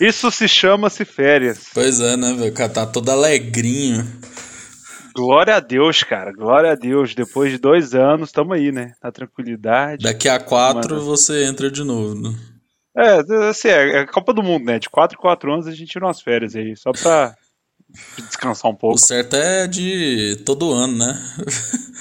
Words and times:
Isso 0.00 0.30
se 0.30 0.46
chama-se 0.48 1.04
férias. 1.04 1.66
Pois 1.74 2.00
é, 2.00 2.16
né, 2.16 2.32
velho? 2.32 2.50
O 2.50 2.54
cara 2.54 2.68
tá 2.68 2.86
todo 2.86 3.10
alegrinho. 3.10 4.06
Glória 5.14 5.56
a 5.56 5.60
Deus, 5.60 6.02
cara. 6.04 6.32
Glória 6.32 6.72
a 6.72 6.74
Deus. 6.76 7.14
Depois 7.14 7.50
de 7.50 7.58
dois 7.58 7.94
anos, 7.94 8.30
tamo 8.30 8.52
aí, 8.52 8.70
né? 8.70 8.92
Na 9.02 9.10
tranquilidade. 9.10 10.04
Daqui 10.04 10.28
a 10.28 10.38
quatro 10.38 10.96
Mano. 10.96 11.04
você 11.04 11.44
entra 11.44 11.70
de 11.70 11.82
novo. 11.82 12.14
Né? 12.14 12.34
É, 12.96 13.48
assim, 13.48 13.68
é, 13.68 14.00
é 14.00 14.06
Copa 14.06 14.32
do 14.32 14.42
Mundo, 14.42 14.64
né? 14.64 14.78
De 14.78 14.88
quatro 14.88 15.16
em 15.18 15.20
quatro 15.20 15.52
anos 15.52 15.66
a 15.66 15.72
gente 15.72 15.90
tira 15.90 16.06
umas 16.06 16.20
férias 16.20 16.54
aí, 16.54 16.76
só 16.76 16.92
pra 16.92 17.34
descansar 18.16 18.70
um 18.70 18.74
pouco. 18.74 18.96
O 18.96 18.98
certo 18.98 19.34
é 19.34 19.66
de 19.66 20.40
todo 20.44 20.72
ano, 20.72 20.98
né? 20.98 21.20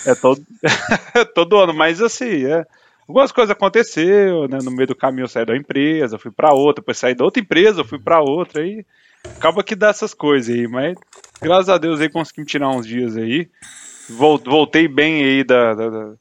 é 0.05 0.15
todo, 0.15 0.41
todo 1.33 1.57
ano, 1.57 1.73
mas 1.73 2.01
assim, 2.01 2.45
é, 2.45 2.65
algumas 3.07 3.31
coisas 3.31 3.51
aconteceram, 3.51 4.47
né? 4.47 4.57
No 4.63 4.71
meio 4.71 4.87
do 4.87 4.95
caminho 4.95 5.23
eu 5.23 5.29
saí 5.29 5.45
da 5.45 5.55
empresa, 5.55 6.19
fui 6.19 6.31
para 6.31 6.53
outra, 6.53 6.81
depois 6.81 6.97
saí 6.97 7.15
da 7.15 7.23
outra 7.23 7.41
empresa, 7.41 7.83
fui 7.83 7.99
para 7.99 8.19
outra, 8.19 8.61
aí 8.61 8.85
acaba 9.23 9.63
que 9.63 9.75
dá 9.75 9.89
essas 9.89 10.13
coisas 10.13 10.53
aí, 10.53 10.67
mas 10.67 10.97
graças 11.41 11.69
a 11.69 11.77
Deus 11.77 12.01
aí 12.01 12.09
conseguimos 12.09 12.51
tirar 12.51 12.69
uns 12.69 12.85
dias 12.85 13.15
aí. 13.15 13.49
Voltei 14.09 14.87
bem 14.87 15.23
aí 15.23 15.43
da, 15.43 15.73
da, 15.73 16.13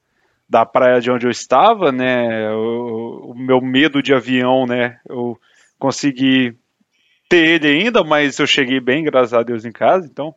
da 0.49 0.67
praia 0.67 1.01
de 1.01 1.11
onde 1.11 1.27
eu 1.27 1.31
estava, 1.31 1.93
né? 1.93 2.51
O, 2.53 3.33
o 3.33 3.35
meu 3.35 3.61
medo 3.61 4.03
de 4.03 4.13
avião, 4.13 4.67
né? 4.67 4.99
Eu 5.09 5.39
consegui 5.79 6.57
ter 7.29 7.63
ele 7.63 7.69
ainda, 7.69 8.03
mas 8.05 8.39
eu 8.39 8.47
cheguei 8.47 8.81
bem, 8.81 9.05
graças 9.05 9.35
a 9.35 9.43
Deus, 9.43 9.65
em 9.65 9.73
casa, 9.73 10.07
então 10.07 10.35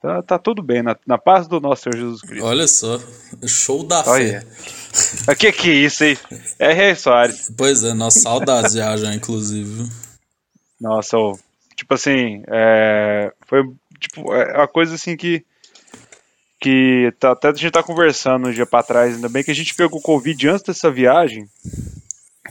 tá, 0.00 0.22
tá 0.22 0.38
tudo 0.38 0.62
bem, 0.62 0.82
na, 0.82 0.96
na, 1.06 1.18
paz 1.18 1.46
do 1.46 1.60
nosso 1.60 1.84
Senhor 1.84 1.96
Jesus 1.96 2.22
Cristo. 2.22 2.44
Olha 2.44 2.66
só, 2.66 2.98
show 3.46 3.84
da 3.84 4.04
Olha. 4.06 4.40
fé. 4.40 4.77
O 5.28 5.36
que 5.36 5.52
que 5.52 5.70
é 5.70 5.74
isso 5.74 6.04
aí? 6.04 6.18
É 6.58 6.72
Rei 6.72 6.94
Soares. 6.94 7.50
Pois 7.56 7.84
é, 7.84 7.92
nossa 7.94 8.20
saudades 8.20 8.72
já, 8.72 8.96
já, 8.96 9.14
inclusive. 9.14 9.88
Nossa, 10.80 11.16
tipo 11.76 11.94
assim, 11.94 12.42
é, 12.48 13.32
foi 13.46 13.62
tipo, 13.98 14.32
é 14.34 14.58
uma 14.58 14.68
coisa 14.68 14.94
assim 14.94 15.16
que 15.16 15.44
que 16.60 17.12
tá, 17.20 17.32
até 17.32 17.48
a 17.48 17.52
gente 17.52 17.70
tá 17.70 17.82
conversando 17.82 18.48
um 18.48 18.52
dia 18.52 18.66
para 18.66 18.82
trás, 18.82 19.14
ainda 19.14 19.28
bem 19.28 19.44
que 19.44 19.50
a 19.50 19.54
gente 19.54 19.74
pegou 19.74 20.00
Covid 20.00 20.48
antes 20.48 20.64
dessa 20.64 20.90
viagem, 20.90 21.48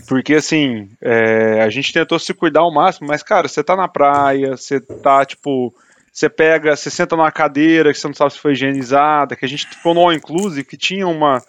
porque 0.07 0.35
assim, 0.35 0.89
é, 1.01 1.61
a 1.61 1.69
gente 1.69 1.91
tentou 1.91 2.17
se 2.17 2.33
cuidar 2.33 2.61
ao 2.61 2.73
máximo, 2.73 3.07
mas 3.07 3.21
cara, 3.21 3.49
você 3.49 3.61
tá 3.61 3.75
na 3.75 3.87
praia, 3.87 4.55
você 4.55 4.79
tá 4.79 5.25
tipo, 5.25 5.73
você 6.11 6.29
pega, 6.29 6.75
você 6.75 6.89
senta 6.89 7.17
numa 7.17 7.31
cadeira 7.31 7.91
que 7.91 7.99
você 7.99 8.07
não 8.07 8.15
sabe 8.15 8.33
se 8.33 8.39
foi 8.39 8.53
higienizada, 8.53 9.35
que 9.35 9.45
a 9.45 9.49
gente 9.49 9.67
ficou 9.67 9.93
no 9.93 9.99
all 9.99 10.13
inclusive, 10.13 10.63
que 10.63 10.77
tinha 10.77 11.05
uma, 11.05 11.43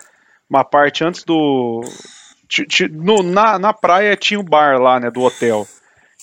uma 0.48 0.64
parte 0.64 1.04
antes 1.04 1.22
do. 1.24 1.82
No, 2.90 3.22
na, 3.22 3.58
na 3.58 3.72
praia 3.72 4.16
tinha 4.16 4.40
o 4.40 4.42
um 4.42 4.46
bar 4.46 4.80
lá, 4.80 4.98
né, 4.98 5.10
do 5.10 5.20
hotel. 5.20 5.66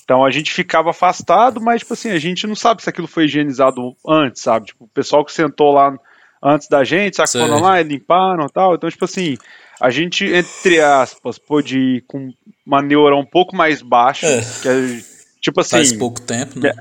Então 0.03 0.23
a 0.23 0.31
gente 0.31 0.51
ficava 0.51 0.91
afastado, 0.91 1.59
mas 1.59 1.81
tipo 1.81 1.93
assim, 1.93 2.11
a 2.11 2.19
gente 2.19 2.45
não 2.45 2.55
sabe 2.55 2.83
se 2.83 2.89
aquilo 2.89 3.07
foi 3.07 3.25
higienizado 3.25 3.95
antes, 4.07 4.41
sabe? 4.41 4.67
Tipo, 4.67 4.85
o 4.85 4.87
pessoal 4.87 5.25
que 5.25 5.33
sentou 5.33 5.71
lá 5.71 5.97
antes 6.43 6.67
da 6.67 6.83
gente, 6.83 7.17
sabe, 7.17 7.31
foram 7.31 7.59
lá 7.59 7.81
e 7.81 7.83
limparam 7.83 8.45
e 8.45 8.51
tal. 8.51 8.75
Então, 8.75 8.89
tipo 8.89 9.05
assim, 9.05 9.35
a 9.81 9.89
gente, 9.89 10.25
entre 10.25 10.79
aspas, 10.79 11.39
pôde 11.39 11.79
ir 11.79 12.01
com 12.07 12.31
uma 12.65 12.81
neura 12.81 13.15
um 13.15 13.25
pouco 13.25 13.55
mais 13.55 13.81
baixa. 13.81 14.27
É. 14.27 14.41
Que 14.61 14.69
é, 14.69 15.01
tipo 15.41 15.59
assim. 15.59 15.77
Faz 15.77 15.93
pouco 15.93 16.21
tempo, 16.21 16.59
né? 16.59 16.71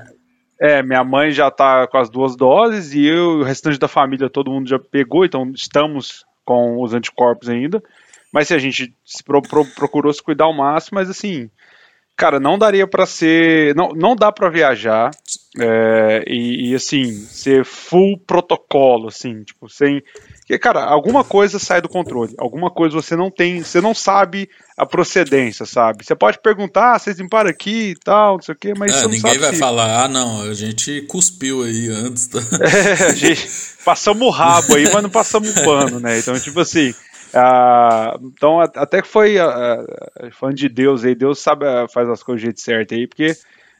É, 0.61 0.81
minha 0.81 1.03
mãe 1.03 1.31
já 1.31 1.51
tá 1.51 1.85
com 1.87 1.97
as 1.97 2.09
duas 2.09 2.35
doses 2.35 2.93
e 2.93 3.05
eu, 3.05 3.39
o 3.39 3.43
restante 3.43 3.77
da 3.77 3.87
família, 3.87 4.29
todo 4.29 4.51
mundo 4.51 4.69
já 4.69 4.79
pegou, 4.79 5.25
então 5.25 5.51
estamos 5.53 6.23
com 6.45 6.81
os 6.81 6.93
anticorpos 6.93 7.49
ainda. 7.49 7.83
Mas 8.31 8.47
se 8.47 8.53
a 8.53 8.57
gente 8.57 8.93
se 9.03 9.23
pro, 9.23 9.41
pro, 9.41 9.65
procurou 9.65 10.13
se 10.13 10.21
cuidar 10.21 10.45
ao 10.45 10.53
máximo, 10.53 10.95
mas 10.95 11.09
assim, 11.09 11.49
cara, 12.15 12.39
não 12.39 12.57
daria 12.57 12.87
para 12.87 13.05
ser. 13.05 13.75
Não, 13.75 13.89
não 13.89 14.15
dá 14.15 14.31
para 14.31 14.49
viajar 14.49 15.11
é, 15.59 16.23
e, 16.27 16.71
e, 16.71 16.75
assim, 16.75 17.11
ser 17.11 17.65
full 17.65 18.17
protocolo, 18.19 19.07
assim, 19.07 19.43
tipo, 19.43 19.69
sem 19.69 20.01
porque, 20.45 20.59
cara, 20.59 20.83
alguma 20.83 21.23
coisa 21.23 21.57
sai 21.57 21.81
do 21.81 21.89
controle. 21.89 22.35
Alguma 22.37 22.69
coisa 22.69 22.95
você 22.95 23.15
não 23.15 23.31
tem, 23.31 23.63
você 23.63 23.81
não 23.81 23.95
sabe 23.95 24.47
a 24.77 24.85
procedência, 24.85 25.65
sabe? 25.65 26.05
Você 26.05 26.15
pode 26.15 26.37
perguntar, 26.37 26.93
ah, 26.93 26.99
vocês 26.99 27.17
limparam 27.17 27.49
aqui 27.49 27.89
e 27.89 27.95
tal, 27.95 28.35
não 28.35 28.43
sei 28.43 28.53
o 28.53 28.57
quê, 28.57 28.73
mas 28.77 28.91
é, 28.91 28.93
você 28.93 29.03
não 29.05 29.09
ninguém 29.09 29.39
vai 29.39 29.49
que... 29.49 29.57
falar, 29.57 30.03
ah, 30.03 30.07
não, 30.07 30.43
a 30.43 30.53
gente 30.53 31.01
cuspiu 31.07 31.63
aí 31.63 31.87
antes. 31.89 32.27
Tá? 32.27 32.37
É, 32.61 33.05
a 33.07 33.13
gente 33.15 33.47
passamos 33.83 34.27
o 34.27 34.29
rabo 34.29 34.75
aí, 34.75 34.83
mas 34.93 35.01
não 35.01 35.09
passamos 35.09 35.49
o 35.49 35.63
pano, 35.63 35.99
né? 35.99 36.19
Então, 36.19 36.39
tipo 36.39 36.59
assim. 36.59 36.93
Então, 38.21 38.59
até 38.59 39.01
que 39.01 39.07
foi 39.07 39.37
uh, 39.39 40.31
fã 40.31 40.53
de 40.53 40.69
Deus 40.69 41.03
aí, 41.03 41.15
Deus 41.15 41.39
sabe, 41.39 41.65
faz 41.91 42.07
as 42.07 42.21
coisas 42.21 42.41
do 42.41 42.45
jeito 42.45 42.61
certo 42.61 42.93
aí, 42.93 43.07
porque 43.07 43.35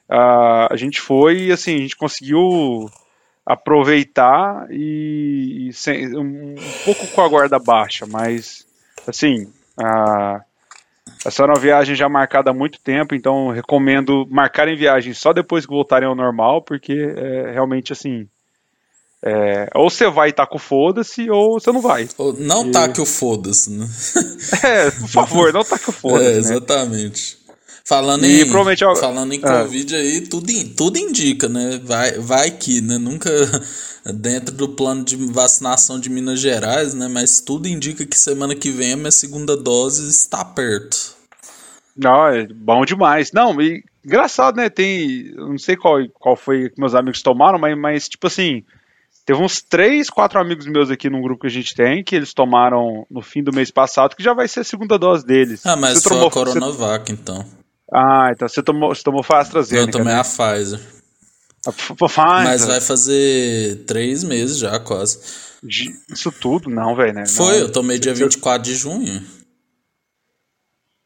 a 0.10 0.76
gente 0.76 1.00
foi 1.00 1.44
e 1.44 1.52
assim, 1.52 1.76
a 1.76 1.82
gente 1.82 1.96
conseguiu 1.96 2.90
aproveitar 3.46 4.68
e, 4.72 5.68
e 5.70 5.74
sem, 5.74 6.18
um, 6.18 6.54
um, 6.54 6.56
pouco 6.84 7.08
com 7.08 7.22
a 7.22 7.28
guarda 7.28 7.60
baixa, 7.60 8.06
mas 8.08 8.66
assim, 9.08 9.48
a, 9.78 10.42
essa 11.24 11.44
era 11.44 11.52
uma 11.54 11.60
viagem 11.60 11.96
já 11.96 12.10
marcada 12.10 12.50
há 12.50 12.54
muito 12.54 12.80
tempo, 12.80 13.14
então 13.14 13.50
recomendo 13.50 14.28
marcarem 14.30 14.76
viagem 14.76 15.14
só 15.14 15.32
depois 15.32 15.66
que 15.66 15.72
voltarem 15.72 16.08
ao 16.08 16.16
normal, 16.16 16.62
porque 16.62 16.94
é, 16.94 17.52
realmente 17.52 17.94
assim. 17.94 18.28
É, 19.28 19.70
ou 19.74 19.90
você 19.90 20.08
vai 20.08 20.30
e 20.30 20.34
tá 20.34 20.46
com 20.46 20.60
foda-se, 20.60 21.32
ou 21.32 21.60
você 21.60 21.72
não 21.72 21.82
vai. 21.82 22.08
Não 22.38 22.68
e... 22.68 22.72
taque 22.72 23.02
o 23.02 23.06
foda-se, 23.06 23.72
né? 23.72 23.88
É, 24.64 24.92
por 24.92 25.08
favor, 25.08 25.52
não 25.52 25.64
taque 25.64 25.90
o 25.90 25.94
foda-se. 25.94 26.26
É, 26.26 26.38
exatamente. 26.38 27.38
Né? 27.40 27.45
Falando 27.88 28.26
e 28.26 28.42
em, 28.42 28.46
provavelmente 28.48 28.84
falando 29.00 29.32
em 29.32 29.40
ah. 29.44 29.62
Covid 29.62 29.96
aí, 29.96 30.22
tudo, 30.22 30.52
tudo 30.76 30.98
indica, 30.98 31.48
né? 31.48 31.80
Vai, 31.84 32.14
vai 32.14 32.50
que, 32.50 32.82
né? 32.82 32.98
Nunca 32.98 33.30
dentro 34.12 34.56
do 34.56 34.70
plano 34.70 35.04
de 35.04 35.16
vacinação 35.32 36.00
de 36.00 36.10
Minas 36.10 36.40
Gerais, 36.40 36.96
né? 36.96 37.08
Mas 37.08 37.40
tudo 37.40 37.68
indica 37.68 38.04
que 38.04 38.18
semana 38.18 38.56
que 38.56 38.72
vem 38.72 38.94
a 38.94 38.98
minha 38.98 39.12
segunda 39.12 39.56
dose 39.56 40.10
está 40.10 40.44
perto. 40.44 41.14
Não, 41.96 42.28
é 42.28 42.48
bom 42.48 42.84
demais. 42.84 43.32
Não, 43.32 43.62
e 43.62 43.84
engraçado, 44.04 44.58
né? 44.58 44.68
Tem. 44.68 45.32
Não 45.36 45.60
sei 45.60 45.78
qual, 45.78 46.00
qual 46.16 46.36
foi 46.36 46.72
que 46.72 46.82
meus 46.82 46.96
amigos 46.96 47.22
tomaram, 47.22 47.60
mas, 47.60 47.78
mas 47.78 48.10
tipo 48.10 48.26
assim. 48.26 48.64
Teve 49.28 49.42
uns 49.42 49.60
três, 49.60 50.08
quatro 50.08 50.40
amigos 50.40 50.68
meus 50.68 50.92
aqui 50.92 51.10
num 51.10 51.22
grupo 51.22 51.42
que 51.42 51.48
a 51.48 51.52
gente 51.52 51.74
tem, 51.74 52.04
que 52.04 52.16
eles 52.16 52.32
tomaram 52.32 53.08
no 53.10 53.24
fim 53.24 53.42
do 53.42 53.52
mês 53.52 53.72
passado, 53.72 54.16
que 54.16 54.22
já 54.22 54.36
vai 54.36 54.48
ser 54.48 54.60
a 54.60 54.64
segunda 54.64 55.00
dose 55.00 55.26
deles. 55.26 55.66
Ah, 55.66 55.76
mas 55.76 55.98
você 55.98 56.10
foi 56.10 56.18
tomou, 56.18 56.28
a 56.28 56.32
Coronavac, 56.32 57.08
você... 57.08 57.14
então. 57.14 57.44
Ah, 57.94 58.30
então 58.32 58.48
você 58.48 58.64
tomou, 58.64 58.94
você 58.94 59.04
tomou 59.04 59.24
a 59.30 59.40
AstraZeneca. 59.40 59.88
Eu 59.88 59.92
tomei 59.92 60.14
né? 60.14 60.20
a 60.20 60.24
Pfizer. 60.24 60.80
A 61.68 61.72
Pfizer. 61.72 62.44
Mas 62.44 62.66
vai 62.66 62.82
fazer 62.82 63.84
três 63.86 64.24
meses 64.24 64.58
já, 64.58 64.80
quase. 64.80 65.20
Isso 66.10 66.32
tudo? 66.32 66.70
Não, 66.70 66.96
velho, 66.96 67.14
né? 67.14 67.26
Foi, 67.28 67.54
não, 67.54 67.60
eu 67.60 67.72
tomei 67.72 67.98
dia 67.98 68.14
24 68.14 68.64
de 68.64 68.76
junho. 68.76 69.24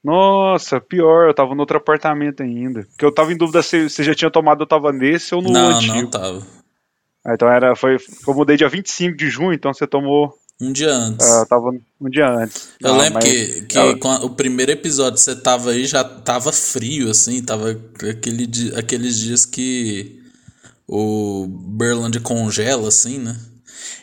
Nossa, 0.03 0.79
pior, 0.79 1.27
eu 1.27 1.33
tava 1.33 1.53
no 1.53 1.61
outro 1.61 1.77
apartamento 1.77 2.41
ainda. 2.41 2.83
Porque 2.83 3.05
eu 3.05 3.13
tava 3.13 3.33
em 3.33 3.37
dúvida 3.37 3.61
se 3.61 3.89
você 3.89 4.03
já 4.03 4.15
tinha 4.15 4.31
tomado, 4.31 4.63
eu 4.63 4.67
tava 4.67 4.91
nesse 4.91 5.35
ou 5.35 5.41
no 5.41 5.51
não, 5.51 5.69
antigo. 5.69 5.93
Não, 5.93 6.01
não 6.03 6.09
tava. 6.09 6.47
Ah, 7.25 7.33
então 7.33 7.49
era, 7.49 7.75
foi, 7.75 7.97
eu 8.27 8.33
mudei 8.33 8.55
dia 8.55 8.69
25 8.69 9.17
de 9.17 9.29
junho, 9.29 9.53
então 9.53 9.73
você 9.73 9.85
tomou 9.85 10.33
um 10.61 10.71
dia 10.71 10.93
antes. 10.93 11.25
Uh, 11.25 11.45
tava 11.45 11.69
um 12.01 12.09
dia 12.09 12.29
antes. 12.29 12.69
Eu 12.81 12.93
ah, 12.93 12.97
lembro 12.97 13.19
que, 13.19 13.61
que 13.61 13.79
o 13.79 14.29
primeiro 14.31 14.71
episódio 14.71 15.17
você 15.19 15.35
tava 15.35 15.71
aí 15.71 15.85
já 15.85 16.03
tava 16.03 16.51
frio, 16.51 17.09
assim, 17.09 17.41
tava 17.41 17.71
aquele, 18.09 18.49
aqueles 18.75 19.17
dias 19.17 19.45
que 19.45 20.21
o 20.87 21.47
Berlândia 21.47 22.19
congela, 22.19 22.87
assim, 22.87 23.19
né? 23.19 23.37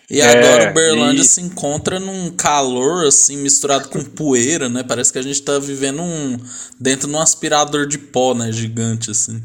E 0.08 0.20
é, 0.20 0.31
agora 0.31 0.70
o 0.70 0.75
Berlândia 0.75 1.23
e... 1.23 1.25
se 1.25 1.41
encontra 1.41 1.99
num 1.99 2.31
calor, 2.31 3.06
assim, 3.06 3.37
misturado 3.37 3.88
com 3.88 4.03
poeira, 4.03 4.69
né? 4.69 4.85
Parece 4.85 5.12
que 5.12 5.19
a 5.19 5.23
gente 5.23 5.43
tá 5.43 5.58
vivendo 5.58 6.00
um, 6.00 6.38
dentro 6.81 7.08
de 7.08 7.14
um 7.14 7.20
aspirador 7.20 7.87
de 7.87 7.99
pó, 7.99 8.32
né? 8.32 8.53
Gigante, 8.53 9.11
assim. 9.11 9.43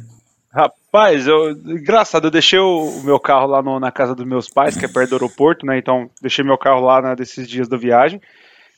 Rapaz, 0.52 0.81
eu, 1.26 1.52
engraçado, 1.52 2.28
eu 2.28 2.32
deixei 2.32 2.60
o, 2.60 2.82
o 2.82 3.04
meu 3.04 3.18
carro 3.18 3.48
lá 3.48 3.62
no, 3.62 3.80
na 3.80 3.92
casa 3.92 4.14
dos 4.14 4.26
meus 4.26 4.50
pais, 4.50 4.76
que 4.76 4.84
é 4.84 4.90
perto 4.90 5.12
do 5.12 5.16
aeroporto, 5.16 5.66
né? 5.66 5.78
Então, 5.78 6.10
deixei 6.22 6.44
meu 6.44 6.58
carro 6.58 6.82
lá 6.82 7.02
né, 7.02 7.16
desses 7.16 7.48
dias 7.48 7.70
da 7.70 7.78
viagem. 7.78 8.22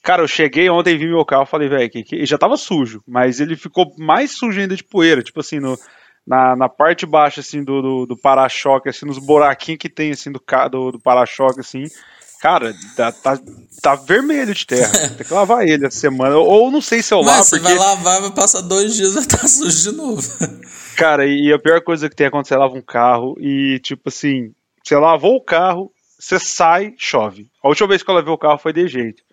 Cara, 0.04 0.22
eu 0.22 0.28
cheguei 0.28 0.70
ontem, 0.70 0.98
vi 0.98 1.08
meu 1.08 1.26
carro, 1.26 1.46
falei, 1.46 1.68
velho, 1.68 1.90
que, 1.90 2.04
que 2.04 2.26
já 2.26 2.38
tava 2.38 2.56
sujo, 2.58 3.02
mas 3.08 3.40
ele 3.40 3.56
ficou 3.56 3.96
mais 3.98 4.32
sujo 4.32 4.60
ainda 4.60 4.76
de 4.76 4.84
poeira, 4.84 5.24
tipo 5.24 5.40
assim, 5.40 5.60
no, 5.60 5.80
na, 6.28 6.56
na 6.56 6.70
parte 6.70 7.06
baixa, 7.06 7.40
assim, 7.40 7.64
do, 7.64 7.82
do, 7.82 8.06
do 8.06 8.18
para-choque, 8.18 8.90
assim, 8.90 9.06
nos 9.06 9.18
buraquinhos 9.18 9.80
que 9.80 9.90
tem, 9.90 10.12
assim, 10.12 10.32
do, 10.32 10.42
do, 10.70 10.92
do 10.92 11.00
para-choque, 11.00 11.62
assim, 11.62 11.86
cara, 12.42 12.74
tá, 12.96 13.12
tá, 13.12 13.40
tá, 13.82 13.96
vermelho 13.96 14.54
de 14.54 14.68
terra, 14.68 14.92
tem 15.18 15.26
que 15.26 15.34
lavar 15.34 15.66
ele 15.66 15.88
essa 15.88 15.98
semana, 15.98 16.36
ou 16.36 16.70
não 16.70 16.82
sei 16.82 17.02
se 17.02 17.14
eu 17.14 17.22
lavo, 17.22 17.38
Mas 17.38 17.48
você 17.48 17.60
vai 17.60 17.74
lavar, 17.74 18.22
vai 18.22 18.32
passar 18.32 18.62
dois 18.62 18.94
dias, 18.94 19.14
vai 19.14 19.24
estar 19.24 19.38
tá 19.38 19.48
sujo 19.48 19.92
de 19.92 19.98
novo. 19.98 20.22
Cara, 20.96 21.26
e 21.26 21.52
a 21.52 21.60
pior 21.60 21.82
coisa 21.82 22.10
que 22.10 22.16
tem 22.16 22.28
é 22.28 22.30
quando 22.30 22.48
você 22.48 22.56
lava 22.56 22.76
um 22.76 22.82
carro 22.82 23.36
e, 23.40 23.80
tipo 23.80 24.10
assim, 24.10 24.54
você 24.84 24.96
lavou 24.96 25.36
o 25.36 25.44
carro, 25.44 25.92
você 26.20 26.40
sai, 26.40 26.94
chove. 26.98 27.50
A 27.64 27.68
última 27.68 27.88
vez 27.88 28.04
que 28.04 28.10
eu 28.10 28.16
lavei 28.16 28.34
o 28.34 28.38
carro 28.38 28.58
foi 28.58 28.72
de 28.74 28.88
jeito. 28.88 29.24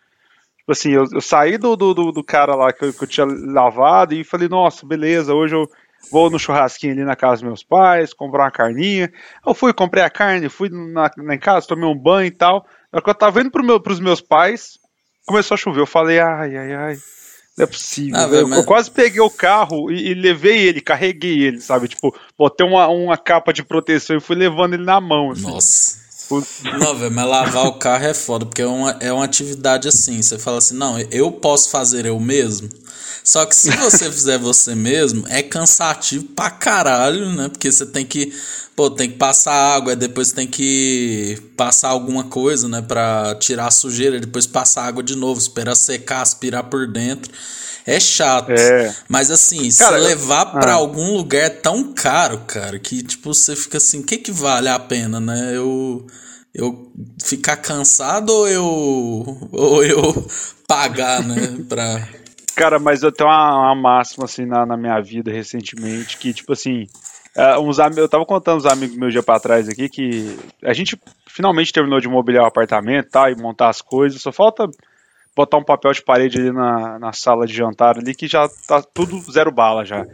Tipo 0.59 0.73
assim, 0.73 0.93
eu, 0.93 1.05
eu 1.13 1.21
saí 1.21 1.59
do, 1.59 1.77
do, 1.77 1.93
do, 1.95 2.25
cara 2.25 2.55
lá 2.55 2.73
que 2.73 2.85
eu, 2.85 2.93
que 2.93 3.05
eu 3.05 3.09
tinha 3.09 3.27
lavado 3.27 4.15
e 4.15 4.25
falei, 4.25 4.49
nossa, 4.49 4.87
beleza, 4.87 5.35
hoje 5.35 5.55
eu 5.55 5.69
vou 6.11 6.31
no 6.31 6.39
churrasquinho 6.39 6.93
ali 6.93 7.05
na 7.05 7.17
casa 7.17 7.35
dos 7.35 7.43
meus 7.43 7.63
pais, 7.65 8.15
comprar 8.15 8.45
uma 8.45 8.51
carninha. 8.51 9.13
Eu 9.47 9.55
fui, 9.55 9.73
comprei 9.73 10.03
a 10.03 10.11
carne, 10.11 10.49
fui 10.49 10.69
na, 10.71 11.11
na 11.17 11.35
em 11.35 11.39
casa, 11.39 11.67
tomei 11.67 11.89
um 11.89 11.97
banho 11.97 12.27
e 12.27 12.31
tal. 12.31 12.65
Na 12.93 12.97
hora 12.97 13.05
que 13.05 13.11
eu 13.11 13.15
tava 13.15 13.41
indo 13.41 13.51
pro 13.51 13.65
meu, 13.65 13.81
pros 13.81 14.01
meus 14.01 14.21
pais, 14.21 14.79
começou 15.27 15.55
a 15.55 15.59
chover. 15.59 15.81
Eu 15.81 15.87
falei, 15.87 16.19
ai, 16.21 16.57
ai, 16.57 16.73
ai. 16.75 16.97
Não 17.61 17.65
é 17.65 17.67
possível. 17.67 18.17
Ah, 18.19 18.23
eu, 18.25 18.49
mas... 18.49 18.59
eu, 18.59 18.65
quase 18.65 18.91
peguei 18.91 19.21
o 19.21 19.31
carro 19.31 19.91
e, 19.91 20.09
e, 20.09 20.15
levei 20.15 20.59
ele, 20.59 20.81
carreguei 20.81 21.43
ele, 21.43 21.61
sabe? 21.61 21.89
Tipo, 21.89 22.15
botei 22.39 22.67
uma, 22.67 22.89
uma 22.89 23.17
capa 23.17 23.53
de 23.53 23.63
proteção 23.63 24.17
e 24.17 24.21
fui 24.21 24.37
levando 24.37 24.75
ele 24.75 24.85
na 24.85 25.01
mão. 25.01 25.31
Assim. 25.31 25.43
Nossa. 25.43 26.01
Não, 26.79 26.97
velho, 26.97 27.11
mas 27.11 27.27
lavar 27.27 27.67
o 27.67 27.75
carro 27.75 28.05
é 28.05 28.15
foda, 28.15 28.47
porque 28.47 28.63
é 28.63 28.67
uma, 28.67 28.91
é 29.01 29.13
uma 29.13 29.25
atividade 29.25 29.89
assim. 29.89 30.21
Você 30.23 30.39
fala 30.39 30.59
assim, 30.59 30.75
não, 30.75 30.99
eu 31.11 31.33
posso 31.33 31.71
fazer 31.71 32.07
eu 32.07 32.19
mesmo. 32.21 32.69
Só 33.25 33.45
que 33.45 33.55
se 33.55 33.71
você 33.73 34.11
fizer 34.13 34.39
você 34.39 34.75
mesmo, 34.75 35.25
é 35.29 35.43
cansativo 35.43 36.25
pra 36.25 36.51
caralho, 36.51 37.31
né? 37.35 37.49
Porque 37.49 37.71
você 37.71 37.85
tem 37.85 38.07
que, 38.07 38.33
pô, 38.75 38.91
tem 38.91 39.11
que 39.11 39.17
passar 39.17 39.53
água, 39.53 39.97
depois 39.97 40.33
tem 40.33 40.47
que 40.47 41.39
passar 41.57 41.89
alguma 41.89 42.25
coisa, 42.25 42.69
né? 42.69 42.81
Pra 42.83 43.35
tirar 43.37 43.67
a 43.67 43.71
sujeira, 43.71 44.21
depois 44.21 44.47
passar 44.47 44.85
água 44.85 45.03
de 45.03 45.17
novo, 45.17 45.41
esperar 45.41 45.75
secar, 45.75 46.23
aspirar 46.23 46.65
por 46.65 46.87
dentro. 46.87 47.31
É 47.87 47.99
chato. 47.99 48.51
É. 48.53 48.95
Mas 49.09 49.31
assim, 49.31 49.69
cara, 49.73 49.99
se 49.99 50.09
levar 50.09 50.47
eu... 50.47 50.61
para 50.61 50.73
ah. 50.73 50.77
algum 50.77 51.17
lugar 51.17 51.43
é 51.43 51.51
tão 51.51 51.93
caro, 51.93 52.39
cara, 52.47 52.79
que 52.79 53.03
tipo, 53.03 53.33
você 53.33 53.57
fica 53.57 53.79
assim, 53.79 54.01
o 54.01 54.05
que 54.05 54.19
que 54.19 54.33
vale 54.33 54.69
a 54.69 54.79
pena, 54.79 55.21
né? 55.21 55.57
Eu 55.57 56.07
eu 56.53 56.93
ficar 57.23 57.57
cansado 57.57 58.31
ou 58.31 58.49
eu 58.49 59.49
ou 59.53 59.85
eu 59.85 60.27
pagar, 60.67 61.23
né, 61.23 61.59
pra 61.69 62.09
Cara, 62.57 62.79
mas 62.79 63.03
eu 63.03 63.13
tenho 63.13 63.31
uma, 63.31 63.73
uma 63.73 63.75
máxima 63.75 64.25
assim 64.25 64.45
na, 64.45 64.67
na 64.67 64.77
minha 64.77 65.01
vida 65.01 65.31
recentemente 65.31 66.19
que 66.19 66.35
tipo 66.35 66.53
assim, 66.53 66.87
uh, 67.37 67.61
uns 67.61 67.79
eu 67.97 68.09
tava 68.09 68.27
contando 68.27 68.59
uns 68.59 68.67
amigos 68.67 68.97
meus 68.97 69.13
dia 69.13 69.23
para 69.23 69.41
trás 69.41 69.69
aqui 69.69 69.89
que 69.89 70.37
a 70.63 70.75
gente 70.75 71.01
finalmente 71.27 71.73
terminou 71.73 72.01
de 72.01 72.09
mobiliar 72.09 72.45
o 72.45 72.49
apartamento, 72.49 73.09
tá, 73.09 73.31
e 73.31 73.37
montar 73.37 73.69
as 73.69 73.81
coisas, 73.81 74.21
só 74.21 74.33
falta 74.33 74.69
botar 75.37 75.57
um 75.57 75.65
papel 75.65 75.93
de 75.93 76.03
parede 76.03 76.39
ali 76.39 76.53
na, 76.53 76.99
na 76.99 77.13
sala 77.13 77.47
de 77.47 77.55
jantar 77.55 77.99
ali 77.99 78.15
que 78.15 78.27
já 78.27 78.49
tá 78.67 78.83
tudo 78.83 79.21
zero 79.31 79.51
bala 79.51 79.85
já. 79.85 80.07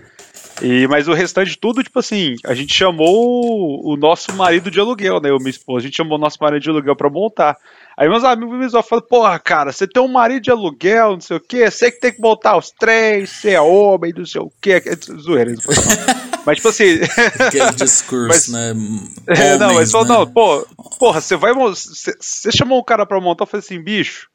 E, 0.62 0.86
mas 0.88 1.06
o 1.06 1.12
restante 1.12 1.50
de 1.50 1.58
tudo, 1.58 1.82
tipo 1.82 1.98
assim, 1.98 2.34
a 2.44 2.54
gente 2.54 2.72
chamou 2.72 3.82
o 3.84 3.96
nosso 3.96 4.32
marido 4.34 4.70
de 4.70 4.80
aluguel, 4.80 5.20
né? 5.20 5.28
Eu 5.30 5.36
e 5.36 5.38
minha 5.38 5.50
esposa, 5.50 5.80
a 5.80 5.82
gente 5.82 5.96
chamou 5.96 6.16
o 6.16 6.20
nosso 6.20 6.38
marido 6.40 6.62
de 6.62 6.70
aluguel 6.70 6.96
pra 6.96 7.10
montar. 7.10 7.56
Aí 7.96 8.08
meus 8.08 8.24
amigos 8.24 8.58
me 8.58 8.82
falam, 8.82 9.04
porra, 9.06 9.38
cara, 9.38 9.72
você 9.72 9.86
tem 9.86 10.02
um 10.02 10.08
marido 10.08 10.42
de 10.42 10.50
aluguel, 10.50 11.12
não 11.12 11.20
sei 11.20 11.36
o 11.36 11.40
quê, 11.40 11.70
você 11.70 11.90
que 11.90 12.00
tem 12.00 12.12
que 12.12 12.20
montar 12.20 12.56
os 12.56 12.70
três, 12.70 13.30
você 13.30 13.50
é 13.50 13.60
homem, 13.60 14.12
não 14.16 14.24
sei 14.24 14.40
o 14.40 14.50
quê. 14.60 14.82
É 14.84 14.96
zoeira, 15.20 15.52
Mas, 16.46 16.56
tipo 16.56 16.68
assim. 16.68 17.00
Aquele 17.40 17.72
discurso, 17.74 18.28
mas, 18.28 18.48
né? 18.48 18.70
Homens, 18.70 19.40
é, 19.40 19.58
não, 19.58 19.74
mas 19.74 19.90
falou, 19.90 20.06
né? 20.06 20.14
não, 20.14 20.26
pô, 20.26 20.64
porra, 20.96 21.20
você 21.20 21.36
vai. 21.36 21.52
Você 21.52 22.52
chamou 22.52 22.78
o 22.78 22.84
cara 22.84 23.04
pra 23.04 23.20
montar, 23.20 23.42
eu 23.42 23.48
falei 23.48 23.64
assim, 23.64 23.82
bicho, 23.82 24.28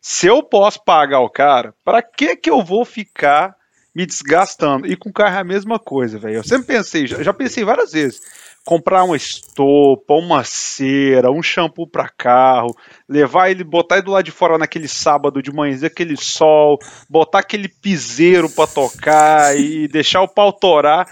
se 0.00 0.26
eu 0.26 0.42
posso 0.42 0.82
pagar 0.82 1.20
o 1.20 1.28
cara, 1.28 1.74
para 1.84 2.02
que 2.02 2.34
que 2.34 2.50
eu 2.50 2.62
vou 2.62 2.84
ficar 2.84 3.54
me 3.94 4.06
desgastando? 4.06 4.86
E 4.86 4.96
com 4.96 5.10
o 5.10 5.12
carro 5.12 5.36
é 5.36 5.40
a 5.40 5.44
mesma 5.44 5.78
coisa, 5.78 6.18
velho. 6.18 6.36
Eu 6.36 6.44
sempre 6.44 6.68
pensei, 6.68 7.06
já, 7.06 7.22
já, 7.22 7.32
pensei 7.34 7.64
várias 7.64 7.92
vezes, 7.92 8.20
comprar 8.64 9.04
uma 9.04 9.16
estopa, 9.16 10.14
uma 10.14 10.42
cera, 10.42 11.30
um 11.30 11.42
shampoo 11.42 11.86
para 11.86 12.08
carro, 12.08 12.74
levar 13.06 13.50
ele, 13.50 13.62
botar 13.62 13.96
ele 13.96 14.04
do 14.04 14.12
lado 14.12 14.24
de 14.24 14.30
fora 14.30 14.56
naquele 14.56 14.88
sábado 14.88 15.42
de 15.42 15.52
manhã, 15.52 15.76
aquele 15.84 16.16
sol, 16.16 16.78
botar 17.08 17.40
aquele 17.40 17.68
piseiro 17.68 18.48
para 18.48 18.66
tocar 18.66 19.58
e 19.58 19.86
deixar 19.86 20.22
o 20.22 20.28
pau 20.28 20.52
torar. 20.52 21.06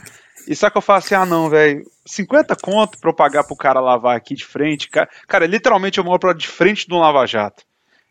E 0.47 0.57
só 0.57 0.71
que 0.71 0.79
eu 0.79 0.83
falo 0.83 1.01
assim, 1.01 1.15
ah 1.15 1.27
não, 1.27 1.51
velho, 1.51 1.83
50 2.07 2.57
conto 2.57 2.99
pra 2.99 3.11
eu 3.11 3.15
pagar 3.15 3.45
pro 3.45 3.55
cara 3.55 3.81
lavar 3.81 4.17
aqui 4.17 4.35
de 4.35 4.47
frente, 4.47 4.89
cara, 4.89 5.11
cara 5.27 5.47
literalmente 5.47 5.99
eu 5.99 6.05
moro 6.05 6.19
pra 6.19 6.33
de 6.33 6.49
frente 6.49 6.87
um 6.91 6.99
lava-jato. 6.99 7.68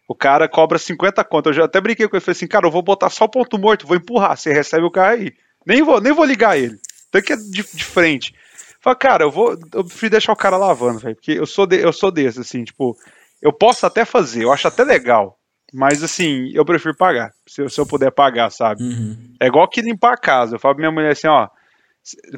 O 0.07 0.15
cara 0.15 0.47
cobra 0.47 0.79
50 0.79 1.23
conto. 1.25 1.49
Eu 1.49 1.53
já 1.53 1.65
até 1.65 1.81
brinquei 1.81 2.07
com 2.07 2.15
ele. 2.15 2.23
Falei 2.23 2.35
assim, 2.35 2.47
cara, 2.47 2.65
eu 2.65 2.71
vou 2.71 2.81
botar 2.81 3.09
só 3.09 3.25
o 3.25 3.29
ponto 3.29 3.57
morto, 3.57 3.85
vou 3.85 3.97
empurrar. 3.97 4.37
Você 4.37 4.53
recebe 4.53 4.85
o 4.85 4.91
carro 4.91 5.15
aí. 5.15 5.33
Nem 5.65 5.83
vou, 5.83 5.99
nem 5.99 6.13
vou 6.13 6.23
ligar 6.23 6.57
ele. 6.57 6.79
Tem 7.11 7.21
que 7.21 7.33
é 7.33 7.35
de, 7.35 7.63
de 7.63 7.83
frente. 7.83 8.33
Falei, 8.79 8.97
cara, 8.97 9.23
eu 9.25 9.31
vou. 9.31 9.57
Eu 9.73 9.83
prefiro 9.83 10.11
deixar 10.11 10.31
o 10.31 10.37
cara 10.37 10.55
lavando, 10.55 10.99
velho. 10.99 11.15
Porque 11.15 11.33
eu 11.33 11.45
sou, 11.45 11.67
de, 11.67 11.77
eu 11.77 11.91
sou 11.91 12.11
desse, 12.11 12.39
assim, 12.39 12.63
tipo. 12.63 12.95
Eu 13.41 13.51
posso 13.51 13.85
até 13.85 14.05
fazer, 14.05 14.43
eu 14.43 14.51
acho 14.51 14.67
até 14.67 14.83
legal. 14.83 15.37
Mas 15.73 16.01
assim, 16.01 16.49
eu 16.53 16.63
prefiro 16.63 16.95
pagar. 16.95 17.33
Se, 17.45 17.67
se 17.69 17.79
eu 17.79 17.85
puder 17.85 18.11
pagar, 18.11 18.49
sabe? 18.49 18.81
Uhum. 18.81 19.35
É 19.39 19.47
igual 19.47 19.67
que 19.67 19.81
limpar 19.81 20.13
a 20.13 20.17
casa. 20.17 20.55
Eu 20.55 20.59
falo 20.59 20.75
pra 20.75 20.81
minha 20.81 20.91
mulher 20.91 21.11
assim, 21.11 21.27
ó 21.27 21.49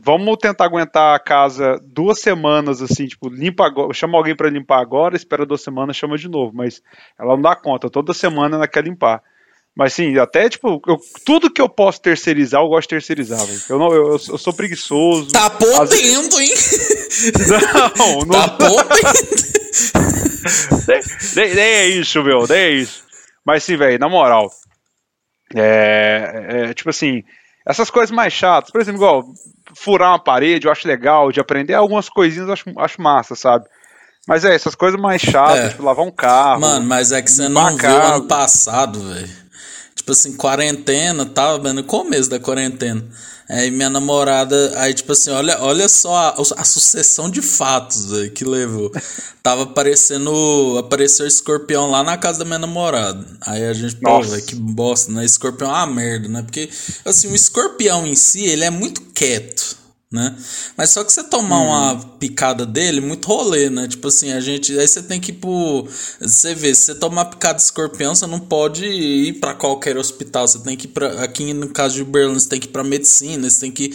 vamos 0.01 0.37
tentar 0.37 0.65
aguentar 0.65 1.15
a 1.15 1.19
casa 1.19 1.79
duas 1.83 2.19
semanas, 2.19 2.81
assim, 2.81 3.07
tipo, 3.07 3.29
limpa 3.29 3.65
agora, 3.65 3.93
chama 3.93 4.17
alguém 4.17 4.35
para 4.35 4.49
limpar 4.49 4.81
agora, 4.81 5.15
espera 5.15 5.45
duas 5.45 5.61
semanas, 5.61 5.95
chama 5.95 6.17
de 6.17 6.27
novo, 6.27 6.51
mas 6.55 6.81
ela 7.19 7.35
não 7.35 7.41
dá 7.41 7.55
conta, 7.55 7.89
toda 7.89 8.13
semana 8.13 8.55
ela 8.55 8.67
quer 8.67 8.83
limpar. 8.83 9.21
Mas 9.75 9.93
sim, 9.93 10.17
até 10.17 10.49
tipo, 10.49 10.81
eu, 10.87 10.97
tudo 11.25 11.49
que 11.49 11.61
eu 11.61 11.69
posso 11.69 12.01
terceirizar, 12.01 12.61
eu 12.61 12.67
gosto 12.67 12.89
de 12.89 12.95
terceirizar, 12.95 13.45
velho. 13.45 13.61
Eu, 13.69 13.79
não, 13.79 13.93
eu, 13.93 14.11
eu, 14.11 14.37
sou 14.37 14.51
preguiçoso. 14.51 15.31
Tá 15.31 15.49
podendo, 15.49 16.41
hein? 16.41 16.53
Não, 17.97 18.19
não. 18.27 18.39
Tá 18.41 18.49
podendo. 18.49 18.89
nem, 20.87 21.01
nem, 21.35 21.55
nem, 21.55 21.63
é 21.63 21.87
isso, 21.87 22.21
meu, 22.23 22.45
nem 22.47 22.57
é 22.57 22.71
isso. 22.71 23.03
Mas 23.45 23.63
sim, 23.63 23.77
velho, 23.77 23.99
na 23.99 24.09
moral. 24.09 24.49
É, 25.55 26.67
é, 26.69 26.73
tipo 26.73 26.89
assim, 26.89 27.23
essas 27.69 27.91
coisas 27.91 28.09
mais 28.09 28.33
chatas, 28.33 28.71
por 28.71 28.81
exemplo, 28.81 28.99
igual 28.99 29.23
furar 29.75 30.09
uma 30.09 30.23
parede, 30.23 30.65
eu 30.65 30.71
acho 30.71 30.87
legal 30.87 31.31
de 31.31 31.39
aprender. 31.39 31.75
Algumas 31.75 32.09
coisinhas 32.09 32.47
eu 32.47 32.53
acho, 32.53 32.63
acho 32.79 33.01
massa, 33.01 33.35
sabe? 33.35 33.65
Mas 34.27 34.43
é, 34.43 34.55
essas 34.55 34.73
coisas 34.73 34.99
mais 34.99 35.21
chatas, 35.21 35.59
é. 35.59 35.69
tipo 35.69 35.83
lavar 35.83 36.03
um 36.03 36.11
carro. 36.11 36.61
Mano, 36.61 36.85
mas 36.85 37.11
é 37.11 37.21
que 37.21 37.29
você 37.29 37.47
não 37.47 37.77
viu 37.77 37.89
ano 37.89 38.27
passado, 38.27 38.99
velho. 38.99 39.29
Tipo 40.09 40.13
assim, 40.13 40.33
quarentena, 40.33 41.23
tava 41.23 41.71
no 41.71 41.83
começo 41.83 42.27
da 42.31 42.39
quarentena. 42.39 43.05
Aí 43.47 43.69
minha 43.69 43.91
namorada, 43.91 44.73
aí 44.77 44.91
tipo 44.91 45.11
assim, 45.11 45.29
olha, 45.29 45.61
olha 45.61 45.87
só 45.87 46.15
a, 46.15 46.35
a 46.57 46.63
sucessão 46.63 47.29
de 47.29 47.43
fatos 47.43 48.05
véio, 48.05 48.31
que 48.31 48.43
levou. 48.43 48.91
Tava 49.43 49.63
aparecendo, 49.63 50.77
apareceu 50.79 51.25
escorpião 51.25 51.89
lá 51.89 52.03
na 52.03 52.17
casa 52.17 52.39
da 52.39 52.45
minha 52.45 52.59
namorada. 52.59 53.25
Aí 53.41 53.65
a 53.65 53.73
gente, 53.73 53.95
pô, 53.97 54.21
véio, 54.21 54.43
que 54.43 54.55
bosta, 54.55 55.11
né? 55.11 55.23
Escorpião 55.23 55.69
é 55.69 55.73
uma 55.73 55.87
merda, 55.87 56.27
né? 56.27 56.41
Porque, 56.41 56.69
assim, 57.05 57.31
o 57.31 57.35
escorpião 57.35 58.05
em 58.05 58.15
si, 58.15 58.43
ele 58.43 58.63
é 58.63 58.69
muito 58.69 59.01
quieto 59.01 59.78
né? 60.11 60.35
Mas 60.75 60.89
só 60.89 61.03
que 61.03 61.13
você 61.13 61.23
tomar 61.23 61.59
hum. 61.59 61.67
uma 61.67 61.95
picada 62.19 62.65
dele, 62.65 62.99
muito 62.99 63.27
rolê, 63.27 63.69
né? 63.69 63.87
Tipo 63.87 64.07
assim, 64.07 64.31
a 64.31 64.39
gente. 64.39 64.77
Aí 64.77 64.87
você 64.87 65.03
tem 65.03 65.19
que 65.19 65.31
ir 65.31 65.35
pro. 65.35 65.87
Você 66.19 66.55
vê, 66.55 66.73
se 66.73 66.85
você 66.85 66.95
tomar 66.95 67.25
picada 67.25 67.55
de 67.55 67.63
escorpião, 67.63 68.15
você 68.15 68.25
não 68.25 68.39
pode 68.39 68.85
ir 68.85 69.33
para 69.33 69.53
qualquer 69.53 69.97
hospital. 69.97 70.47
Você 70.47 70.59
tem 70.63 70.75
que 70.75 70.87
ir 70.87 70.89
pra. 70.89 71.23
Aqui 71.23 71.53
no 71.53 71.69
caso 71.69 71.95
de 71.95 72.03
Berlim, 72.03 72.39
você 72.39 72.49
tem 72.49 72.59
que 72.59 72.67
ir 72.67 72.71
pra 72.71 72.83
medicina, 72.83 73.47
você 73.47 73.59
tem 73.59 73.71
que 73.71 73.91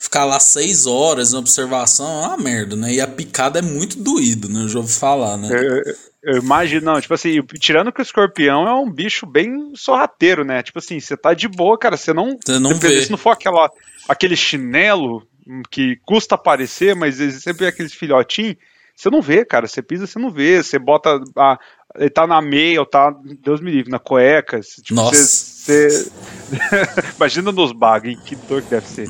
ficar 0.00 0.24
lá 0.24 0.40
seis 0.40 0.84
horas 0.84 1.32
em 1.32 1.36
observação. 1.36 2.24
É 2.24 2.26
uma 2.26 2.36
merda, 2.36 2.74
né? 2.74 2.94
E 2.94 3.00
a 3.00 3.06
picada 3.06 3.60
é 3.60 3.62
muito 3.62 3.98
doído, 4.00 4.48
né? 4.48 4.62
Eu 4.62 4.68
já 4.68 4.78
ouvi 4.80 4.92
falar, 4.92 5.36
né? 5.36 5.48
Eu, 5.48 5.94
eu 6.24 6.38
imagino, 6.42 6.86
não, 6.86 7.00
tipo 7.00 7.14
assim, 7.14 7.40
tirando 7.60 7.92
que 7.92 8.00
o 8.00 8.02
escorpião 8.02 8.66
é 8.66 8.74
um 8.74 8.90
bicho 8.90 9.26
bem 9.26 9.72
sorrateiro, 9.76 10.44
né? 10.44 10.60
Tipo 10.60 10.80
assim, 10.80 10.98
você 10.98 11.16
tá 11.16 11.34
de 11.34 11.46
boa, 11.46 11.78
cara, 11.78 11.96
você 11.96 12.12
não. 12.12 12.36
Você 12.44 12.58
não 12.58 12.74
vê. 12.74 13.00
Se 13.02 13.12
não 13.12 13.18
for 13.18 13.30
aquela, 13.30 13.70
aquele 14.08 14.34
chinelo 14.34 15.24
que 15.70 15.96
custa 16.04 16.34
aparecer, 16.34 16.94
mas 16.94 17.16
sempre 17.42 17.66
é 17.66 17.68
aqueles 17.68 17.92
filhotinhos. 17.92 18.56
Você 18.94 19.10
não 19.10 19.22
vê, 19.22 19.44
cara. 19.44 19.66
Você 19.66 19.82
pisa, 19.82 20.06
você 20.06 20.18
não 20.18 20.30
vê. 20.30 20.62
Você 20.62 20.78
bota. 20.78 21.20
A, 21.36 21.58
ele 21.96 22.10
tá 22.10 22.26
na 22.26 22.40
meia, 22.40 22.80
ou 22.80 22.86
tá, 22.86 23.14
Deus 23.42 23.60
me 23.60 23.70
livre, 23.70 23.90
na 23.90 23.98
cueca. 23.98 24.60
Tipo, 24.60 24.94
Nossa. 24.94 25.14
Você, 25.14 25.88
você... 25.88 26.12
Imagina 27.16 27.52
nos 27.52 27.72
bagos, 27.72 28.18
que 28.22 28.36
dor 28.36 28.62
que 28.62 28.70
deve 28.70 28.86
ser. 28.86 29.08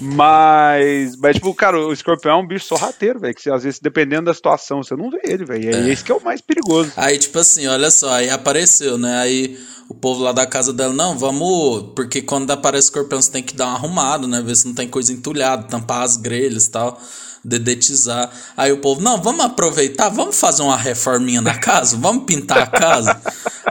Mas, 0.00 1.16
mas, 1.16 1.36
tipo, 1.36 1.54
cara, 1.54 1.78
o 1.78 1.92
escorpião 1.92 2.38
é 2.38 2.42
um 2.42 2.46
bicho 2.46 2.66
sorrateiro, 2.66 3.18
velho. 3.18 3.34
Que 3.34 3.42
você, 3.42 3.50
às 3.50 3.62
vezes, 3.62 3.80
dependendo 3.80 4.26
da 4.26 4.34
situação, 4.34 4.82
você 4.82 4.94
não 4.94 5.10
vê 5.10 5.20
ele, 5.24 5.44
velho. 5.44 5.74
É, 5.74 5.88
é 5.88 5.88
esse 5.88 6.04
que 6.04 6.12
é 6.12 6.14
o 6.14 6.22
mais 6.22 6.40
perigoso. 6.40 6.92
Aí, 6.96 7.18
tipo 7.18 7.38
assim, 7.38 7.66
olha 7.66 7.90
só, 7.90 8.12
aí 8.12 8.28
apareceu, 8.30 8.98
né? 8.98 9.18
Aí 9.18 9.58
o 9.88 9.94
povo 9.94 10.22
lá 10.22 10.32
da 10.32 10.46
casa 10.46 10.72
dela, 10.72 10.92
não, 10.92 11.16
vamos. 11.16 11.92
Porque 11.94 12.20
quando 12.20 12.50
aparece 12.50 12.88
escorpião, 12.88 13.20
você 13.20 13.30
tem 13.30 13.42
que 13.42 13.54
dar 13.54 13.66
uma 13.66 13.74
arrumada, 13.74 14.26
né? 14.26 14.42
Ver 14.42 14.56
se 14.56 14.66
não 14.66 14.74
tem 14.74 14.88
coisa 14.88 15.12
entulhada, 15.12 15.64
tampar 15.64 16.02
as 16.02 16.16
grelhas 16.16 16.66
e 16.66 16.70
tal, 16.70 17.00
dedetizar. 17.42 18.30
Aí 18.56 18.72
o 18.72 18.78
povo, 18.78 19.00
não, 19.00 19.20
vamos 19.20 19.44
aproveitar, 19.44 20.08
vamos 20.08 20.38
fazer 20.38 20.62
uma 20.62 20.76
reforminha 20.76 21.40
na 21.40 21.56
casa, 21.58 21.96
vamos 21.96 22.24
pintar 22.24 22.58
a 22.58 22.66
casa. 22.66 23.20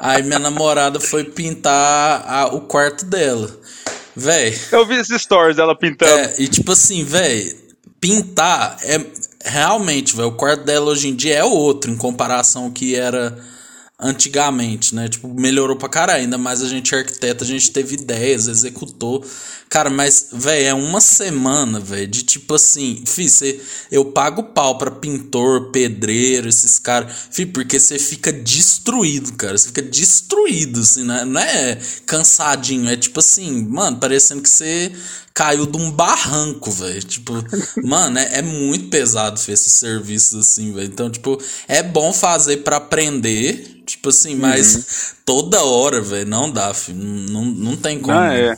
Aí 0.02 0.24
minha 0.24 0.40
namorada 0.40 1.00
foi 1.00 1.24
pintar 1.24 2.26
a, 2.28 2.48
o 2.48 2.62
quarto 2.62 3.06
dela. 3.06 3.52
Véi. 4.16 4.58
Eu 4.72 4.86
vi 4.86 4.96
esses 4.96 5.22
stories 5.22 5.58
dela 5.58 5.78
pintando. 5.78 6.12
É, 6.12 6.36
e 6.40 6.48
tipo 6.48 6.72
assim, 6.72 7.04
véi, 7.04 7.56
pintar 8.00 8.78
é 8.84 9.00
realmente, 9.44 10.16
velho, 10.16 10.30
o 10.30 10.34
quarto 10.34 10.64
dela 10.64 10.90
hoje 10.92 11.08
em 11.08 11.16
dia 11.16 11.36
é 11.36 11.44
outro 11.44 11.92
em 11.92 11.96
comparação 11.96 12.72
que 12.72 12.96
era 12.96 13.38
antigamente, 14.00 14.94
né? 14.94 15.08
Tipo, 15.08 15.28
melhorou 15.34 15.78
pra 15.78 15.88
caralho. 15.88 16.22
Ainda 16.22 16.38
mais 16.38 16.62
a 16.62 16.68
gente 16.68 16.94
é 16.94 16.98
arquiteto, 16.98 17.44
a 17.44 17.48
gente 17.48 17.72
teve 17.72 17.96
ideias, 17.96 18.48
executou. 18.48 19.26
Cara, 19.70 19.90
mas, 19.90 20.30
velho, 20.32 20.68
é 20.68 20.74
uma 20.74 21.02
semana, 21.02 21.80
velho, 21.80 22.08
de 22.08 22.24
tipo 22.24 22.54
assim, 22.54 23.04
fi, 23.06 23.28
cê, 23.28 23.60
eu 23.92 24.06
pago 24.06 24.44
pau 24.44 24.78
pra 24.78 24.92
pintor, 24.92 25.72
pedreiro, 25.72 26.48
esses 26.48 26.78
caras, 26.78 27.12
fi, 27.32 27.46
porque 27.46 27.80
você 27.80 27.98
fica 27.98 28.32
destruído, 28.32 29.34
cara. 29.34 29.58
Você 29.58 29.68
fica 29.68 29.82
destruído, 29.82 30.82
assim, 30.82 31.04
né? 31.04 31.26
Não 31.26 31.42
é 31.42 31.80
cansadinho, 32.06 32.90
é 32.90 32.96
tipo 32.96 33.20
assim, 33.20 33.66
mano, 33.66 33.98
parecendo 33.98 34.42
que 34.42 34.50
você 34.50 34.92
caiu 35.36 35.66
de 35.66 35.78
um 35.78 35.92
barranco, 35.92 36.72
velho. 36.72 37.04
Tipo, 37.04 37.34
mano, 37.84 38.18
é, 38.18 38.40
é, 38.40 38.42
muito 38.42 38.90
pesado 38.90 39.36
esse 39.36 39.70
serviço 39.70 40.40
assim, 40.40 40.74
velho. 40.74 40.88
Então, 40.88 41.12
tipo, 41.12 41.38
é 41.68 41.84
bom 41.84 42.14
fazer 42.14 42.58
para 42.58 42.78
aprender, 42.78 43.84
tipo 43.86 44.10
assim, 44.10 44.36
mas 44.36 44.76
uhum. 44.76 45.16
toda 45.26 45.64
hora, 45.64 46.02
velho, 46.02 46.28
não 46.28 46.50
dá, 46.50 46.74
filho. 46.74 46.98
Não, 46.98 47.44
não 47.44 47.76
tem 47.76 48.00
como. 48.00 48.18
Não, 48.18 48.24
é. 48.24 48.56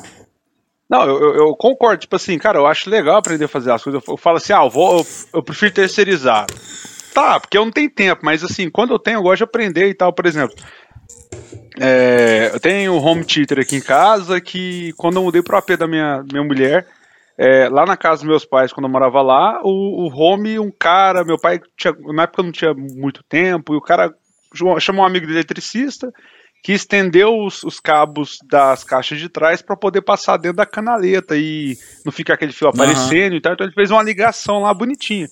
Não, 0.89 1.03
eu, 1.03 1.35
eu, 1.35 1.55
concordo. 1.55 1.99
Tipo 1.99 2.15
assim, 2.15 2.37
cara, 2.37 2.59
eu 2.59 2.67
acho 2.67 2.89
legal 2.89 3.17
aprender 3.17 3.45
a 3.45 3.49
fazer 3.49 3.71
as 3.71 3.83
coisas. 3.83 4.01
Eu, 4.07 4.13
eu 4.13 4.17
falo 4.17 4.37
assim, 4.37 4.53
ah, 4.53 4.63
eu, 4.63 4.69
vou, 4.69 4.99
eu, 4.99 5.07
eu, 5.33 5.43
prefiro 5.43 5.73
terceirizar. 5.73 6.45
Tá, 7.13 7.39
porque 7.39 7.57
eu 7.57 7.65
não 7.65 7.71
tenho 7.71 7.89
tempo, 7.89 8.21
mas 8.23 8.43
assim, 8.43 8.69
quando 8.69 8.93
eu 8.93 8.99
tenho, 8.99 9.17
eu 9.17 9.23
gosto 9.23 9.37
de 9.37 9.43
aprender 9.43 9.89
e 9.89 9.93
tal. 9.95 10.13
Por 10.13 10.27
exemplo, 10.27 10.55
é, 11.79 12.51
eu 12.53 12.59
tenho 12.59 12.93
um 12.93 13.03
home 13.03 13.23
theater 13.23 13.59
aqui 13.59 13.75
em 13.75 13.81
casa 13.81 14.41
que 14.41 14.93
quando 14.97 15.17
eu 15.17 15.23
mudei 15.23 15.41
pro 15.41 15.57
AP 15.57 15.77
da 15.77 15.87
minha, 15.87 16.23
minha 16.31 16.43
mulher, 16.43 16.87
é, 17.37 17.69
lá 17.69 17.85
na 17.85 17.95
casa 17.95 18.21
dos 18.21 18.29
meus 18.29 18.45
pais, 18.45 18.73
quando 18.73 18.85
eu 18.85 18.91
morava 18.91 19.21
lá, 19.21 19.61
o, 19.63 20.05
o 20.05 20.07
home, 20.07 20.59
um 20.59 20.71
cara, 20.71 21.23
meu 21.23 21.37
pai, 21.37 21.61
tinha, 21.77 21.93
na 22.13 22.23
época 22.23 22.43
não 22.43 22.51
tinha 22.51 22.73
muito 22.73 23.23
tempo, 23.23 23.73
e 23.73 23.77
o 23.77 23.81
cara 23.81 24.13
chamou 24.79 25.03
um 25.03 25.07
amigo 25.07 25.27
de 25.27 25.33
eletricista 25.33 26.11
que 26.63 26.73
estendeu 26.73 27.37
os, 27.45 27.63
os 27.63 27.79
cabos 27.79 28.39
das 28.49 28.83
caixas 28.83 29.19
de 29.19 29.29
trás 29.29 29.61
para 29.61 29.77
poder 29.77 30.01
passar 30.01 30.37
dentro 30.37 30.57
da 30.57 30.65
canaleta 30.65 31.37
e 31.37 31.77
não 32.03 32.11
ficar 32.11 32.33
aquele 32.33 32.51
fio 32.51 32.67
aparecendo 32.67 33.31
uhum. 33.31 33.37
e 33.37 33.41
tal. 33.41 33.53
Então 33.53 33.65
ele 33.65 33.73
fez 33.73 33.91
uma 33.91 34.03
ligação 34.03 34.63
lá 34.63 34.73
bonitinha. 34.73 35.27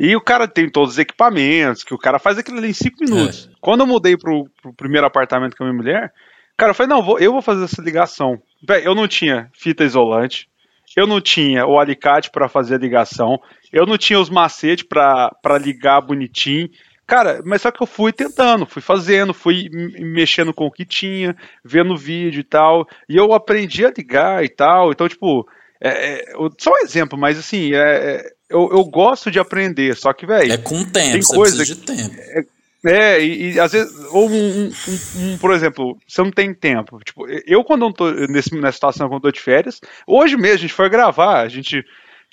E 0.00 0.16
o 0.16 0.20
cara 0.20 0.48
tem 0.48 0.66
todos 0.66 0.92
os 0.94 0.98
equipamentos, 0.98 1.84
que 1.84 1.92
o 1.92 1.98
cara 1.98 2.18
faz 2.18 2.38
aquilo 2.38 2.56
ali 2.56 2.70
em 2.70 2.72
cinco 2.72 3.04
minutos. 3.04 3.50
É. 3.52 3.56
Quando 3.60 3.80
eu 3.80 3.86
mudei 3.86 4.16
pro, 4.16 4.48
pro, 4.62 4.72
primeiro 4.72 5.06
apartamento 5.06 5.54
com 5.54 5.62
a 5.62 5.66
minha 5.66 5.76
mulher, 5.76 6.14
cara, 6.56 6.70
eu 6.70 6.74
falei, 6.74 6.88
não, 6.88 7.02
vou, 7.02 7.18
eu 7.18 7.30
vou 7.30 7.42
fazer 7.42 7.64
essa 7.64 7.82
ligação. 7.82 8.40
Véi, 8.66 8.86
eu 8.86 8.94
não 8.94 9.06
tinha 9.06 9.50
fita 9.52 9.84
isolante, 9.84 10.48
eu 10.96 11.06
não 11.06 11.20
tinha 11.20 11.66
o 11.66 11.78
alicate 11.78 12.30
para 12.30 12.48
fazer 12.48 12.76
a 12.76 12.78
ligação, 12.78 13.38
eu 13.70 13.84
não 13.84 13.98
tinha 13.98 14.18
os 14.18 14.30
macetes 14.30 14.86
para 14.88 15.58
ligar 15.60 16.00
bonitinho. 16.00 16.70
Cara, 17.06 17.42
mas 17.44 17.60
só 17.60 17.70
que 17.70 17.82
eu 17.82 17.86
fui 17.86 18.10
tentando, 18.10 18.64
fui 18.64 18.80
fazendo, 18.80 19.34
fui 19.34 19.68
mexendo 19.98 20.54
com 20.54 20.64
o 20.64 20.70
que 20.70 20.86
tinha, 20.86 21.36
vendo 21.62 21.94
vídeo 21.94 22.40
e 22.40 22.44
tal, 22.44 22.88
e 23.06 23.18
eu 23.18 23.34
aprendi 23.34 23.84
a 23.84 23.92
ligar 23.94 24.42
e 24.42 24.48
tal. 24.48 24.92
Então, 24.92 25.06
tipo, 25.06 25.46
é, 25.78 26.20
é, 26.20 26.24
só 26.58 26.70
um 26.70 26.78
exemplo, 26.78 27.18
mas 27.18 27.38
assim, 27.38 27.74
é, 27.74 27.78
é 27.78 28.39
eu, 28.50 28.68
eu 28.72 28.84
gosto 28.84 29.30
de 29.30 29.38
aprender, 29.38 29.96
só 29.96 30.12
que, 30.12 30.26
velho. 30.26 30.52
É 30.52 30.58
com 30.58 30.84
tempo, 30.84 31.12
tem 31.12 31.22
coisa 31.22 31.64
de 31.64 31.76
tempo. 31.76 32.14
É, 32.18 32.44
é, 32.84 33.22
e, 33.22 33.52
e, 33.52 33.60
às 33.60 33.72
vezes, 33.72 33.94
ou 34.10 34.28
um, 34.28 34.64
um, 34.66 34.72
um, 35.16 35.38
por 35.38 35.52
exemplo, 35.52 35.96
você 36.06 36.22
não 36.22 36.30
tem 36.30 36.52
tempo. 36.52 36.98
Tipo, 37.04 37.26
eu 37.46 37.62
quando 37.62 37.86
eu 37.86 37.92
tô 37.92 38.10
nesse, 38.10 38.54
nessa 38.54 38.72
situação, 38.72 39.08
quando 39.08 39.24
eu 39.24 39.30
tô 39.30 39.32
de 39.32 39.40
férias, 39.40 39.80
hoje 40.06 40.36
mesmo 40.36 40.56
a 40.56 40.60
gente 40.60 40.74
foi 40.74 40.88
gravar, 40.88 41.40
a 41.40 41.48
gente 41.48 41.84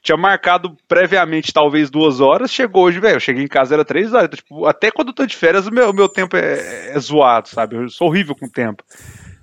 tinha 0.02 0.18
marcado 0.18 0.78
previamente 0.88 1.52
talvez 1.52 1.90
duas 1.90 2.22
horas, 2.22 2.52
chegou 2.52 2.86
hoje, 2.86 3.00
velho, 3.00 3.18
eu 3.18 3.20
cheguei 3.20 3.44
em 3.44 3.48
casa, 3.48 3.76
era 3.76 3.84
três 3.84 4.14
horas. 4.14 4.26
Então, 4.26 4.38
tipo, 4.38 4.66
até 4.66 4.90
quando 4.90 5.10
eu 5.10 5.14
tô 5.14 5.26
de 5.26 5.36
férias, 5.36 5.68
o 5.68 5.72
meu, 5.72 5.90
o 5.90 5.94
meu 5.94 6.08
tempo 6.08 6.38
é, 6.38 6.92
é 6.96 7.00
zoado, 7.00 7.50
sabe? 7.50 7.76
Eu 7.76 7.90
sou 7.90 8.08
horrível 8.08 8.34
com 8.34 8.46
o 8.46 8.52
tempo. 8.52 8.84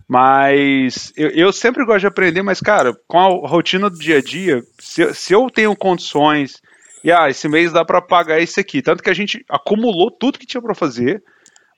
Mas 0.09 1.13
eu, 1.17 1.31
eu, 1.31 1.53
sempre 1.53 1.85
gosto 1.85 2.01
de 2.01 2.07
aprender, 2.07 2.43
mas, 2.43 2.61
cara, 2.61 2.95
com 3.09 3.19
a 3.19 3.49
rotina 3.49 3.89
do 3.89 3.99
dia 3.99 4.19
a 4.19 4.23
dia, 4.23 4.63
se, 4.79 5.15
se 5.15 5.33
eu 5.33 5.49
tenho 5.49 5.75
condições, 5.75 6.61
e 7.03 7.11
ah, 7.11 7.29
esse 7.29 7.49
mês 7.49 7.73
dá 7.73 7.85
para 7.85 8.03
pagar 8.03 8.41
isso 8.41 8.61
aqui. 8.61 8.83
Tanto 8.83 9.03
que 9.03 9.11
a 9.11 9.15
gente 9.15 9.45
acumulou 9.49 10.11
tudo 10.11 10.39
que 10.39 10.47
tinha 10.47 10.63
para 10.63 10.75
fazer. 10.75 11.23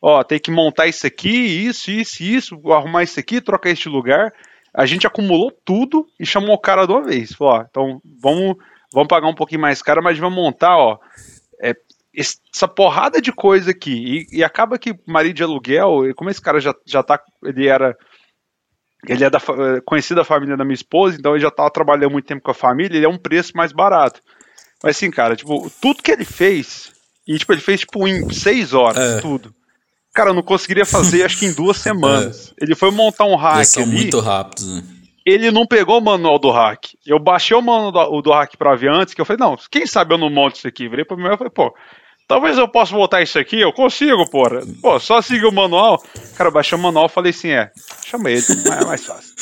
Ó, 0.01 0.23
tem 0.23 0.39
que 0.39 0.51
montar 0.51 0.87
isso 0.87 1.07
aqui, 1.07 1.29
isso, 1.29 1.91
isso, 1.91 2.23
isso, 2.23 2.73
arrumar 2.73 3.03
isso 3.03 3.19
aqui, 3.19 3.41
trocar 3.41 3.71
este 3.71 3.89
lugar. 3.89 4.33
A 4.75 4.87
gente 4.87 5.07
acumulou 5.07 5.51
tudo 5.65 6.07
e 6.21 6.27
chamou 6.27 6.55
o 6.55 6.61
cara 6.61 6.87
de 6.87 6.93
uma 6.93 7.03
vez. 7.03 7.33
Falou, 7.33 7.55
ó, 7.55 7.65
então 7.69 8.01
vamos, 8.21 8.57
vamos 8.93 9.09
pagar 9.09 9.29
um 9.29 9.35
pouquinho 9.35 9.61
mais 9.61 9.83
caro, 9.83 10.03
mas 10.03 10.19
vamos 10.19 10.37
montar, 10.37 10.77
ó. 10.77 10.99
É, 11.63 11.75
essa 12.15 12.69
porrada 12.69 13.21
de 13.21 13.33
coisa 13.33 13.71
aqui. 13.71 14.27
E, 14.31 14.39
e 14.39 14.45
acaba 14.45 14.79
que 14.79 14.95
marido 15.07 15.37
de 15.37 15.43
aluguel, 15.43 16.03
como 16.15 16.31
esse 16.31 16.41
cara 16.41 16.61
já, 16.61 16.75
já 16.85 17.03
tá. 17.03 17.21
Ele 17.45 17.67
era 17.67 17.97
ele 19.09 19.25
é 19.25 19.31
da, 19.31 19.41
conhecido 19.85 20.17
da 20.17 20.25
família 20.25 20.57
da 20.57 20.65
minha 20.65 20.75
esposa, 20.75 21.17
então 21.19 21.33
ele 21.33 21.43
já 21.43 21.49
estava 21.49 21.71
trabalhando 21.71 22.13
muito 22.13 22.27
tempo 22.27 22.43
com 22.43 22.51
a 22.51 22.55
família, 22.55 22.97
ele 22.97 23.07
é 23.07 23.09
um 23.09 23.19
preço 23.19 23.57
mais 23.57 23.73
barato. 23.73 24.21
Mas 24.83 24.97
assim, 24.97 25.11
cara, 25.11 25.37
tipo, 25.37 25.71
tudo 25.81 26.03
que 26.03 26.11
ele 26.11 26.25
fez, 26.25 26.93
e 27.27 27.39
tipo, 27.39 27.53
ele 27.53 27.61
fez 27.61 27.81
tipo 27.81 28.07
em 28.07 28.31
seis 28.33 28.73
horas, 28.73 28.99
é. 28.99 29.21
tudo. 29.21 29.55
Cara, 30.15 30.31
eu 30.31 30.35
não 30.35 30.43
conseguiria 30.43 30.87
fazer, 30.87 31.25
acho 31.25 31.39
que 31.39 31.47
em 31.47 31.53
duas 31.53 31.77
semanas. 31.79 32.55
É. 32.59 32.65
Ele 32.65 32.75
foi 32.75 32.91
montar 32.91 33.25
um 33.25 33.37
hack 33.37 33.57
Eles 33.57 33.69
são 33.69 33.83
ali. 33.83 33.93
muito 33.93 34.21
rápidos, 34.21 34.67
né? 34.67 34.83
Ele 35.27 35.51
não 35.51 35.67
pegou 35.67 35.99
o 35.99 36.05
manual 36.05 36.39
do 36.39 36.51
hack. 36.51 36.95
Eu 37.05 37.19
baixei 37.19 37.57
o 37.57 37.61
manual 37.61 37.91
do, 37.91 38.23
do 38.23 38.31
hack 38.31 38.57
pra 38.57 38.77
ver 38.77 38.91
antes, 38.91 39.13
que 39.13 39.21
eu 39.21 39.25
falei, 39.25 39.41
não, 39.41 39.57
quem 39.71 39.87
sabe 39.87 40.15
eu 40.15 40.19
não 40.19 40.31
monto 40.31 40.57
isso 40.57 40.69
aqui. 40.69 40.89
Virei 40.89 41.05
pra 41.05 41.17
mim 41.17 41.25
e 41.25 41.37
falei, 41.37 41.51
pô, 41.51 41.75
Talvez 42.29 42.59
eu 42.59 42.67
possa 42.67 42.93
voltar 42.93 43.23
isso 43.23 43.39
aqui, 43.39 43.61
eu 43.61 43.73
consigo, 43.73 44.29
porra. 44.29 44.61
Pô, 44.83 44.99
só 44.99 45.23
seguir 45.23 45.47
o 45.47 45.53
manual. 45.53 46.03
Cara, 46.37 46.49
eu 46.49 46.53
baixei 46.53 46.77
o 46.77 46.81
manual 46.81 47.07
e 47.07 47.09
falei 47.09 47.31
assim, 47.31 47.51
é, 47.51 47.71
chama 48.05 48.31
ele, 48.31 48.43
é 48.81 48.85
mais 48.85 49.07
fácil. 49.07 49.33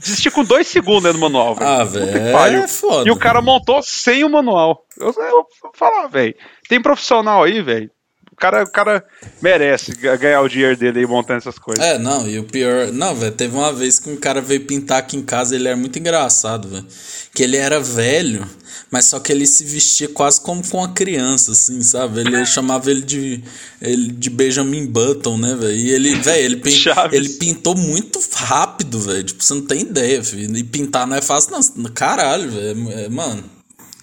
Desisti 0.00 0.30
com 0.32 0.42
dois 0.42 0.66
segundos 0.66 1.12
no 1.14 1.20
manual, 1.20 1.54
velho. 1.54 1.70
Ah, 1.70 1.84
velho, 1.84 2.62
é 2.64 2.68
foda. 2.68 3.08
E 3.08 3.12
o 3.12 3.16
cara 3.16 3.40
montou 3.40 3.80
sem 3.82 4.24
o 4.24 4.28
manual. 4.28 4.84
Eu, 4.98 5.14
eu 5.16 5.46
vou 5.62 5.72
falar, 5.74 6.08
velho. 6.08 6.34
Tem 6.68 6.82
profissional 6.82 7.44
aí, 7.44 7.62
velho. 7.62 7.90
O 8.34 8.36
cara, 8.36 8.64
o 8.64 8.70
cara 8.70 9.04
merece 9.40 9.92
ganhar 9.94 10.40
o 10.42 10.48
dinheiro 10.48 10.76
dele 10.76 10.98
aí 10.98 11.06
montando 11.06 11.38
essas 11.38 11.56
coisas. 11.56 11.84
É, 11.84 11.98
não, 11.98 12.28
e 12.28 12.38
o 12.38 12.44
pior. 12.44 12.90
Não, 12.92 13.14
velho, 13.14 13.32
teve 13.32 13.56
uma 13.56 13.72
vez 13.72 14.00
que 14.00 14.10
um 14.10 14.16
cara 14.16 14.40
veio 14.40 14.66
pintar 14.66 14.98
aqui 14.98 15.16
em 15.16 15.22
casa, 15.22 15.54
ele 15.54 15.68
era 15.68 15.76
muito 15.76 15.98
engraçado, 15.98 16.68
velho. 16.68 16.86
Que 17.32 17.44
ele 17.44 17.56
era 17.56 17.78
velho 17.78 18.44
mas 18.90 19.06
só 19.06 19.18
que 19.18 19.32
ele 19.32 19.44
se 19.44 19.64
vestia 19.64 20.08
quase 20.08 20.40
como 20.40 20.66
com 20.68 20.78
uma 20.78 20.92
criança, 20.92 21.50
assim, 21.50 21.82
sabe? 21.82 22.20
Ele 22.20 22.46
chamava 22.46 22.88
ele 22.90 23.02
de, 23.02 23.42
ele 23.82 24.12
de 24.12 24.30
Benjamin 24.30 24.86
Button, 24.86 25.36
né, 25.36 25.56
velho? 25.56 25.76
E 25.76 25.90
ele, 25.90 26.14
velho, 26.14 26.44
ele, 26.44 26.56
pin, 26.58 26.76
ele 27.10 27.28
pintou 27.30 27.76
muito 27.76 28.20
rápido, 28.32 29.00
velho. 29.00 29.24
Tipo, 29.24 29.42
você 29.42 29.54
não 29.54 29.62
tem 29.62 29.80
ideia, 29.80 30.22
filho. 30.22 30.56
E 30.56 30.62
pintar 30.62 31.08
não 31.08 31.16
é 31.16 31.20
fácil, 31.20 31.52
não. 31.52 31.84
Caralho, 31.90 32.50
velho. 32.50 32.90
É, 32.92 33.08
mano, 33.08 33.42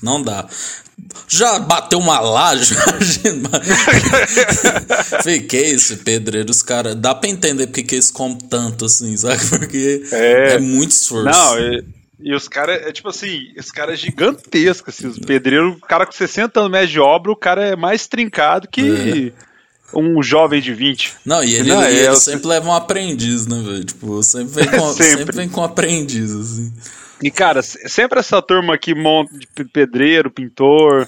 não 0.01 0.21
dá. 0.21 0.47
Já 1.27 1.59
bateu 1.59 1.99
uma 1.99 2.19
laje? 2.19 2.75
Fiquei 5.23 5.71
isso, 5.71 5.97
pedreiro. 5.97 6.51
Os 6.51 6.61
caras. 6.61 6.95
Dá 6.95 7.15
pra 7.15 7.29
entender 7.29 7.67
porque 7.67 7.83
que 7.83 7.95
eles 7.95 8.11
comem 8.11 8.37
tanto 8.37 8.85
assim, 8.85 9.15
sabe? 9.17 9.45
Porque 9.47 10.03
é, 10.11 10.53
é 10.53 10.59
muito 10.59 10.91
esforço. 10.91 11.25
Não, 11.25 11.57
é 11.57 11.83
e 12.23 12.35
os 12.35 12.47
caras, 12.47 12.81
é 12.85 12.91
tipo 12.91 13.09
assim, 13.09 13.51
os 13.57 13.71
caras 13.71 13.95
é 13.95 13.97
gigantescos, 13.97 14.93
assim, 14.93 15.07
os 15.07 15.17
pedreiros, 15.17 15.75
o 15.75 15.79
cara 15.79 16.05
com 16.05 16.11
60 16.11 16.59
anos 16.59 16.71
médio 16.71 16.89
de 16.89 16.99
obra, 16.99 17.31
o 17.31 17.35
cara 17.35 17.63
é 17.63 17.75
mais 17.75 18.07
trincado 18.07 18.67
que 18.67 19.33
é. 19.91 19.97
um 19.97 20.21
jovem 20.21 20.61
de 20.61 20.71
20. 20.71 21.15
Não, 21.25 21.43
e 21.43 21.55
ele, 21.55 21.69
Não, 21.69 21.81
e 21.83 21.87
ele 21.87 22.05
é, 22.05 22.15
sempre 22.15 22.47
leva 22.47 22.69
um 22.69 22.73
aprendiz, 22.73 23.47
né, 23.47 23.59
velho? 23.65 23.83
Tipo, 23.83 24.21
sempre 24.21 24.53
vem 24.53 24.67
com, 24.67 24.87
sempre. 24.93 25.17
sempre 25.17 25.35
vem 25.35 25.49
com 25.49 25.63
aprendiz, 25.63 26.31
assim. 26.31 26.71
E, 27.21 27.29
cara, 27.29 27.61
sempre 27.61 28.19
essa 28.19 28.41
turma 28.41 28.73
aqui 28.73 28.95
monta 28.95 29.31
de 29.37 29.47
pedreiro, 29.65 30.31
pintor, 30.31 31.07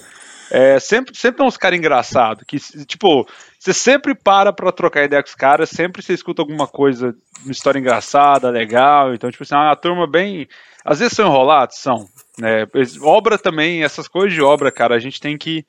é, 0.50 0.78
sempre, 0.78 1.16
sempre 1.16 1.42
é 1.42 1.46
uns 1.46 1.56
caras 1.56 1.78
engraçados, 1.78 2.44
que, 2.46 2.58
tipo, 2.84 3.26
você 3.58 3.72
sempre 3.72 4.14
para 4.14 4.52
pra 4.52 4.70
trocar 4.70 5.04
ideia 5.04 5.22
com 5.22 5.28
os 5.28 5.34
caras, 5.34 5.70
sempre 5.70 6.02
você 6.02 6.12
escuta 6.12 6.42
alguma 6.42 6.68
coisa, 6.68 7.14
uma 7.42 7.52
história 7.52 7.78
engraçada, 7.78 8.50
legal, 8.50 9.12
então, 9.14 9.30
tipo 9.30 9.42
assim, 9.42 9.54
é 9.54 9.58
uma 9.58 9.76
turma 9.76 10.06
bem 10.06 10.46
às 10.84 10.98
vezes 10.98 11.14
são 11.14 11.26
enrolados? 11.26 11.78
São. 11.78 12.06
Né? 12.38 12.66
Obra 13.00 13.38
também, 13.38 13.82
essas 13.82 14.06
coisas 14.06 14.34
de 14.34 14.42
obra, 14.42 14.70
cara, 14.70 14.94
a 14.94 14.98
gente 14.98 15.18
tem 15.18 15.38
que 15.38 15.64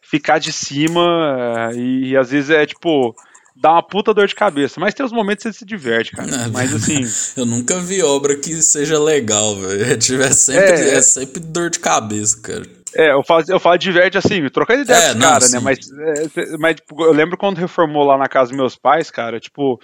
ficar 0.00 0.38
de 0.38 0.52
cima 0.52 1.70
e, 1.74 2.10
e 2.10 2.16
às 2.16 2.30
vezes 2.30 2.50
é 2.50 2.64
tipo 2.64 3.14
dá 3.60 3.72
uma 3.72 3.82
puta 3.82 4.14
dor 4.14 4.26
de 4.26 4.34
cabeça. 4.34 4.80
Mas 4.80 4.94
tem 4.94 5.04
os 5.04 5.12
momentos 5.12 5.44
que 5.44 5.52
você 5.52 5.58
se 5.58 5.64
diverte, 5.64 6.12
cara. 6.12 6.28
É, 6.28 6.48
mas 6.48 6.74
assim. 6.74 7.04
Eu 7.38 7.44
nunca 7.44 7.78
vi 7.78 8.02
obra 8.02 8.36
que 8.36 8.54
seja 8.62 8.98
legal, 8.98 9.54
velho. 9.56 9.90
É 10.20 10.32
sempre, 10.32 10.72
é, 10.72 10.94
é 10.94 11.00
sempre 11.02 11.40
dor 11.40 11.70
de 11.70 11.78
cabeça, 11.78 12.40
cara. 12.40 12.62
É, 12.94 13.12
eu 13.12 13.22
falo, 13.22 13.44
eu 13.48 13.60
falo 13.60 13.78
diverte 13.78 14.18
assim, 14.18 14.48
trocando 14.48 14.82
ideia 14.82 14.98
é, 14.98 15.12
com 15.12 15.18
os 15.18 15.24
caras, 15.24 15.52
né? 15.52 15.60
Mas, 15.60 15.78
é, 15.92 16.56
mas 16.58 16.76
tipo, 16.76 17.04
eu 17.04 17.12
lembro 17.12 17.36
quando 17.36 17.58
reformou 17.58 18.04
lá 18.04 18.18
na 18.18 18.26
casa 18.26 18.50
dos 18.50 18.58
meus 18.58 18.76
pais, 18.76 19.10
cara, 19.10 19.38
tipo, 19.38 19.80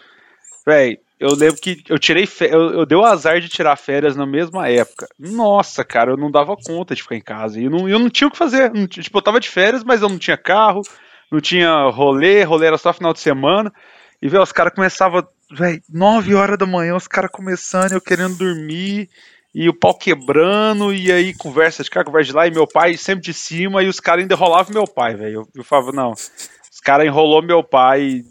velho, 0.67 0.99
eu 1.19 1.35
lembro 1.35 1.61
que 1.61 1.83
eu 1.89 1.99
tirei 1.99 2.29
eu, 2.41 2.73
eu 2.73 2.87
dei 2.87 2.99
o 2.99 3.05
azar 3.05 3.41
de 3.41 3.49
tirar 3.49 3.77
férias 3.77 4.17
na 4.17 4.27
mesma 4.27 4.69
época. 4.69 5.07
Nossa, 5.19 5.85
cara, 5.85 6.11
eu 6.11 6.17
não 6.17 6.31
dava 6.31 6.57
conta 6.57 6.95
de 6.95 7.03
ficar 7.03 7.17
em 7.17 7.23
casa. 7.23 7.61
E 7.61 7.65
eu 7.65 7.71
não, 7.71 7.89
eu 7.89 7.99
não 7.99 8.11
tinha 8.11 8.29
o 8.29 8.31
que 8.31 8.37
fazer. 8.37 8.73
Não, 8.73 8.87
tipo, 8.87 9.17
eu 9.17 9.23
tava 9.23 9.41
de 9.41 9.49
férias, 9.49 9.85
mas 9.85 10.03
eu 10.03 10.09
não 10.09 10.19
tinha 10.19 10.37
carro, 10.37 10.83
não 11.31 11.41
tinha 11.41 11.89
rolê, 11.91 12.43
rolê 12.43 12.67
era 12.67 12.79
só 12.79 12.93
final 12.93 13.13
de 13.13 13.21
semana. 13.21 13.73
E, 14.21 14.29
velho, 14.29 14.43
os 14.43 14.53
caras 14.53 14.73
começavam, 14.75 15.27
velho, 15.51 15.83
9 15.89 16.35
horas 16.35 16.59
da 16.59 16.67
manhã, 16.67 16.95
os 16.97 17.09
caras 17.09 17.31
começando, 17.31 17.93
eu 17.93 18.01
querendo 18.01 18.37
dormir, 18.37 19.09
e 19.55 19.69
o 19.69 19.75
pau 19.75 19.95
quebrando, 19.97 20.93
e 20.93 21.11
aí 21.11 21.35
conversa 21.35 21.83
de 21.83 21.91
cá, 21.91 22.05
conversa 22.05 22.29
de 22.29 22.37
lá, 22.37 22.47
e 22.47 22.51
meu 22.51 22.67
pai 22.67 22.97
sempre 22.97 23.25
de 23.25 23.33
cima, 23.33 23.83
e 23.83 23.89
os 23.89 24.01
caras 24.01 24.23
ainda 24.23 24.35
enrolavam 24.35 24.73
meu 24.73 24.87
pai, 24.87 25.15
velho. 25.15 25.41
Eu, 25.41 25.49
eu 25.55 25.65
falava, 25.65 25.93
não, 25.93 26.13
os 26.13 26.81
caras 26.83 27.07
enrolou 27.07 27.43
meu 27.43 27.63
pai, 27.65 28.23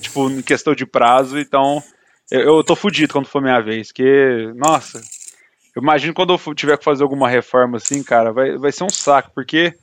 tipo, 0.00 0.28
em 0.28 0.42
questão 0.42 0.74
de 0.74 0.84
prazo, 0.84 1.38
então 1.38 1.82
eu, 2.30 2.40
eu 2.40 2.64
tô 2.64 2.74
fudido 2.74 3.12
quando 3.12 3.26
for 3.26 3.40
minha 3.40 3.60
vez, 3.60 3.92
que, 3.92 4.52
nossa, 4.56 5.00
eu 5.74 5.82
imagino 5.82 6.14
quando 6.14 6.32
eu 6.32 6.54
tiver 6.54 6.76
que 6.76 6.84
fazer 6.84 7.02
alguma 7.02 7.28
reforma 7.28 7.76
assim, 7.76 8.02
cara, 8.02 8.32
vai, 8.32 8.56
vai 8.56 8.72
ser 8.72 8.84
um 8.84 8.90
saco, 8.90 9.30
porque 9.34 9.74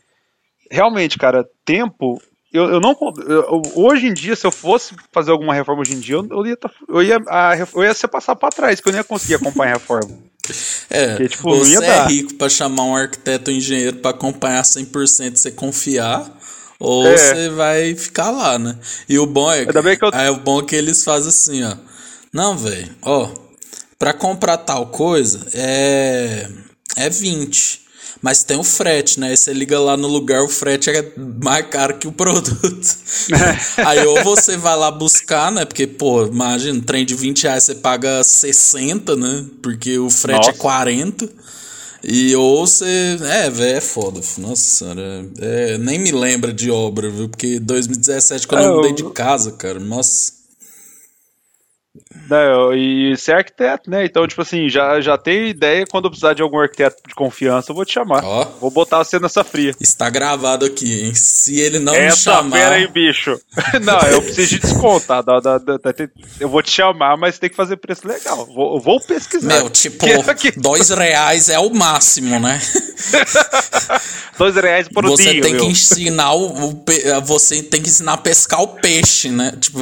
realmente, 0.72 1.18
cara, 1.18 1.48
tempo. 1.66 2.22
Eu, 2.52 2.70
eu 2.70 2.80
não. 2.80 2.96
Eu, 3.28 3.62
hoje 3.76 4.08
em 4.08 4.14
dia, 4.14 4.36
se 4.36 4.46
eu 4.46 4.52
fosse 4.52 4.96
fazer 5.12 5.32
alguma 5.32 5.54
reforma 5.54 5.82
hoje 5.82 5.94
em 5.94 6.00
dia, 6.00 6.16
eu, 6.16 6.28
eu 6.30 6.48
ia, 6.48 6.58
tá, 6.58 6.72
eu 6.88 7.04
ia, 7.04 7.18
a, 7.28 7.54
eu 7.76 7.84
ia 7.84 7.94
ser 7.94 8.08
passar 8.08 8.36
pra 8.36 8.50
trás, 8.50 8.80
que 8.80 8.88
eu 8.88 8.92
não 8.92 9.00
ia 9.00 9.04
conseguir 9.04 9.36
acompanhar 9.36 9.72
a 9.72 9.78
reforma. 9.78 10.12
É, 10.90 11.10
Porque, 11.10 11.28
tipo, 11.28 11.50
você 11.58 11.76
é 11.76 11.82
dar. 11.82 12.08
rico 12.08 12.36
pra 12.36 12.48
chamar 12.48 12.84
um 12.84 12.96
arquiteto 12.96 13.52
ou 13.52 13.58
engenheiro 13.58 13.98
pra 13.98 14.12
acompanhar 14.12 14.62
100% 14.62 15.36
você 15.36 15.52
confiar, 15.52 16.26
ou 16.80 17.06
é. 17.06 17.18
você 17.18 17.50
vai 17.50 17.94
ficar 17.96 18.32
lá, 18.32 18.58
né? 18.58 18.78
E 19.10 19.20
o 19.20 19.26
bom 19.26 19.52
é, 19.52 19.66
que, 19.66 19.78
eu... 19.78 20.10
é 20.10 20.32
o 20.32 20.38
bom 20.38 20.62
é 20.62 20.64
que 20.64 20.74
eles 20.74 21.04
fazem 21.04 21.28
assim, 21.28 21.64
ó. 21.66 21.76
Não, 22.32 22.58
velho, 22.58 22.96
ó, 23.02 23.30
pra 24.00 24.14
comprar 24.14 24.56
tal 24.60 24.88
coisa 24.88 25.46
é 25.54 26.48
é 26.98 27.10
20. 27.10 27.87
Mas 28.22 28.44
tem 28.44 28.58
o 28.58 28.64
frete, 28.64 29.20
né? 29.20 29.30
Aí 29.30 29.38
você 29.38 29.54
liga 29.54 29.80
lá 29.80 29.96
no 29.96 30.08
lugar, 30.08 30.44
o 30.44 30.48
frete 30.48 30.90
é 30.90 31.14
mais 31.18 31.68
caro 31.68 31.98
que 31.98 32.08
o 32.08 32.12
produto. 32.12 32.98
Aí 33.86 34.06
ou 34.06 34.24
você 34.24 34.58
vai 34.58 34.76
lá 34.76 34.90
buscar, 34.90 35.52
né? 35.52 35.66
Porque, 35.66 35.86
pô, 35.86 36.26
imagina, 36.26 36.78
um 36.78 36.82
trem 36.82 37.06
de 37.06 37.16
20 37.16 37.44
reais 37.44 37.64
você 37.64 37.76
paga 37.76 38.24
60, 38.24 39.16
né? 39.16 39.46
Porque 39.62 39.98
o 40.00 40.10
frete 40.10 40.50
é 40.50 40.52
Nossa. 40.52 40.52
é 40.52 40.54
40. 40.54 41.30
E 42.04 42.36
ou 42.36 42.66
você. 42.66 43.18
É, 43.22 43.50
velho, 43.50 43.78
é 43.78 43.82
foda. 43.82 44.22
Nossa 44.38 44.62
senhora. 44.62 45.26
É, 45.40 45.78
nem 45.78 46.00
me 46.00 46.12
lembra 46.12 46.54
de 46.54 46.72
obra, 46.72 47.10
viu? 47.10 47.28
Porque 47.28 47.60
2017, 47.60 48.48
quando 48.48 48.64
é, 48.64 48.68
eu 48.68 48.76
mudei 48.76 48.94
de 48.94 49.04
casa, 49.12 49.52
cara, 49.52 49.80
nossa. 49.80 50.32
Não, 52.30 52.74
e 52.74 53.16
ser 53.18 53.34
arquiteto, 53.34 53.90
né? 53.90 54.06
Então, 54.06 54.28
tipo 54.28 54.42
assim, 54.42 54.70
já, 54.70 55.00
já 55.00 55.18
tem 55.18 55.50
ideia 55.50 55.86
quando 55.86 56.06
eu 56.06 56.10
precisar 56.10 56.34
de 56.34 56.42
algum 56.42 56.60
arquiteto 56.60 56.98
de 57.08 57.16
confiança, 57.16 57.72
eu 57.72 57.76
vou 57.76 57.86
te 57.86 57.94
chamar. 57.94 58.24
Ó. 58.24 58.46
Vou 58.60 58.72
botar 58.72 58.98
você 59.00 59.20
nessa 59.20 59.44
fria. 59.44 59.74
Está 59.80 60.10
gravado 60.10 60.66
aqui, 60.66 61.06
hein? 61.06 61.16
Se 61.16 61.60
ele 61.60 61.80
não 61.80 61.94
Essa 61.94 62.32
me 62.32 62.38
chamar. 62.38 62.58
Pera 62.58 62.76
aí, 62.76 62.88
bicho. 62.88 63.40
não, 63.82 64.00
eu 64.10 64.22
preciso 64.22 64.50
de 64.50 64.60
desconto, 64.60 65.06
tá? 65.06 65.22
Da, 65.22 65.40
da, 65.40 65.58
da, 65.58 65.78
eu 66.40 66.50
vou 66.50 66.62
te 66.62 66.72
chamar, 66.72 67.18
mas 67.18 67.40
tem 67.40 67.50
que 67.50 67.56
fazer 67.56 67.78
preço 67.78 68.08
legal. 68.08 68.46
Vou, 68.46 68.80
vou 68.80 69.00
pesquisar. 69.00 69.48
Meu, 69.48 69.70
tipo, 69.70 70.06
que, 70.36 70.52
que... 70.52 70.60
dois 70.60 70.90
reais 70.90 71.50
é 71.50 71.60
o 71.60 71.74
máximo, 71.74 72.40
né? 72.40 72.60
dois 74.38 74.56
reais 74.56 74.88
por 74.88 75.06
você 75.06 75.34
dia. 75.34 75.42
Tem 75.42 75.54
meu. 75.54 75.62
que 75.62 75.72
ensinar 75.72 76.34
o, 76.34 76.70
o, 76.70 76.84
você 77.24 77.62
tem 77.64 77.82
que 77.82 77.90
ensinar 77.90 78.14
a 78.14 78.18
pescar 78.18 78.62
o 78.62 78.68
peixe, 78.68 79.30
né? 79.30 79.54
Tipo, 79.60 79.80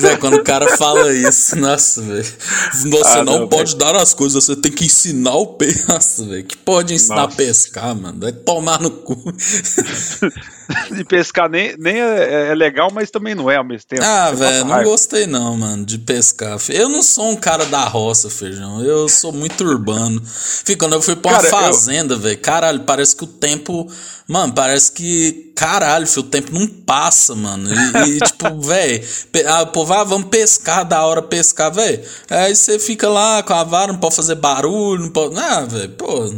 Zé, 0.00 0.16
quando 0.16 0.34
o 0.34 0.44
cara 0.44 0.76
fala 0.76 1.12
isso, 1.12 1.56
nossa, 1.70 2.02
velho. 2.02 2.24
Você 2.24 3.08
ah, 3.08 3.24
não, 3.24 3.40
não, 3.40 3.48
pode 3.48 3.76
véio. 3.76 3.78
dar 3.78 3.96
as 3.96 4.14
coisas, 4.14 4.44
você 4.44 4.56
tem 4.56 4.72
que 4.72 4.84
ensinar 4.84 5.34
o 5.34 5.46
peixe. 5.54 5.84
Nossa, 5.88 6.24
velho. 6.24 6.44
Que 6.44 6.56
pode 6.56 6.94
ensinar 6.94 7.22
nossa. 7.22 7.34
a 7.34 7.36
pescar, 7.36 7.94
mano. 7.94 8.18
Vai 8.20 8.32
tomar 8.32 8.80
no 8.80 8.90
cu. 8.90 9.16
de 10.94 11.04
pescar 11.04 11.48
nem, 11.48 11.74
nem 11.78 12.00
é, 12.00 12.50
é, 12.50 12.54
legal, 12.54 12.90
mas 12.92 13.10
também 13.10 13.34
não 13.34 13.50
é 13.50 13.56
ao 13.56 13.64
mesmo 13.64 13.86
tempo. 13.88 14.02
Ah, 14.04 14.30
velho, 14.30 14.64
não 14.64 14.82
gostei 14.82 15.26
não, 15.26 15.56
mano, 15.56 15.84
de 15.84 15.98
pescar. 15.98 16.58
Eu 16.68 16.88
não 16.88 17.02
sou 17.02 17.30
um 17.30 17.36
cara 17.36 17.64
da 17.66 17.84
roça, 17.84 18.30
feijão. 18.30 18.82
Eu 18.82 19.08
sou 19.08 19.32
muito 19.32 19.64
urbano. 19.64 20.22
Fica, 20.24 20.84
quando 20.84 20.94
eu 20.94 21.02
fui 21.02 21.16
pra 21.16 21.32
uma 21.32 21.42
cara, 21.42 21.50
fazenda, 21.50 22.14
eu... 22.14 22.18
velho, 22.18 22.38
caralho, 22.38 22.80
parece 22.80 23.16
que 23.16 23.24
o 23.24 23.26
tempo. 23.26 23.90
Mano, 24.26 24.52
parece 24.52 24.92
que. 24.92 25.52
Caralho, 25.56 26.06
filho, 26.06 26.26
o 26.26 26.30
tempo 26.30 26.52
não 26.52 26.66
passa, 26.66 27.34
mano. 27.34 27.68
E, 27.72 28.16
e 28.16 28.18
tipo, 28.24 28.60
velho, 28.60 29.04
ah, 29.46 29.66
povo, 29.66 29.92
ah, 29.92 30.04
vamos 30.04 30.28
pescar, 30.28 30.84
da 30.84 31.04
hora 31.04 31.22
pescar, 31.22 31.72
velho. 31.72 32.02
Aí 32.28 32.54
você 32.54 32.78
fica 32.78 33.08
lá 33.08 33.42
com 33.42 33.54
a 33.54 33.64
vara, 33.64 33.92
não 33.92 34.00
pode 34.00 34.16
fazer 34.16 34.36
barulho, 34.36 35.02
não 35.02 35.10
pode. 35.10 35.38
Ah, 35.38 35.62
velho, 35.62 35.90
pô. 35.90 36.32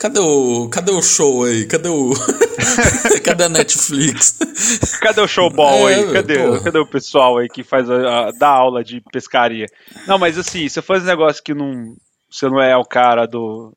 Cadê 0.00 0.18
o, 0.18 0.66
cadê 0.70 0.92
o 0.92 1.02
show 1.02 1.44
aí? 1.44 1.66
Cadê 1.66 1.90
o. 1.90 2.12
cadê 3.22 3.44
a 3.44 3.48
Netflix? 3.50 4.38
Cadê 4.98 5.20
o 5.20 5.28
showball 5.28 5.90
é, 5.90 5.94
aí? 5.96 6.12
Cadê, 6.14 6.60
cadê 6.64 6.78
o 6.78 6.86
pessoal 6.86 7.36
aí 7.36 7.48
que 7.48 7.62
faz 7.62 7.90
a, 7.90 8.28
a, 8.28 8.30
dá 8.32 8.48
aula 8.48 8.82
de 8.82 9.02
pescaria? 9.12 9.66
Não, 10.06 10.18
mas 10.18 10.38
assim, 10.38 10.66
você 10.66 10.80
faz 10.80 11.02
um 11.02 11.06
negócio 11.06 11.44
que 11.44 11.52
não. 11.52 11.94
Você 12.30 12.48
não 12.48 12.62
é 12.62 12.74
o 12.78 12.84
cara 12.84 13.26
do, 13.26 13.76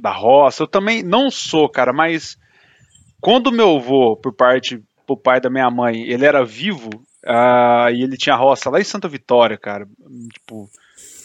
da 0.00 0.12
roça. 0.12 0.62
Eu 0.62 0.68
também 0.68 1.02
não 1.02 1.28
sou, 1.28 1.68
cara, 1.68 1.92
mas 1.92 2.36
quando 3.20 3.50
meu 3.50 3.78
avô, 3.78 4.16
por 4.16 4.32
parte, 4.32 4.80
por 5.04 5.16
pai 5.16 5.40
da 5.40 5.50
minha 5.50 5.68
mãe, 5.72 6.04
ele 6.04 6.24
era 6.24 6.44
vivo, 6.44 6.90
uh, 7.26 7.90
e 7.92 8.00
ele 8.00 8.16
tinha 8.16 8.36
roça 8.36 8.70
lá 8.70 8.80
em 8.80 8.84
Santa 8.84 9.08
Vitória, 9.08 9.58
cara. 9.58 9.88
Tipo, 10.34 10.70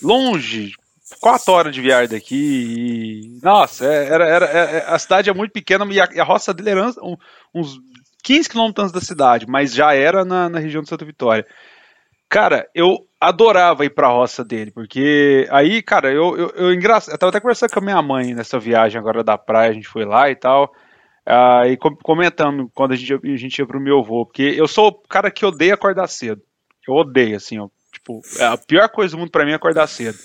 longe, 0.01 0.71
quatro 1.19 1.53
horas 1.53 1.73
de 1.73 1.81
viagem 1.81 2.09
daqui 2.09 2.35
e. 2.35 3.39
Nossa, 3.41 3.85
é, 3.85 4.07
era, 4.07 4.27
era, 4.27 4.45
era, 4.45 4.71
é, 4.71 4.85
a 4.87 4.99
cidade 4.99 5.29
é 5.29 5.33
muito 5.33 5.51
pequena 5.51 5.85
e 5.91 5.99
a, 5.99 6.03
a 6.03 6.23
roça 6.23 6.53
dele 6.53 6.71
era 6.71 6.89
um, 7.01 7.15
uns 7.53 7.79
15 8.23 8.49
quilômetros 8.49 8.91
da 8.91 9.01
cidade, 9.01 9.45
mas 9.47 9.73
já 9.73 9.93
era 9.93 10.23
na, 10.23 10.49
na 10.49 10.59
região 10.59 10.81
de 10.81 10.89
Santa 10.89 11.05
Vitória. 11.05 11.45
Cara, 12.29 12.69
eu 12.75 12.95
adorava 13.19 13.83
ir 13.83 13.89
pra 13.89 14.09
roça 14.09 14.45
dele, 14.45 14.71
porque 14.71 15.47
aí, 15.49 15.81
cara, 15.81 16.11
eu, 16.13 16.37
eu, 16.37 16.49
eu, 16.55 16.73
engraçado, 16.73 17.13
eu 17.13 17.17
tava 17.17 17.31
até 17.31 17.39
conversando 17.39 17.71
com 17.71 17.79
a 17.79 17.83
minha 17.83 18.01
mãe 18.01 18.35
nessa 18.35 18.59
viagem 18.59 18.99
agora 18.99 19.23
da 19.23 19.35
praia, 19.37 19.71
a 19.71 19.73
gente 19.73 19.87
foi 19.87 20.05
lá 20.05 20.29
e 20.29 20.35
tal, 20.35 20.71
uh, 21.27 21.65
e 21.65 21.75
comentando 22.03 22.69
quando 22.73 22.91
a 22.91 22.95
gente, 22.95 23.13
a 23.13 23.35
gente 23.35 23.57
ia 23.57 23.65
pro 23.65 23.81
meu 23.81 23.99
avô, 23.99 24.25
porque 24.25 24.43
eu 24.43 24.67
sou 24.67 24.89
o 24.89 25.07
cara 25.07 25.31
que 25.31 25.45
odeia 25.45 25.73
acordar 25.73 26.07
cedo. 26.07 26.41
Eu 26.87 26.93
odeio, 26.93 27.35
assim, 27.35 27.59
ó, 27.59 27.67
tipo, 27.91 28.21
é 28.37 28.45
a 28.45 28.57
pior 28.57 28.87
coisa 28.89 29.15
do 29.15 29.19
mundo 29.19 29.31
para 29.31 29.43
mim 29.43 29.51
é 29.51 29.55
acordar 29.55 29.87
cedo. 29.87 30.17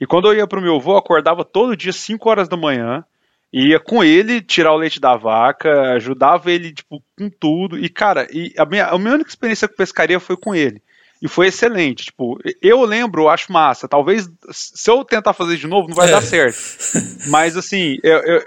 E 0.00 0.06
quando 0.06 0.28
eu 0.28 0.34
ia 0.34 0.46
pro 0.46 0.62
meu 0.62 0.76
avô, 0.76 0.96
acordava 0.96 1.44
todo 1.44 1.76
dia 1.76 1.92
5 1.92 2.28
horas 2.28 2.48
da 2.48 2.56
manhã, 2.56 3.04
ia 3.52 3.78
com 3.78 4.02
ele 4.02 4.40
tirar 4.40 4.72
o 4.72 4.76
leite 4.76 4.98
da 4.98 5.16
vaca, 5.16 5.92
ajudava 5.92 6.50
ele, 6.50 6.72
tipo, 6.72 7.02
com 7.18 7.28
tudo. 7.28 7.78
E, 7.78 7.88
cara, 7.88 8.26
e 8.32 8.54
a, 8.56 8.64
minha, 8.64 8.86
a 8.86 8.98
minha 8.98 9.14
única 9.14 9.28
experiência 9.28 9.68
com 9.68 9.76
pescaria 9.76 10.18
foi 10.18 10.36
com 10.36 10.54
ele. 10.54 10.82
E 11.20 11.28
foi 11.28 11.48
excelente. 11.48 12.06
Tipo, 12.06 12.38
eu 12.62 12.82
lembro, 12.84 13.22
eu 13.22 13.28
acho 13.28 13.52
massa. 13.52 13.86
Talvez, 13.86 14.28
se 14.50 14.90
eu 14.90 15.04
tentar 15.04 15.34
fazer 15.34 15.56
de 15.56 15.66
novo, 15.66 15.88
não 15.88 15.94
vai 15.94 16.08
é. 16.08 16.12
dar 16.12 16.22
certo. 16.22 16.56
Mas, 17.28 17.56
assim, 17.56 17.98
eu, 18.02 18.18
eu, 18.20 18.42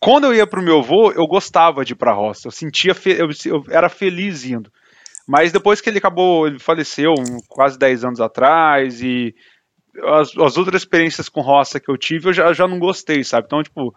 quando 0.00 0.24
eu 0.24 0.34
ia 0.34 0.46
pro 0.46 0.62
meu 0.62 0.78
avô, 0.78 1.12
eu 1.12 1.26
gostava 1.26 1.84
de 1.84 1.92
ir 1.92 1.96
pra 1.96 2.14
roça. 2.14 2.48
Eu 2.48 2.52
sentia, 2.52 2.96
eu, 3.04 3.28
eu 3.44 3.64
era 3.68 3.90
feliz 3.90 4.44
indo. 4.44 4.72
Mas 5.26 5.52
depois 5.52 5.82
que 5.82 5.90
ele 5.90 5.98
acabou, 5.98 6.46
ele 6.46 6.58
faleceu 6.58 7.12
quase 7.46 7.78
10 7.78 8.04
anos 8.04 8.20
atrás 8.20 9.02
e 9.02 9.34
as, 10.04 10.36
as 10.36 10.56
outras 10.56 10.82
experiências 10.82 11.28
com 11.28 11.40
roça 11.40 11.80
que 11.80 11.90
eu 11.90 11.96
tive, 11.96 12.28
eu 12.28 12.32
já, 12.32 12.52
já 12.52 12.66
não 12.66 12.78
gostei, 12.78 13.22
sabe? 13.24 13.46
Então, 13.46 13.62
tipo, 13.62 13.94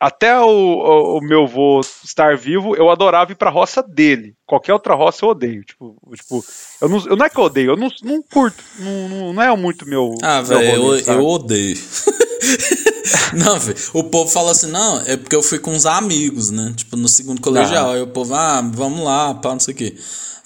até 0.00 0.40
o, 0.40 0.46
o, 0.46 1.18
o, 1.18 1.20
meu 1.20 1.42
avô 1.42 1.80
estar 2.02 2.34
vivo, 2.34 2.74
eu 2.74 2.88
adorava 2.88 3.32
ir 3.32 3.34
pra 3.34 3.50
roça 3.50 3.82
dele. 3.82 4.34
Qualquer 4.46 4.72
outra 4.72 4.94
roça 4.94 5.26
eu 5.26 5.28
odeio. 5.28 5.62
Tipo, 5.62 5.94
tipo 6.16 6.42
eu, 6.80 6.88
não, 6.88 7.06
eu 7.06 7.16
não 7.16 7.26
é 7.26 7.28
que 7.28 7.38
eu 7.38 7.44
odeio, 7.44 7.72
eu 7.72 7.76
não, 7.76 7.88
não 8.02 8.22
curto. 8.22 8.64
Não, 8.78 9.34
não 9.34 9.42
é 9.42 9.54
muito 9.54 9.86
meu. 9.86 10.14
Ah, 10.22 10.40
velho, 10.40 10.94
eu, 10.94 10.98
eu 10.98 11.26
odeio. 11.26 11.76
não, 13.36 13.58
velho. 13.58 13.78
O 13.92 14.04
povo 14.04 14.30
fala 14.30 14.52
assim, 14.52 14.70
não, 14.70 15.02
é 15.02 15.18
porque 15.18 15.36
eu 15.36 15.42
fui 15.42 15.58
com 15.58 15.72
uns 15.72 15.84
amigos, 15.84 16.50
né? 16.50 16.72
Tipo, 16.74 16.96
no 16.96 17.06
segundo 17.06 17.42
colegial. 17.42 17.90
Ah. 17.90 17.94
Aí 17.94 18.00
o 18.00 18.06
povo, 18.06 18.34
ah, 18.34 18.62
vamos 18.72 19.04
lá, 19.04 19.34
pá, 19.34 19.50
não 19.50 19.60
sei 19.60 19.74
o 19.74 19.76
quê. 19.76 19.96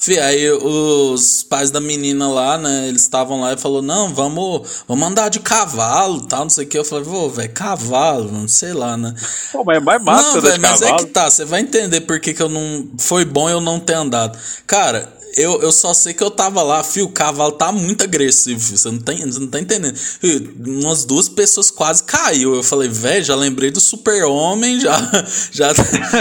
Fih, 0.04 0.18
aí 0.18 0.50
os 0.50 1.42
pais 1.42 1.70
da 1.70 1.80
menina 1.80 2.28
lá, 2.28 2.58
né, 2.58 2.88
eles 2.88 3.00
estavam 3.00 3.40
lá 3.40 3.54
e 3.54 3.56
falou, 3.56 3.80
não, 3.80 4.12
vamos, 4.12 4.84
vamos 4.86 5.08
andar 5.08 5.30
de 5.30 5.40
cavalo, 5.40 6.20
tal, 6.20 6.40
não 6.40 6.50
sei 6.50 6.66
o 6.66 6.68
que. 6.68 6.78
Eu 6.78 6.84
falei, 6.84 7.04
vou, 7.04 7.30
velho, 7.30 7.50
cavalo, 7.54 8.30
não 8.30 8.46
sei 8.46 8.74
lá, 8.74 8.98
né. 8.98 9.14
Pô, 9.50 9.64
mas 9.64 9.78
é 9.78 9.80
mais 9.80 10.02
massa 10.02 10.34
Não, 10.34 10.42
velho, 10.42 10.60
mas 10.60 10.82
é 10.82 10.94
que 10.94 11.06
tá, 11.06 11.30
você 11.30 11.46
vai 11.46 11.62
entender 11.62 12.02
por 12.02 12.20
que, 12.20 12.34
que 12.34 12.42
eu 12.42 12.50
não... 12.50 12.86
Foi 12.98 13.24
bom 13.24 13.48
eu 13.48 13.62
não 13.62 13.80
ter 13.80 13.94
andado. 13.94 14.38
Cara, 14.66 15.10
eu, 15.36 15.60
eu 15.62 15.72
só 15.72 15.92
sei 15.92 16.14
que 16.14 16.22
eu 16.22 16.30
tava 16.30 16.62
lá, 16.62 16.82
fio, 16.82 17.06
o 17.06 17.12
cavalo 17.12 17.52
tá 17.52 17.72
muito 17.72 18.04
agressivo, 18.04 18.60
você 18.60 18.90
não 18.90 18.98
tá, 18.98 19.12
você 19.12 19.38
não 19.38 19.48
tá 19.48 19.60
entendendo. 19.60 19.98
Umas 20.64 21.04
duas 21.04 21.28
pessoas 21.28 21.70
quase 21.70 22.02
caiu. 22.04 22.54
Eu 22.54 22.62
falei, 22.62 22.88
velho, 22.88 23.24
já 23.24 23.34
lembrei 23.34 23.70
do 23.70 23.80
super-homem, 23.80 24.80
já, 24.80 24.96
já, 25.50 25.72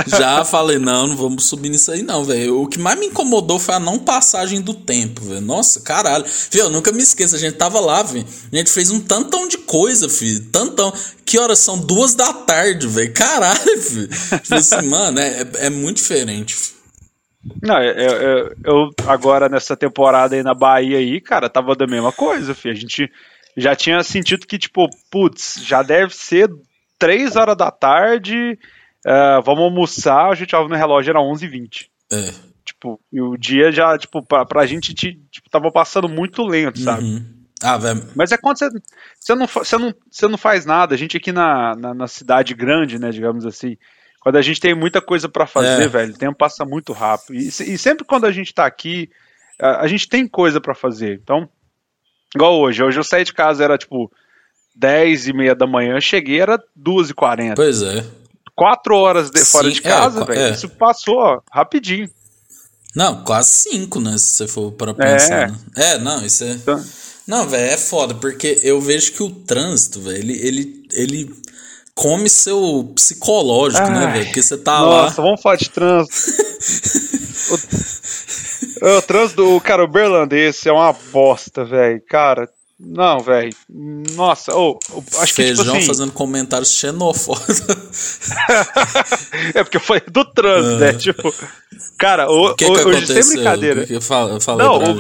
já 0.08 0.46
falei, 0.46 0.78
não, 0.78 1.08
não 1.08 1.16
vamos 1.16 1.46
subir 1.46 1.70
nisso 1.70 1.92
aí 1.92 2.02
não, 2.02 2.24
velho. 2.24 2.62
O 2.62 2.68
que 2.68 2.80
mais 2.80 3.00
me 3.00 3.08
incomodou 3.08 3.60
foi 3.60 3.76
a 3.76 3.80
não 3.80 4.00
passagem 4.00 4.62
do 4.62 4.74
tempo, 4.74 5.24
velho. 5.24 5.42
Nossa, 5.42 5.80
caralho. 5.82 6.26
Fio, 6.28 6.64
eu 6.64 6.70
nunca 6.70 6.92
me 6.92 7.04
esqueço, 7.04 7.36
a 7.36 7.40
gente 7.40 7.56
tava 7.56 7.80
lá, 7.80 8.04
velho. 8.04 8.26
A 8.52 8.56
gente 8.56 8.72
fez 8.72 8.90
um 8.90 9.00
tantão 9.00 9.48
de 9.48 9.58
coisa, 9.58 10.10
filho, 10.10 10.46
tantão. 10.52 10.94
Que 11.26 11.38
horas 11.38 11.60
são? 11.60 11.78
Duas 11.78 12.16
da 12.16 12.34
tarde, 12.34 12.88
velho. 12.88 13.14
Caralho, 13.14 13.82
filho. 13.82 14.10
Tipo 14.42 14.56
assim, 14.56 14.82
mano, 14.88 15.20
é, 15.20 15.42
é, 15.42 15.48
é 15.66 15.70
muito 15.70 15.98
diferente, 15.98 16.56
filho. 16.56 16.73
Não, 17.62 17.82
eu, 17.82 17.94
eu, 17.94 18.56
eu, 18.64 18.90
agora 19.08 19.50
nessa 19.50 19.76
temporada 19.76 20.36
aí 20.36 20.44
na 20.44 20.54
Bahia 20.54 20.98
aí, 20.98 21.20
cara, 21.20 21.50
tava 21.50 21.76
da 21.76 21.86
mesma 21.86 22.12
coisa, 22.12 22.56
filho. 22.56 22.74
A 22.74 22.80
gente 22.80 23.12
já 23.58 23.76
tinha 23.76 24.02
sentido 24.04 24.48
que, 24.48 24.58
tipo, 24.58 24.88
putz, 25.12 25.60
já 25.62 25.84
deve 25.84 26.16
ser 26.16 26.50
três 26.98 27.36
horas 27.36 27.58
da 27.58 27.70
tarde, 27.70 28.58
uh, 29.06 29.42
vamos 29.44 29.64
almoçar, 29.64 30.30
a 30.30 30.36
gente 30.36 30.52
tava 30.52 30.70
no 30.70 30.76
relógio, 30.76 31.12
era 31.12 31.20
11h20. 31.20 31.88
É. 32.12 32.32
Tipo, 32.64 33.00
e 33.12 33.22
o 33.22 33.36
dia 33.36 33.72
já, 33.72 33.98
tipo, 33.98 34.24
pra, 34.24 34.46
pra 34.46 34.66
gente, 34.66 34.94
tipo, 34.94 35.50
tava 35.52 35.70
passando 35.70 36.08
muito 36.08 36.44
lento, 36.44 36.80
sabe? 36.80 37.04
Uhum. 37.04 37.44
Ah, 37.62 37.78
velho. 37.78 38.08
Mas 38.16 38.32
é 38.32 38.38
quando 38.38 38.58
você, 38.58 38.70
você, 39.20 39.36
não, 39.36 39.48
você, 39.48 39.78
não, 39.78 39.94
você 40.10 40.28
não 40.28 40.38
faz 40.38 40.66
nada. 40.66 40.96
A 40.96 40.98
gente 40.98 41.16
aqui 41.16 41.32
na, 41.32 41.76
na, 41.76 41.94
na 41.94 42.08
cidade 42.08 42.54
grande, 42.54 43.00
né, 43.00 43.10
digamos 43.10 43.46
assim, 43.46 43.78
quando 44.24 44.38
a 44.38 44.42
gente 44.42 44.62
tem 44.62 44.74
muita 44.74 45.02
coisa 45.02 45.28
para 45.28 45.46
fazer, 45.46 45.84
é. 45.84 45.88
velho, 45.88 46.14
o 46.14 46.18
tempo 46.18 46.38
passa 46.38 46.64
muito 46.64 46.94
rápido. 46.94 47.36
E, 47.36 47.50
e, 47.50 47.78
sempre 47.78 48.06
quando 48.06 48.24
a 48.24 48.32
gente 48.32 48.54
tá 48.54 48.66
aqui, 48.66 49.10
a, 49.60 49.82
a 49.82 49.88
gente 49.88 50.08
tem 50.08 50.26
coisa 50.26 50.62
para 50.62 50.74
fazer. 50.74 51.20
Então, 51.22 51.48
igual 52.34 52.58
hoje. 52.58 52.82
Hoje 52.82 52.98
eu 52.98 53.04
saí 53.04 53.26
de 53.26 53.34
casa, 53.34 53.66
era 53.66 53.78
tipo 53.78 54.10
10 54.78 55.28
e 55.28 55.34
meia 55.34 55.54
da 55.54 55.68
manhã, 55.68 56.00
cheguei, 56.00 56.40
era 56.40 56.58
2 56.74 57.10
e 57.10 57.14
40 57.14 57.56
Pois 57.56 57.82
é. 57.82 58.06
Quatro 58.56 58.96
horas 58.96 59.30
de, 59.30 59.44
fora 59.44 59.70
de 59.70 59.82
casa, 59.82 60.22
é, 60.22 60.26
velho. 60.26 60.40
É. 60.40 60.50
Isso 60.52 60.70
passou 60.70 61.18
ó, 61.18 61.42
rapidinho. 61.52 62.10
Não, 62.96 63.26
quase 63.26 63.50
cinco, 63.50 64.00
né? 64.00 64.18
Se 64.18 64.38
você 64.38 64.48
for 64.48 64.72
para 64.72 64.94
pensar. 64.94 65.42
É. 65.42 65.48
Né? 65.48 65.58
é, 65.76 65.98
não, 65.98 66.26
isso 66.26 66.46
é. 66.46 66.52
Então... 66.52 66.82
Não, 67.28 67.50
velho, 67.50 67.74
é 67.74 67.78
foda, 67.78 68.14
porque 68.14 68.62
eu 68.64 68.80
vejo 68.80 69.12
que 69.12 69.24
o 69.24 69.30
trânsito, 69.30 70.00
velho, 70.00 70.18
ele, 70.18 70.48
ele, 70.48 70.88
ele 70.94 71.44
come 71.96 72.30
seu 72.30 72.92
psicológico, 72.96 73.88
né, 73.90 74.00
Ai, 74.00 74.06
né, 74.06 74.12
velho? 74.14 74.26
Porque 74.26 74.44
você 74.44 74.58
tá 74.58 74.80
nossa, 74.80 74.90
lá. 74.90 75.04
Nossa, 75.04 75.22
vamos 75.22 75.42
falar 75.42 75.56
de 75.56 75.70
trânsito. 75.70 76.16
o, 78.82 78.98
o 78.98 79.02
trânsito, 79.02 79.62
cara, 79.62 79.84
o 79.84 79.88
berlandês 79.88 80.66
é 80.66 80.72
uma 80.72 80.94
bosta, 80.94 81.64
velho. 81.64 82.02
Cara, 82.08 82.50
não, 82.80 83.20
velho. 83.20 83.56
Nossa, 83.70 84.54
oh, 84.56 84.78
acho 85.20 85.34
Feijão 85.34 85.64
que 85.64 85.64
tipo 85.64 85.78
assim... 85.78 85.88
fazendo 85.88 86.12
comentários 86.12 86.72
xenofóbicos. 86.72 87.62
é 89.56 89.64
porque 89.64 89.80
foi 89.80 90.02
do 90.02 90.26
trânsito, 90.26 90.78
né? 90.78 90.94
Tipo, 90.94 91.34
cara, 91.98 92.30
o, 92.30 92.56
que 92.56 92.66
que 92.66 92.72
hoje 92.72 93.08
sem 93.08 93.36
brincadeira. 93.36 93.86
Que 93.86 93.94
eu 93.94 94.02
falei 94.02 94.38
não, 94.58 94.76
o 94.76 94.96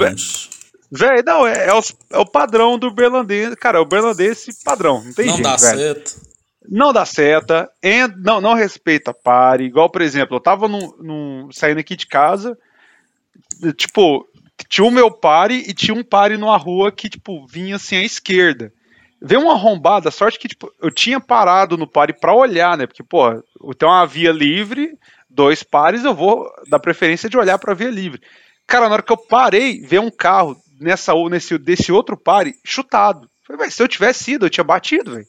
velho, 0.95 1.23
não, 1.25 1.47
é, 1.47 1.69
é, 1.69 1.73
o, 1.73 1.81
é 2.11 2.19
o 2.19 2.25
padrão 2.25 2.77
do 2.77 2.91
berlandês. 2.91 3.55
Cara, 3.55 3.79
é 3.79 3.81
o 3.81 3.85
berlandês 3.85 4.45
padrão, 4.63 5.03
não 5.03 5.11
tem 5.11 5.25
não 5.25 5.35
jeito, 5.35 5.49
dá 5.49 5.55
véio. 5.57 5.77
certo. 5.77 6.32
Não 6.69 6.93
dá 6.93 7.05
seta, 7.05 7.69
não, 8.17 8.39
não 8.39 8.53
respeita 8.53 9.13
pare. 9.13 9.65
Igual, 9.65 9.89
por 9.89 10.01
exemplo, 10.01 10.37
eu 10.37 10.41
tava 10.41 10.67
num, 10.67 10.93
num, 10.99 11.49
saindo 11.51 11.79
aqui 11.79 11.95
de 11.95 12.07
casa, 12.07 12.57
tipo, 13.75 14.27
tinha 14.69 14.85
o 14.85 14.91
meu 14.91 15.11
pare 15.11 15.55
e 15.67 15.73
tinha 15.73 15.93
um 15.93 16.03
pare 16.03 16.37
numa 16.37 16.57
rua 16.57 16.91
que, 16.91 17.09
tipo, 17.09 17.45
vinha 17.47 17.75
assim 17.75 17.97
à 17.97 18.03
esquerda. 18.03 18.71
Veio 19.21 19.41
uma 19.41 19.53
arrombada, 19.53 20.11
sorte 20.11 20.37
que, 20.37 20.49
tipo, 20.49 20.71
eu 20.81 20.91
tinha 20.91 21.19
parado 21.19 21.77
no 21.77 21.87
pare 21.87 22.13
para 22.13 22.33
olhar, 22.33 22.77
né? 22.77 22.85
Porque, 22.85 23.03
pô, 23.03 23.41
tem 23.77 23.87
uma 23.87 24.05
via 24.05 24.31
livre, 24.31 24.97
dois 25.29 25.63
pares, 25.63 26.03
eu 26.03 26.13
vou 26.13 26.49
dar 26.69 26.79
preferência 26.79 27.29
de 27.29 27.37
olhar 27.37 27.57
pra 27.57 27.73
via 27.73 27.89
livre. 27.89 28.21
Cara, 28.67 28.87
na 28.87 28.95
hora 28.95 29.03
que 29.03 29.11
eu 29.11 29.17
parei, 29.17 29.81
veio 29.81 30.01
um 30.01 30.11
carro 30.11 30.57
nessa, 30.79 31.13
nesse, 31.29 31.57
desse 31.57 31.91
outro 31.91 32.17
pare 32.17 32.55
chutado. 32.65 33.29
Falei, 33.45 33.71
se 33.71 33.81
eu 33.81 33.87
tivesse 33.87 34.33
ido, 34.33 34.45
eu 34.45 34.49
tinha 34.49 34.63
batido, 34.63 35.11
velho. 35.11 35.27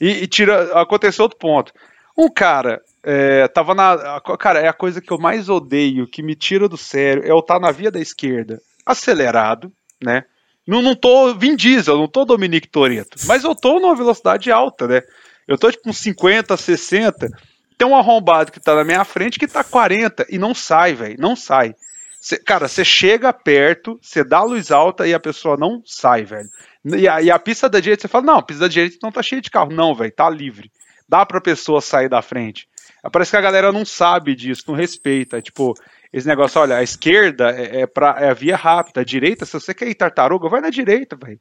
E, 0.00 0.22
e, 0.22 0.26
tira, 0.26 0.80
aconteceu 0.80 1.24
outro 1.24 1.38
ponto. 1.38 1.72
Um 2.16 2.28
cara 2.28 2.80
é, 3.02 3.46
tava 3.48 3.74
na. 3.74 4.20
Cara, 4.38 4.60
é 4.60 4.68
a 4.68 4.72
coisa 4.72 5.00
que 5.00 5.10
eu 5.10 5.18
mais 5.18 5.48
odeio, 5.48 6.06
que 6.06 6.22
me 6.22 6.34
tira 6.34 6.68
do 6.68 6.76
sério, 6.76 7.24
é 7.24 7.30
eu 7.30 7.38
estar 7.38 7.54
tá 7.54 7.60
na 7.60 7.70
via 7.70 7.90
da 7.90 8.00
esquerda, 8.00 8.60
acelerado, 8.84 9.72
né? 10.02 10.24
Não, 10.66 10.82
não 10.82 10.94
tô 10.94 11.34
Vin 11.34 11.56
Diesel, 11.56 11.96
não 11.96 12.06
tô 12.06 12.24
Dominique 12.24 12.68
Toretto, 12.68 13.18
mas 13.26 13.44
eu 13.44 13.54
tô 13.54 13.80
numa 13.80 13.96
velocidade 13.96 14.52
alta, 14.52 14.86
né? 14.86 15.02
Eu 15.48 15.58
tô 15.58 15.70
tipo 15.70 15.88
uns 15.88 15.98
50, 15.98 16.56
60. 16.56 17.28
Tem 17.76 17.88
um 17.88 17.96
arrombado 17.96 18.52
que 18.52 18.60
tá 18.60 18.74
na 18.74 18.84
minha 18.84 19.04
frente 19.04 19.38
que 19.38 19.48
tá 19.48 19.64
40 19.64 20.26
e 20.28 20.38
não 20.38 20.54
sai, 20.54 20.94
velho, 20.94 21.16
não 21.18 21.34
sai. 21.34 21.74
Cê, 22.20 22.36
cara, 22.36 22.68
você 22.68 22.84
chega 22.84 23.32
perto, 23.32 23.98
você 24.02 24.22
dá 24.22 24.38
a 24.38 24.44
luz 24.44 24.70
alta 24.70 25.08
e 25.08 25.14
a 25.14 25.18
pessoa 25.18 25.56
não 25.56 25.82
sai, 25.86 26.22
velho. 26.24 26.48
E 26.84 27.08
a, 27.08 27.20
e 27.20 27.30
a 27.30 27.38
pista 27.38 27.68
da 27.68 27.80
direita, 27.80 28.02
você 28.02 28.08
fala, 28.08 28.24
não, 28.24 28.36
a 28.36 28.42
pista 28.42 28.62
da 28.62 28.68
direita 28.68 28.98
não 29.02 29.12
tá 29.12 29.22
cheia 29.22 29.40
de 29.40 29.50
carro. 29.50 29.70
Não, 29.70 29.94
velho, 29.94 30.12
tá 30.12 30.28
livre. 30.28 30.70
Dá 31.08 31.26
pra 31.26 31.40
pessoa 31.40 31.80
sair 31.80 32.08
da 32.08 32.22
frente. 32.22 32.68
Parece 33.12 33.30
que 33.30 33.36
a 33.36 33.40
galera 33.40 33.72
não 33.72 33.84
sabe 33.84 34.34
disso, 34.34 34.64
não 34.68 34.74
respeita. 34.74 35.40
Tipo, 35.40 35.74
esse 36.12 36.26
negócio, 36.26 36.60
olha, 36.60 36.76
a 36.76 36.82
esquerda 36.82 37.50
é, 37.50 37.82
é, 37.82 37.86
pra, 37.86 38.16
é 38.18 38.30
a 38.30 38.34
via 38.34 38.56
rápida, 38.56 39.00
a 39.00 39.04
direita, 39.04 39.46
se 39.46 39.52
você 39.52 39.72
quer 39.72 39.88
ir 39.88 39.94
tartaruga, 39.94 40.48
vai 40.48 40.60
na 40.60 40.70
direita, 40.70 41.16
velho. 41.16 41.40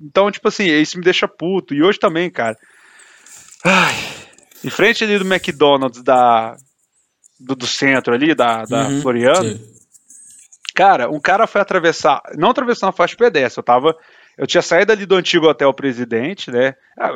Então, 0.00 0.30
tipo 0.30 0.48
assim, 0.48 0.64
isso 0.64 0.98
me 0.98 1.04
deixa 1.04 1.28
puto. 1.28 1.74
E 1.74 1.82
hoje 1.82 1.98
também, 1.98 2.30
cara. 2.30 2.56
Ai, 3.64 3.94
em 4.64 4.70
frente 4.70 5.04
ali 5.04 5.18
do 5.18 5.26
McDonald's 5.26 6.02
da, 6.02 6.56
do, 7.38 7.54
do 7.54 7.66
centro 7.66 8.14
ali, 8.14 8.34
da, 8.34 8.64
da 8.64 8.88
uhum, 8.88 9.00
Floriano. 9.02 9.50
Sim. 9.50 9.74
Cara, 10.74 11.08
um 11.08 11.20
cara 11.20 11.46
foi 11.46 11.60
atravessar, 11.60 12.20
não 12.36 12.50
atravessou 12.50 12.88
uma 12.88 12.92
faixa 12.92 13.16
pedestre, 13.16 13.60
eu 13.60 13.64
tava 13.64 13.96
eu 14.36 14.46
tinha 14.46 14.62
saído 14.62 14.92
ali 14.92 15.06
do 15.06 15.14
antigo 15.14 15.46
Hotel 15.46 15.72
Presidente, 15.72 16.50
né? 16.50 16.74
Ah, 16.98 17.10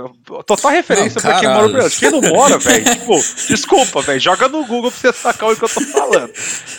total 0.46 0.70
referência 0.70 1.20
para 1.20 1.40
quem 1.40 1.48
mora 1.48 1.66
no 1.66 1.72
Brasil. 1.72 2.11
Quem 2.11 2.20
não 2.20 2.31
mora, 2.31 2.59
velho, 2.59 2.85
tipo, 2.94 3.14
desculpa, 3.48 4.02
velho, 4.02 4.20
joga 4.20 4.48
no 4.48 4.64
Google 4.64 4.90
pra 4.90 5.00
você 5.00 5.12
sacar 5.12 5.50
o 5.50 5.57
que 5.57 5.64
eu 5.64 5.68
tô 5.68 5.81
falando. 5.81 6.33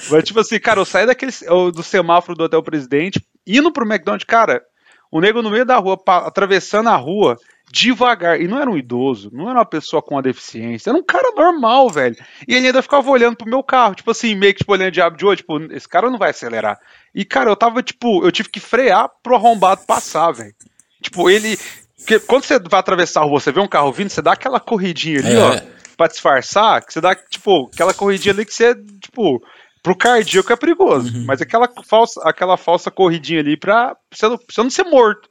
Mas, 0.09 0.23
tipo 0.23 0.39
assim, 0.39 0.59
cara, 0.59 0.79
eu 0.79 0.85
saí 0.85 1.05
daquele, 1.05 1.31
do 1.73 1.83
semáforo 1.83 2.37
do 2.37 2.45
Hotel 2.45 2.63
Presidente, 2.63 3.21
indo 3.45 3.71
pro 3.71 3.85
McDonald's, 3.85 4.25
cara, 4.25 4.63
o 5.11 5.19
nego 5.19 5.41
no 5.41 5.49
meio 5.49 5.65
da 5.65 5.77
rua, 5.77 6.01
atravessando 6.07 6.89
a 6.89 6.95
rua, 6.95 7.37
devagar. 7.71 8.39
E 8.41 8.47
não 8.47 8.59
era 8.59 8.69
um 8.69 8.77
idoso, 8.77 9.29
não 9.31 9.49
era 9.49 9.59
uma 9.59 9.65
pessoa 9.65 10.01
com 10.01 10.15
uma 10.15 10.21
deficiência, 10.21 10.89
era 10.89 10.97
um 10.97 11.03
cara 11.03 11.31
normal, 11.35 11.89
velho. 11.89 12.15
E 12.47 12.55
ele 12.55 12.67
ainda 12.67 12.81
ficava 12.81 13.09
olhando 13.09 13.37
pro 13.37 13.49
meu 13.49 13.63
carro, 13.63 13.95
tipo 13.95 14.11
assim, 14.11 14.35
meio 14.35 14.53
que 14.53 14.59
tipo, 14.59 14.71
olhando 14.71 14.91
de 14.91 14.99
de 15.17 15.25
olho, 15.25 15.37
tipo, 15.37 15.61
esse 15.73 15.87
cara 15.87 16.09
não 16.09 16.17
vai 16.17 16.31
acelerar. 16.31 16.79
E, 17.13 17.25
cara, 17.25 17.49
eu 17.49 17.55
tava, 17.55 17.81
tipo, 17.81 18.23
eu 18.23 18.31
tive 18.31 18.49
que 18.49 18.59
frear 18.59 19.09
pro 19.23 19.35
arrombado 19.35 19.85
passar, 19.85 20.31
velho. 20.31 20.53
Tipo, 21.01 21.29
ele. 21.29 21.57
Porque 21.97 22.19
quando 22.19 22.43
você 22.43 22.59
vai 22.59 22.79
atravessar 22.79 23.21
a 23.21 23.23
rua, 23.23 23.39
você 23.39 23.51
vê 23.51 23.59
um 23.59 23.67
carro 23.67 23.91
vindo, 23.91 24.09
você 24.09 24.21
dá 24.21 24.33
aquela 24.33 24.59
corridinha 24.59 25.19
ali, 25.19 25.33
é. 25.33 25.37
ó, 25.37 25.61
pra 25.97 26.07
disfarçar, 26.07 26.85
que 26.85 26.93
você 26.93 27.01
dá, 27.01 27.13
tipo, 27.13 27.69
aquela 27.73 27.93
corridinha 27.93 28.33
ali 28.33 28.45
que 28.45 28.53
você, 28.53 28.73
tipo, 29.01 29.41
pro 29.83 29.97
cardíaco 29.97 30.51
é 30.53 30.55
perigoso. 30.55 31.13
Uhum. 31.13 31.25
Mas 31.25 31.41
aquela 31.41 31.69
falsa, 31.85 32.21
aquela 32.23 32.57
falsa 32.57 32.89
corridinha 32.89 33.41
ali 33.41 33.57
pra 33.57 33.95
você 34.11 34.27
não, 34.27 34.37
pra 34.37 34.45
você 34.49 34.63
não 34.63 34.69
ser 34.69 34.83
morto. 34.83 35.27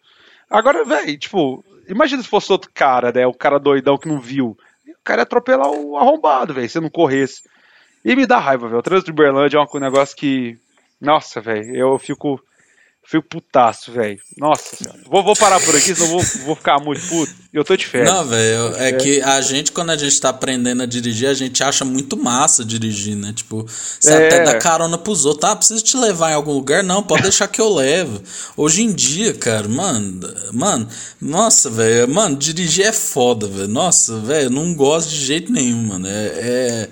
Agora, 0.51 0.85
velho, 0.85 1.19
tipo, 1.19 1.65
imagina 1.89 2.23
se 2.23 2.29
fosse 2.29 2.51
outro 2.53 2.71
cara, 2.73 3.13
né? 3.13 3.27
O 3.27 3.35
cara 3.35 3.59
doidão 3.59 3.99
que 3.99 4.09
não 4.09 4.21
viu. 4.21 4.57
O 4.87 5.05
cara 5.05 5.21
ia 5.21 5.25
atropelar 5.25 5.71
o 5.71 5.97
arrombado, 5.97 6.55
velho, 6.55 6.69
se 6.69 6.81
não 6.81 6.91
corresse. 6.91 7.43
E 8.05 8.15
me 8.15 8.27
dá 8.27 8.39
raiva, 8.39 8.69
velho. 8.69 8.79
O 8.79 8.83
trânsito 8.83 9.13
de 9.13 9.17
é 9.77 9.79
um 9.79 9.81
negócio 9.81 10.17
que 10.17 10.59
nossa, 11.01 11.41
velho, 11.41 11.77
eu 11.77 11.99
fico. 11.99 12.41
Fico 13.11 13.27
putaço, 13.27 13.91
velho. 13.91 14.21
Nossa 14.37 14.77
senhora. 14.77 14.99
Vou, 15.07 15.25
vou 15.25 15.35
parar 15.35 15.59
por 15.61 15.75
aqui, 15.75 15.95
senão 15.95 16.09
vou, 16.09 16.23
vou 16.45 16.55
ficar 16.55 16.79
muito 16.79 17.09
puto. 17.09 17.33
Eu 17.51 17.65
tô 17.65 17.75
de 17.75 17.87
férias. 17.87 18.13
Não, 18.13 18.27
velho, 18.27 18.77
é, 18.77 18.93
que 18.93 19.23
a 19.23 19.41
gente, 19.41 19.73
quando 19.73 19.89
a 19.89 19.97
gente 19.97 20.21
tá 20.21 20.29
aprendendo 20.29 20.83
a 20.83 20.87
dirigir, 20.87 21.27
a 21.27 21.33
gente 21.33 21.65
acha 21.65 21.87
muito 21.87 22.19
massa 22.19 22.63
dirigir, 22.63 23.17
né? 23.17 23.33
Tipo, 23.35 23.67
você 23.99 24.13
é. 24.13 24.27
até 24.27 24.45
dá 24.45 24.59
carona 24.59 24.99
pros 24.99 25.25
outros. 25.25 25.51
Ah, 25.51 25.57
preciso 25.57 25.83
te 25.83 25.97
levar 25.97 26.33
em 26.33 26.35
algum 26.35 26.53
lugar? 26.53 26.85
Não, 26.85 27.03
pode 27.03 27.23
deixar 27.23 27.49
que 27.49 27.63
eu 27.63 27.73
levo. 27.73 28.23
Hoje 28.55 28.83
em 28.83 28.93
dia, 28.93 29.33
cara, 29.33 29.67
mano, 29.67 30.21
mano, 30.53 30.87
nossa, 31.19 31.71
velho, 31.71 32.07
mano, 32.13 32.37
dirigir 32.37 32.85
é 32.85 32.93
foda, 32.93 33.47
velho. 33.47 33.69
Nossa, 33.69 34.19
velho, 34.21 34.51
não 34.51 34.75
gosto 34.75 35.09
de 35.09 35.17
jeito 35.17 35.51
nenhum, 35.51 35.83
mano. 35.83 36.07
É. 36.07 36.11
é 36.13 36.89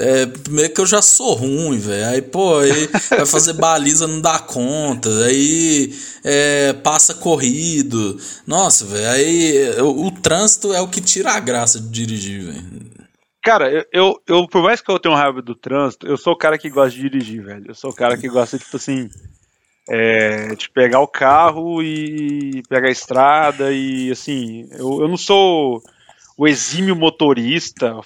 é, 0.00 0.24
primeiro 0.24 0.72
que 0.72 0.80
eu 0.80 0.86
já 0.86 1.02
sou 1.02 1.34
ruim, 1.34 1.78
velho. 1.78 2.06
Aí, 2.08 2.22
pô, 2.22 2.56
aí 2.58 2.86
vai 3.10 3.26
fazer 3.26 3.52
baliza, 3.52 4.06
não 4.06 4.18
dá 4.18 4.38
conta. 4.38 5.10
Aí 5.26 5.94
é, 6.24 6.72
passa 6.72 7.14
corrido. 7.14 8.18
Nossa, 8.46 8.86
velho. 8.86 9.10
Aí 9.10 9.80
o, 9.80 10.06
o, 10.06 10.10
trânsito 10.10 10.72
é 10.72 10.80
o 10.80 10.88
que 10.88 11.02
tira 11.02 11.32
a 11.32 11.40
graça 11.40 11.78
de 11.78 11.88
dirigir, 11.90 12.44
velho. 12.44 12.90
Cara, 13.42 13.86
eu, 13.92 14.20
eu, 14.26 14.48
por 14.48 14.62
mais 14.62 14.80
que 14.80 14.90
eu 14.90 14.98
tenha 14.98 15.14
raiva 15.14 15.42
do 15.42 15.54
trânsito, 15.54 16.06
eu 16.06 16.16
sou 16.16 16.32
o 16.32 16.38
cara 16.38 16.56
que 16.56 16.70
gosta 16.70 16.90
de 16.90 17.02
dirigir, 17.02 17.44
velho. 17.44 17.66
Eu 17.68 17.74
sou 17.74 17.90
o 17.90 17.94
cara 17.94 18.16
que 18.16 18.28
gosta, 18.28 18.58
tipo 18.58 18.76
assim, 18.76 19.08
é, 19.88 20.54
de 20.54 20.70
pegar 20.70 21.00
o 21.00 21.08
carro 21.08 21.82
e 21.82 22.62
pegar 22.70 22.88
a 22.88 22.92
estrada 22.92 23.70
e, 23.70 24.10
assim, 24.10 24.66
eu, 24.72 25.02
eu 25.02 25.08
não 25.08 25.16
sou 25.18 25.82
o 26.40 26.48
exímio 26.48 26.96
motorista, 26.96 28.00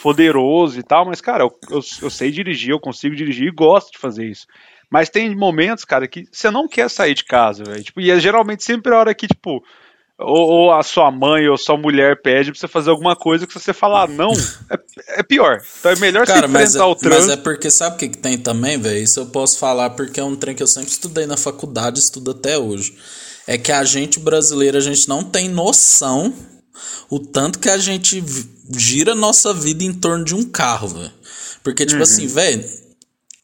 poderoso 0.00 0.78
e 0.78 0.84
tal, 0.84 1.04
mas, 1.04 1.20
cara, 1.20 1.42
eu, 1.42 1.52
eu, 1.68 1.80
eu, 2.02 2.10
sei 2.10 2.30
dirigir, 2.30 2.70
eu 2.70 2.78
consigo 2.78 3.16
dirigir 3.16 3.48
e 3.48 3.50
gosto 3.50 3.90
de 3.90 3.98
fazer 3.98 4.24
isso. 4.24 4.46
Mas 4.88 5.10
tem 5.10 5.34
momentos, 5.34 5.84
cara, 5.84 6.06
que 6.06 6.24
você 6.30 6.48
não 6.48 6.68
quer 6.68 6.88
sair 6.88 7.12
de 7.12 7.24
casa, 7.24 7.64
velho. 7.64 7.82
Tipo, 7.82 8.00
e 8.00 8.12
é 8.12 8.20
geralmente 8.20 8.62
sempre 8.62 8.94
a 8.94 8.98
hora 8.98 9.12
que, 9.12 9.26
tipo, 9.26 9.64
ou, 10.16 10.48
ou, 10.48 10.72
a 10.72 10.84
sua 10.84 11.10
mãe 11.10 11.48
ou 11.48 11.58
sua 11.58 11.76
mulher 11.76 12.22
pede 12.22 12.52
pra 12.52 12.60
você 12.60 12.68
fazer 12.68 12.90
alguma 12.90 13.16
coisa 13.16 13.48
que 13.48 13.52
se 13.52 13.58
você 13.58 13.72
falar 13.72 14.08
não, 14.08 14.30
é, 14.70 15.18
é 15.18 15.22
pior. 15.24 15.60
Então 15.80 15.90
é 15.90 15.96
melhor 15.96 16.24
Cara, 16.24 16.46
você 16.46 16.62
enfrentar 16.62 16.84
é, 16.84 16.86
o 16.86 16.94
trânsito. 16.94 17.26
Mas 17.26 17.36
é 17.36 17.42
porque 17.42 17.68
sabe 17.68 17.96
o 17.96 17.98
que, 17.98 18.10
que 18.10 18.18
tem 18.18 18.38
também, 18.38 18.78
velho? 18.78 19.02
Isso 19.02 19.18
eu 19.18 19.26
posso 19.26 19.58
falar 19.58 19.90
porque 19.90 20.20
é 20.20 20.24
um 20.24 20.36
trem 20.36 20.54
que 20.54 20.62
eu 20.62 20.68
sempre 20.68 20.90
estudei 20.90 21.26
na 21.26 21.36
faculdade, 21.36 21.98
estudo 21.98 22.30
até 22.30 22.56
hoje. 22.56 22.96
É 23.44 23.58
que 23.58 23.72
a 23.72 23.82
gente 23.82 24.20
brasileiro, 24.20 24.78
a 24.78 24.80
gente 24.80 25.08
não 25.08 25.24
tem 25.24 25.48
noção 25.48 26.32
o 27.08 27.18
tanto 27.18 27.58
que 27.58 27.68
a 27.68 27.78
gente 27.78 28.22
gira 28.76 29.14
nossa 29.14 29.52
vida 29.52 29.84
em 29.84 29.92
torno 29.92 30.24
de 30.24 30.34
um 30.34 30.44
carro, 30.44 30.88
velho. 30.88 31.12
Porque, 31.62 31.86
tipo 31.86 31.98
uhum. 31.98 32.02
assim, 32.02 32.26
velho, 32.26 32.64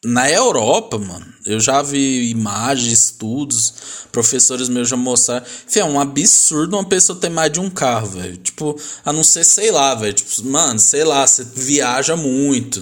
na 0.03 0.31
Europa, 0.31 0.97
mano, 0.97 1.25
eu 1.45 1.59
já 1.59 1.81
vi 1.81 2.29
imagens, 2.29 3.05
estudos, 3.05 3.73
professores 4.11 4.69
meus 4.69 4.87
já 4.87 4.95
mostraram. 4.95 5.45
Fê, 5.67 5.79
é 5.79 5.85
um 5.85 5.99
absurdo 5.99 6.77
uma 6.77 6.85
pessoa 6.85 7.19
ter 7.19 7.29
mais 7.29 7.51
de 7.51 7.59
um 7.59 7.69
carro, 7.69 8.07
velho. 8.07 8.37
Tipo, 8.37 8.79
a 9.03 9.11
não 9.11 9.23
ser, 9.23 9.43
sei 9.43 9.71
lá, 9.71 9.93
velho. 9.95 10.13
Tipo, 10.13 10.47
mano, 10.47 10.79
sei 10.79 11.03
lá, 11.03 11.27
você 11.27 11.43
viaja 11.43 12.15
muito. 12.15 12.81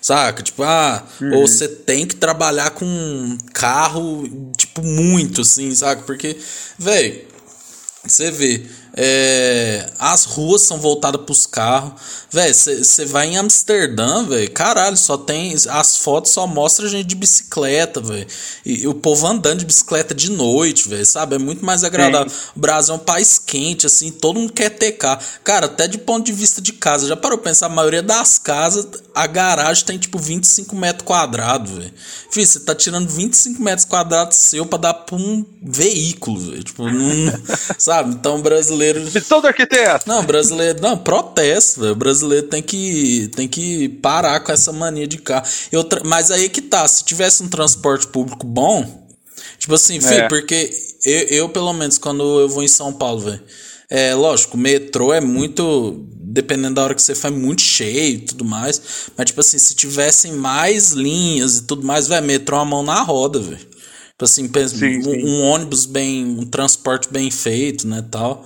Saca? 0.00 0.42
Tipo, 0.42 0.62
ah, 0.64 1.04
uhum. 1.20 1.36
ou 1.36 1.48
você 1.48 1.68
tem 1.68 2.06
que 2.06 2.16
trabalhar 2.16 2.70
com 2.70 3.38
carro, 3.52 4.24
tipo, 4.56 4.82
muito, 4.82 5.42
assim, 5.42 5.74
saca? 5.74 6.02
Porque, 6.02 6.36
velho, 6.78 7.24
você 8.04 8.30
vê, 8.30 8.66
é, 8.98 9.90
as 9.98 10.24
ruas 10.24 10.62
são 10.62 10.78
voltadas 10.78 11.20
para 11.20 11.32
os 11.32 11.44
carros. 11.44 11.92
Velho, 12.30 12.54
você 12.54 13.04
vai 13.04 13.26
em 13.26 13.36
Amsterdã, 13.36 14.24
velho. 14.24 14.50
Caralho, 14.52 14.96
só 14.96 15.18
tem. 15.18 15.54
As 15.68 15.98
fotos 15.98 16.32
só 16.32 16.46
mostram 16.46 16.88
gente 16.88 17.06
de 17.06 17.14
bicicleta, 17.14 18.00
velho. 18.00 18.26
E, 18.64 18.84
e, 18.84 18.88
o 18.88 18.94
povo 18.94 19.26
andando 19.26 19.58
de 19.58 19.66
bicicleta 19.66 20.14
de 20.14 20.30
noite, 20.30 20.88
velho. 20.88 21.04
Sabe? 21.04 21.34
É 21.36 21.38
muito 21.38 21.62
mais 21.62 21.84
agradável. 21.84 22.32
O 22.56 22.58
Brasil 22.58 22.94
é 22.94 22.96
um 22.96 23.00
país 23.00 23.38
quente, 23.38 23.84
assim. 23.84 24.10
Todo 24.10 24.40
mundo 24.40 24.52
quer 24.54 24.70
ter 24.70 24.92
carro. 24.92 25.20
Cara, 25.44 25.66
até 25.66 25.86
de 25.86 25.98
ponto 25.98 26.24
de 26.24 26.32
vista 26.32 26.62
de 26.62 26.72
casa. 26.72 27.06
Já 27.06 27.16
parou 27.16 27.36
pra 27.36 27.50
pensar? 27.50 27.66
A 27.66 27.68
maioria 27.68 28.02
das 28.02 28.38
casas, 28.38 28.86
a 29.14 29.26
garagem 29.26 29.84
tem 29.84 29.98
tipo 29.98 30.18
25 30.18 30.74
metros 30.74 31.06
quadrados, 31.06 31.70
velho. 31.70 31.92
Filho, 32.30 32.46
você 32.46 32.60
tá 32.60 32.74
tirando 32.74 33.08
25 33.10 33.62
metros 33.62 33.84
quadrados 33.84 34.38
seu 34.38 34.64
pra 34.64 34.78
dar 34.78 34.94
pra 34.94 35.16
um 35.16 35.44
veículo, 35.62 36.40
velho. 36.40 36.64
Tipo, 36.64 36.88
não. 36.88 37.32
sabe? 37.76 38.14
Então, 38.14 38.40
brasileiro 38.40 38.85
brasileiro. 38.92 39.00
Missão 39.12 39.40
do 39.40 39.46
arquiteto! 39.46 40.08
Não, 40.08 40.24
brasileiro. 40.24 40.80
Não, 40.80 40.96
protesto, 40.96 41.80
velho. 41.80 41.92
O 41.92 41.96
brasileiro 41.96 42.46
tem 42.46 42.62
que, 42.62 43.30
tem 43.34 43.48
que 43.48 43.88
parar 43.88 44.40
com 44.40 44.52
essa 44.52 44.72
mania 44.72 45.06
de 45.06 45.18
carro. 45.18 45.46
Eu, 45.72 45.86
mas 46.04 46.30
aí 46.30 46.48
que 46.48 46.60
tá, 46.60 46.86
se 46.86 47.04
tivesse 47.04 47.42
um 47.42 47.48
transporte 47.48 48.06
público 48.06 48.46
bom. 48.46 49.06
Tipo 49.58 49.74
assim, 49.74 50.00
filho, 50.00 50.22
é. 50.22 50.28
porque 50.28 50.70
eu, 51.04 51.20
eu, 51.28 51.48
pelo 51.48 51.72
menos, 51.72 51.98
quando 51.98 52.40
eu 52.40 52.48
vou 52.48 52.62
em 52.62 52.68
São 52.68 52.92
Paulo, 52.92 53.20
velho. 53.20 53.42
É, 53.88 54.14
lógico, 54.14 54.56
o 54.56 54.60
metrô 54.60 55.12
é 55.12 55.20
muito. 55.20 56.04
Dependendo 56.28 56.74
da 56.74 56.84
hora 56.84 56.94
que 56.94 57.00
você 57.00 57.14
faz, 57.14 57.32
muito 57.34 57.62
cheio 57.62 58.16
e 58.16 58.18
tudo 58.18 58.44
mais. 58.44 58.80
Mas, 59.16 59.26
tipo 59.26 59.40
assim, 59.40 59.58
se 59.58 59.74
tivessem 59.74 60.32
mais 60.32 60.90
linhas 60.90 61.58
e 61.58 61.62
tudo 61.62 61.86
mais, 61.86 62.08
velho, 62.08 62.26
metrô 62.26 62.58
é 62.58 62.60
a 62.60 62.64
mão 62.64 62.82
na 62.82 63.00
roda, 63.02 63.38
velho. 63.38 63.58
Tipo 64.16 64.24
assim, 64.24 64.50
sim, 64.68 64.98
um, 64.98 65.02
sim. 65.02 65.24
um, 65.24 65.42
ônibus 65.42 65.86
bem. 65.86 66.24
um 66.24 66.44
transporte 66.44 67.08
bem 67.10 67.30
feito, 67.30 67.86
né, 67.86 68.04
tal. 68.10 68.44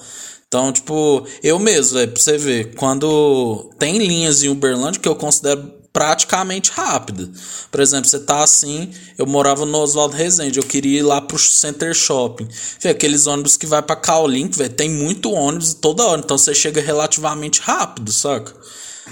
Então, 0.53 0.73
tipo, 0.73 1.25
eu 1.45 1.61
mesmo, 1.61 1.97
é 2.01 2.09
pra 2.09 2.21
você 2.21 2.37
ver, 2.37 2.75
quando 2.75 3.71
tem 3.79 3.99
linhas 3.99 4.43
em 4.43 4.49
Uberlândia 4.49 5.01
que 5.01 5.09
eu 5.09 5.15
considero 5.15 5.63
praticamente 5.93 6.73
rápida. 6.73 7.31
Por 7.71 7.81
exemplo, 7.81 8.07
você 8.09 8.19
tá 8.19 8.43
assim, 8.43 8.93
eu 9.17 9.27
morava 9.27 9.65
no 9.65 9.79
Oswaldo 9.79 10.17
Rezende, 10.17 10.59
eu 10.59 10.65
queria 10.65 10.99
ir 10.99 11.03
lá 11.03 11.21
pro 11.21 11.39
Center 11.39 11.95
Shopping. 11.95 12.49
Vê, 12.81 12.89
aqueles 12.89 13.29
ônibus 13.29 13.57
que 13.57 13.65
vai 13.65 13.81
pra 13.81 13.95
Caolink, 13.95 14.59
velho, 14.59 14.75
tem 14.75 14.91
muito 14.91 15.31
ônibus 15.31 15.73
toda 15.73 16.05
hora, 16.05 16.21
então 16.21 16.37
você 16.37 16.53
chega 16.53 16.81
relativamente 16.81 17.61
rápido, 17.61 18.11
saca? 18.11 18.53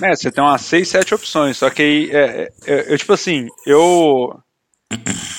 É, 0.02 0.16
você 0.16 0.32
tem 0.32 0.42
umas 0.42 0.62
6, 0.62 0.88
7 0.88 1.14
opções, 1.14 1.56
só 1.56 1.70
que 1.70 1.82
aí, 1.82 2.10
é, 2.10 2.52
é, 2.66 2.92
eu, 2.92 2.98
tipo 2.98 3.12
assim, 3.12 3.46
eu, 3.64 4.36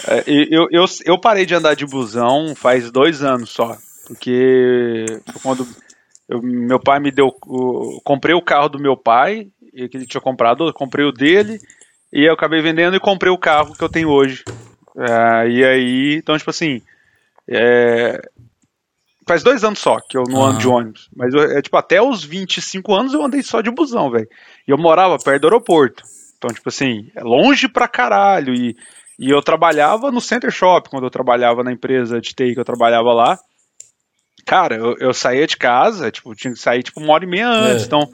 é, 0.07 0.23
eu, 0.25 0.65
eu, 0.71 0.85
eu 1.03 1.19
parei 1.19 1.45
de 1.45 1.55
andar 1.55 1.75
de 1.75 1.85
busão 1.85 2.55
faz 2.55 2.89
dois 2.89 3.21
anos 3.21 3.49
só, 3.49 3.77
porque 4.07 5.05
quando 5.43 5.67
eu, 6.29 6.41
meu 6.41 6.79
pai 6.79 6.99
me 6.99 7.09
deu. 7.09 7.31
Comprei 8.03 8.35
o 8.35 8.41
carro 8.41 8.69
do 8.69 8.79
meu 8.79 8.95
pai, 8.95 9.47
que 9.73 9.97
ele 9.97 10.05
tinha 10.05 10.21
comprado, 10.21 10.67
eu 10.67 10.73
comprei 10.73 11.03
o 11.03 11.11
dele, 11.11 11.59
e 12.13 12.23
eu 12.23 12.33
acabei 12.33 12.61
vendendo 12.61 12.95
e 12.95 12.99
comprei 12.99 13.31
o 13.31 13.37
carro 13.37 13.73
que 13.73 13.83
eu 13.83 13.89
tenho 13.89 14.09
hoje. 14.09 14.43
É, 14.95 15.49
e 15.49 15.65
aí, 15.65 16.15
então, 16.15 16.37
tipo 16.37 16.51
assim. 16.51 16.81
É, 17.51 18.21
faz 19.27 19.41
dois 19.41 19.63
anos 19.63 19.79
só 19.79 19.99
que 19.99 20.15
eu 20.15 20.23
não 20.27 20.43
ando 20.45 20.59
de 20.59 20.67
ônibus. 20.67 21.09
Mas 21.15 21.33
eu, 21.33 21.41
é, 21.41 21.61
tipo, 21.61 21.75
até 21.77 21.99
os 21.99 22.23
25 22.23 22.93
anos 22.93 23.13
eu 23.13 23.23
andei 23.23 23.41
só 23.41 23.59
de 23.61 23.71
busão, 23.71 24.11
velho. 24.11 24.27
E 24.67 24.71
eu 24.71 24.77
morava 24.77 25.17
perto 25.17 25.41
do 25.41 25.47
aeroporto. 25.47 26.03
Então, 26.37 26.51
tipo 26.51 26.69
assim, 26.69 27.11
é 27.15 27.23
longe 27.23 27.67
pra 27.67 27.87
caralho. 27.87 28.53
E, 28.53 28.75
e 29.17 29.29
eu 29.31 29.41
trabalhava 29.41 30.11
no 30.11 30.21
Center 30.21 30.51
Shop, 30.51 30.89
quando 30.89 31.05
eu 31.05 31.09
trabalhava 31.09 31.63
na 31.63 31.71
empresa 31.71 32.21
de 32.21 32.33
TI 32.35 32.53
que 32.53 32.59
eu 32.59 32.65
trabalhava 32.65 33.13
lá. 33.13 33.39
Cara, 34.45 34.75
eu, 34.75 34.95
eu 34.99 35.13
saía 35.13 35.45
de 35.45 35.57
casa, 35.57 36.11
tipo, 36.11 36.33
tinha 36.35 36.53
que 36.53 36.59
sair 36.59 36.83
tipo 36.83 36.99
uma 36.99 37.13
hora 37.13 37.23
e 37.23 37.27
meia 37.27 37.47
antes, 37.47 37.83
é. 37.83 37.85
então 37.85 38.09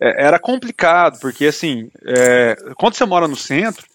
é, 0.00 0.26
era 0.26 0.38
complicado, 0.38 1.18
porque 1.20 1.46
assim, 1.46 1.88
é, 2.04 2.56
quando 2.76 2.94
você 2.94 3.04
mora 3.04 3.28
no 3.28 3.36
centro, 3.36 3.86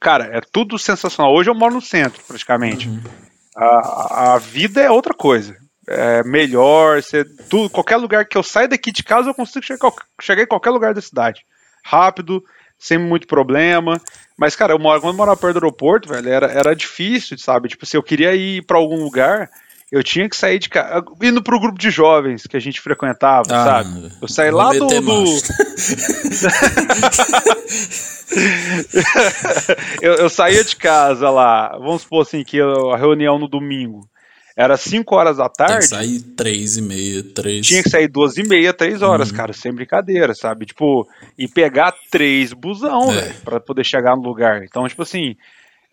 cara, 0.00 0.24
é 0.36 0.40
tudo 0.40 0.78
sensacional. 0.78 1.32
Hoje 1.32 1.48
eu 1.48 1.54
moro 1.54 1.74
no 1.74 1.80
centro, 1.80 2.20
praticamente. 2.26 2.88
Uhum. 2.88 3.00
A, 3.56 4.34
a 4.34 4.38
vida 4.38 4.80
é 4.80 4.90
outra 4.90 5.14
coisa. 5.14 5.56
É 5.86 6.22
melhor, 6.24 7.02
você, 7.02 7.24
tudo, 7.48 7.70
qualquer 7.70 7.96
lugar 7.96 8.24
que 8.24 8.36
eu 8.36 8.42
saia 8.42 8.68
daqui 8.68 8.92
de 8.92 9.02
casa, 9.02 9.30
eu 9.30 9.34
consigo 9.34 9.64
chegar, 9.64 9.92
chegar 10.20 10.42
em 10.42 10.46
qualquer 10.46 10.70
lugar 10.70 10.92
da 10.94 11.00
cidade. 11.00 11.44
Rápido, 11.84 12.44
sem 12.78 12.98
muito 12.98 13.26
problema. 13.26 14.00
Mas, 14.36 14.56
cara, 14.56 14.72
eu 14.72 14.78
moro, 14.78 15.00
quando 15.00 15.12
eu 15.14 15.18
morava 15.18 15.36
perto 15.36 15.54
do 15.54 15.64
aeroporto, 15.64 16.08
velho, 16.08 16.28
era, 16.28 16.46
era 16.46 16.74
difícil, 16.74 17.36
sabe? 17.38 17.68
Tipo, 17.68 17.86
se 17.86 17.96
eu 17.96 18.02
queria 18.02 18.34
ir 18.34 18.64
para 18.64 18.78
algum 18.78 19.02
lugar, 19.02 19.50
eu 19.90 20.02
tinha 20.02 20.28
que 20.28 20.36
sair 20.36 20.58
de 20.58 20.68
casa. 20.68 21.02
Indo 21.22 21.42
pro 21.42 21.58
grupo 21.58 21.78
de 21.78 21.90
jovens 21.90 22.46
que 22.46 22.56
a 22.56 22.60
gente 22.60 22.80
frequentava, 22.80 23.46
ah, 23.50 23.64
sabe? 23.64 24.12
Eu 24.20 24.28
saí 24.28 24.50
lá 24.50 24.72
do. 24.72 24.86
do... 24.86 25.00
eu, 30.00 30.14
eu 30.14 30.30
saía 30.30 30.62
de 30.62 30.76
casa 30.76 31.28
lá, 31.30 31.76
vamos 31.78 32.02
supor 32.02 32.22
assim, 32.22 32.44
que 32.44 32.60
a 32.60 32.96
reunião 32.96 33.38
no 33.38 33.48
domingo 33.48 34.08
era 34.56 34.76
5 34.76 35.14
horas 35.14 35.38
da 35.38 35.48
tarde. 35.48 35.88
Tinha 35.88 36.00
que 36.00 36.06
sair 36.06 36.20
3 36.36 36.76
e 36.76 36.82
meia, 36.82 37.24
3. 37.34 37.66
Tinha 37.66 37.82
que 37.82 37.88
sair 37.88 38.08
2 38.08 38.36
e 38.36 38.42
meia, 38.42 38.72
3 38.72 39.02
horas, 39.02 39.30
uhum. 39.30 39.36
cara, 39.36 39.52
sem 39.52 39.72
brincadeira, 39.72 40.34
sabe? 40.34 40.66
Tipo, 40.66 41.08
e 41.38 41.48
pegar 41.48 41.94
três 42.10 42.52
busão, 42.52 43.10
é. 43.10 43.22
velho, 43.22 43.34
pra 43.42 43.58
poder 43.58 43.84
chegar 43.84 44.14
no 44.14 44.22
lugar. 44.22 44.62
Então, 44.62 44.86
tipo 44.86 45.02
assim, 45.02 45.34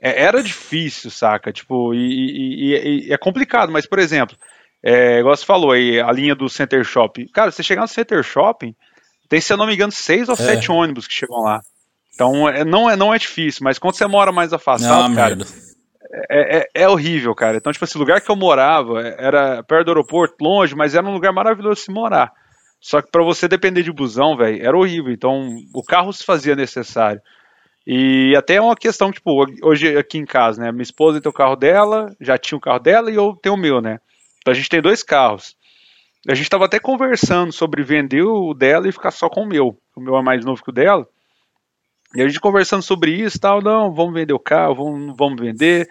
é, 0.01 0.23
era 0.23 0.43
difícil, 0.43 1.09
saca? 1.09 1.51
Tipo, 1.51 1.93
e, 1.93 1.97
e, 1.97 3.07
e, 3.07 3.13
é 3.13 3.17
complicado, 3.17 3.71
mas, 3.71 3.87
por 3.87 3.99
exemplo, 3.99 4.37
é, 4.83 5.19
igual 5.19 5.35
você 5.35 5.45
falou 5.45 5.71
aí, 5.71 5.99
a 5.99 6.11
linha 6.11 6.35
do 6.35 6.47
Center 6.47 6.83
Shopping. 6.83 7.27
Cara, 7.27 7.51
você 7.51 7.63
chegar 7.63 7.81
no 7.81 7.87
Center 7.87 8.23
Shopping, 8.23 8.75
tem, 9.27 9.41
se 9.41 9.51
eu 9.51 9.57
não 9.57 9.67
me 9.67 9.73
engano, 9.73 9.91
seis 9.91 10.29
ou 10.29 10.35
é. 10.35 10.37
sete 10.37 10.71
ônibus 10.71 11.07
que 11.07 11.13
chegam 11.13 11.41
lá. 11.41 11.61
Então, 12.13 12.47
é, 12.49 12.63
não, 12.63 12.89
é, 12.89 12.95
não 12.95 13.13
é 13.13 13.17
difícil, 13.17 13.61
mas 13.63 13.77
quando 13.77 13.95
você 13.95 14.07
mora 14.07 14.31
mais 14.31 14.53
afastado, 14.53 15.09
não, 15.09 15.15
cara, 15.15 15.37
é, 16.29 16.57
é, 16.59 16.67
é, 16.73 16.89
horrível, 16.89 17.35
cara. 17.35 17.57
Então, 17.57 17.71
tipo, 17.71 17.85
esse 17.85 17.97
lugar 17.97 18.21
que 18.21 18.29
eu 18.29 18.35
morava 18.35 19.01
era 19.01 19.61
perto 19.63 19.85
do 19.85 19.91
aeroporto, 19.91 20.35
longe, 20.41 20.75
mas 20.75 20.95
era 20.95 21.05
um 21.05 21.13
lugar 21.13 21.33
maravilhoso 21.33 21.75
de 21.75 21.81
se 21.81 21.91
morar. 21.91 22.31
Só 22.79 23.01
que 23.01 23.11
para 23.11 23.23
você 23.23 23.47
depender 23.47 23.83
de 23.83 23.91
busão, 23.91 24.37
velho, 24.37 24.65
era 24.65 24.77
horrível. 24.77 25.11
Então, 25.11 25.49
o 25.73 25.83
carro 25.83 26.13
se 26.13 26.23
fazia 26.23 26.55
necessário. 26.55 27.21
E 27.89 28.35
até 28.35 28.55
é 28.55 28.61
uma 28.61 28.75
questão, 28.75 29.13
tipo, 29.13 29.45
hoje 29.63 29.97
aqui 29.97 30.17
em 30.17 30.25
casa, 30.25 30.61
né? 30.61 30.73
Minha 30.73 30.83
esposa 30.83 31.21
tem 31.21 31.29
o 31.29 31.33
carro 31.33 31.55
dela, 31.55 32.13
já 32.19 32.37
tinha 32.37 32.57
o 32.57 32.61
carro 32.61 32.79
dela 32.79 33.09
e 33.09 33.15
eu 33.15 33.33
tenho 33.41 33.55
o 33.55 33.57
meu, 33.57 33.79
né? 33.79 34.01
Então 34.41 34.51
a 34.51 34.53
gente 34.53 34.67
tem 34.67 34.81
dois 34.81 35.01
carros. 35.03 35.55
A 36.27 36.35
gente 36.35 36.43
estava 36.43 36.65
até 36.65 36.81
conversando 36.81 37.53
sobre 37.53 37.81
vender 37.83 38.23
o 38.23 38.53
dela 38.53 38.89
e 38.89 38.91
ficar 38.91 39.11
só 39.11 39.29
com 39.29 39.43
o 39.43 39.47
meu. 39.47 39.77
O 39.95 40.01
meu 40.01 40.17
é 40.17 40.21
mais 40.21 40.43
novo 40.43 40.61
que 40.61 40.69
o 40.69 40.73
dela. 40.73 41.07
E 42.13 42.21
a 42.21 42.27
gente 42.27 42.41
conversando 42.41 42.81
sobre 42.81 43.11
isso 43.11 43.39
tal, 43.39 43.61
não, 43.61 43.93
vamos 43.93 44.13
vender 44.13 44.33
o 44.33 44.39
carro, 44.39 44.75
vamos, 44.75 45.15
vamos 45.17 45.39
vender. 45.39 45.89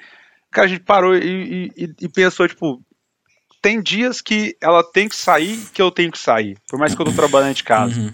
Cara, 0.51 0.67
a 0.67 0.69
gente 0.69 0.85
parou 0.85 1.17
e, 1.17 1.73
e, 1.75 1.95
e 1.99 2.09
pensou, 2.11 2.47
tipo, 2.47 2.79
tem 3.63 3.81
dias 3.81 4.21
que 4.21 4.55
ela 4.61 4.85
tem 4.85 5.09
que 5.09 5.17
sair 5.17 5.59
que 5.73 5.81
eu 5.81 5.91
tenho 5.91 6.13
que 6.13 6.19
sair, 6.19 6.59
por 6.69 6.79
mais 6.79 6.95
que 6.95 7.01
eu 7.01 7.07
tô 7.07 7.13
trabalhando 7.13 7.55
de 7.55 7.65
casa. 7.65 7.99
Uhum. 7.99 8.13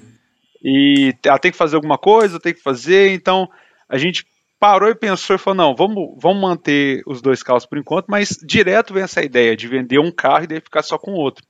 E 0.65 1.13
ela 1.25 1.39
tem 1.41 1.51
que 1.51 1.59
fazer 1.59 1.75
alguma 1.75 1.99
coisa, 1.99 2.37
eu 2.37 2.41
tenho 2.41 2.55
que 2.55 2.63
fazer, 2.63 3.13
então 3.13 3.49
a 3.93 3.99
gente 3.99 4.27
parou 4.59 4.89
e 4.89 4.95
pensou 4.95 5.37
e 5.37 5.39
falou: 5.39 5.57
não, 5.57 5.77
vamos, 5.77 6.17
vamos 6.17 6.41
manter 6.41 7.03
os 7.07 7.21
dois 7.21 7.43
carros 7.43 7.67
por 7.67 7.77
enquanto, 7.77 8.07
mas 8.09 8.31
direto 8.43 8.95
vem 8.95 9.03
essa 9.03 9.23
ideia 9.23 9.55
de 9.55 9.69
vender 9.69 9.99
um 9.99 10.11
carro 10.11 10.45
e 10.45 10.47
daí 10.47 10.61
ficar 10.61 10.83
só 10.83 10.97
com 10.97 11.13
o 11.13 11.17
outro. 11.17 11.45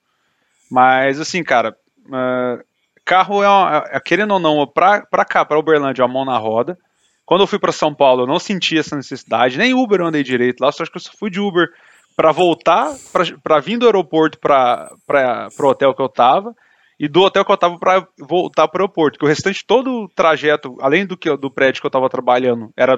Mas 0.68 1.20
assim, 1.20 1.44
cara, 1.44 1.76
uh, 2.07 2.64
carro 3.05 3.42
é, 3.42 3.48
uma, 3.48 3.85
é, 3.92 4.00
querendo 4.00 4.33
ou 4.33 4.40
não, 4.40 4.66
pra, 4.66 5.02
pra 5.02 5.24
cá, 5.24 5.44
pra 5.44 5.59
Uberlândia, 5.59 6.02
é 6.02 6.05
uma 6.05 6.12
mão 6.12 6.24
na 6.24 6.37
roda. 6.37 6.76
Quando 7.24 7.42
eu 7.42 7.46
fui 7.46 7.59
para 7.59 7.70
São 7.70 7.94
Paulo, 7.94 8.22
eu 8.22 8.26
não 8.26 8.40
senti 8.40 8.76
essa 8.76 8.96
necessidade, 8.96 9.57
nem 9.57 9.72
Uber 9.72 10.00
eu 10.00 10.07
andei 10.07 10.24
direito 10.24 10.61
lá, 10.61 10.72
só 10.72 10.83
acho 10.83 10.90
que 10.90 10.96
eu 10.96 11.02
só 11.02 11.12
fui 11.16 11.31
de 11.31 11.38
Uber 11.38 11.68
para 12.16 12.33
voltar, 12.33 12.94
para 13.42 13.61
vir 13.61 13.78
do 13.78 13.87
aeroporto 13.87 14.38
para 14.40 14.90
o 15.61 15.66
hotel 15.66 15.94
que 15.94 16.02
eu 16.02 16.09
tava, 16.09 16.55
e 17.03 17.09
do 17.09 17.23
hotel 17.23 17.45
que 17.45 17.51
eu 17.51 17.57
tava 17.57 17.77
para 17.81 18.07
voltar 18.17 18.69
para 18.69 18.79
o 18.79 18.83
aeroporto. 18.85 19.19
Que 19.19 19.25
o 19.25 19.29
restante 19.29 19.67
todo 19.67 20.05
o 20.05 20.09
trajeto, 20.09 20.77
além 20.81 21.05
do 21.05 21.17
que 21.17 21.37
do 21.37 21.51
prédio 21.51 21.81
que 21.81 21.87
eu 21.88 21.91
tava 21.91 22.09
trabalhando, 22.09 22.73
era 22.77 22.97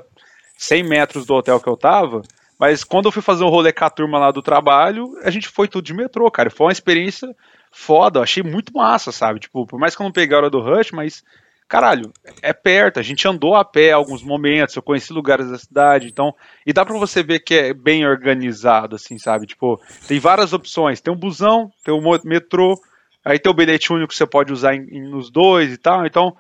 100 0.59 0.83
metros 0.83 1.25
do 1.25 1.33
hotel 1.33 1.59
que 1.59 1.67
eu 1.67 1.75
tava. 1.75 2.21
Mas 2.61 2.85
quando 2.85 3.07
eu 3.07 3.13
fui 3.13 3.23
fazer 3.23 3.45
um 3.45 3.49
rolê 3.49 3.73
com 3.73 3.83
a 3.87 3.89
turma 3.89 4.19
lá 4.19 4.31
do 4.31 4.43
trabalho, 4.43 5.07
a 5.23 5.31
gente 5.31 5.49
foi 5.49 5.67
tudo 5.69 5.87
de 5.87 5.95
metrô, 5.95 6.31
cara. 6.31 6.51
Foi 6.51 6.67
uma 6.67 6.73
experiência 6.73 7.35
foda, 7.73 8.19
eu 8.19 8.23
achei 8.23 8.43
muito 8.43 8.75
massa, 8.75 9.11
sabe? 9.11 9.41
Tipo, 9.41 9.67
por 9.67 9.81
mais 9.81 9.97
que 9.97 10.03
eu 10.03 10.05
não 10.05 10.13
peguei 10.13 10.37
a 10.37 10.41
hora 10.41 10.51
do 10.51 10.61
rush, 10.61 10.93
mas 10.93 11.25
caralho, 11.67 12.13
é 12.43 12.53
perto, 12.53 13.01
a 13.01 13.03
gente 13.03 13.27
andou 13.27 13.55
a 13.55 13.65
pé 13.65 13.93
alguns 13.93 14.23
momentos, 14.23 14.77
eu 14.77 14.83
conheci 14.83 15.15
lugares 15.15 15.51
da 15.51 15.57
cidade, 15.57 16.09
então, 16.09 16.35
e 16.67 16.75
dá 16.75 16.85
para 16.85 16.99
você 16.99 17.23
ver 17.23 17.41
que 17.41 17.55
é 17.55 17.73
bem 17.73 18.07
organizado, 18.07 18.97
assim, 18.97 19.19
sabe? 19.19 19.47
Tipo, 19.47 19.81
tem 20.07 20.21
várias 20.21 20.53
opções, 20.53 21.01
tem 21.01 21.13
um 21.13 21.17
busão, 21.17 21.73
tem 21.83 21.95
um 21.95 22.03
metrô, 22.23 22.79
aí 23.25 23.39
tem 23.39 23.51
o 23.51 23.55
bilhete 23.55 23.93
único 23.93 24.09
que 24.09 24.17
você 24.17 24.27
pode 24.27 24.53
usar 24.53 24.75
em, 24.75 24.83
em, 24.91 25.03
nos 25.03 25.31
dois 25.31 25.73
e 25.73 25.77
tal, 25.77 26.07
então, 26.07 26.37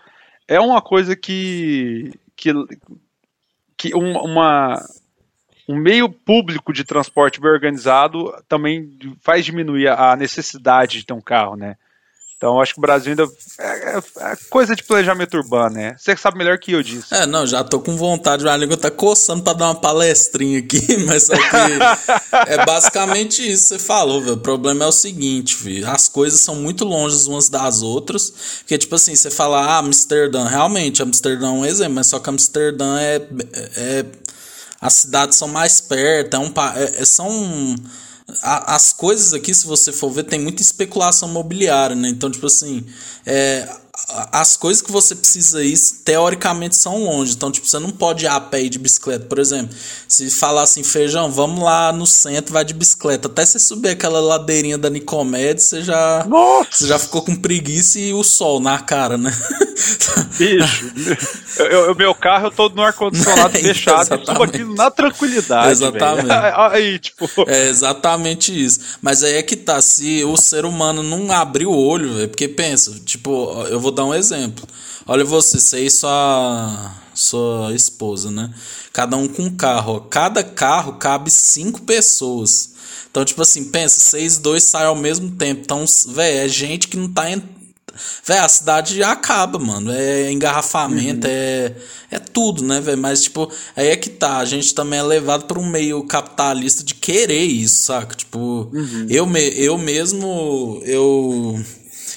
é 0.46 0.60
uma 0.60 0.82
coisa 0.82 1.16
que, 1.16 2.12
que, 2.36 2.52
que 3.76 3.94
um, 3.94 4.18
uma, 4.18 4.80
um 5.68 5.76
meio 5.76 6.08
público 6.08 6.72
de 6.72 6.84
transporte 6.84 7.40
bem 7.40 7.50
organizado 7.50 8.32
também 8.48 8.98
faz 9.20 9.44
diminuir 9.44 9.88
a 9.88 10.14
necessidade 10.16 10.98
de 10.98 11.06
ter 11.06 11.14
um 11.14 11.20
carro, 11.20 11.56
né? 11.56 11.76
Então 12.44 12.61
acho 12.61 12.74
que 12.74 12.78
o 12.78 12.83
Brasil 12.83 13.12
ainda 13.12 13.26
é, 13.59 13.96
é, 13.96 13.96
é, 13.96 14.37
coisa 14.50 14.76
de 14.76 14.83
planejamento 14.83 15.35
urbano, 15.35 15.76
né? 15.76 15.96
Você 15.96 16.14
sabe 16.14 16.37
melhor 16.37 16.59
que 16.59 16.72
eu 16.72 16.83
disso. 16.83 17.14
É, 17.14 17.24
não, 17.24 17.46
já 17.46 17.64
tô 17.64 17.80
com 17.80 17.96
vontade, 17.96 18.46
a 18.46 18.54
língua 18.54 18.76
tá 18.76 18.90
coçando 18.90 19.42
pra 19.42 19.54
dar 19.54 19.68
uma 19.68 19.74
palestrinha 19.74 20.59
aqui, 20.59 20.78
mas 21.09 21.30
é 21.30 22.62
basicamente 22.66 23.50
isso 23.50 23.62
que 23.62 23.68
você 23.68 23.78
falou, 23.78 24.20
velho. 24.20 24.35
O 24.35 24.40
problema 24.40 24.85
é 24.85 24.88
o 24.88 24.92
seguinte, 24.92 25.57
filho, 25.57 25.88
as 25.88 26.07
coisas 26.07 26.38
são 26.38 26.57
muito 26.57 26.85
longe 26.85 27.26
umas 27.26 27.48
das 27.48 27.80
outras, 27.80 28.35
porque 28.59 28.76
tipo 28.76 28.94
assim, 28.94 29.16
você 29.16 29.30
fala, 29.30 29.64
ah, 29.64 29.78
Amsterdã, 29.78 30.44
realmente, 30.44 31.02
Amsterdã 31.02 31.46
é 31.46 31.50
um 31.50 31.64
exemplo, 31.64 31.94
mas 31.94 32.09
só 32.09 32.18
que 32.18 32.28
Amsterdã 32.28 33.00
é, 33.00 33.26
é 33.74 34.04
as 34.78 34.92
cidades 34.92 35.38
são 35.38 35.48
mais 35.48 35.80
perto, 35.80 36.35
é 36.35 36.38
um, 36.38 36.52
é, 36.76 37.00
é 37.00 37.04
são 38.26 38.62
as 38.66 38.92
coisas 38.92 39.34
aqui, 39.34 39.52
se 39.54 39.66
você 39.66 39.92
for 39.92 40.10
ver, 40.10 40.24
tem 40.24 40.40
muita 40.40 40.62
especulação 40.62 41.28
imobiliária, 41.28 41.94
né? 41.94 42.08
Então, 42.08 42.30
tipo 42.30 42.46
assim, 42.46 42.84
é, 43.26 43.68
as 44.32 44.56
coisas 44.56 44.82
que 44.82 44.90
você 44.90 45.14
precisa 45.14 45.62
ir, 45.62 45.78
teoricamente, 46.04 46.74
são 46.74 47.04
longe. 47.04 47.34
Então, 47.34 47.50
tipo, 47.50 47.66
você 47.66 47.78
não 47.78 47.90
pode 47.90 48.24
ir 48.24 48.28
a 48.28 48.40
pé 48.40 48.62
e 48.62 48.68
de 48.68 48.78
bicicleta. 48.78 49.26
Por 49.26 49.38
exemplo, 49.38 49.76
se 50.08 50.30
falar 50.30 50.62
assim, 50.62 50.82
feijão, 50.82 51.30
vamos 51.30 51.62
lá 51.62 51.92
no 51.92 52.06
centro, 52.06 52.52
vai 52.52 52.64
de 52.64 52.74
bicicleta. 52.74 53.28
Até 53.28 53.44
você 53.44 53.58
subir 53.58 53.90
aquela 53.90 54.20
ladeirinha 54.20 54.78
da 54.78 54.88
Nicomedes, 54.88 55.64
você 55.64 55.82
já, 55.82 56.26
você 56.70 56.87
já 56.87 56.98
ficou 56.98 57.22
com 57.22 57.37
preguiça 57.37 57.98
e 57.98 58.14
o 58.14 58.24
sol 58.24 58.58
na 58.58 58.78
cara, 58.78 59.18
né? 59.18 59.32
Bicho, 60.38 60.92
o 61.90 61.94
meu 61.94 62.14
carro 62.14 62.46
eu 62.46 62.50
tô 62.50 62.68
no 62.68 62.82
ar-condicionado 62.82 63.58
fechado, 63.58 64.18
tudo 64.18 64.42
aquilo 64.42 64.74
na 64.74 64.90
tranquilidade. 64.90 65.72
Exatamente. 65.72 66.30
Aí, 66.72 66.98
tipo... 66.98 67.28
É 67.46 67.68
exatamente 67.68 68.64
isso. 68.64 68.80
Mas 69.02 69.22
aí 69.22 69.34
é 69.34 69.42
que 69.42 69.56
tá, 69.56 69.80
se 69.80 70.24
o 70.24 70.37
ser 70.37 70.64
humano 70.64 71.02
não 71.02 71.30
abrir 71.32 71.66
o 71.66 71.76
olho, 71.76 72.14
véio, 72.14 72.28
porque 72.28 72.48
pensa, 72.48 72.92
tipo, 73.04 73.52
eu 73.68 73.80
vou 73.80 73.90
dar 73.90 74.04
um 74.04 74.14
exemplo. 74.14 74.66
Olha 75.06 75.24
você, 75.24 75.58
você 75.58 75.84
e 75.84 75.90
sua, 75.90 76.92
sua 77.12 77.74
esposa, 77.74 78.30
né? 78.30 78.50
Cada 78.92 79.16
um 79.16 79.28
com 79.28 79.42
um 79.42 79.56
carro. 79.56 80.00
Cada 80.02 80.42
carro 80.42 80.94
cabe 80.94 81.30
cinco 81.30 81.82
pessoas. 81.82 82.72
Então, 83.10 83.24
tipo 83.24 83.42
assim, 83.42 83.64
pensa, 83.64 84.00
seis, 84.00 84.38
dois 84.38 84.62
saem 84.62 84.87
ao 84.87 84.96
mesmo 84.96 85.30
tempo. 85.32 85.60
Então, 85.62 85.84
velho, 86.08 86.38
é 86.38 86.48
gente 86.48 86.88
que 86.88 86.96
não 86.96 87.08
tá. 87.08 87.24
Véi, 88.24 88.38
a 88.38 88.48
cidade 88.48 89.02
acaba, 89.02 89.59
mano. 89.59 89.92
É 89.92 90.30
engarrafamento, 90.30 91.26
uhum. 91.26 91.33
é, 91.33 91.72
é 92.11 92.18
tudo, 92.18 92.64
né, 92.64 92.80
velho? 92.80 92.98
Mas, 92.98 93.24
tipo, 93.24 93.50
aí 93.76 93.88
é 93.88 93.96
que 93.96 94.11
tá. 94.11 94.38
A 94.38 94.44
gente 94.44 94.74
também 94.74 94.98
é 94.98 95.02
levado 95.02 95.44
para 95.44 95.59
um 95.59 95.66
meio 95.66 96.02
capitalista 96.04 96.83
de 96.85 96.94
querer 96.94 97.44
isso, 97.44 97.87
saca? 97.87 98.14
Tipo, 98.14 98.70
uhum. 98.72 99.07
eu, 99.09 99.26
me, 99.26 99.40
eu 99.57 99.78
mesmo, 99.78 100.80
eu 100.85 101.59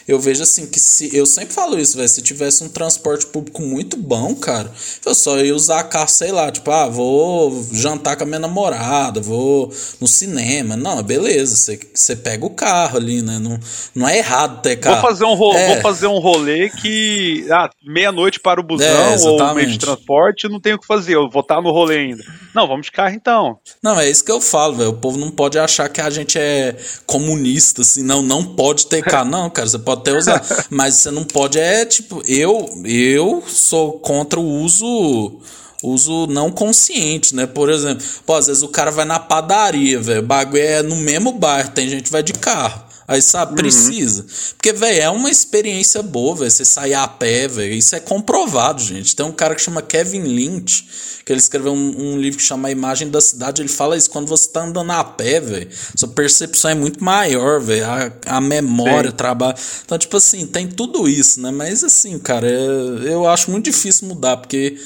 eu 0.08 0.20
vejo 0.20 0.44
assim 0.44 0.66
que 0.66 0.80
se. 0.80 1.16
Eu 1.16 1.26
sempre 1.26 1.54
falo 1.54 1.78
isso, 1.78 1.98
velho. 1.98 2.08
Se 2.08 2.22
tivesse 2.22 2.64
um 2.64 2.70
transporte 2.70 3.26
público 3.26 3.62
muito 3.62 3.98
bom, 3.98 4.34
cara, 4.36 4.72
eu 5.06 5.14
só 5.14 5.38
ia 5.40 5.54
usar 5.54 5.84
carro, 5.84 6.08
sei 6.08 6.32
lá, 6.32 6.50
tipo, 6.50 6.72
ah, 6.72 6.88
vou 6.88 7.66
jantar 7.74 8.16
com 8.16 8.24
a 8.24 8.26
minha 8.26 8.40
namorada, 8.40 9.20
vou 9.20 9.72
no 10.00 10.08
cinema. 10.08 10.78
Não, 10.78 11.04
beleza, 11.04 11.56
você, 11.56 12.16
pega 12.16 12.46
o 12.46 12.50
carro 12.50 12.98
ali, 12.98 13.22
né? 13.22 13.38
Não, 13.38 13.60
não 13.94 14.08
é 14.08 14.20
errado 14.20 14.62
ter 14.62 14.78
carro. 14.78 15.02
Vou 15.02 15.10
fazer 15.10 15.26
um, 15.26 15.34
ro 15.34 15.54
é. 15.54 15.74
vou 15.74 15.82
fazer 15.82 16.08
um 16.08 16.20
rolê 16.20 16.70
que. 16.70 17.46
Ah, 17.52 17.70
meia-noite 17.84 18.40
para 18.40 18.62
o 18.62 18.64
busão 18.64 18.88
é, 18.88 19.18
ou 19.20 19.56
meio 19.56 19.68
de 19.68 19.78
transporte, 19.78 20.48
não 20.48 20.62
tenho 20.62 20.78
o 20.78 20.80
que 20.80 20.88
fazer. 20.88 21.16
Eu 21.16 21.30
vou 21.30 21.42
estar 21.42 21.62
no 21.62 21.72
rolê 21.72 21.98
ainda. 21.98 22.24
Não, 22.56 22.68
vamos 22.68 22.86
de 22.86 22.92
carro 22.92 23.14
então. 23.14 23.60
Não, 23.84 24.00
é 24.00 24.10
isso 24.10 24.24
que 24.24 24.32
eu 24.32 24.42
falo, 24.42 24.76
velho. 24.76 24.90
O 24.90 24.94
povo 24.94 25.18
não 25.18 25.30
pode 25.30 25.60
achar 25.60 25.90
que 25.90 26.02
a 26.02 26.10
gente 26.10 26.40
é 26.40 26.76
comunista, 27.06 27.82
assim, 27.82 28.04
não, 28.04 28.22
não 28.22 28.44
pode 28.44 28.88
ter 28.88 29.04
carro. 29.04 29.30
Não, 29.30 29.50
cara, 29.50 29.68
você 29.68 29.78
pode 29.78 29.97
pode 29.98 30.10
até 30.10 30.18
usar, 30.18 30.44
mas 30.70 30.96
você 30.96 31.12
não 31.12 31.24
pode 31.24 31.60
é 31.60 31.86
tipo, 31.86 32.22
eu 32.26 32.82
eu 32.86 33.44
sou 33.48 33.94
contra 33.94 34.40
o 34.40 34.44
uso 34.44 35.40
uso 35.84 36.28
não 36.28 36.52
consciente, 36.52 37.36
né? 37.36 37.46
Por 37.46 37.70
exemplo, 37.70 38.04
pô, 38.26 38.34
às 38.34 38.48
vezes 38.48 38.64
o 38.64 38.68
cara 38.68 38.90
vai 38.92 39.06
na 39.06 39.20
padaria, 39.20 40.00
velho, 40.00 40.22
o 40.22 40.26
bagulho 40.26 40.62
é 40.62 40.82
no 40.82 40.96
mesmo 40.96 41.32
bairro, 41.32 41.70
tem 41.72 41.88
gente 41.88 42.04
que 42.04 42.12
vai 42.12 42.24
de 42.24 42.34
carro. 42.34 42.87
Aí, 43.08 43.22
sabe, 43.22 43.52
uhum. 43.52 43.56
precisa. 43.56 44.26
Porque, 44.58 44.74
velho, 44.74 45.02
é 45.02 45.10
uma 45.10 45.32
experiência 45.32 46.04
boa, 46.04 46.36
velho. 46.36 46.52
Você 46.52 46.66
sair 46.66 46.94
a 46.94 47.08
pé, 47.08 47.48
velho. 47.48 47.74
Isso 47.74 47.96
é 47.96 48.02
comprovado, 48.02 48.84
gente. 48.84 49.16
Tem 49.16 49.26
um 49.26 49.32
cara 49.32 49.56
que 49.56 49.62
chama 49.62 49.82
Kevin 49.82 50.24
Lynch, 50.24 50.86
que 51.24 51.32
ele 51.32 51.40
escreveu 51.40 51.72
um, 51.72 52.16
um, 52.16 52.18
livro 52.18 52.38
que 52.38 52.44
chama 52.44 52.68
A 52.68 52.72
Imagem 52.72 53.10
da 53.10 53.22
Cidade. 53.22 53.62
Ele 53.62 53.70
fala 53.70 53.96
isso. 53.96 54.10
Quando 54.10 54.28
você 54.28 54.50
tá 54.50 54.66
andando 54.66 54.92
a 54.92 55.06
pé, 55.06 55.40
velho, 55.40 55.70
sua 55.96 56.10
percepção 56.10 56.72
é 56.72 56.76
muito 56.76 57.02
maior, 57.02 57.62
velho. 57.62 57.86
A, 57.86 58.12
a 58.26 58.42
memória, 58.42 59.10
Sim. 59.10 59.16
o 59.16 59.18
trabalho. 59.18 59.58
Então, 59.86 59.98
tipo 59.98 60.18
assim, 60.18 60.46
tem 60.46 60.68
tudo 60.68 61.08
isso, 61.08 61.40
né? 61.40 61.50
Mas, 61.50 61.86
assim, 61.86 62.20
cara, 62.20 62.46
eu, 62.46 63.04
eu 63.04 63.28
acho 63.28 63.50
muito 63.50 63.64
difícil 63.64 64.06
mudar, 64.10 64.36
porque 64.36 64.78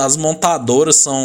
as 0.00 0.16
montadoras 0.16 0.96
são 0.96 1.20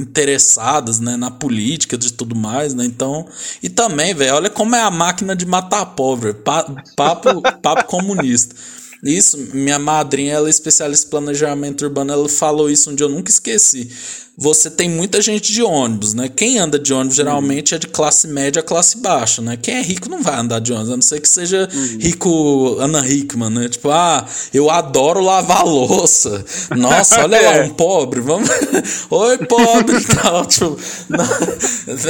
interessadas 0.00 0.98
né, 0.98 1.16
na 1.16 1.30
política 1.30 1.96
de 1.96 2.12
tudo 2.12 2.34
mais, 2.34 2.74
né? 2.74 2.84
Então, 2.84 3.26
e 3.62 3.68
também, 3.68 4.12
velho, 4.12 4.34
olha 4.34 4.50
como 4.50 4.74
é 4.74 4.80
a 4.80 4.90
máquina 4.90 5.36
de 5.36 5.46
matar 5.46 5.86
pobre, 5.86 6.34
papo, 6.34 7.42
papo 7.62 7.84
comunista. 7.84 8.56
Isso, 9.04 9.36
minha 9.52 9.78
madrinha, 9.78 10.34
ela 10.34 10.48
é 10.48 10.50
especialista 10.50 11.06
em 11.06 11.10
planejamento 11.10 11.84
urbano, 11.84 12.12
ela 12.12 12.28
falou 12.28 12.68
isso 12.68 12.90
um 12.90 12.94
dia, 12.94 13.04
eu 13.04 13.10
nunca 13.10 13.30
esqueci 13.30 13.88
você 14.36 14.68
tem 14.68 14.90
muita 14.90 15.22
gente 15.22 15.52
de 15.52 15.62
ônibus, 15.62 16.12
né? 16.12 16.28
Quem 16.28 16.58
anda 16.58 16.76
de 16.76 16.92
ônibus 16.92 17.16
geralmente 17.16 17.74
é 17.74 17.78
de 17.78 17.86
classe 17.86 18.26
média 18.26 18.60
a 18.60 18.64
classe 18.64 18.98
baixa, 18.98 19.40
né? 19.40 19.56
Quem 19.56 19.76
é 19.76 19.80
rico 19.80 20.08
não 20.08 20.22
vai 20.22 20.36
andar 20.36 20.58
de 20.58 20.72
ônibus, 20.72 20.90
a 20.90 20.96
não 20.96 21.02
ser 21.02 21.20
que 21.20 21.28
seja 21.28 21.68
uhum. 21.72 21.98
rico 22.00 22.76
Ana 22.80 23.06
Hickman, 23.06 23.50
né? 23.50 23.68
Tipo, 23.68 23.90
ah, 23.90 24.26
eu 24.52 24.70
adoro 24.70 25.20
lavar 25.20 25.64
louça. 25.64 26.44
Nossa, 26.76 27.22
olha 27.22 27.40
lá, 27.40 27.62
um 27.64 27.70
pobre, 27.70 28.20
vamos. 28.20 28.48
Oi, 29.08 29.38
pobre 29.38 30.02
tal. 30.20 30.44
Tipo, 30.46 30.76
não, 31.08 31.24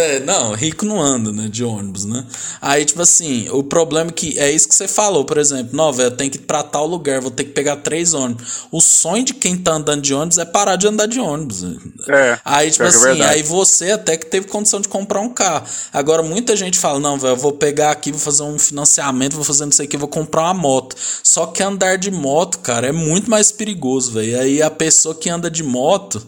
é, 0.01 0.21
não, 0.21 0.55
rico 0.55 0.87
não 0.87 1.03
anda, 1.03 1.31
né? 1.31 1.49
De 1.51 1.63
ônibus, 1.63 2.07
né? 2.07 2.25
Aí, 2.61 2.87
tipo 2.87 3.03
assim, 3.03 3.49
o 3.51 3.63
problema 3.63 4.09
é 4.09 4.13
que 4.13 4.39
é 4.39 4.51
isso 4.51 4.67
que 4.67 4.75
você 4.75 4.89
falou, 4.89 5.27
por 5.27 5.37
exemplo, 5.37 5.77
não, 5.77 5.93
velho, 5.93 6.07
eu 6.07 6.17
tenho 6.17 6.31
que 6.31 6.39
ir 6.39 6.43
pra 6.43 6.63
tal 6.63 6.87
lugar, 6.87 7.21
vou 7.21 7.31
ter 7.31 7.45
que 7.45 7.51
pegar 7.51 7.77
três 7.77 8.15
ônibus. 8.15 8.65
O 8.73 8.81
sonho 8.81 9.25
de 9.25 9.35
quem 9.35 9.59
tá 9.59 9.75
andando 9.75 10.01
de 10.01 10.15
ônibus 10.15 10.39
é 10.39 10.45
parar 10.47 10.77
de 10.77 10.87
andar 10.87 11.07
de 11.07 11.21
ônibus. 11.21 11.65
É, 12.09 12.14
aí, 12.45 12.71
tipo 12.71 12.85
é 12.85 12.89
assim, 12.89 13.21
é 13.21 13.27
aí 13.27 13.43
você 13.43 13.93
até 13.93 14.17
que 14.17 14.27
teve 14.27 14.47
condição 14.47 14.81
de 14.81 14.89
comprar 14.89 15.21
um 15.21 15.29
carro. 15.29 15.67
Agora, 15.93 16.23
muita 16.23 16.57
gente 16.57 16.79
fala: 16.79 17.01
não, 17.01 17.19
velho, 17.19 17.33
eu 17.33 17.37
vou 17.37 17.53
pegar 17.53 17.91
aqui, 17.91 18.11
vou 18.11 18.21
fazer 18.21 18.43
um 18.43 18.59
financiamento, 18.59 19.35
vou 19.35 19.45
fazer 19.45 19.65
não 19.65 19.73
sei 19.73 19.87
o 19.87 19.89
que, 19.89 19.97
vou 19.97 20.09
comprar 20.09 20.43
uma 20.43 20.55
moto. 20.55 20.97
Só 21.23 21.47
que 21.47 21.63
andar 21.63 21.99
de 21.99 22.11
moto, 22.11 22.59
cara, 22.59 22.89
é 22.89 22.93
muito 22.93 23.31
mais 23.31 23.53
perigoso, 23.53 24.13
velho. 24.13 24.41
Aí 24.41 24.63
a 24.63 24.71
pessoa 24.71 25.15
que 25.15 25.31
anda 25.31 25.51
de 25.51 25.63
moto, 25.63 26.25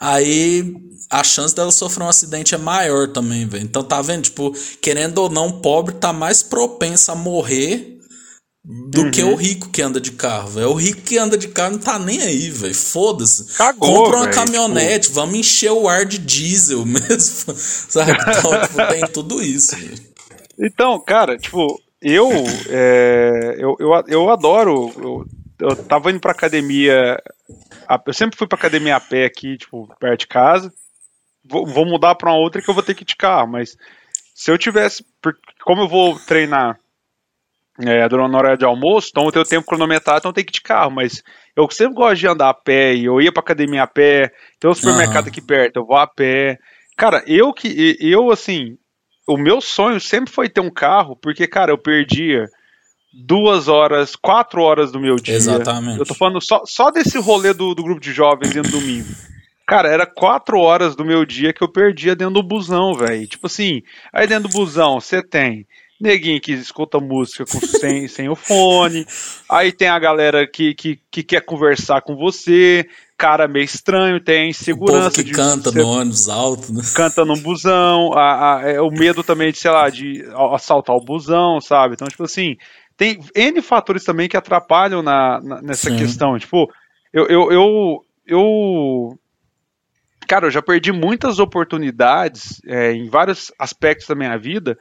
aí 0.00 0.74
a 1.10 1.22
chance 1.22 1.54
dela 1.54 1.70
sofrer 1.70 2.04
um 2.04 2.08
acidente 2.08 2.54
é 2.54 2.58
maior 2.58 3.08
também, 3.08 3.46
velho. 3.46 3.64
Então 3.64 3.82
tá 3.82 4.02
vendo? 4.02 4.22
Tipo, 4.22 4.52
querendo 4.80 5.18
ou 5.18 5.30
não, 5.30 5.48
o 5.48 5.60
pobre 5.60 5.94
tá 5.94 6.12
mais 6.12 6.42
propenso 6.42 7.12
a 7.12 7.14
morrer 7.14 7.93
do 8.64 9.02
uhum. 9.02 9.10
que 9.10 9.22
o 9.22 9.34
rico 9.34 9.68
que 9.68 9.82
anda 9.82 10.00
de 10.00 10.12
carro, 10.12 10.48
velho. 10.48 10.70
O 10.70 10.74
rico 10.74 11.02
que 11.02 11.18
anda 11.18 11.36
de 11.36 11.48
carro 11.48 11.72
não 11.72 11.78
tá 11.78 11.98
nem 11.98 12.22
aí, 12.22 12.48
velho. 12.48 12.74
Foda-se. 12.74 13.58
Compra 13.78 14.16
uma 14.16 14.22
véio, 14.22 14.34
caminhonete, 14.34 15.08
tipo... 15.08 15.16
vamos 15.16 15.36
encher 15.36 15.70
o 15.70 15.86
ar 15.86 16.06
de 16.06 16.16
diesel 16.16 16.84
mesmo. 16.86 17.54
Sabe? 17.54 18.12
Então, 18.12 18.60
tipo, 18.62 18.86
tem 18.88 19.06
tudo 19.12 19.42
isso. 19.42 19.76
Véio. 19.76 19.94
Então, 20.58 20.98
cara, 20.98 21.36
tipo, 21.36 21.78
eu, 22.00 22.30
é, 22.70 23.56
eu, 23.58 23.76
eu, 23.78 24.04
eu 24.08 24.30
adoro. 24.30 24.90
Eu, 24.96 25.26
eu 25.68 25.76
tava 25.76 26.10
indo 26.10 26.20
pra 26.20 26.32
academia. 26.32 27.22
Eu 28.06 28.14
sempre 28.14 28.38
fui 28.38 28.46
pra 28.46 28.56
academia 28.56 28.96
a 28.96 29.00
pé 29.00 29.26
aqui, 29.26 29.58
tipo, 29.58 29.94
perto 30.00 30.20
de 30.20 30.26
casa. 30.26 30.72
vou, 31.44 31.66
vou 31.66 31.84
mudar 31.84 32.14
para 32.14 32.30
uma 32.30 32.38
outra 32.38 32.62
que 32.62 32.70
eu 32.70 32.74
vou 32.74 32.82
ter 32.82 32.94
que 32.94 33.02
ir 33.02 33.06
de 33.06 33.16
carro, 33.16 33.46
mas 33.46 33.76
se 34.34 34.50
eu 34.50 34.56
tivesse, 34.56 35.04
como 35.62 35.82
eu 35.82 35.88
vou 35.88 36.18
treinar 36.18 36.78
é, 37.80 38.08
durante 38.08 38.34
a 38.34 38.38
hora 38.38 38.56
de 38.56 38.64
almoço, 38.64 39.08
então 39.10 39.24
eu 39.24 39.32
tenho 39.32 39.44
tempo 39.44 39.66
cronometrado, 39.66 40.18
então 40.18 40.32
tenho 40.32 40.46
que 40.46 40.52
ir 40.52 40.54
de 40.54 40.60
carro, 40.60 40.92
mas 40.92 41.22
eu 41.56 41.68
sempre 41.70 41.94
gosto 41.94 42.20
de 42.20 42.28
andar 42.28 42.50
a 42.50 42.54
pé, 42.54 42.94
e 42.94 43.04
eu 43.04 43.20
ia 43.20 43.32
pra 43.32 43.40
academia 43.40 43.82
a 43.82 43.86
pé, 43.86 44.32
tem 44.60 44.70
um 44.70 44.74
supermercado 44.74 45.24
uhum. 45.24 45.30
aqui 45.30 45.40
perto, 45.40 45.76
eu 45.76 45.86
vou 45.86 45.96
a 45.96 46.06
pé. 46.06 46.58
Cara, 46.96 47.22
eu 47.26 47.52
que, 47.52 47.96
eu 48.00 48.30
assim, 48.30 48.76
o 49.26 49.36
meu 49.36 49.60
sonho 49.60 50.00
sempre 50.00 50.32
foi 50.32 50.48
ter 50.48 50.60
um 50.60 50.70
carro, 50.70 51.16
porque, 51.16 51.46
cara, 51.46 51.72
eu 51.72 51.78
perdia 51.78 52.46
duas 53.12 53.68
horas, 53.68 54.16
quatro 54.16 54.62
horas 54.62 54.92
do 54.92 55.00
meu 55.00 55.16
dia. 55.16 55.36
Exatamente. 55.36 55.98
Eu 55.98 56.06
tô 56.06 56.14
falando 56.14 56.40
só, 56.40 56.62
só 56.64 56.90
desse 56.90 57.18
rolê 57.18 57.52
do, 57.52 57.74
do 57.74 57.82
grupo 57.82 58.00
de 58.00 58.12
jovens 58.12 58.54
no 58.54 58.62
domingo. 58.62 59.08
Cara, 59.66 59.88
era 59.88 60.04
quatro 60.04 60.58
horas 60.58 60.94
do 60.94 61.04
meu 61.04 61.24
dia 61.24 61.52
que 61.52 61.62
eu 61.62 61.72
perdia 61.72 62.14
dentro 62.14 62.34
do 62.34 62.42
busão, 62.42 62.92
velho. 62.94 63.26
Tipo 63.26 63.46
assim, 63.46 63.82
aí 64.12 64.26
dentro 64.26 64.48
do 64.48 64.52
busão 64.52 65.00
você 65.00 65.22
tem 65.22 65.66
neguinho 66.04 66.40
que 66.40 66.52
escuta 66.52 67.00
música 67.00 67.44
com, 67.44 67.58
sem, 67.66 68.06
sem 68.06 68.28
o 68.28 68.36
fone, 68.36 69.06
aí 69.50 69.72
tem 69.72 69.88
a 69.88 69.98
galera 69.98 70.46
que, 70.46 70.74
que, 70.74 71.00
que 71.10 71.22
quer 71.22 71.40
conversar 71.40 72.02
com 72.02 72.14
você, 72.14 72.86
cara 73.16 73.48
meio 73.48 73.64
estranho, 73.64 74.20
tem 74.20 74.50
insegurança. 74.50 75.08
O 75.08 75.24
povo 75.24 75.24
que 75.24 75.32
canta 75.32 75.72
no 75.72 75.86
ônibus 75.86 76.28
alto, 76.28 76.72
né? 76.72 76.82
Canta 76.94 77.24
no 77.24 77.36
busão, 77.36 78.12
a, 78.12 78.56
a, 78.56 78.70
é, 78.70 78.80
o 78.80 78.90
medo 78.90 79.24
também 79.24 79.50
de, 79.50 79.58
sei 79.58 79.70
lá, 79.70 79.88
de 79.88 80.24
assaltar 80.52 80.94
o 80.94 81.04
busão, 81.04 81.60
sabe? 81.60 81.94
Então, 81.94 82.06
tipo 82.06 82.24
assim, 82.24 82.56
tem 82.96 83.18
N 83.34 83.60
fatores 83.62 84.04
também 84.04 84.28
que 84.28 84.36
atrapalham 84.36 85.02
na, 85.02 85.40
na 85.40 85.62
nessa 85.62 85.90
Sim. 85.90 85.96
questão. 85.96 86.38
Tipo, 86.38 86.70
eu, 87.12 87.26
eu, 87.26 87.52
eu, 87.52 88.04
eu, 88.26 89.18
Cara, 90.26 90.46
eu 90.46 90.50
já 90.50 90.62
perdi 90.62 90.90
muitas 90.90 91.38
oportunidades 91.38 92.60
é, 92.66 92.92
em 92.92 93.08
vários 93.08 93.52
aspectos 93.58 94.06
da 94.06 94.14
minha 94.14 94.38
vida 94.38 94.78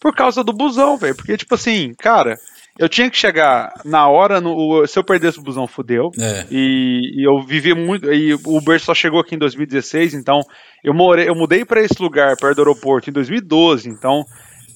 por 0.00 0.14
causa 0.14 0.44
do 0.44 0.52
busão, 0.52 0.96
velho. 0.96 1.14
Porque, 1.14 1.36
tipo 1.36 1.54
assim, 1.54 1.94
cara, 1.94 2.38
eu 2.78 2.88
tinha 2.88 3.10
que 3.10 3.16
chegar 3.16 3.72
na 3.84 4.08
hora, 4.08 4.40
no, 4.40 4.86
se 4.86 4.98
eu 4.98 5.04
perdesse 5.04 5.38
o 5.38 5.42
busão, 5.42 5.66
fudeu. 5.66 6.10
É. 6.18 6.46
E, 6.50 7.20
e, 7.20 7.26
eu 7.26 7.42
vivi 7.42 7.74
muito. 7.74 8.12
E 8.12 8.34
o 8.34 8.56
Uber 8.56 8.80
só 8.80 8.94
chegou 8.94 9.20
aqui 9.20 9.34
em 9.34 9.38
2016, 9.38 10.14
então 10.14 10.40
eu, 10.82 10.92
morei, 10.92 11.28
eu 11.28 11.34
mudei 11.34 11.64
para 11.64 11.82
esse 11.82 12.00
lugar, 12.00 12.36
perto 12.36 12.56
do 12.56 12.62
aeroporto, 12.62 13.10
em 13.10 13.12
2012. 13.12 13.88
Então 13.88 14.24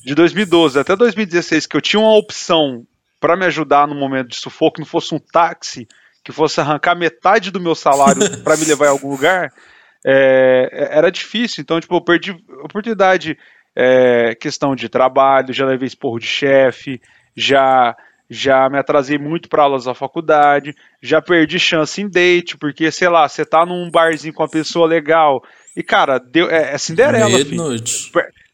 de 0.09 0.15
2012 0.15 0.79
até 0.79 0.97
2016 0.97 1.67
que 1.67 1.77
eu 1.77 1.81
tinha 1.83 2.01
uma 2.01 2.17
opção 2.17 2.87
para 3.21 3.37
me 3.37 3.45
ajudar 3.47 3.87
no 3.87 3.95
momento 3.95 4.29
de 4.29 4.37
sufoco, 4.37 4.77
que 4.77 4.81
não 4.81 4.87
fosse 4.87 5.15
um 5.15 5.19
táxi, 5.19 5.89
que 6.25 6.33
fosse 6.33 6.61
arrancar 6.61 6.95
metade 6.95 7.51
do 7.51 7.61
meu 7.61 7.75
salário 7.75 8.23
para 8.43 8.57
me 8.57 8.65
levar 8.65 8.87
em 8.87 8.91
algum 8.91 9.11
lugar, 9.11 9.53
é, 10.07 10.89
era 10.93 11.11
difícil. 11.11 11.61
Então, 11.61 11.81
tipo, 11.81 11.97
eu 11.97 12.01
perdi 12.01 12.31
oportunidade, 12.63 13.37
é, 13.81 14.35
questão 14.35 14.75
de 14.75 14.89
trabalho, 14.89 15.55
já 15.55 15.65
levei 15.65 15.87
esporro 15.87 16.19
de 16.19 16.27
chefe, 16.27 17.01
já 17.37 17.97
já 18.31 18.69
me 18.69 18.77
atrasei 18.77 19.17
muito 19.17 19.49
para 19.49 19.63
aulas 19.63 19.85
da 19.85 19.95
faculdade, 19.95 20.75
já 21.01 21.23
perdi 21.23 21.59
chance 21.59 21.99
em 21.99 22.07
date, 22.07 22.59
porque, 22.59 22.91
sei 22.91 23.09
lá, 23.09 23.27
você 23.27 23.43
tá 23.43 23.65
num 23.65 23.91
barzinho 23.91 24.35
com 24.35 24.43
uma 24.43 24.49
pessoa 24.51 24.87
legal, 24.87 25.43
e, 25.75 25.83
cara, 25.83 26.19
deu, 26.19 26.51
é, 26.51 26.75
é 26.75 26.79
Cinderela, 26.79 27.27
Meia-noite 27.27 28.11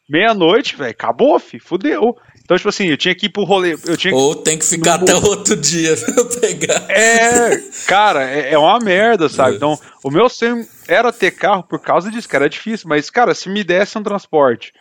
meia-noite, 0.09 0.77
velho, 0.77 0.91
acabou, 0.91 1.39
fi, 1.39 1.59
fudeu. 1.59 2.17
Então, 2.43 2.57
tipo 2.59 2.69
assim, 2.69 2.89
eu 2.89 2.97
tinha 2.97 3.15
que 3.15 3.27
ir 3.27 3.31
pro 3.31 3.43
rolê. 3.43 3.75
Eu 3.87 3.97
tinha 3.97 4.15
Ou 4.15 4.35
tem 4.35 4.59
que 4.59 4.67
ficar 4.67 4.97
até 4.97 5.15
o 5.15 5.25
outro 5.25 5.57
dia 5.57 5.97
pra 5.97 6.25
pegar. 6.41 6.91
É, 6.91 7.59
cara, 7.87 8.31
é, 8.31 8.53
é 8.53 8.59
uma 8.59 8.79
merda, 8.79 9.31
sabe? 9.31 9.53
É. 9.53 9.57
Então, 9.57 9.79
o 10.03 10.11
meu 10.11 10.29
sonho 10.29 10.67
era 10.87 11.11
ter 11.11 11.31
carro 11.31 11.63
por 11.63 11.81
causa 11.81 12.11
disso, 12.11 12.29
que 12.29 12.37
era 12.37 12.49
difícil. 12.49 12.87
Mas, 12.87 13.09
cara, 13.09 13.35
se 13.35 13.49
me 13.49 13.65
desse 13.65 13.97
um 13.97 14.03
transporte 14.03 14.75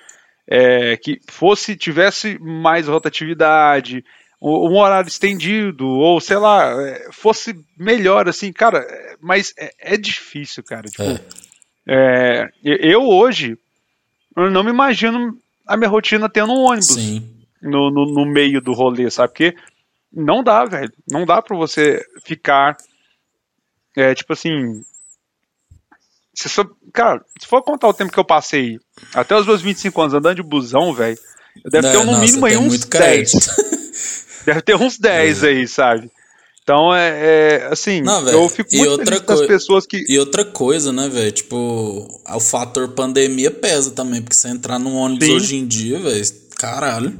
é, 0.47 0.97
que 0.97 1.19
fosse, 1.29 1.75
tivesse 1.75 2.37
mais 2.39 2.87
rotatividade, 2.87 4.03
um 4.41 4.75
horário 4.77 5.07
estendido, 5.07 5.87
ou 5.87 6.19
sei 6.19 6.35
lá, 6.35 6.69
é, 6.81 7.09
fosse 7.11 7.55
melhor, 7.77 8.27
assim, 8.27 8.51
cara, 8.51 8.79
é, 8.79 9.15
mas 9.21 9.53
é, 9.57 9.71
é 9.79 9.97
difícil, 9.97 10.61
cara. 10.63 10.83
Tipo, 10.83 11.03
é. 11.87 12.49
eu 12.61 13.07
hoje, 13.07 13.57
eu 14.35 14.51
não 14.51 14.63
me 14.63 14.69
imagino 14.69 15.37
a 15.65 15.77
minha 15.77 15.89
rotina 15.89 16.29
tendo 16.29 16.51
um 16.51 16.63
ônibus 16.63 17.21
no, 17.61 17.89
no, 17.89 18.05
no, 18.05 18.25
meio 18.25 18.59
do 18.59 18.73
rolê, 18.73 19.09
sabe? 19.09 19.29
Porque 19.29 19.55
não 20.11 20.43
dá, 20.43 20.65
velho. 20.65 20.91
Não 21.09 21.25
dá 21.25 21.41
pra 21.41 21.55
você 21.55 22.05
ficar. 22.25 22.75
É, 23.95 24.13
tipo 24.13 24.33
assim. 24.33 24.83
Se 26.33 26.49
só, 26.49 26.65
cara, 26.91 27.23
se 27.39 27.47
for 27.47 27.61
contar 27.61 27.87
o 27.87 27.93
tempo 27.93 28.11
que 28.11 28.19
eu 28.19 28.25
passei 28.25 28.79
até 29.13 29.35
os 29.35 29.45
meus 29.45 29.61
25 29.61 30.01
anos 30.01 30.13
andando 30.13 30.35
de 30.35 30.43
busão, 30.43 30.93
velho, 30.93 31.17
eu 31.63 31.69
deve 31.69 31.91
ter 31.91 32.03
no 32.03 32.19
mínimo 32.19 32.45
aí 32.45 32.57
uns 32.57 32.85
10. 32.85 33.31
deve 34.45 34.61
ter 34.61 34.75
uns 34.75 34.97
10 34.97 35.43
é. 35.43 35.47
aí, 35.49 35.67
sabe? 35.67 36.11
Então 36.63 36.95
é, 36.95 37.09
é 37.09 37.67
assim, 37.67 38.01
não, 38.01 38.27
eu 38.29 38.47
fico 38.47 38.69
muito 38.73 38.91
outra 38.91 39.05
feliz 39.05 39.21
das 39.21 39.41
pessoas 39.45 39.85
que. 39.85 40.03
E 40.07 40.17
outra 40.17 40.45
coisa, 40.45 40.93
né, 40.93 41.09
velho? 41.09 41.31
Tipo, 41.31 42.07
o 42.25 42.39
fator 42.39 42.87
pandemia 42.89 43.51
pesa 43.51 43.91
também, 43.91 44.21
porque 44.21 44.35
você 44.35 44.47
entrar 44.47 44.79
num 44.79 44.95
ônibus 44.95 45.27
Sim. 45.27 45.35
hoje 45.35 45.55
em 45.57 45.67
dia, 45.67 45.99
velho, 45.99 46.25
caralho. 46.57 47.13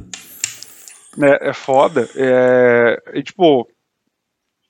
É, 1.21 1.49
é 1.49 1.53
foda. 1.53 2.09
É, 2.15 3.19
e, 3.19 3.21
tipo, 3.21 3.67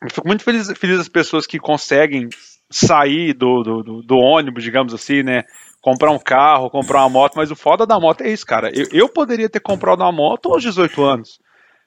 eu 0.02 0.10
fico 0.10 0.28
muito 0.28 0.44
feliz, 0.44 0.68
feliz 0.76 0.98
das 0.98 1.08
pessoas 1.08 1.46
que 1.46 1.60
conseguem 1.60 2.28
sair 2.74 3.34
do, 3.34 3.64
do, 3.64 3.84
do, 3.84 4.02
do 4.02 4.16
ônibus, 4.18 4.64
digamos 4.64 4.94
assim, 4.94 5.24
né? 5.24 5.44
Comprar 5.82 6.12
um 6.12 6.20
carro, 6.20 6.70
comprar 6.70 7.02
uma 7.02 7.10
moto, 7.10 7.36
mas 7.36 7.52
o 7.52 7.56
foda 7.56 7.86
da 7.86 8.00
moto 8.00 8.22
é 8.22 8.32
isso, 8.32 8.46
cara. 8.46 8.72
Eu, 8.74 8.88
eu 8.92 9.10
poderia 9.10 9.50
ter 9.50 9.60
comprado 9.60 10.02
uma 10.02 10.12
moto 10.12 10.52
aos 10.52 10.64
18 10.64 11.04
anos. 11.04 11.40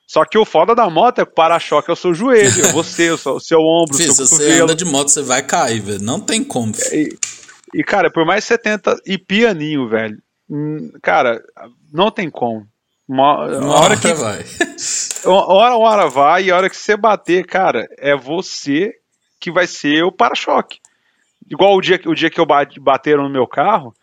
Só 0.07 0.24
que 0.24 0.39
o 0.39 0.45
foda 0.45 0.74
da 0.74 0.89
moto 0.89 1.20
é 1.20 1.24
que 1.24 1.30
o 1.30 1.34
para-choque 1.34 1.91
é 1.91 1.93
o 1.93 1.97
seu 1.97 2.14
joelho, 2.14 2.66
é 2.66 2.72
você, 2.72 3.11
o 3.11 3.18
seu, 3.18 3.32
o 3.34 3.41
seu 3.41 3.59
ombro, 3.59 3.97
Fih, 3.97 4.09
o 4.09 4.12
seu 4.12 4.26
se 4.26 4.37
você 4.37 4.61
anda 4.61 4.74
de 4.74 4.84
moto, 4.84 5.09
você 5.09 5.22
vai 5.22 5.43
cair, 5.43 5.80
velho. 5.80 6.03
Não 6.03 6.20
tem 6.20 6.45
como. 6.45 6.72
E, 6.93 7.18
e, 7.74 7.82
cara, 7.82 8.11
por 8.11 8.24
mais 8.24 8.45
70 8.45 9.01
e 9.05 9.18
pianinho, 9.18 9.89
velho, 9.89 10.16
hum, 10.49 10.93
cara, 11.03 11.43
não 11.93 12.11
tem 12.11 12.30
como. 12.30 12.64
Uma, 13.09 13.47
uma 13.59 13.74
hora, 13.74 13.80
hora 13.80 13.97
que 13.97 14.12
vai. 14.14 14.45
Uma 15.24 15.53
hora, 15.53 15.76
uma 15.76 15.89
hora 15.89 16.09
vai, 16.09 16.45
e 16.45 16.51
a 16.53 16.57
hora 16.57 16.70
que 16.70 16.76
você 16.76 16.97
bater, 16.97 17.45
cara, 17.45 17.89
é 17.99 18.16
você 18.16 18.93
que 19.47 19.53
vai 19.53 19.65
ser 19.65 20.03
o 20.03 20.11
para-choque. 20.11 20.81
Igual 21.49 21.77
o 21.77 21.81
dia, 21.81 22.01
o 22.05 22.15
dia 22.17 22.29
que 22.29 22.41
eu 22.41 22.45
bate, 22.45 22.81
bateram 22.81 23.23
no 23.23 23.31
meu 23.31 23.47
carro, 23.47 23.95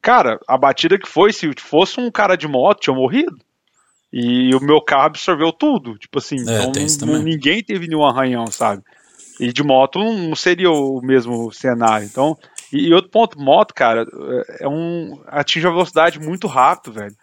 cara, 0.00 0.38
a 0.46 0.56
batida 0.56 0.96
que 0.96 1.08
foi, 1.08 1.32
se 1.32 1.50
fosse 1.58 2.00
um 2.00 2.08
cara 2.08 2.36
de 2.36 2.46
moto, 2.46 2.82
tinha 2.82 2.94
morrido. 2.94 3.36
E 4.12 4.54
o 4.54 4.60
meu 4.60 4.80
carro 4.80 5.06
absorveu 5.06 5.52
tudo. 5.52 5.98
Tipo 5.98 6.20
assim, 6.20 6.36
é, 6.48 6.62
então 6.62 7.08
ninguém 7.18 7.64
teve 7.64 7.88
nenhum 7.88 8.04
arranhão, 8.04 8.46
sabe? 8.46 8.84
E 9.40 9.52
de 9.52 9.64
moto 9.64 9.98
não 9.98 10.36
seria 10.36 10.70
o 10.70 11.00
mesmo 11.02 11.50
cenário. 11.50 12.06
Então, 12.06 12.38
e, 12.72 12.86
e 12.86 12.94
outro 12.94 13.10
ponto, 13.10 13.40
moto, 13.40 13.74
cara, 13.74 14.06
é 14.60 14.68
um 14.68 15.20
atinge 15.26 15.66
a 15.66 15.70
velocidade 15.70 16.20
muito 16.20 16.46
rápido, 16.46 16.92
velho. 16.92 17.16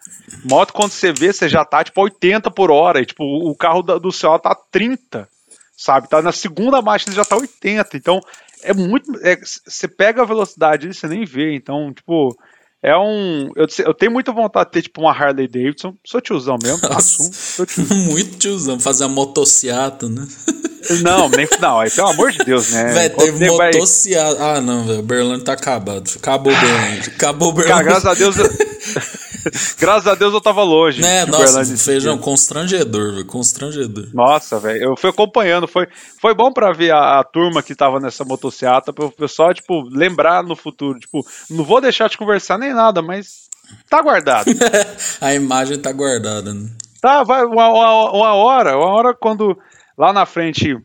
Moto 0.44 0.74
quando 0.74 0.90
você 0.90 1.14
vê, 1.14 1.32
você 1.32 1.48
já 1.48 1.64
tá 1.64 1.82
tipo 1.82 1.98
80 2.02 2.50
por 2.50 2.70
hora, 2.70 3.00
e 3.00 3.06
tipo, 3.06 3.24
o 3.24 3.56
carro 3.56 3.80
do 3.80 4.12
céu 4.12 4.38
tá 4.38 4.54
30, 4.70 5.26
sabe? 5.80 6.08
Tá 6.08 6.20
na 6.20 6.32
segunda 6.32 6.82
marcha, 6.82 7.08
ele 7.08 7.16
já 7.16 7.24
tá 7.24 7.36
80. 7.36 7.96
Então, 7.96 8.20
é 8.62 8.74
muito, 8.74 9.10
é, 9.22 9.36
você 9.66 9.88
pega 9.88 10.22
a 10.22 10.26
velocidade 10.26 10.88
e 10.88 10.94
você 10.94 11.08
nem 11.08 11.24
vê. 11.24 11.54
Então, 11.54 11.92
tipo, 11.92 12.36
é 12.82 12.96
um. 12.96 13.50
Eu, 13.56 13.66
eu, 13.86 13.94
tenho 13.94 14.12
muita 14.12 14.30
vontade 14.30 14.66
de 14.66 14.72
ter, 14.72 14.82
tipo, 14.82 15.00
uma 15.00 15.12
Harley 15.12 15.48
Davidson. 15.48 15.96
Sou 16.04 16.20
tiozão 16.20 16.58
mesmo, 16.62 16.86
assumo. 16.92 17.30
Sou 17.32 17.64
tiozão. 17.64 17.96
Muito 18.08 18.38
tiozão, 18.38 18.78
fazer 18.78 19.04
a 19.04 19.08
motociata, 19.08 20.08
né? 20.08 20.26
Não, 21.02 21.28
nem. 21.28 21.46
Não, 21.60 21.78
aí, 21.78 21.90
pelo 21.90 22.08
amor 22.08 22.32
de 22.32 22.38
Deus, 22.38 22.72
né? 22.72 22.84
Velho, 22.92 23.16
teve 23.16 23.50
motociata. 23.50 24.34
Vai... 24.34 24.56
Ah, 24.56 24.60
não, 24.62 24.86
velho. 24.86 25.00
O 25.00 25.02
Berlândia 25.02 25.44
tá 25.44 25.52
acabado. 25.52 26.10
Acabou 26.16 26.52
o 26.52 26.56
Berlândia. 26.58 27.12
Acabou 27.14 27.48
o 27.50 27.52
Berlândia. 27.52 27.84
Cara, 27.84 28.00
graças 28.00 28.06
a 28.06 28.14
Deus. 28.14 28.36
Graças 29.78 30.06
a 30.06 30.14
Deus 30.14 30.32
eu 30.32 30.40
tava 30.40 30.62
longe. 30.62 31.00
Né, 31.00 31.24
nossa, 31.26 31.64
feijão 31.76 32.18
constrangedor, 32.18 33.12
velho. 33.12 33.26
Constrangedor. 33.26 34.08
Nossa, 34.12 34.58
velho. 34.58 34.82
Eu 34.82 34.96
fui 34.96 35.10
acompanhando. 35.10 35.66
Foi, 35.66 35.86
foi 36.20 36.34
bom 36.34 36.52
pra 36.52 36.72
ver 36.72 36.92
a, 36.92 37.20
a, 37.20 37.24
turma 37.24 37.62
que 37.62 37.74
tava 37.74 38.00
nessa 38.00 38.24
motocicleta, 38.24 38.92
pro 38.92 39.10
pessoal, 39.10 39.54
tipo, 39.54 39.82
lembrar 39.90 40.42
no 40.42 40.56
futuro. 40.56 40.98
Tipo, 40.98 41.26
não 41.48 41.64
vou 41.64 41.80
deixar 41.80 42.08
de 42.08 42.18
conversar 42.18 42.58
nem 42.58 42.74
nada, 42.74 43.02
mas 43.02 43.48
tá 43.88 44.02
guardado. 44.02 44.50
a 45.20 45.34
imagem 45.34 45.78
tá 45.78 45.92
guardada, 45.92 46.52
né? 46.52 46.68
Tá, 47.00 47.22
vai, 47.22 47.44
uma, 47.44 47.68
uma, 47.68 48.12
uma 48.12 48.34
hora, 48.34 48.76
uma 48.76 48.90
hora 48.90 49.14
quando 49.14 49.56
lá 49.96 50.12
na 50.12 50.26
frente 50.26 50.76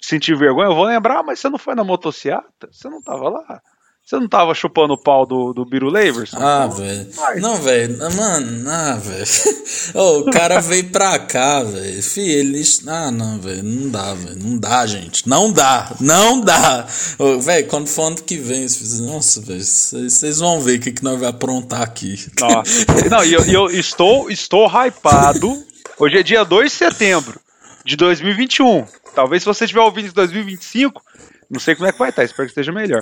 sentir 0.00 0.36
vergonha, 0.36 0.68
eu 0.68 0.74
vou 0.74 0.84
lembrar, 0.84 1.22
mas 1.22 1.40
você 1.40 1.48
não 1.48 1.58
foi 1.58 1.74
na 1.74 1.84
motocicleta? 1.84 2.68
Você 2.70 2.88
não 2.88 3.02
tava 3.02 3.28
lá? 3.28 3.60
Você 4.08 4.16
não 4.16 4.26
tava 4.26 4.54
chupando 4.54 4.94
o 4.94 4.96
pau 4.96 5.26
do, 5.26 5.52
do 5.52 5.66
Biro 5.66 5.90
Leverson? 5.90 6.38
Ah, 6.40 6.66
velho. 6.66 7.06
Não, 7.42 7.56
velho. 7.56 7.98
Mano, 8.16 8.70
ah, 8.70 8.94
velho. 8.94 9.26
oh, 9.92 10.20
o 10.20 10.30
cara 10.30 10.60
veio 10.62 10.88
pra 10.88 11.18
cá, 11.18 11.62
velho. 11.62 12.02
Fih, 12.02 12.26
ele. 12.26 12.62
Ah, 12.86 13.10
não, 13.10 13.38
velho. 13.38 13.62
Não 13.62 13.90
dá, 13.90 14.14
velho. 14.14 14.38
Não 14.42 14.56
dá, 14.56 14.86
gente. 14.86 15.28
Não 15.28 15.52
dá. 15.52 15.94
Não 16.00 16.40
dá. 16.40 16.86
Oh, 17.18 17.38
velho, 17.38 17.66
quando 17.66 17.86
for 17.86 18.04
ano 18.04 18.16
que 18.16 18.38
vem, 18.38 18.66
nossa, 19.02 19.42
velho. 19.42 19.62
Vocês 19.62 20.38
vão 20.38 20.58
ver 20.62 20.78
o 20.78 20.80
que, 20.80 20.92
que 20.92 21.04
nós 21.04 21.20
vamos 21.20 21.28
aprontar 21.28 21.82
aqui. 21.82 22.16
Nossa. 22.40 22.86
Não, 23.12 23.22
e 23.22 23.34
eu, 23.34 23.44
eu 23.44 23.70
estou, 23.70 24.30
estou 24.30 24.66
hypado. 24.68 25.62
Hoje 25.98 26.16
é 26.16 26.22
dia 26.22 26.44
2 26.46 26.72
de 26.72 26.78
setembro 26.78 27.38
de 27.84 27.94
2021. 27.94 28.86
Talvez 29.14 29.42
se 29.42 29.46
você 29.46 29.64
estiver 29.64 29.82
ouvindo 29.82 30.08
em 30.08 30.12
2025, 30.12 31.02
não 31.50 31.60
sei 31.60 31.74
como 31.74 31.88
é 31.88 31.92
que 31.92 31.98
vai 31.98 32.10
estar, 32.10 32.24
espero 32.24 32.46
que 32.46 32.52
esteja 32.52 32.72
melhor. 32.72 33.00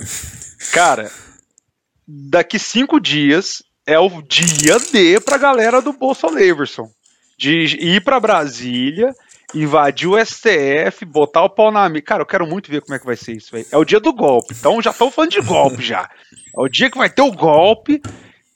Cara, 0.71 1.11
daqui 2.07 2.57
cinco 2.57 2.99
dias 2.99 3.63
é 3.85 3.97
o 3.99 4.21
dia 4.21 4.79
D 4.91 5.19
pra 5.19 5.37
galera 5.37 5.81
do 5.81 5.95
Leverson. 6.31 6.89
De 7.37 7.77
ir 7.79 8.03
pra 8.03 8.19
Brasília, 8.19 9.13
invadir 9.53 10.07
o 10.07 10.17
STF, 10.17 11.05
botar 11.05 11.43
o 11.43 11.49
pau 11.49 11.71
na 11.71 11.87
mesa. 11.87 12.03
Cara, 12.03 12.21
eu 12.23 12.25
quero 12.25 12.47
muito 12.47 12.71
ver 12.71 12.81
como 12.81 12.95
é 12.95 12.99
que 12.99 13.05
vai 13.05 13.15
ser 13.15 13.33
isso, 13.33 13.51
velho. 13.51 13.67
É 13.71 13.77
o 13.77 13.85
dia 13.85 13.99
do 13.99 14.11
golpe. 14.11 14.55
Então 14.57 14.81
já 14.81 14.91
estão 14.91 15.11
falando 15.11 15.31
de 15.31 15.41
golpe 15.41 15.83
já. 15.83 16.09
É 16.33 16.59
o 16.59 16.67
dia 16.67 16.89
que 16.89 16.97
vai 16.97 17.09
ter 17.09 17.21
o 17.21 17.31
golpe 17.31 18.01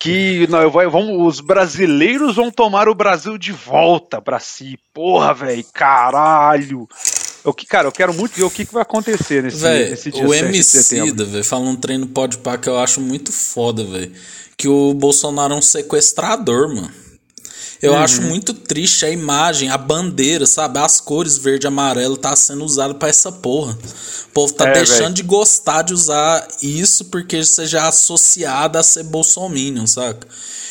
que 0.02 0.48
vai, 0.74 0.88
vamos, 0.88 1.16
os 1.16 1.39
brasileiros 1.39 2.36
vão 2.36 2.50
tomar 2.50 2.89
o 2.89 2.96
Brasil 2.96 3.38
de 3.38 3.52
volta 3.52 4.20
pra 4.20 4.39
si. 4.39 4.80
Porra, 4.92 5.32
velho, 5.32 5.64
caralho. 5.72 6.88
Eu, 7.44 7.54
cara, 7.68 7.88
eu 7.88 7.92
quero 7.92 8.14
muito 8.14 8.34
ver 8.36 8.44
o 8.44 8.52
que, 8.52 8.66
que 8.66 8.74
vai 8.74 8.84
acontecer 8.84 9.42
nesse, 9.42 9.58
véi, 9.58 9.89
nesse 9.89 10.12
dia 10.12 10.28
O 10.28 10.34
MC 10.34 11.12
da, 11.12 11.24
velho, 11.24 11.44
fala 11.44 11.66
um 11.66 11.76
treino 11.76 12.08
pode 12.08 12.38
pá 12.38 12.58
que 12.58 12.70
eu 12.70 12.78
acho 12.78 13.02
muito 13.02 13.32
foda, 13.32 13.84
velho. 13.84 14.12
Que 14.56 14.68
o 14.68 14.94
Bolsonaro 14.94 15.54
é 15.54 15.58
um 15.58 15.62
sequestrador, 15.62 16.68
mano. 16.68 16.92
Eu 17.82 17.94
uhum. 17.94 18.00
acho 18.00 18.22
muito 18.22 18.54
triste 18.54 19.06
a 19.06 19.10
imagem, 19.10 19.70
a 19.70 19.78
bandeira, 19.78 20.46
sabe? 20.46 20.78
As 20.78 21.02
cores 21.02 21.38
verde 21.38 21.66
e 21.66 21.68
amarelo 21.68 22.16
tá 22.16 22.36
sendo 22.36 22.64
usado 22.64 22.96
para 22.96 23.10
essa 23.10 23.32
porra. 23.32 23.76
O 24.28 24.34
povo 24.34 24.54
tá 24.54 24.70
é, 24.70 24.74
deixando 24.74 25.06
véio. 25.06 25.14
de 25.14 25.24
gostar 25.24 25.82
de 25.82 25.94
usar 25.94 26.48
isso 26.62 27.06
porque 27.06 27.44
seja 27.44 27.80
é 27.80 27.82
associado 27.82 28.78
a 28.78 28.84
ser 28.84 29.04
bolsominion, 29.04 29.88
saca? 29.88 30.28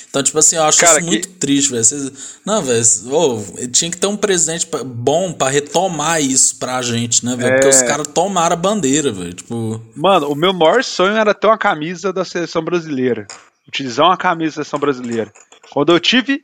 Então, 0.08 0.24
tipo 0.24 0.38
assim, 0.38 0.56
eu 0.56 0.64
acho 0.64 0.78
Cara, 0.80 0.98
isso 0.98 1.00
que... 1.00 1.06
muito 1.06 1.28
triste, 1.28 1.70
velho. 1.70 2.12
Não, 2.44 2.62
velho, 2.62 2.84
oh, 3.10 3.68
tinha 3.68 3.90
que 3.90 3.96
ter 3.96 4.08
um 4.08 4.16
presidente 4.16 4.68
bom 4.84 5.32
para 5.32 5.52
retomar 5.52 6.20
isso 6.20 6.56
pra 6.58 6.82
gente, 6.82 7.24
né, 7.24 7.36
velho? 7.36 7.50
É... 7.50 7.54
Porque 7.54 7.68
os 7.68 7.82
caras 7.82 8.08
tomaram 8.08 8.54
a 8.54 8.56
bandeira, 8.56 9.12
velho. 9.12 9.34
Tipo... 9.34 9.80
Mano, 9.94 10.28
o 10.28 10.34
meu 10.34 10.52
maior 10.52 10.82
sonho 10.82 11.16
era 11.16 11.32
ter 11.32 11.46
uma 11.46 11.58
camisa 11.58 12.12
da 12.12 12.24
seleção 12.24 12.62
brasileira. 12.62 13.26
Utilizar 13.68 14.06
uma 14.06 14.16
camisa 14.16 14.50
da 14.50 14.54
seleção 14.54 14.80
brasileira. 14.80 15.32
Quando 15.72 15.92
eu 15.92 16.00
tive 16.00 16.42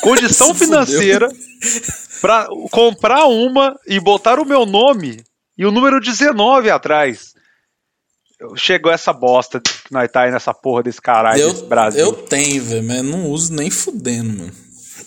condição 0.00 0.54
financeira 0.54 1.28
para 2.20 2.46
comprar 2.70 3.26
uma 3.26 3.74
e 3.86 4.00
botar 4.00 4.38
o 4.38 4.44
meu 4.44 4.64
nome 4.64 5.22
e 5.56 5.64
o 5.64 5.70
número 5.70 6.00
19 6.00 6.70
atrás 6.70 7.34
chegou 8.56 8.92
essa 8.92 9.12
bosta 9.12 9.60
que 9.60 9.70
nós 9.92 10.10
tá 10.10 10.22
aí 10.22 10.30
nessa 10.30 10.52
porra 10.52 10.82
desse 10.82 11.00
caralho 11.00 11.40
eu, 11.40 11.52
desse 11.52 11.64
Brasil. 11.64 12.04
Eu 12.04 12.12
tenho, 12.12 12.62
velho, 12.62 12.84
mas 12.84 13.02
não 13.02 13.30
uso 13.30 13.52
nem 13.54 13.70
fudendo, 13.70 14.38
mano. 14.38 14.52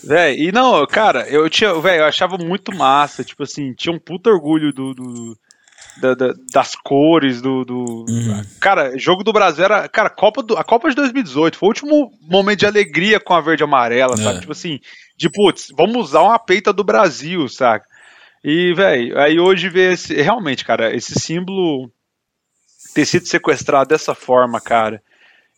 Véi, 0.02 0.36
e 0.48 0.52
não, 0.52 0.86
cara, 0.86 1.28
eu 1.28 1.48
tinha, 1.50 1.74
velho, 1.80 2.02
eu 2.02 2.06
achava 2.06 2.38
muito 2.38 2.74
massa, 2.74 3.24
tipo 3.24 3.42
assim, 3.42 3.74
tinha 3.74 3.94
um 3.94 3.98
puto 3.98 4.30
orgulho 4.30 4.72
do, 4.72 4.94
do 4.94 5.38
da, 6.00 6.14
da, 6.14 6.34
das 6.52 6.74
cores 6.74 7.40
do, 7.40 7.64
do 7.64 8.04
uhum. 8.08 8.42
cara, 8.60 8.96
jogo 8.98 9.22
do 9.24 9.32
Brasil 9.32 9.64
era, 9.64 9.88
cara, 9.88 10.08
Copa 10.08 10.42
do, 10.42 10.56
a 10.56 10.64
Copa 10.64 10.88
de 10.88 10.96
2018 10.96 11.56
foi 11.56 11.66
o 11.66 11.70
último 11.70 12.12
momento 12.22 12.60
de 12.60 12.66
alegria 12.66 13.20
com 13.20 13.34
a 13.34 13.40
verde 13.40 13.62
e 13.62 13.64
amarela, 13.64 14.14
é. 14.14 14.16
sabe? 14.16 14.40
Tipo 14.40 14.52
assim, 14.52 14.80
de 15.16 15.28
putz, 15.28 15.68
vamos 15.76 15.96
usar 15.96 16.22
uma 16.22 16.38
peita 16.38 16.72
do 16.72 16.84
Brasil, 16.84 17.48
saca? 17.48 17.86
E, 18.42 18.72
velho, 18.72 19.18
aí 19.18 19.38
hoje 19.38 19.68
ver 19.68 19.94
esse, 19.94 20.14
realmente, 20.14 20.64
cara, 20.64 20.94
esse 20.94 21.18
símbolo 21.18 21.90
ter 22.94 23.04
sido 23.04 23.26
sequestrado 23.26 23.88
dessa 23.88 24.14
forma, 24.14 24.60
cara. 24.60 25.02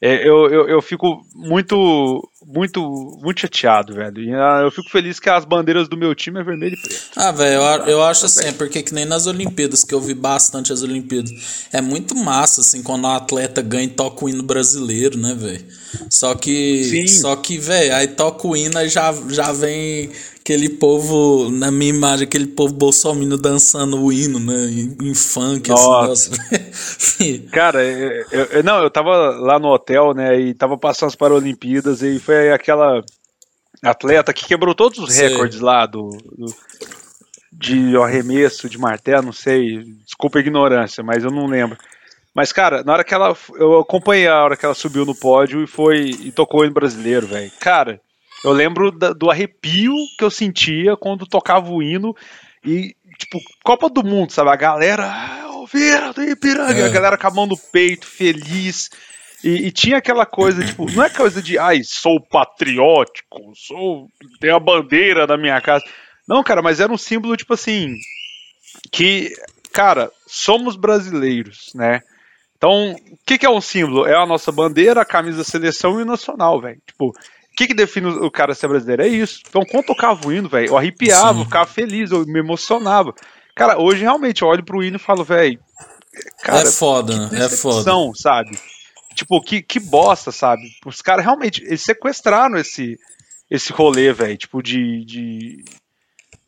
É, 0.03 0.27
eu, 0.27 0.49
eu, 0.49 0.67
eu, 0.67 0.81
fico 0.81 1.21
muito, 1.35 2.27
muito, 2.47 2.81
muito 3.23 3.41
chateado, 3.43 3.95
velho. 3.95 4.19
E, 4.19 4.35
uh, 4.35 4.65
eu 4.65 4.71
fico 4.71 4.89
feliz 4.89 5.21
que 5.21 5.29
as 5.29 5.45
bandeiras 5.45 5.91
do 5.91 5.97
meu 5.97 6.15
time 6.15 6.41
é 6.41 6.43
vermelho 6.43 6.73
e 6.73 6.81
preto. 6.81 7.11
Ah, 7.17 7.31
velho, 7.31 7.61
eu, 7.61 7.87
eu 7.87 8.03
acho 8.03 8.25
assim, 8.25 8.47
é 8.47 8.53
porque 8.53 8.83
que 8.83 8.95
nem 8.95 9.05
nas 9.05 9.27
Olimpíadas, 9.27 9.85
que 9.85 9.95
eu 9.95 10.01
vi 10.01 10.15
bastante 10.15 10.73
as 10.73 10.83
Olimpíadas. 10.83 11.67
É 11.71 11.83
muito 11.83 12.15
massa, 12.15 12.63
assim, 12.63 12.83
quando 12.83 13.05
um 13.05 13.11
atleta 13.11 13.61
ganha 13.61 13.85
e 13.85 13.89
toca 13.89 14.25
o 14.25 14.29
hino 14.31 14.43
brasileiro, 14.43 15.19
né, 15.19 15.35
velho? 15.39 15.67
Só 16.09 16.35
que, 16.35 16.83
Sim. 16.85 17.07
só 17.07 17.37
que, 17.37 17.59
velho, 17.59 17.95
aí 17.95 18.09
toca 18.09 18.49
o 18.49 18.57
hino 18.57 18.81
e 18.81 18.89
já, 18.89 19.13
já 19.29 19.53
vem 19.53 20.11
aquele 20.41 20.71
povo, 20.71 21.51
na 21.51 21.71
minha 21.71 21.91
imagem, 21.91 22.25
aquele 22.25 22.47
povo 22.47 22.73
bolsominion 22.73 23.37
dançando 23.37 24.03
o 24.03 24.11
hino, 24.11 24.41
né? 24.41 24.71
Em, 24.71 25.11
em 25.11 25.15
funk, 25.15 25.69
Nossa. 25.69 26.31
assim, 26.31 26.60
Cara, 27.53 27.83
eu, 27.83 28.45
eu, 28.47 28.63
não, 28.63 28.83
eu 28.83 28.91
tava 28.91 29.31
lá 29.31 29.59
no 29.59 29.69
hotel, 29.69 30.13
né? 30.15 30.39
E 30.39 30.55
tava 30.55 30.77
passando 30.77 31.09
as 31.09 31.17
Paralimpíadas 31.17 32.03
e 32.03 32.19
foi 32.19 32.53
aquela 32.53 33.03
atleta 33.83 34.33
que 34.33 34.47
quebrou 34.47 34.75
todos 34.75 34.99
os 34.99 35.13
sei. 35.13 35.29
recordes 35.29 35.61
lá 35.61 35.87
do, 35.87 36.11
do, 36.11 36.55
de 37.53 37.97
arremesso 37.97 38.69
de 38.69 38.79
martelo, 38.79 39.27
não 39.27 39.33
sei, 39.33 39.83
desculpa 40.05 40.39
a 40.39 40.43
ignorância, 40.43 41.03
mas 41.03 41.25
eu 41.25 41.31
não 41.31 41.47
lembro. 41.47 41.79
Mas, 42.35 42.53
cara, 42.53 42.85
na 42.85 42.93
hora 42.93 43.05
que 43.05 43.13
ela. 43.13 43.37
Eu 43.55 43.81
acompanhei 43.81 44.29
a 44.29 44.43
hora 44.43 44.57
que 44.57 44.65
ela 44.65 44.75
subiu 44.75 45.05
no 45.05 45.15
pódio 45.15 45.63
e 45.63 45.67
foi. 45.67 46.11
e 46.11 46.31
tocou 46.31 46.65
em 46.65 46.71
brasileiro, 46.71 47.27
velho. 47.27 47.51
Cara, 47.59 48.01
eu 48.45 48.53
lembro 48.53 48.93
da, 48.93 49.13
do 49.13 49.31
arrepio 49.31 49.95
que 50.17 50.25
eu 50.25 50.31
sentia 50.31 50.97
quando 50.97 51.27
tocava 51.27 51.71
o 51.71 51.83
hino 51.83 52.15
e, 52.65 52.95
tipo, 53.19 53.39
Copa 53.65 53.91
do 53.91 54.05
Mundo, 54.05 54.33
sabe? 54.33 54.51
A 54.51 54.57
galera, 54.57 55.13
Alveira 55.61 56.13
do 56.13 56.23
Ipiranga, 56.23 56.81
é. 56.81 56.87
a 56.87 56.89
galera 56.89 57.19
com 57.19 57.27
a 57.27 57.31
mão 57.31 57.47
no 57.47 57.57
peito, 57.57 58.07
feliz. 58.07 58.91
E, 59.43 59.67
e, 59.67 59.73
tinha 59.73 59.99
aquela 59.99 60.27
coisa, 60.27 60.65
tipo, 60.65 60.91
não 60.93 61.03
é 61.03 61.09
coisa 61.09 61.41
de, 61.41 61.59
ai, 61.59 61.83
sou 61.83 62.21
patriótico, 62.21 63.53
sou. 63.55 64.09
tenho 64.41 64.57
a 64.57 64.61
bandeira 64.61 65.27
da 65.27 65.37
minha 65.37 65.61
casa. 65.61 65.85
Não, 66.29 66.43
cara, 66.43 66.61
mas 66.61 66.81
era 66.81 66.93
um 66.93 66.99
símbolo, 66.99 67.37
tipo 67.37 67.55
assim, 67.55 67.95
que, 68.93 69.33
cara, 69.73 70.11
somos 70.27 70.77
brasileiros, 70.77 71.73
né? 71.75 72.03
Então, 72.57 72.93
o 72.93 73.19
que, 73.25 73.39
que, 73.39 73.47
é 73.47 73.51
um 73.51 73.61
símbolo? 73.61 74.07
É 74.07 74.15
a 74.15 74.27
nossa 74.27 74.53
bandeira, 74.53 75.01
a 75.01 75.07
camisa 75.07 75.39
da 75.39 75.45
seleção 75.45 75.99
e 75.99 76.03
o 76.03 76.07
nacional, 76.07 76.61
velho. 76.61 76.81
Tipo, 76.87 77.15
que, 77.61 77.67
que 77.67 77.75
define 77.75 78.09
o 78.09 78.31
cara 78.31 78.55
ser 78.55 78.69
brasileiro? 78.69 79.03
É 79.03 79.09
isso. 79.09 79.43
Então, 79.47 79.63
quando 79.67 79.83
eu 79.83 79.87
tocava 79.95 80.27
o 80.27 80.33
hino, 80.33 80.49
velho, 80.49 80.69
eu 80.69 80.79
arrepiava, 80.79 81.41
eu 81.41 81.45
ficava 81.45 81.67
feliz, 81.67 82.11
eu 82.11 82.25
me 82.25 82.39
emocionava. 82.39 83.15
Cara, 83.61 83.79
hoje 83.79 84.01
realmente 84.01 84.41
eu 84.41 84.49
olho 84.49 84.65
pro 84.65 84.83
hino 84.83 84.97
e 84.97 84.99
falo, 84.99 85.23
velho. 85.23 85.61
É 86.47 86.65
foda, 86.65 87.29
né? 87.29 87.45
É 87.45 87.49
foda. 87.51 87.93
sabe? 88.15 88.59
Tipo, 89.15 89.39
que, 89.43 89.61
que 89.61 89.79
bosta, 89.79 90.33
sabe? 90.33 90.63
Os 90.87 91.03
caras 91.03 91.27
realmente 91.27 91.63
eles 91.65 91.83
sequestraram 91.83 92.57
esse, 92.57 92.99
esse 93.51 93.71
rolê, 93.71 94.15
velho. 94.15 94.39
Tipo, 94.39 94.63
de. 94.63 95.05
de... 95.05 95.65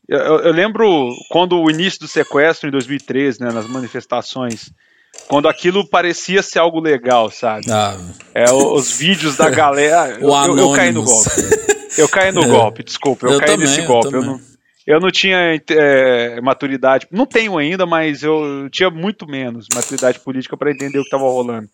Eu, 0.09 0.39
eu, 0.39 0.53
lembro 0.55 1.15
quando 1.29 1.61
o 1.61 1.71
início 1.71 2.01
do 2.01 2.09
sequestro, 2.09 2.67
em 2.67 2.73
2013, 2.73 3.43
né, 3.43 3.53
nas 3.53 3.67
manifestações 3.67 4.73
quando 5.29 5.49
aquilo 5.49 5.87
parecia 5.87 6.43
ser 6.43 6.61
algo 6.61 6.81
legal, 6.81 7.31
sabe? 7.31 7.71
Ah. 7.71 7.95
É, 8.35 8.51
os 8.51 8.91
vídeos 8.97 9.37
da 9.37 9.51
galera. 9.53 10.19
eu, 10.19 10.31
eu, 10.31 10.57
eu, 10.57 10.73
caí 10.73 10.91
no 10.91 11.05
golpe. 11.05 11.31
Eu 11.99 12.09
caí 12.09 12.33
no 12.33 12.45
é. 12.45 12.49
golpe, 12.49 12.83
desculpa. 12.83 13.27
Eu, 13.27 13.33
eu 13.33 13.39
caí 13.39 13.51
também, 13.51 13.67
nesse 13.67 13.83
golpe. 13.83 14.15
Eu, 14.15 14.23
não, 14.23 14.41
eu 14.87 15.01
não 15.01 15.11
tinha 15.11 15.61
é, 15.71 16.41
maturidade. 16.41 17.07
Não 17.11 17.27
tenho 17.27 17.57
ainda, 17.59 17.87
mas 17.87 18.23
eu 18.23 18.69
tinha 18.71 18.91
muito 18.91 19.27
menos 19.27 19.67
maturidade 19.75 20.21
política 20.21 20.57
para 20.57 20.71
entender 20.71 20.99
o 20.99 21.03
que 21.03 21.09
estava 21.09 21.25
rolando. 21.25 21.69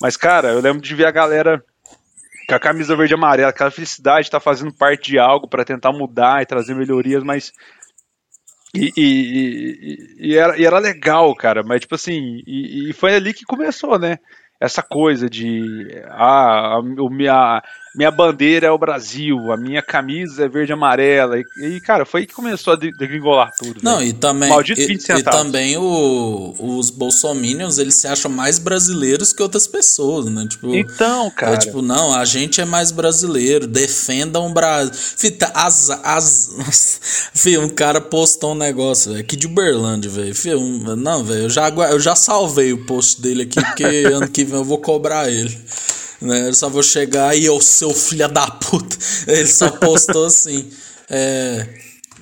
Mas, 0.00 0.16
cara, 0.16 0.48
eu 0.48 0.60
lembro 0.60 0.80
de 0.80 0.94
ver 0.94 1.06
a 1.06 1.10
galera 1.10 1.62
com 2.48 2.54
a 2.54 2.60
camisa 2.60 2.96
verde 2.96 3.12
e 3.12 3.16
amarela, 3.16 3.50
aquela 3.50 3.70
felicidade 3.70 4.22
de 4.22 4.28
estar 4.28 4.38
tá 4.38 4.44
fazendo 4.44 4.72
parte 4.72 5.10
de 5.10 5.18
algo 5.18 5.46
para 5.46 5.64
tentar 5.64 5.92
mudar 5.92 6.42
e 6.42 6.46
trazer 6.46 6.74
melhorias, 6.74 7.22
mas 7.22 7.52
e, 8.74 8.90
e, 8.96 10.16
e, 10.18 10.36
era, 10.36 10.58
e, 10.58 10.64
era, 10.64 10.78
legal, 10.78 11.34
cara, 11.34 11.62
mas 11.62 11.80
tipo 11.80 11.94
assim, 11.94 12.42
e, 12.46 12.92
foi 12.94 13.14
ali 13.14 13.34
que 13.34 13.44
começou, 13.44 13.98
né? 13.98 14.18
Essa 14.60 14.82
coisa 14.82 15.28
de 15.28 15.86
ah, 16.08 16.76
a, 16.76 16.80
a, 17.30 17.62
minha 17.94 18.10
bandeira 18.10 18.66
é 18.66 18.70
o 18.70 18.78
Brasil, 18.78 19.50
a 19.52 19.56
minha 19.56 19.82
camisa 19.82 20.44
é 20.44 20.48
verde 20.48 20.72
e 20.72 20.74
amarela. 20.74 21.38
E, 21.38 21.44
e 21.56 21.80
cara, 21.80 22.04
foi 22.04 22.20
aí 22.20 22.26
que 22.26 22.34
começou 22.34 22.74
a 22.74 22.76
degringolar 22.76 23.52
tudo. 23.58 23.80
Não, 23.82 23.98
véio. 23.98 24.10
e 24.10 24.12
também. 24.12 24.48
Maldito 24.48 24.80
e, 24.80 24.94
e 24.94 25.22
também 25.22 25.76
o, 25.76 26.54
os 26.58 26.90
bolsominions, 26.90 27.78
eles 27.78 27.94
se 27.94 28.06
acham 28.06 28.30
mais 28.30 28.58
brasileiros 28.58 29.32
que 29.32 29.42
outras 29.42 29.66
pessoas, 29.66 30.26
né? 30.26 30.46
Tipo, 30.48 30.74
então, 30.74 31.30
cara. 31.30 31.54
É, 31.54 31.56
tipo, 31.56 31.82
não, 31.82 32.14
a 32.14 32.24
gente 32.24 32.60
é 32.60 32.64
mais 32.64 32.90
brasileiro, 32.90 33.66
defendam 33.66 34.46
o 34.46 34.52
Brasil. 34.52 34.92
Fita, 34.94 35.50
as. 35.54 35.90
as 35.90 37.30
Fih, 37.34 37.58
um 37.58 37.68
cara 37.68 38.00
postou 38.00 38.52
um 38.52 38.56
negócio, 38.56 39.12
velho, 39.12 39.22
aqui 39.22 39.36
de 39.36 39.46
Uberlândia, 39.46 40.10
velho. 40.10 40.34
Um, 40.58 40.96
não, 40.96 41.24
velho, 41.24 41.42
eu 41.42 41.50
já, 41.50 41.68
eu 41.68 42.00
já 42.00 42.14
salvei 42.14 42.72
o 42.72 42.84
post 42.84 43.20
dele 43.20 43.42
aqui, 43.42 43.60
porque 43.62 43.84
ano 44.12 44.28
que 44.28 44.44
vem 44.44 44.56
eu 44.56 44.64
vou 44.64 44.78
cobrar 44.78 45.30
ele. 45.30 45.56
Né? 46.20 46.48
Eu 46.48 46.54
só 46.54 46.68
vou 46.68 46.82
chegar 46.82 47.36
e 47.36 47.44
eu, 47.44 47.60
seu 47.60 47.94
filho 47.94 48.28
da 48.28 48.50
puta. 48.50 48.96
Ele 49.26 49.46
só 49.46 49.70
postou 49.70 50.26
assim. 50.26 50.68
É, 51.08 51.66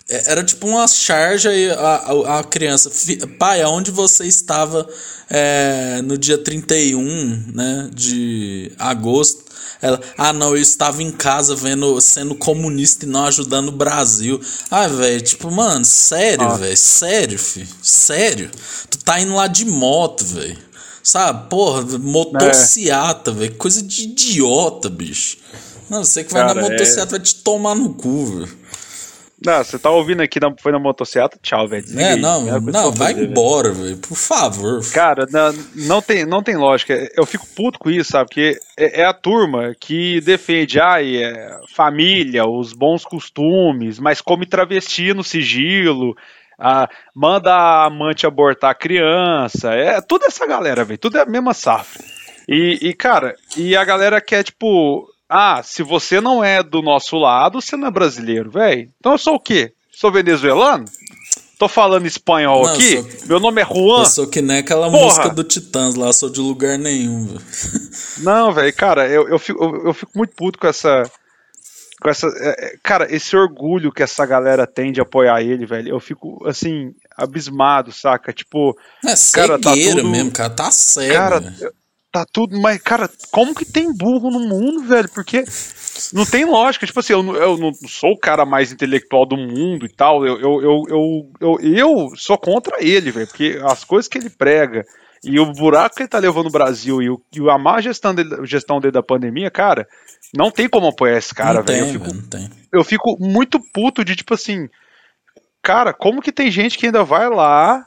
é 0.08 0.30
era 0.30 0.44
tipo 0.44 0.66
uma 0.68 0.86
charge 0.86 1.48
e 1.48 1.70
a, 1.70 2.38
a, 2.38 2.44
criança. 2.44 2.90
Pai, 3.38 3.62
aonde 3.62 3.90
você 3.90 4.24
estava 4.26 4.88
é, 5.28 6.00
no 6.02 6.16
dia 6.16 6.38
31 6.38 7.52
né, 7.52 7.90
de 7.92 8.72
agosto? 8.78 9.46
Ela, 9.82 10.00
ah, 10.16 10.32
não, 10.32 10.56
eu 10.56 10.62
estava 10.62 11.02
em 11.02 11.10
casa 11.10 11.54
vendo, 11.54 12.00
sendo 12.00 12.34
comunista 12.34 13.04
e 13.04 13.08
não 13.08 13.26
ajudando 13.26 13.68
o 13.68 13.72
Brasil. 13.72 14.40
Ah, 14.70 14.88
velho, 14.88 15.20
tipo, 15.20 15.50
mano, 15.50 15.84
sério, 15.84 16.56
velho, 16.56 16.76
sério, 16.76 17.38
filho, 17.38 17.68
sério. 17.82 18.50
Tu 18.90 18.98
tá 18.98 19.20
indo 19.20 19.34
lá 19.34 19.46
de 19.46 19.64
moto, 19.66 20.24
velho. 20.24 20.65
Sabe? 21.06 21.48
Porra, 21.48 21.82
motociata, 22.00 23.30
é. 23.30 23.34
velho. 23.34 23.54
Coisa 23.54 23.80
de 23.80 24.02
idiota, 24.02 24.90
bicho. 24.90 25.38
Não, 25.88 26.02
você 26.02 26.24
que 26.24 26.32
vai 26.32 26.44
Cara, 26.44 26.60
na 26.60 26.68
motociata 26.68 27.14
é... 27.14 27.18
vai 27.18 27.20
te 27.20 27.36
tomar 27.44 27.76
no 27.76 27.94
cu, 27.94 28.26
velho. 28.26 28.58
Não, 29.44 29.62
você 29.62 29.78
tá 29.78 29.88
ouvindo 29.88 30.20
aqui, 30.20 30.40
na, 30.40 30.52
foi 30.60 30.72
na 30.72 30.80
motocicleta, 30.80 31.38
tchau, 31.40 31.68
velho. 31.68 31.84
É, 31.96 32.16
não, 32.16 32.48
é 32.48 32.58
não, 32.58 32.90
vai 32.90 33.14
fazer, 33.14 33.28
embora, 33.28 33.70
velho, 33.70 33.96
por 33.98 34.16
favor. 34.16 34.80
Cara, 34.90 35.28
não, 35.30 35.54
não, 35.76 36.02
tem, 36.02 36.26
não 36.26 36.42
tem 36.42 36.56
lógica. 36.56 37.08
Eu 37.14 37.24
fico 37.24 37.46
puto 37.54 37.78
com 37.78 37.88
isso, 37.88 38.10
sabe? 38.10 38.30
Porque 38.30 38.58
é, 38.76 39.02
é 39.02 39.04
a 39.04 39.12
turma 39.12 39.76
que 39.78 40.20
defende, 40.22 40.80
ai, 40.80 41.22
é, 41.22 41.56
família, 41.72 42.44
os 42.44 42.72
bons 42.72 43.04
costumes, 43.04 44.00
mas 44.00 44.20
come 44.20 44.44
travesti 44.44 45.14
no 45.14 45.22
sigilo, 45.22 46.16
ah, 46.58 46.88
manda 47.14 47.52
a 47.52 47.86
amante 47.86 48.26
abortar 48.26 48.70
a 48.70 48.74
criança. 48.74 49.72
É 49.74 50.00
tudo 50.00 50.24
essa 50.24 50.46
galera, 50.46 50.84
velho. 50.84 50.98
Tudo 50.98 51.18
é 51.18 51.22
a 51.22 51.26
mesma 51.26 51.52
safra. 51.52 52.02
E, 52.48 52.78
e, 52.80 52.94
cara, 52.94 53.34
e 53.56 53.76
a 53.76 53.84
galera 53.84 54.20
quer, 54.20 54.44
tipo, 54.44 55.08
ah, 55.28 55.60
se 55.62 55.82
você 55.82 56.20
não 56.20 56.42
é 56.42 56.62
do 56.62 56.80
nosso 56.80 57.16
lado, 57.16 57.60
você 57.60 57.76
não 57.76 57.88
é 57.88 57.90
brasileiro, 57.90 58.50
velho. 58.50 58.90
Então 58.98 59.12
eu 59.12 59.18
sou 59.18 59.34
o 59.34 59.40
quê? 59.40 59.72
Sou 59.90 60.12
venezuelano? 60.12 60.84
Tô 61.58 61.68
falando 61.68 62.06
espanhol 62.06 62.64
não, 62.64 62.72
aqui? 62.72 63.02
Sou... 63.02 63.28
Meu 63.28 63.40
nome 63.40 63.62
é 63.62 63.64
Juan. 63.64 64.00
Eu 64.00 64.06
sou 64.06 64.26
que 64.26 64.42
nem 64.42 64.58
aquela 64.58 64.90
Porra. 64.90 65.04
música 65.04 65.30
do 65.30 65.42
Titãs 65.42 65.94
lá, 65.94 66.12
sou 66.12 66.28
de 66.28 66.40
lugar 66.40 66.78
nenhum. 66.78 67.26
Véio. 67.26 67.40
Não, 68.20 68.52
velho, 68.52 68.74
cara, 68.74 69.08
eu, 69.08 69.26
eu, 69.26 69.38
fico, 69.38 69.62
eu, 69.62 69.86
eu 69.86 69.94
fico 69.94 70.12
muito 70.14 70.34
puto 70.34 70.58
com 70.58 70.66
essa 70.66 71.10
com 72.06 72.10
essa. 72.10 72.28
É, 72.38 72.66
é, 72.66 72.76
cara, 72.82 73.12
esse 73.12 73.36
orgulho 73.36 73.90
que 73.90 74.02
essa 74.02 74.24
galera 74.24 74.64
tem 74.64 74.92
de 74.92 75.00
apoiar 75.00 75.42
ele, 75.42 75.66
velho, 75.66 75.88
eu 75.88 75.98
fico, 75.98 76.46
assim, 76.46 76.94
abismado, 77.16 77.92
saca? 77.92 78.32
Tipo. 78.32 78.76
É 79.04 79.14
cara, 79.32 79.58
tá 79.58 79.72
tudo, 79.72 80.08
mesmo, 80.08 80.30
cara, 80.30 80.50
tá 80.50 80.70
sério. 80.70 81.14
Cara, 81.14 81.54
tá 82.12 82.24
tudo. 82.32 82.60
Mas, 82.60 82.80
cara, 82.80 83.10
como 83.32 83.54
que 83.54 83.64
tem 83.64 83.92
burro 83.92 84.30
no 84.30 84.40
mundo, 84.40 84.84
velho? 84.84 85.08
Porque. 85.12 85.44
Não 86.12 86.26
tem 86.26 86.44
lógica, 86.44 86.86
tipo 86.86 87.00
assim, 87.00 87.14
eu, 87.14 87.34
eu 87.34 87.56
não 87.56 87.72
sou 87.88 88.12
o 88.12 88.18
cara 88.18 88.44
mais 88.44 88.70
intelectual 88.70 89.24
do 89.24 89.36
mundo 89.36 89.86
e 89.86 89.88
tal, 89.88 90.26
eu, 90.26 90.38
eu, 90.38 90.62
eu, 90.62 90.82
eu, 90.90 91.30
eu, 91.40 91.58
eu 91.62 92.12
sou 92.14 92.36
contra 92.36 92.76
ele, 92.84 93.10
velho, 93.10 93.26
porque 93.26 93.58
as 93.64 93.82
coisas 93.82 94.06
que 94.06 94.18
ele 94.18 94.28
prega 94.28 94.84
e 95.24 95.40
o 95.40 95.52
buraco 95.52 95.96
que 95.96 96.02
ele 96.02 96.08
tá 96.08 96.18
levando 96.18 96.48
o 96.48 96.52
Brasil 96.52 97.00
e, 97.00 97.08
o, 97.08 97.18
e 97.32 97.50
a 97.50 97.56
má 97.56 97.80
gestão 97.80 98.14
dele, 98.14 98.46
gestão 98.46 98.78
dele 98.78 98.92
da 98.92 99.02
pandemia, 99.02 99.50
cara, 99.50 99.88
não 100.34 100.50
tem 100.50 100.68
como 100.68 100.88
apoiar 100.88 101.18
esse 101.18 101.34
cara, 101.34 101.62
velho. 101.62 101.86
Eu, 101.86 101.92
fico, 101.92 102.48
eu 102.72 102.84
fico 102.84 103.16
muito 103.18 103.60
puto 103.72 104.04
de 104.04 104.16
tipo 104.16 104.34
assim. 104.34 104.68
Cara, 105.62 105.92
como 105.92 106.22
que 106.22 106.30
tem 106.30 106.50
gente 106.50 106.78
que 106.78 106.86
ainda 106.86 107.02
vai 107.02 107.28
lá 107.28 107.86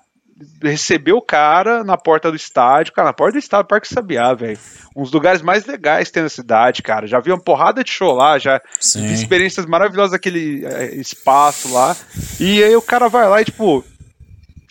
receber 0.62 1.14
o 1.14 1.22
cara 1.22 1.84
na 1.84 1.98
porta 1.98 2.30
do 2.30 2.36
estádio, 2.36 2.94
cara, 2.94 3.10
na 3.10 3.14
porta 3.14 3.34
do 3.34 3.40
estádio, 3.40 3.68
Parque 3.68 3.88
Sabiá, 3.88 4.34
velho. 4.34 4.58
Um 4.96 5.04
dos 5.04 5.12
lugares 5.12 5.42
mais 5.42 5.66
legais 5.66 6.12
tem 6.12 6.24
na 6.24 6.30
cidade, 6.30 6.82
cara. 6.82 7.08
Já 7.08 7.20
vi 7.20 7.32
uma 7.32 7.42
porrada 7.42 7.84
de 7.84 7.92
show 7.92 8.14
lá, 8.14 8.38
já 8.38 8.62
Sim. 8.80 9.08
vi 9.08 9.14
experiências 9.14 9.66
maravilhosas 9.66 10.12
daquele 10.12 10.66
é, 10.66 10.96
espaço 10.96 11.72
lá. 11.72 11.96
E 12.40 12.64
aí 12.64 12.76
o 12.76 12.82
cara 12.82 13.08
vai 13.10 13.28
lá 13.28 13.42
e, 13.42 13.46
tipo, 13.46 13.84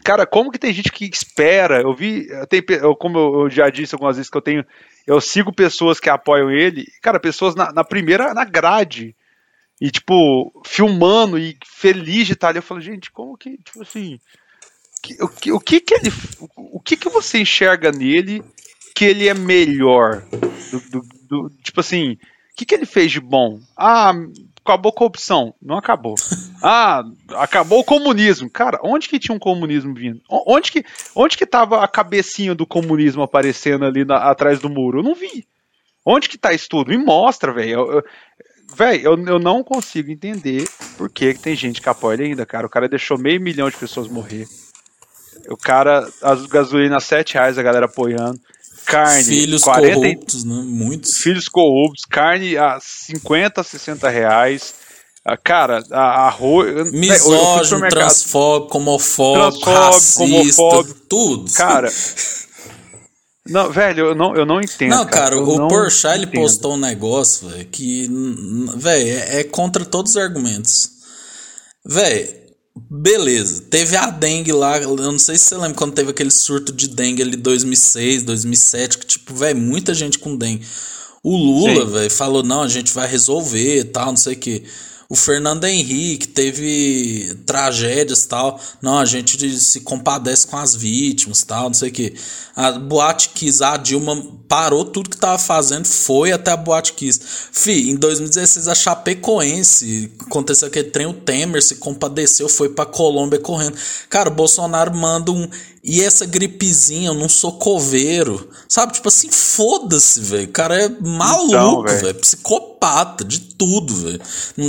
cara, 0.05 0.27
como 0.27 0.51
que 0.51 0.59
tem 0.59 0.73
gente 0.73 0.91
que 0.91 1.05
espera? 1.05 1.83
Eu 1.83 1.95
vi, 1.95 2.27
eu 2.29 2.47
tenho, 2.47 2.64
eu, 2.69 2.97
como 2.97 3.45
eu 3.45 3.51
já 3.51 3.69
disse 3.69 3.95
algumas 3.95 4.16
vezes 4.16 4.31
que 4.31 4.37
eu 4.37 4.43
tenho 4.43 4.64
eu 5.09 5.23
sigo 5.23 5.51
pessoas 5.51 5.99
que 5.99 6.11
apoiam 6.11 6.51
ele, 6.51 6.85
cara, 7.01 7.19
pessoas 7.19 7.55
na, 7.55 7.73
na 7.73 7.83
primeira, 7.83 8.35
na 8.35 8.45
grade, 8.45 9.17
e 9.81 9.91
tipo, 9.91 10.53
filmando 10.67 11.39
e 11.39 11.57
feliz 11.65 12.27
de 12.27 12.35
estar 12.35 12.49
ali. 12.49 12.59
Eu 12.59 12.63
falo, 12.63 12.79
gente, 12.79 13.11
como 13.11 13.35
que, 13.35 13.57
tipo 13.57 13.81
assim, 13.81 14.21
que, 15.03 15.17
o, 15.23 15.29
que, 15.29 15.51
o 15.51 15.59
que 15.59 15.81
que 15.81 15.95
ele, 15.95 16.13
o 16.57 16.79
que 16.79 16.95
que 16.95 17.09
você 17.09 17.39
enxerga 17.39 17.91
nele 17.91 18.45
que 18.95 19.07
ele 19.07 19.29
é 19.29 19.33
melhor? 19.33 20.23
Do, 20.71 20.81
do, 20.91 21.09
do, 21.27 21.51
tipo 21.63 21.81
assim, 21.81 22.13
o 22.13 22.19
que 22.55 22.67
que 22.67 22.75
ele 22.75 22.85
fez 22.85 23.11
de 23.11 23.21
bom? 23.21 23.61
Ah, 23.75 24.13
acabou 24.69 24.91
a 24.91 24.95
corrupção. 24.95 25.55
Não 25.61 25.79
acabou. 25.79 26.14
Ah, 26.62 27.03
acabou 27.37 27.81
o 27.81 27.85
comunismo. 27.85 28.51
Cara, 28.51 28.79
onde 28.83 29.09
que 29.09 29.19
tinha 29.19 29.35
um 29.35 29.39
comunismo 29.39 29.95
vindo? 29.95 30.21
Onde 30.29 30.71
que, 30.71 30.85
onde 31.14 31.37
que 31.37 31.47
tava 31.47 31.83
a 31.83 31.89
cabecinha 31.89 32.55
do 32.55 32.66
comunismo 32.66 33.23
aparecendo 33.23 33.85
ali 33.85 34.05
na, 34.05 34.16
atrás 34.16 34.61
do 34.61 34.69
muro? 34.69 34.99
Eu 34.99 35.03
não 35.03 35.14
vi. 35.14 35.47
Onde 36.05 36.29
que 36.29 36.39
tá 36.39 36.53
isso 36.53 36.69
tudo? 36.69 36.91
Me 36.91 36.99
mostra, 36.99 37.53
velho. 37.53 38.03
Velho, 38.75 39.03
eu, 39.03 39.27
eu 39.27 39.39
não 39.39 39.64
consigo 39.64 40.11
entender 40.11 40.69
por 40.97 41.11
que, 41.11 41.35
que 41.35 41.41
tem 41.41 41.57
gente 41.57 41.81
que 41.81 41.89
apoia 41.89 42.14
ele 42.14 42.25
ainda, 42.25 42.45
cara. 42.45 42.66
O 42.66 42.71
cara 42.71 42.89
deixou 42.89 43.19
meio 43.19 43.41
milhão 43.41 43.71
de 43.71 43.77
pessoas 43.77 44.09
morrer. 44.09 44.47
O 45.49 45.57
cara, 45.57 46.07
as 46.23 46.45
gasolinas 46.47 47.05
7 47.05 47.35
reais, 47.35 47.59
a 47.59 47.62
galera 47.62 47.87
apoiando 47.87 48.39
carne. 48.87 49.24
Filhos 49.24 49.62
40, 49.62 49.95
corruptos, 49.95 50.45
né? 50.45 50.62
Muitos. 50.64 51.16
Filhos 51.18 51.49
corruptos, 51.49 52.05
carne 52.05 52.57
a 52.57 52.79
50, 52.81 53.62
60 53.62 54.09
reais. 54.09 54.74
Ah, 55.24 55.37
cara, 55.37 55.85
arroz. 55.91 56.91
Misógino, 56.93 57.89
transfóbico, 57.89 58.79
homofóbico, 58.79 59.70
racista, 59.70 60.22
homofóbico, 60.24 61.01
tudo. 61.09 61.53
Cara. 61.53 61.93
Não, 63.49 63.70
velho, 63.72 64.09
eu 64.09 64.14
não, 64.14 64.37
eu 64.37 64.45
não 64.45 64.61
entendo. 64.61 64.91
Não, 64.91 65.07
cara, 65.07 65.31
cara 65.31 65.41
o 65.41 65.68
Porsche 65.68 66.07
ele 66.09 66.26
postou 66.26 66.74
um 66.74 66.76
negócio, 66.76 67.49
velho, 67.49 67.64
que, 67.64 68.07
velho, 68.76 69.09
é, 69.09 69.41
é 69.41 69.45
contra 69.45 69.87
todos 69.87 70.12
os 70.12 70.16
argumentos. 70.18 70.91
Velho, 71.83 72.29
Beleza, 72.91 73.62
teve 73.62 73.97
a 73.97 74.11
dengue 74.11 74.53
lá, 74.53 74.79
eu 74.79 74.97
não 74.97 75.18
sei 75.18 75.37
se 75.37 75.45
você 75.45 75.57
lembra 75.57 75.74
quando 75.74 75.95
teve 75.95 76.11
aquele 76.11 76.31
surto 76.31 76.72
de 76.72 76.89
dengue 76.89 77.22
ali 77.22 77.37
2006, 77.37 78.22
2007, 78.22 78.99
que 78.99 79.07
tipo, 79.07 79.35
velho, 79.35 79.59
muita 79.59 79.95
gente 79.95 80.18
com 80.18 80.37
dengue. 80.37 80.64
O 81.22 81.37
Lula, 81.37 81.85
velho, 81.85 82.11
falou, 82.11 82.43
não, 82.43 82.62
a 82.62 82.68
gente 82.68 82.93
vai 82.93 83.09
resolver 83.09 83.81
e 83.81 83.85
tal, 83.85 84.07
não 84.07 84.16
sei 84.16 84.35
o 84.35 84.39
que. 84.39 84.64
O 85.11 85.17
Fernando 85.17 85.65
Henrique 85.65 86.29
teve 86.29 87.35
tragédias 87.47 88.27
tal. 88.27 88.61
Não, 88.83 88.99
a 88.99 89.07
gente 89.07 89.59
se 89.59 89.81
compadece 89.81 90.47
com 90.47 90.59
as 90.59 90.75
vítimas 90.75 91.43
tal, 91.43 91.69
não 91.69 91.75
sei 91.75 91.89
o 91.89 91.93
que. 91.93 92.15
A 92.55 92.73
Boate 92.73 93.31
Kiss, 93.31 93.65
a 93.65 93.79
Dilma 93.79 94.23
parou 94.47 94.85
tudo 94.85 95.09
que 95.09 95.17
tava 95.17 95.39
fazendo, 95.39 95.87
foi 95.87 96.31
até 96.31 96.51
a 96.51 96.59
Boate 96.59 96.93
Kiss. 96.93 97.21
Fi, 97.51 97.89
em 97.89 97.97
2016 97.97 98.69
a 98.69 98.75
Chapecoense, 98.75 100.13
aconteceu 100.21 100.69
aquele 100.69 100.91
trem, 100.91 101.07
o 101.07 101.15
Temer 101.15 101.63
se 101.63 101.77
compadeceu, 101.77 102.47
foi 102.47 102.69
pra 102.69 102.85
Colômbia 102.85 103.39
correndo. 103.39 103.79
Cara, 104.11 104.29
o 104.29 104.35
Bolsonaro 104.35 104.95
manda 104.95 105.33
um 105.33 105.49
e 105.83 106.03
essa 106.03 106.26
gripezinha, 106.26 107.09
eu 107.09 107.14
não 107.14 107.29
sou 107.29 107.53
coveiro. 107.53 108.49
Sabe? 108.68 108.93
Tipo 108.93 109.09
assim, 109.09 109.31
foda-se, 109.31 110.20
velho. 110.20 110.45
O 110.45 110.53
cara 110.53 110.76
é 110.76 110.89
maluco, 111.01 111.49
então, 111.49 111.83
velho. 111.83 112.14
Psicopata 112.16 113.24
de 113.24 113.41
tudo, 113.41 113.95
velho. 113.95 114.20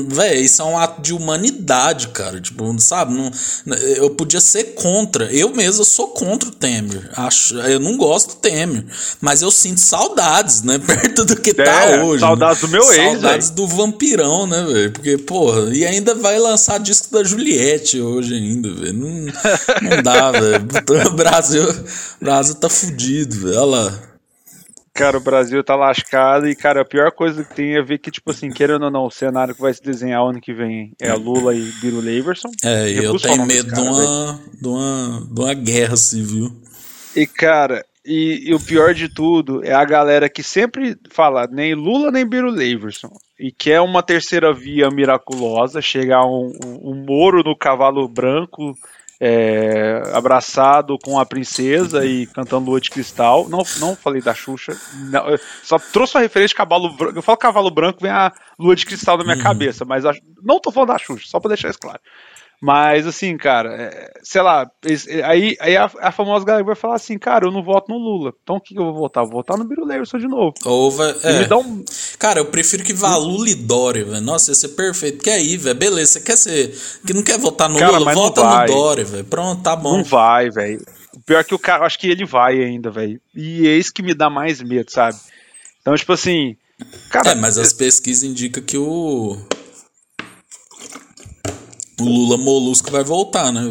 Velho, 0.08 0.42
isso 0.42 0.62
é 0.62 0.66
um 0.66 0.78
ato 0.78 1.02
de 1.02 1.14
humanidade, 1.14 2.10
cara. 2.10 2.40
Tipo, 2.40 2.80
sabe? 2.80 3.14
Não, 3.14 3.32
eu 3.76 4.10
podia 4.12 4.40
ser 4.40 4.76
contra. 4.76 5.26
Eu 5.26 5.54
mesmo 5.54 5.84
sou 5.84 6.10
contra 6.10 6.50
o 6.50 6.52
Temer. 6.52 7.10
Acho, 7.16 7.58
eu 7.60 7.80
não 7.80 7.98
gosto 7.98 8.30
do 8.30 8.36
Temer. 8.36 8.86
Mas 9.20 9.42
eu 9.42 9.52
sinto 9.52 9.80
saudades, 9.80 10.62
né? 10.62 10.78
Perto 10.86 11.26
do 11.26 11.36
que 11.36 11.54
tá 11.54 11.64
é, 11.64 11.98
tá 11.98 12.04
hoje. 12.04 12.22
Saudades 12.22 12.62
né? 12.62 12.68
do 12.68 12.72
meu 12.72 12.94
ex. 12.94 13.12
Saudades 13.12 13.50
do 13.50 13.68
vampirão, 13.68 14.48
né, 14.48 14.64
velho? 14.64 14.92
Porque, 14.92 15.18
porra, 15.18 15.76
e 15.76 15.86
ainda 15.86 16.16
vai 16.16 16.40
lançar 16.40 16.80
disco 16.80 17.12
da 17.12 17.24
Juliette 17.24 18.00
hoje 18.00 18.36
ainda, 18.36 18.74
velho. 18.74 18.94
Não, 18.94 19.10
não 19.10 20.04
dá, 20.04 20.32
velho. 20.40 20.68
O 21.08 21.12
Brasil, 21.16 21.64
Brasil 22.22 22.56
tá 22.56 22.70
fudido, 22.70 23.36
velho. 23.36 23.62
Olha 23.62 23.66
lá. 23.66 24.10
Cara, 24.94 25.18
o 25.18 25.22
Brasil 25.22 25.64
tá 25.64 25.76
lascado 25.76 26.48
e, 26.48 26.56
cara, 26.56 26.82
a 26.82 26.86
pior 26.86 27.12
coisa 27.12 27.44
que 27.44 27.56
tem 27.56 27.76
é 27.76 27.82
ver 27.82 28.00
que, 28.00 28.12
tipo 28.12 28.32
assim, 28.32 28.50
querendo 28.50 28.84
ou 28.84 28.92
não, 28.92 29.06
o 29.06 29.12
cenário 29.12 29.56
que 29.56 29.62
vai 29.62 29.74
se 29.74 29.82
desenhar 29.82 30.22
ano 30.22 30.42
que 30.42 30.54
vem 30.54 30.92
é 31.00 31.14
Lula 31.14 31.56
e 31.56 31.72
Biro 31.80 32.02
Leverson. 32.02 32.52
É, 32.64 32.90
eu 32.90 33.18
tenho 33.18 33.46
medo 33.46 33.70
cara, 33.70 33.82
de, 33.82 33.88
uma, 33.88 34.40
de, 34.62 34.68
uma, 34.68 35.28
de 35.32 35.42
uma 35.42 35.54
guerra 35.54 35.96
civil. 35.96 36.52
E, 37.16 37.26
cara, 37.26 37.86
e, 38.06 38.50
e, 38.50 38.54
o 38.54 38.60
pior 38.60 38.94
de 38.94 39.08
tudo 39.08 39.64
é 39.64 39.74
a 39.74 39.86
galera 39.86 40.30
que 40.30 40.44
sempre 40.44 40.98
fala 41.12 41.48
nem 41.50 41.76
Lula 41.76 42.12
nem 42.12 42.26
Biro 42.26 42.50
Leverson 42.50 43.12
e 43.40 43.52
quer 43.52 43.80
uma 43.80 44.04
terceira 44.04 44.54
via 44.54 44.90
miraculosa, 44.90 45.82
chegar 45.82 46.26
um, 46.26 46.52
um, 46.66 46.92
um 46.92 47.06
Moro 47.06 47.44
no 47.44 47.58
cavalo 47.58 48.08
branco 48.08 48.76
é, 49.20 50.02
abraçado 50.14 50.98
com 51.04 51.20
a 51.20 51.26
princesa 51.26 52.06
e 52.06 52.26
cantando 52.28 52.70
Lua 52.70 52.80
de 52.80 52.90
Cristal. 52.90 53.50
Não, 53.50 53.64
não 53.80 53.96
falei 53.96 54.22
da 54.22 54.34
Xuxa, 54.34 54.78
não, 55.12 55.26
só 55.62 55.78
trouxe 55.78 56.16
uma 56.16 56.22
referência 56.22 56.54
de 56.54 56.56
cavalo 56.56 56.96
branco. 56.96 57.18
Eu 57.18 57.22
falo 57.22 57.38
cavalo 57.38 57.70
branco, 57.70 58.00
vem 58.02 58.12
a 58.12 58.32
Lua 58.58 58.76
de 58.76 58.86
Cristal 58.86 59.18
na 59.18 59.24
minha 59.24 59.36
uhum. 59.36 59.44
cabeça, 59.44 59.84
mas 59.84 60.06
a, 60.06 60.14
não 60.42 60.60
tô 60.60 60.72
falando 60.72 60.90
da 60.90 60.98
Xuxa, 60.98 61.26
só 61.28 61.40
pra 61.40 61.50
deixar 61.50 61.70
isso 61.70 61.80
claro. 61.80 62.00
Mas, 62.62 63.08
assim, 63.08 63.38
cara, 63.38 63.74
é, 63.74 64.12
sei 64.22 64.42
lá, 64.42 64.70
aí, 65.24 65.56
aí 65.62 65.78
a, 65.78 65.90
a, 66.02 66.12
famosa 66.12 66.44
galera 66.44 66.66
vai 66.66 66.76
falar 66.76 66.96
assim, 66.96 67.18
cara, 67.18 67.46
eu 67.46 67.52
não 67.52 67.64
voto 67.64 67.90
no 67.90 67.98
Lula. 67.98 68.34
Então 68.44 68.58
o 68.58 68.62
que, 68.62 68.78
eu 68.78 68.84
vou 68.84 68.96
votar? 68.96 69.24
Vou 69.24 69.36
votar 69.36 69.58
no 69.58 69.64
Biro 69.64 69.86
Leverson 69.86 70.18
de 70.18 70.28
novo. 70.28 70.54
Ou 70.66 70.92
vai, 70.92 71.10
é. 71.24 71.56
um... 71.56 71.86
Cara, 72.18 72.42
eu 72.42 72.46
prefiro 72.46 72.84
que 72.84 72.92
vá 72.92 73.16
Lula 73.16 73.50
e 73.50 73.56
Dória, 73.56 74.04
velho. 74.04 74.20
Nossa, 74.20 74.52
ia 74.52 74.56
ser 74.56 74.70
perfeito. 74.70 75.18
Porque 75.18 75.30
aí, 75.30 75.56
velho, 75.56 75.80
beleza, 75.80 76.14
você 76.14 76.20
quer 76.20 76.36
ser. 76.36 76.78
Que 77.08 77.14
não 77.14 77.24
quer 77.24 77.40
votar 77.40 77.70
no 77.70 77.80
cara, 77.80 77.98
Lula, 77.98 78.14
vota 78.14 78.44
no 78.44 78.66
Dória, 78.66 79.06
velho. 79.06 79.24
Pronto, 79.24 79.64
tá 79.64 79.74
bom. 79.78 79.98
Não 79.98 80.04
vai, 80.04 80.50
velho. 80.50 80.86
Pior 81.26 81.46
que 81.46 81.56
o 81.56 81.60
cara, 81.60 81.86
acho 81.86 81.98
que 81.98 82.08
ele 82.08 82.26
vai 82.26 82.62
ainda, 82.62 82.92
velho. 82.92 83.22
E 83.34 83.70
é 83.70 83.78
isso 83.78 83.94
que 83.94 84.04
me 84.04 84.14
dá 84.14 84.30
mais 84.30 84.62
medo, 84.62 84.92
sabe? 84.92 85.18
Então, 85.82 85.96
tipo 85.96 86.12
assim. 86.12 86.58
Cara, 87.10 87.32
é, 87.32 87.36
mas 87.36 87.58
as 87.58 87.72
pesquisas 87.72 88.24
indicam 88.24 88.62
que 88.62 88.78
o 88.78 89.38
o 92.00 92.06
Lula 92.06 92.38
Molusco 92.38 92.92
vai 92.92 93.04
voltar, 93.04 93.52
né? 93.52 93.62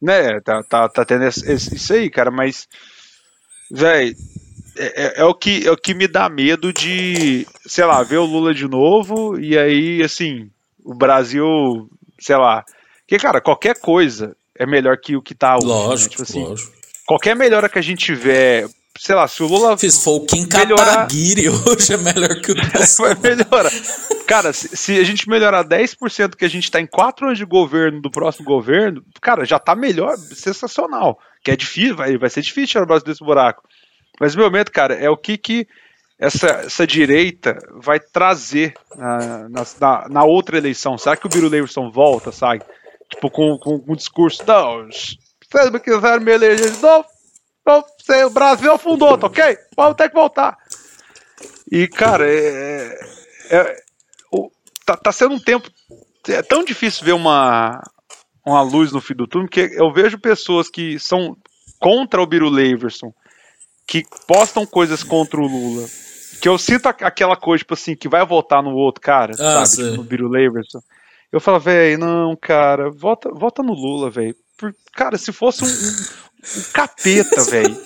Né, 0.00 0.40
tá, 0.40 0.62
tá, 0.62 0.88
tá 0.88 1.04
tendo 1.04 1.24
esse, 1.24 1.54
isso 1.54 1.92
aí, 1.92 2.10
cara, 2.10 2.30
mas. 2.30 2.68
Velho, 3.70 4.14
é, 4.78 5.04
é, 5.04 5.20
é, 5.20 5.24
o 5.24 5.34
que, 5.34 5.66
é 5.66 5.70
o 5.70 5.76
que 5.76 5.94
me 5.94 6.06
dá 6.06 6.28
medo 6.28 6.72
de, 6.72 7.46
sei 7.66 7.84
lá, 7.84 8.02
ver 8.02 8.18
o 8.18 8.24
Lula 8.24 8.54
de 8.54 8.68
novo 8.68 9.38
e 9.40 9.58
aí, 9.58 10.02
assim, 10.02 10.50
o 10.84 10.94
Brasil, 10.94 11.88
sei 12.20 12.36
lá. 12.36 12.64
Porque, 13.00 13.18
cara, 13.18 13.40
qualquer 13.40 13.80
coisa 13.80 14.36
é 14.58 14.66
melhor 14.66 14.98
que 14.98 15.16
o 15.16 15.22
que 15.22 15.34
tá 15.34 15.56
hoje. 15.56 15.66
Lógico, 15.66 15.94
né? 15.94 16.10
tipo 16.10 16.22
assim, 16.22 16.44
lógico. 16.44 16.72
Qualquer 17.06 17.36
melhora 17.36 17.68
que 17.68 17.78
a 17.78 17.82
gente 17.82 18.04
tiver 18.04 18.68
sei 18.98 19.14
lá, 19.14 19.26
se 19.28 19.42
o 19.42 19.46
Lula. 19.46 19.76
Fiz 19.76 20.02
foi 20.02 20.14
o 20.14 20.20
Kim 20.26 20.46
melhorar... 20.52 20.84
Kataguiri 20.84 21.48
hoje 21.48 21.92
é 21.92 21.96
melhor 21.96 22.40
que 22.40 22.52
o 22.52 22.54
Vai 22.98 23.14
melhorar. 23.14 23.70
Cara, 24.26 24.52
se, 24.52 24.76
se, 24.76 24.98
a 24.98 25.04
gente 25.04 25.28
melhorar 25.28 25.64
10% 25.64 26.34
que 26.34 26.44
a 26.44 26.48
gente 26.48 26.70
tá 26.70 26.80
em 26.80 26.86
4 26.86 27.26
anos 27.26 27.38
de 27.38 27.44
governo 27.44 28.00
do 28.00 28.10
próximo 28.10 28.44
governo, 28.44 29.02
cara, 29.20 29.44
já 29.44 29.58
tá 29.58 29.74
melhor, 29.74 30.16
sensacional. 30.16 31.18
Que 31.44 31.50
é 31.50 31.56
difícil, 31.56 31.96
vai, 31.96 32.16
vai 32.16 32.30
ser 32.30 32.42
difícil 32.42 32.68
tirar 32.68 32.84
o 32.84 32.86
Brasil 32.86 33.06
desse 33.06 33.24
buraco. 33.24 33.62
Mas 34.20 34.34
meu 34.34 34.50
medo, 34.50 34.70
cara, 34.70 34.94
é 34.94 35.08
o 35.08 35.16
que 35.16 35.36
que 35.36 35.68
essa, 36.18 36.46
essa 36.46 36.86
direita 36.86 37.58
vai 37.74 38.00
trazer 38.00 38.74
na, 38.96 39.48
na, 39.48 40.08
na 40.08 40.24
outra 40.24 40.56
eleição. 40.56 40.96
Será 40.96 41.16
que 41.16 41.26
o 41.26 41.28
Biro 41.28 41.48
Leverson 41.48 41.90
volta, 41.90 42.32
sabe? 42.32 42.64
Tipo, 43.10 43.30
com, 43.30 43.58
com, 43.58 43.78
com 43.78 43.92
um 43.92 43.96
discurso, 43.96 44.42
não, 44.46 44.88
vocês 44.90 45.82
quiserem 45.82 46.24
me 46.24 46.32
eleger 46.32 46.72
de 46.72 46.82
novo, 46.82 47.06
o 48.08 48.30
Brasil 48.30 48.72
afundou, 48.72 49.16
tá 49.18 49.26
ok? 49.26 49.58
Vamos 49.76 49.96
ter 49.96 50.08
que 50.08 50.14
voltar. 50.14 50.56
E, 51.70 51.88
cara, 51.88 52.28
é, 52.28 52.98
é, 53.50 53.56
é 53.56 53.76
tá, 54.84 54.96
tá 54.96 55.12
sendo 55.12 55.34
um 55.34 55.40
tempo. 55.40 55.68
É 56.28 56.42
tão 56.42 56.64
difícil 56.64 57.04
ver 57.04 57.12
uma, 57.12 57.82
uma 58.44 58.62
luz 58.62 58.92
no 58.92 59.00
fim 59.00 59.14
do 59.14 59.26
túnel, 59.26 59.48
que 59.48 59.60
eu 59.72 59.92
vejo 59.92 60.18
pessoas 60.18 60.70
que 60.70 60.98
são 60.98 61.36
contra 61.80 62.22
o 62.22 62.26
Biro 62.26 62.48
Leverson, 62.48 63.12
que 63.86 64.04
postam 64.26 64.64
coisas 64.64 65.02
contra 65.02 65.40
o 65.40 65.46
Lula, 65.46 65.86
que 66.40 66.48
eu 66.48 66.56
sinto 66.58 66.86
aquela 66.86 67.36
coisa, 67.36 67.58
tipo 67.58 67.74
assim, 67.74 67.94
que 67.94 68.08
vai 68.08 68.24
votar 68.24 68.62
no 68.62 68.74
outro 68.74 69.00
cara, 69.00 69.32
ah, 69.38 69.64
sabe? 69.66 69.90
Tipo, 69.90 69.96
no 69.96 70.04
Biro 70.04 70.28
Leverson. 70.28 70.80
Eu 71.30 71.40
falo, 71.40 71.60
velho, 71.60 71.98
não, 71.98 72.36
cara, 72.36 72.90
vota, 72.90 73.30
vota 73.30 73.62
no 73.62 73.72
Lula, 73.72 74.10
velho. 74.10 74.34
Cara, 74.94 75.18
se 75.18 75.32
fosse 75.32 75.64
um, 75.64 75.68
um 75.68 76.62
capeta, 76.72 77.42
velho. 77.50 77.76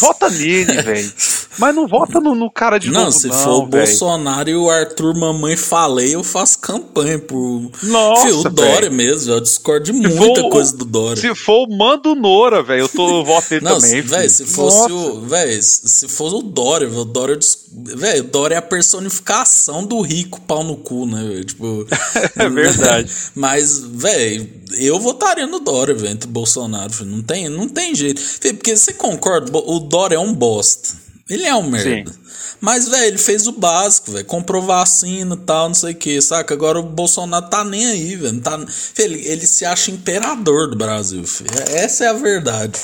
Vota 0.00 0.28
nele, 0.30 0.82
velho. 0.82 1.12
Mas 1.58 1.74
não 1.74 1.86
vota 1.86 2.20
no, 2.20 2.34
no 2.34 2.50
cara 2.50 2.78
de 2.78 2.90
não, 2.90 3.04
novo, 3.04 3.12
se 3.12 3.28
não. 3.28 3.34
Se 3.34 3.44
for 3.44 3.50
o 3.50 3.66
véio. 3.66 3.86
Bolsonaro 3.86 4.50
e 4.50 4.56
o 4.56 4.70
Arthur 4.70 5.14
Mamãe 5.14 5.56
falei, 5.56 6.14
eu 6.14 6.22
faço 6.22 6.58
campanha 6.58 7.18
por. 7.18 7.70
Nossa, 7.82 8.26
Fio, 8.26 8.40
o 8.40 8.50
Dória 8.50 8.90
mesmo, 8.90 9.32
eu 9.32 9.40
discordo 9.40 9.84
de 9.84 9.92
muita 9.92 10.42
for, 10.42 10.50
coisa 10.50 10.76
do 10.76 10.84
Dória. 10.84 11.20
Se 11.20 11.34
for 11.34 11.66
o 11.66 11.76
Mando 11.76 12.14
Nora, 12.14 12.62
velho, 12.62 12.82
eu 12.82 12.88
tô 12.88 13.24
voto 13.24 13.46
nele 13.50 13.64
não, 13.64 13.78
também. 13.78 14.00
Velho, 14.00 14.30
se 14.30 14.44
fosse 14.44 14.88
Nossa. 14.88 14.94
o. 14.94 15.20
Velho, 15.20 15.62
se 15.62 16.08
fosse 16.08 16.34
o 16.34 16.42
Dória, 16.42 16.88
o 16.88 17.04
Dória. 17.04 17.38
Velho, 17.72 18.24
o 18.24 18.26
Dória 18.28 18.54
é 18.56 18.58
a 18.58 18.62
personificação 18.62 19.84
do 19.84 20.00
rico 20.00 20.40
pau 20.40 20.62
no 20.62 20.76
cu, 20.76 21.06
né, 21.06 21.24
véio? 21.26 21.44
Tipo. 21.44 21.86
é 22.36 22.48
verdade. 22.48 23.10
Mas, 23.34 23.78
velho, 23.78 24.48
eu 24.78 24.98
votaria 24.98 25.46
no 25.46 25.60
Dória, 25.60 25.94
velho, 25.94 26.12
entre 26.12 26.28
Bolsonaro. 26.28 26.92
Não 27.04 27.22
tem, 27.22 27.48
não 27.48 27.68
tem 27.68 27.94
jeito. 27.94 28.20
Porque 28.40 28.76
você 28.76 28.92
concorda, 28.92 29.50
o 29.56 29.80
Dória 29.80 30.16
é 30.16 30.18
um 30.18 30.32
bosta. 30.32 31.05
Ele 31.28 31.44
é 31.44 31.54
um 31.54 31.68
merda. 31.68 32.10
Sim. 32.10 32.18
Mas, 32.60 32.88
velho, 32.88 33.04
ele 33.04 33.18
fez 33.18 33.46
o 33.46 33.52
básico, 33.52 34.12
velho. 34.12 34.24
Comprou 34.24 34.62
vacina 34.62 35.34
e 35.34 35.38
tal, 35.38 35.68
não 35.68 35.74
sei 35.74 35.92
o 35.92 35.96
que, 35.96 36.20
saca? 36.20 36.54
Agora 36.54 36.78
o 36.78 36.82
Bolsonaro 36.82 37.48
tá 37.48 37.64
nem 37.64 37.86
aí, 37.86 38.16
velho. 38.16 38.40
Tá... 38.40 38.58
Ele, 38.98 39.26
ele 39.26 39.46
se 39.46 39.64
acha 39.64 39.90
imperador 39.90 40.70
do 40.70 40.76
Brasil, 40.76 41.24
filho. 41.26 41.50
Essa 41.68 42.04
é 42.04 42.08
a 42.08 42.12
verdade. 42.12 42.78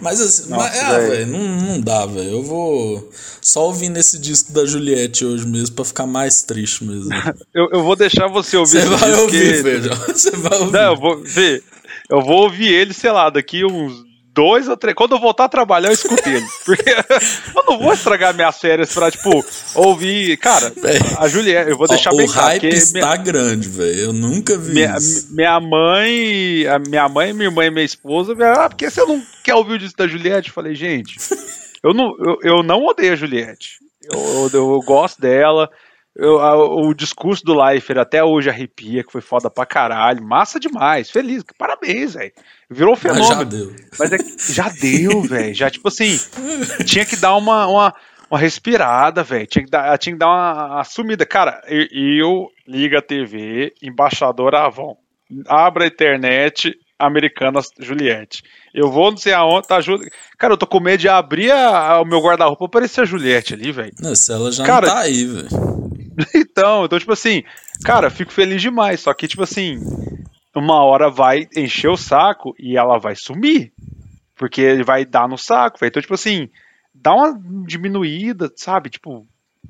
Mas 0.00 0.20
assim, 0.20 0.50
Nossa, 0.50 0.62
mas, 0.64 0.76
é, 0.76 1.08
velho, 1.08 1.26
não, 1.26 1.44
não 1.60 1.80
dá, 1.80 2.06
velho. 2.06 2.30
Eu 2.30 2.42
vou 2.42 3.10
só 3.40 3.66
ouvindo 3.66 3.96
esse 3.96 4.18
disco 4.18 4.52
da 4.52 4.64
Juliette 4.64 5.24
hoje 5.24 5.46
mesmo 5.46 5.74
pra 5.74 5.84
ficar 5.84 6.06
mais 6.06 6.42
triste 6.42 6.84
mesmo. 6.84 7.10
eu, 7.52 7.68
eu 7.72 7.82
vou 7.82 7.96
deixar 7.96 8.28
você 8.28 8.56
ouvir 8.56 8.82
Você 8.82 8.88
vai 8.88 9.14
ouvir, 9.14 9.62
velho. 9.62 9.96
Você 10.06 10.30
vai 10.30 10.58
ouvir. 10.58 10.72
Não, 10.72 10.92
eu 10.92 10.96
vou 10.96 11.22
ver. 11.22 11.62
Eu 12.08 12.22
vou 12.22 12.44
ouvir 12.44 12.68
ele, 12.68 12.94
sei 12.94 13.10
lá, 13.10 13.28
daqui 13.28 13.64
uns 13.64 14.07
dois 14.38 14.68
ou 14.68 14.76
três. 14.76 14.94
Quando 14.94 15.16
eu 15.16 15.18
voltar 15.18 15.46
a 15.46 15.48
trabalhar, 15.48 15.88
eu 15.88 15.94
escuto 15.94 16.28
ele. 16.28 16.46
Porque 16.64 16.88
eu 16.88 17.64
não 17.66 17.76
vou 17.76 17.92
estragar 17.92 18.32
minhas 18.32 18.56
férias 18.56 18.94
pra, 18.94 19.10
tipo, 19.10 19.44
ouvir. 19.74 20.36
Cara, 20.36 20.72
a 21.18 21.26
Juliette, 21.26 21.70
eu 21.70 21.76
vou 21.76 21.88
deixar 21.88 22.12
Ó, 22.12 22.16
bem 22.16 22.28
claro. 22.28 22.46
O 22.46 22.50
hype 22.50 22.68
está 22.68 23.00
minha, 23.00 23.16
grande, 23.16 23.68
velho. 23.68 23.98
Eu 23.98 24.12
nunca 24.12 24.56
vi 24.56 24.74
minha, 24.74 24.96
isso. 24.96 25.34
Minha 25.34 25.58
mãe, 25.58 26.66
a 26.68 26.78
minha 26.78 27.08
mãe, 27.08 27.32
minha 27.32 27.48
irmã 27.48 27.66
e 27.66 27.70
minha 27.70 27.84
esposa, 27.84 28.36
ah, 28.40 28.68
porque 28.68 28.88
você 28.88 29.04
não 29.04 29.20
quer 29.42 29.56
ouvir 29.56 29.74
o 29.74 29.78
disco 29.78 29.98
da 29.98 30.06
Juliette? 30.06 30.50
Eu 30.50 30.54
falei, 30.54 30.74
gente, 30.76 31.16
eu 31.82 31.92
não, 31.92 32.14
eu, 32.20 32.38
eu 32.42 32.62
não 32.62 32.84
odeio 32.84 33.14
a 33.14 33.16
Juliette. 33.16 33.78
Eu, 34.04 34.50
eu, 34.52 34.72
eu 34.72 34.80
gosto 34.86 35.20
dela. 35.20 35.68
Eu, 36.18 36.40
a, 36.40 36.56
o 36.56 36.92
discurso 36.92 37.44
do 37.44 37.54
Leifert 37.54 38.00
até 38.00 38.24
hoje 38.24 38.50
arrepia, 38.50 39.04
que 39.04 39.12
foi 39.12 39.20
foda 39.20 39.48
pra 39.48 39.64
caralho. 39.64 40.20
Massa 40.20 40.58
demais, 40.58 41.08
feliz. 41.08 41.44
Parabéns, 41.56 42.14
velho. 42.14 42.32
Virou 42.68 42.94
um 42.94 42.96
fenômeno. 42.96 43.28
Mas 43.28 43.38
já 43.38 43.44
deu. 43.44 43.76
Mas 43.96 44.12
é, 44.12 44.18
já 44.52 44.68
deu, 44.68 45.22
velho. 45.28 45.54
Já, 45.54 45.70
tipo 45.70 45.86
assim, 45.86 46.18
tinha 46.84 47.06
que 47.06 47.14
dar 47.14 47.36
uma, 47.36 47.68
uma, 47.68 47.94
uma 48.28 48.38
respirada, 48.38 49.22
velho. 49.22 49.46
Tinha, 49.46 49.64
que 49.64 49.70
dar, 49.70 49.96
tinha 49.96 50.12
que 50.12 50.18
dar 50.18 50.26
uma 50.26 50.80
assumida. 50.80 51.24
Cara, 51.24 51.62
eu, 51.68 52.48
Liga 52.66 53.00
TV, 53.00 53.72
Embaixador 53.80 54.56
Avon. 54.56 54.96
Abra 55.46 55.84
a 55.84 55.88
internet, 55.88 56.74
Americana 56.98 57.60
Juliette. 57.78 58.42
Eu 58.74 58.90
vou 58.90 59.12
não 59.12 59.18
sei 59.18 59.34
aonde, 59.34 59.68
tá 59.68 59.80
Juli... 59.80 60.10
Cara, 60.36 60.54
eu 60.54 60.58
tô 60.58 60.66
com 60.66 60.80
medo 60.80 60.98
de 60.98 61.08
abrir 61.08 61.52
a, 61.52 61.92
a, 61.92 62.00
o 62.00 62.04
meu 62.04 62.20
guarda-roupa 62.20 62.64
aparecer 62.64 63.02
a 63.02 63.04
Juliette 63.04 63.54
ali, 63.54 63.70
velho. 63.70 63.92
Se 64.16 64.32
ela 64.32 64.50
já 64.50 64.64
Cara, 64.64 64.86
não 64.88 64.94
tá 64.94 65.00
aí, 65.00 65.24
velho. 65.24 65.87
Então, 66.34 66.84
então, 66.84 66.98
tipo 66.98 67.12
assim, 67.12 67.44
cara, 67.84 68.10
fico 68.10 68.32
feliz 68.32 68.60
demais. 68.60 69.00
Só 69.00 69.14
que, 69.14 69.28
tipo 69.28 69.42
assim, 69.42 69.78
uma 70.54 70.82
hora 70.84 71.10
vai 71.10 71.48
encher 71.56 71.88
o 71.88 71.96
saco 71.96 72.54
e 72.58 72.76
ela 72.76 72.98
vai 72.98 73.14
sumir. 73.14 73.72
Porque 74.36 74.60
ele 74.60 74.84
vai 74.84 75.04
dar 75.04 75.28
no 75.28 75.38
saco, 75.38 75.78
velho. 75.78 75.90
Então, 75.90 76.02
tipo 76.02 76.14
assim, 76.14 76.48
dá 76.94 77.14
uma 77.14 77.38
diminuída, 77.66 78.52
sabe? 78.56 78.90
Tipo, 78.90 79.26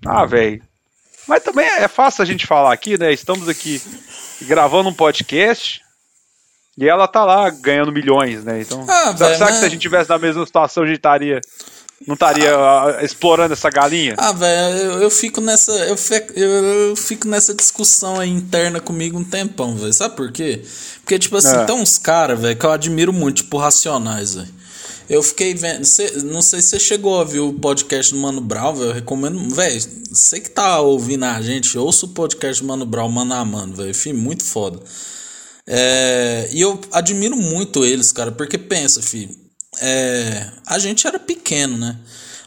ah, 0.06 0.24
velho. 0.24 0.62
Mas 1.26 1.42
também 1.42 1.66
é 1.66 1.88
fácil 1.88 2.22
a 2.22 2.24
gente 2.24 2.46
falar 2.46 2.72
aqui, 2.72 2.98
né? 2.98 3.12
Estamos 3.12 3.48
aqui 3.48 3.80
gravando 4.42 4.88
um 4.88 4.94
podcast 4.94 5.82
e 6.76 6.88
ela 6.88 7.06
tá 7.06 7.24
lá 7.24 7.50
ganhando 7.50 7.92
milhões, 7.92 8.44
né? 8.44 8.60
Então, 8.62 8.86
ah, 8.88 9.14
será, 9.16 9.28
véio, 9.28 9.46
que 9.48 9.56
se 9.56 9.64
a 9.66 9.68
gente 9.68 9.80
tivesse 9.80 10.08
na 10.08 10.18
mesma 10.18 10.46
situação, 10.46 10.84
a 10.84 10.86
gente 10.86 10.96
estaria 10.96 11.40
não 12.06 12.14
estaria 12.14 12.54
ah, 12.54 13.00
explorando 13.02 13.52
essa 13.52 13.68
galinha? 13.70 14.14
Ah, 14.16 14.32
velho, 14.32 14.78
eu, 14.78 15.02
eu, 15.02 15.10
fico 15.10 15.40
nessa. 15.40 15.72
Eu, 15.72 15.96
eu, 16.34 16.48
eu, 16.90 16.96
fico 16.96 17.26
nessa 17.26 17.52
discussão 17.52 18.20
aí 18.20 18.30
interna 18.30 18.80
comigo 18.80 19.18
um 19.18 19.24
tempão, 19.24 19.76
velho. 19.76 19.92
Sabe 19.92 20.14
por 20.14 20.30
quê? 20.30 20.62
Porque, 21.00 21.18
tipo 21.18 21.36
assim, 21.36 21.56
é. 21.56 21.64
tem 21.64 21.74
uns 21.74 21.98
caras, 21.98 22.40
velho, 22.40 22.56
que 22.56 22.64
eu 22.64 22.70
admiro 22.70 23.12
muito, 23.12 23.42
tipo, 23.42 23.56
racionais, 23.58 24.34
velho. 24.34 24.58
Eu 25.08 25.22
fiquei 25.22 25.54
vendo. 25.54 25.84
Cê, 25.84 26.22
não 26.22 26.42
sei 26.42 26.60
se 26.60 26.68
você 26.68 26.80
chegou 26.80 27.20
a 27.20 27.24
ver 27.24 27.40
o 27.40 27.52
podcast 27.52 28.14
do 28.14 28.20
Mano 28.20 28.40
Brown, 28.40 28.74
velho. 28.74 28.90
Eu 28.90 28.94
recomendo. 28.94 29.54
Velho, 29.54 29.80
você 30.10 30.38
que 30.38 30.50
tá 30.50 30.80
ouvindo 30.80 31.24
a 31.24 31.40
gente, 31.42 31.76
ouça 31.76 32.06
o 32.06 32.10
podcast 32.10 32.62
do 32.62 32.68
Mano 32.68 32.86
Brown, 32.86 33.08
mano 33.08 33.34
a 33.34 33.44
mano, 33.44 33.74
velho. 33.74 33.94
Filho 33.94 34.18
muito 34.18 34.44
foda. 34.44 34.78
É, 35.66 36.48
e 36.52 36.60
eu 36.60 36.80
admiro 36.92 37.36
muito 37.36 37.84
eles, 37.84 38.12
cara, 38.12 38.30
porque 38.30 38.56
pensa, 38.56 39.02
filho. 39.02 39.47
É, 39.80 40.50
a 40.66 40.78
gente 40.78 41.06
era 41.06 41.18
pequeno, 41.18 41.76
né? 41.76 41.96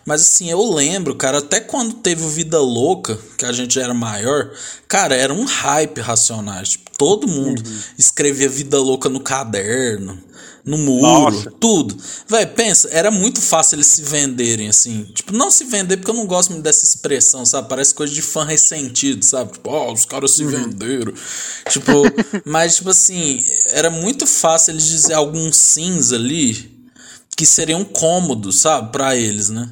Mas 0.06 0.22
assim, 0.22 0.50
eu 0.50 0.74
lembro, 0.74 1.16
cara, 1.16 1.38
até 1.38 1.60
quando 1.60 1.96
teve 1.96 2.24
o 2.24 2.30
Vida 2.30 2.60
Louca, 2.60 3.20
que 3.38 3.46
a 3.46 3.52
gente 3.52 3.80
era 3.80 3.94
maior, 3.94 4.52
cara, 4.88 5.16
era 5.16 5.34
um 5.34 5.46
hype 5.46 6.02
Racionais. 6.02 6.70
Tipo, 6.70 6.92
todo 6.98 7.28
mundo 7.28 7.62
uhum. 7.66 7.80
escrevia 7.98 8.50
Vida 8.50 8.80
Louca 8.80 9.10
no 9.10 9.20
caderno, 9.20 10.18
no 10.66 10.78
muro, 10.78 11.32
Nossa. 11.36 11.52
tudo. 11.60 11.96
Véi, 12.28 12.48
pensa, 12.48 12.90
era 12.92 13.12
muito 13.12 13.40
fácil 13.40 13.76
eles 13.76 13.88
se 13.88 14.02
venderem, 14.02 14.70
assim. 14.70 15.04
Tipo, 15.14 15.34
não 15.34 15.52
se 15.52 15.66
vender, 15.66 15.98
porque 15.98 16.10
eu 16.10 16.16
não 16.16 16.26
gosto 16.26 16.50
muito 16.50 16.64
dessa 16.64 16.84
expressão, 16.84 17.46
sabe? 17.46 17.70
Parece 17.70 17.94
coisa 17.94 18.12
de 18.12 18.24
fã 18.24 18.44
ressentido, 18.44 19.24
sabe? 19.24 19.54
Tipo, 19.54 19.70
ó, 19.70 19.90
oh, 19.90 19.94
os 19.94 20.06
caras 20.06 20.32
se 20.32 20.44
uhum. 20.44 20.50
venderam. 20.50 21.14
Tipo, 21.70 21.92
mas, 22.44 22.78
tipo 22.78 22.90
assim, 22.90 23.40
era 23.70 23.92
muito 23.92 24.26
fácil 24.26 24.72
eles 24.72 24.88
dizer 24.88 25.14
alguns 25.14 25.58
sims 25.58 26.12
ali 26.12 26.81
que 27.36 27.46
seriam 27.46 27.84
cômodos, 27.84 28.62
sabe, 28.62 28.92
para 28.92 29.16
eles, 29.16 29.50
né? 29.50 29.70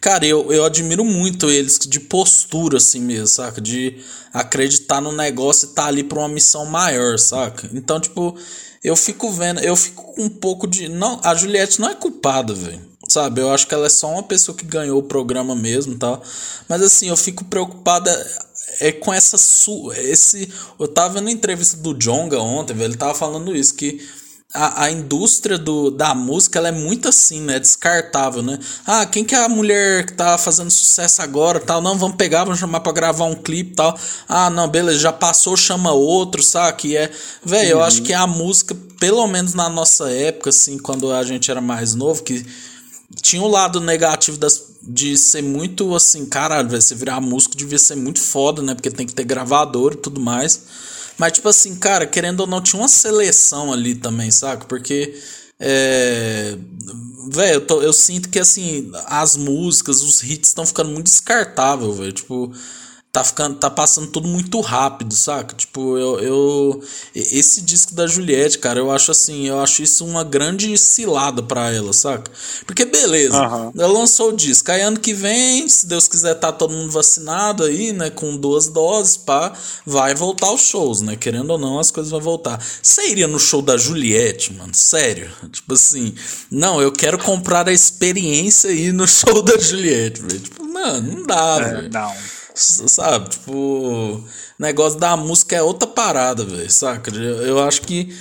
Cara, 0.00 0.24
eu, 0.24 0.50
eu 0.50 0.64
admiro 0.64 1.04
muito 1.04 1.50
eles 1.50 1.78
de 1.78 2.00
postura 2.00 2.78
assim 2.78 3.00
mesmo, 3.00 3.26
saca? 3.26 3.60
De 3.60 3.98
acreditar 4.32 5.00
no 5.00 5.12
negócio 5.12 5.68
e 5.68 5.74
tá 5.74 5.86
ali 5.86 6.02
pra 6.02 6.20
uma 6.20 6.28
missão 6.28 6.64
maior, 6.64 7.18
saca? 7.18 7.68
Então, 7.74 8.00
tipo, 8.00 8.34
eu 8.82 8.96
fico 8.96 9.30
vendo, 9.30 9.60
eu 9.60 9.76
fico 9.76 10.14
com 10.14 10.22
um 10.22 10.28
pouco 10.28 10.66
de. 10.66 10.88
Não, 10.88 11.20
a 11.22 11.34
Juliette 11.34 11.80
não 11.80 11.90
é 11.90 11.94
culpada, 11.94 12.54
velho. 12.54 12.88
Sabe? 13.08 13.40
Eu 13.40 13.50
acho 13.52 13.66
que 13.66 13.74
ela 13.74 13.86
é 13.86 13.90
só 13.90 14.10
uma 14.10 14.22
pessoa 14.22 14.56
que 14.56 14.64
ganhou 14.64 14.98
o 14.98 15.02
programa 15.02 15.54
mesmo 15.54 15.96
tal. 15.96 16.22
Mas 16.68 16.80
assim, 16.80 17.08
eu 17.08 17.16
fico 17.16 17.44
preocupada 17.44 18.10
é 18.78 18.92
com 18.92 19.12
essa. 19.12 19.36
Su 19.36 19.92
esse, 19.92 20.48
eu 20.78 20.88
tava 20.88 21.14
vendo 21.14 21.28
a 21.28 21.32
entrevista 21.32 21.76
do 21.76 21.92
Jonga 21.92 22.40
ontem, 22.40 22.72
velho. 22.72 22.90
Ele 22.92 22.96
tava 22.96 23.14
falando 23.14 23.54
isso, 23.54 23.74
que 23.74 24.00
a, 24.52 24.84
a 24.84 24.90
indústria 24.90 25.56
do, 25.56 25.90
da 25.90 26.12
música 26.12 26.58
ela 26.58 26.68
é 26.68 26.72
muito 26.72 27.08
assim, 27.08 27.40
né? 27.40 27.58
Descartável, 27.58 28.42
né? 28.42 28.58
Ah, 28.84 29.06
quem 29.06 29.24
que 29.24 29.34
é 29.34 29.44
a 29.44 29.48
mulher 29.48 30.06
que 30.06 30.12
tá 30.12 30.36
fazendo 30.36 30.70
sucesso 30.70 31.22
agora 31.22 31.60
tal? 31.60 31.80
Não, 31.80 31.96
vamos 31.96 32.16
pegar, 32.16 32.44
vamos 32.44 32.58
chamar 32.58 32.80
pra 32.80 32.92
gravar 32.92 33.26
um 33.26 33.36
clipe 33.36 33.76
tal. 33.76 33.96
Ah, 34.28 34.50
não, 34.50 34.68
beleza, 34.68 34.98
já 34.98 35.12
passou, 35.12 35.56
chama 35.56 35.92
outro, 35.92 36.42
sabe? 36.42 36.78
Que 36.78 36.96
é. 36.96 37.10
Velho, 37.44 37.76
uhum. 37.76 37.80
eu 37.80 37.84
acho 37.84 38.02
que 38.02 38.12
a 38.12 38.26
música, 38.26 38.76
pelo 38.98 39.24
menos 39.28 39.54
na 39.54 39.68
nossa 39.68 40.10
época, 40.10 40.50
assim, 40.50 40.78
quando 40.78 41.12
a 41.12 41.22
gente 41.22 41.48
era 41.48 41.60
mais 41.60 41.94
novo, 41.94 42.24
que 42.24 42.44
tinha 43.22 43.42
o 43.42 43.46
um 43.46 43.50
lado 43.50 43.80
negativo 43.80 44.36
das, 44.36 44.64
de 44.82 45.16
ser 45.16 45.42
muito 45.42 45.94
assim, 45.94 46.26
caralho, 46.26 46.68
você 46.68 46.94
virar 46.94 47.20
músico 47.20 47.56
devia 47.56 47.78
ser 47.78 47.96
muito 47.96 48.20
foda, 48.20 48.62
né? 48.62 48.74
Porque 48.74 48.90
tem 48.90 49.06
que 49.06 49.14
ter 49.14 49.24
gravador 49.24 49.92
e 49.92 49.96
tudo 49.96 50.20
mais. 50.20 50.60
Mas, 51.20 51.32
tipo 51.32 51.50
assim, 51.50 51.76
cara, 51.76 52.06
querendo 52.06 52.40
ou 52.40 52.46
não, 52.46 52.62
tinha 52.62 52.80
uma 52.80 52.88
seleção 52.88 53.70
ali 53.74 53.94
também, 53.94 54.30
saca? 54.30 54.64
Porque. 54.64 55.14
É. 55.58 56.56
Velho, 57.28 57.62
eu, 57.68 57.82
eu, 57.82 57.92
sinto 57.92 58.30
que 58.30 58.38
assim, 58.38 58.90
as 59.04 59.36
músicas, 59.36 60.00
os 60.00 60.22
hits 60.22 60.48
estão 60.48 60.64
ficando 60.64 60.90
muito 60.90 61.04
descartáveis, 61.04 61.98
velho. 61.98 62.12
Tipo, 62.12 62.50
tá 63.12 63.24
ficando 63.24 63.56
tá 63.56 63.68
passando 63.68 64.06
tudo 64.06 64.28
muito 64.28 64.60
rápido, 64.60 65.14
saca? 65.14 65.54
Tipo, 65.54 65.98
eu, 65.98 66.20
eu 66.20 66.82
esse 67.14 67.60
disco 67.62 67.92
da 67.92 68.06
Juliette, 68.06 68.58
cara, 68.58 68.78
eu 68.78 68.90
acho 68.90 69.10
assim, 69.10 69.48
eu 69.48 69.58
acho 69.60 69.82
isso 69.82 70.04
uma 70.06 70.22
grande 70.22 70.76
cilada 70.78 71.42
para 71.42 71.72
ela, 71.72 71.92
saca? 71.92 72.30
Porque 72.64 72.84
beleza, 72.84 73.40
uhum. 73.40 73.72
ela 73.76 73.92
lançou 73.92 74.28
o 74.28 74.36
disco, 74.36 74.70
aí 74.70 74.82
ano 74.82 75.00
que 75.00 75.12
vem, 75.12 75.68
se 75.68 75.88
Deus 75.88 76.06
quiser 76.06 76.34
tá 76.34 76.52
todo 76.52 76.72
mundo 76.72 76.92
vacinado 76.92 77.64
aí, 77.64 77.92
né, 77.92 78.10
com 78.10 78.36
duas 78.36 78.68
doses, 78.68 79.16
pá, 79.16 79.52
vai 79.84 80.14
voltar 80.14 80.46
aos 80.46 80.62
shows, 80.62 81.00
né? 81.00 81.16
Querendo 81.16 81.50
ou 81.50 81.58
não, 81.58 81.80
as 81.80 81.90
coisas 81.90 82.10
vão 82.12 82.20
voltar. 82.20 82.64
Você 82.80 83.08
iria 83.08 83.26
no 83.26 83.40
show 83.40 83.60
da 83.60 83.76
Juliette, 83.76 84.52
mano? 84.52 84.74
Sério? 84.74 85.30
Tipo 85.50 85.74
assim, 85.74 86.14
não, 86.48 86.80
eu 86.80 86.92
quero 86.92 87.18
comprar 87.18 87.68
a 87.68 87.72
experiência 87.72 88.70
aí 88.70 88.92
no 88.92 89.06
show 89.08 89.42
da 89.42 89.58
Juliette, 89.58 90.22
velho. 90.22 90.38
Tipo, 90.38 90.64
mano, 90.64 91.16
não 91.16 91.26
dá, 91.26 91.56
é, 91.60 91.74
velho. 91.74 91.90
Não. 91.92 92.39
Sabe? 92.60 93.30
Tipo, 93.30 94.22
negócio 94.58 94.98
da 94.98 95.16
música 95.16 95.56
é 95.56 95.62
outra 95.62 95.88
parada, 95.88 96.44
velho, 96.44 96.70
saca? 96.70 97.10
Eu, 97.14 97.42
eu 97.42 97.62
acho 97.62 97.82
que 97.82 98.14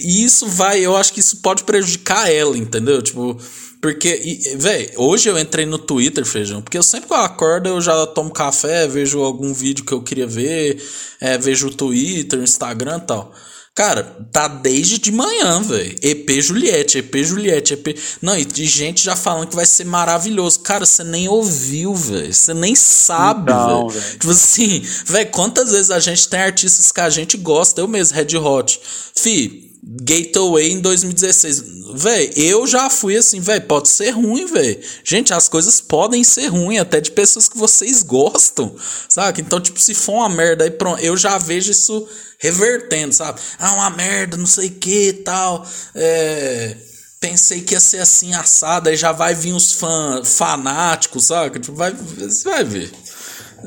isso 0.00 0.46
vai, 0.46 0.80
eu 0.80 0.96
acho 0.96 1.12
que 1.12 1.20
isso 1.20 1.38
pode 1.38 1.64
prejudicar 1.64 2.30
ela, 2.30 2.56
entendeu? 2.56 3.02
Tipo, 3.02 3.38
porque, 3.84 4.56
velho, 4.56 4.90
hoje 4.96 5.28
eu 5.28 5.38
entrei 5.38 5.66
no 5.66 5.76
Twitter, 5.76 6.24
feijão, 6.24 6.62
porque 6.62 6.78
eu 6.78 6.82
sempre 6.82 7.08
que 7.08 7.12
eu 7.12 7.18
acordo 7.18 7.68
eu 7.68 7.80
já 7.82 8.06
tomo 8.06 8.30
café, 8.30 8.88
vejo 8.88 9.20
algum 9.20 9.52
vídeo 9.52 9.84
que 9.84 9.92
eu 9.92 10.02
queria 10.02 10.26
ver, 10.26 10.82
é, 11.20 11.36
vejo 11.36 11.68
o 11.68 11.74
Twitter, 11.74 12.40
Instagram 12.40 12.96
e 12.96 13.06
tal. 13.06 13.34
Cara, 13.74 14.04
tá 14.30 14.46
desde 14.46 14.98
de 14.98 15.10
manhã, 15.10 15.60
velho. 15.60 15.96
EP 16.00 16.30
Juliette, 16.40 16.98
EP 16.98 17.16
Juliette, 17.24 17.74
EP. 17.74 17.98
Não, 18.22 18.38
e 18.38 18.44
de 18.44 18.66
gente 18.66 19.02
já 19.02 19.16
falando 19.16 19.48
que 19.48 19.56
vai 19.56 19.66
ser 19.66 19.84
maravilhoso. 19.84 20.60
Cara, 20.60 20.86
você 20.86 21.02
nem 21.02 21.28
ouviu, 21.28 21.92
velho. 21.92 22.32
Você 22.32 22.54
nem 22.54 22.76
sabe, 22.76 23.52
velho. 23.52 23.88
Tipo 24.12 24.30
assim, 24.30 24.80
velho, 25.06 25.28
quantas 25.30 25.72
vezes 25.72 25.90
a 25.90 25.98
gente 25.98 26.28
tem 26.28 26.38
artistas 26.38 26.92
que 26.92 27.00
a 27.00 27.10
gente 27.10 27.36
gosta, 27.36 27.80
eu 27.80 27.88
mesmo, 27.88 28.14
Red 28.14 28.36
Hot. 28.36 28.80
Fi, 29.16 29.73
Gateway 29.86 30.72
em 30.72 30.80
2016. 30.80 31.74
Véi, 31.94 32.32
eu 32.36 32.66
já 32.66 32.88
fui 32.88 33.16
assim, 33.16 33.38
véi, 33.38 33.60
pode 33.60 33.88
ser 33.88 34.10
ruim, 34.10 34.46
véi. 34.46 34.80
Gente, 35.04 35.34
as 35.34 35.46
coisas 35.46 35.80
podem 35.80 36.24
ser 36.24 36.46
ruins, 36.46 36.80
até 36.80 37.00
de 37.00 37.10
pessoas 37.10 37.48
que 37.48 37.58
vocês 37.58 38.02
gostam, 38.02 38.74
sabe? 39.08 39.42
Então, 39.42 39.60
tipo, 39.60 39.78
se 39.78 39.94
for 39.94 40.14
uma 40.14 40.28
merda 40.28 40.64
aí, 40.64 40.70
pronto, 40.70 41.00
eu 41.02 41.16
já 41.16 41.36
vejo 41.36 41.70
isso 41.70 42.08
revertendo, 42.38 43.12
sabe? 43.12 43.40
Ah, 43.58 43.74
uma 43.74 43.90
merda, 43.90 44.36
não 44.38 44.46
sei 44.46 44.68
o 44.68 44.74
que 44.74 45.12
tal. 45.12 45.66
É, 45.94 46.76
pensei 47.20 47.60
que 47.60 47.74
ia 47.74 47.80
ser 47.80 47.98
assim 47.98 48.34
assado, 48.34 48.88
aí 48.88 48.96
já 48.96 49.12
vai 49.12 49.34
vir 49.34 49.52
os 49.52 49.72
fã, 49.72 50.24
fanáticos, 50.24 51.26
sabe? 51.26 51.60
Tipo, 51.60 51.74
vai, 51.74 51.92
você 51.92 52.44
vai 52.44 52.64
ver. 52.64 52.90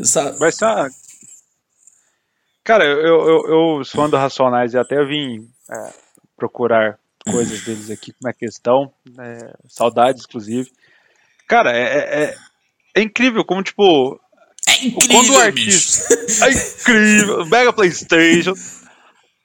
Sabe? 0.03 0.38
Vai 0.39 0.51
ser. 0.51 0.65
Cara, 2.63 2.84
eu, 2.84 2.97
eu, 2.97 3.78
eu 3.78 3.86
sou 3.86 4.09
do 4.09 4.18
Racionais 4.18 4.74
e 4.74 4.78
até 4.78 5.05
vim 5.05 5.47
é, 5.72 5.93
procurar 6.38 6.99
coisas 7.29 7.61
deles 7.63 7.89
aqui, 7.89 8.13
como 8.13 8.29
é 8.29 8.33
que 8.33 8.45
estão. 8.45 8.91
É, 9.19 9.53
saudades, 9.67 10.23
inclusive. 10.25 10.69
Cara, 11.47 11.75
é, 11.75 11.81
é, 11.81 12.23
é, 12.23 12.35
é 12.95 13.01
incrível 13.01 13.43
como, 13.43 13.63
tipo, 13.63 14.19
é 14.67 14.85
incrível, 14.85 15.07
Quando 15.07 15.33
o 15.33 15.38
artista. 15.39 16.13
é 16.45 16.51
incrível. 16.51 17.45
Mega 17.45 17.73
PlayStation. 17.73 18.53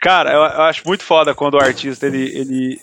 Cara, 0.01 0.33
eu, 0.33 0.41
eu, 0.41 0.63
acho 0.63 0.83
muito 0.87 1.05
foda 1.05 1.35
quando 1.35 1.55
o 1.55 1.63
artista 1.63 2.07
ele, 2.07 2.25
ele, 2.37 2.81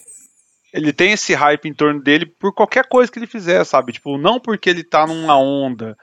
ele 0.74 0.93
tem 0.93 1.12
esse 1.12 1.34
hype 1.34 1.68
em 1.68 1.74
torno 1.74 2.01
dele 2.01 2.26
por 2.26 2.53
qualquer 2.53 2.88
coisa 2.88 3.12
que 3.12 3.20
ele 3.20 3.28
fizer, 3.28 3.64
sabe? 3.66 3.91
Tipo, 3.91 4.18
não 4.18 4.39
porque 4.39 4.70
ele 4.70 4.84
tá 4.84 5.05
numa 5.05 5.38
onda. 5.38 5.97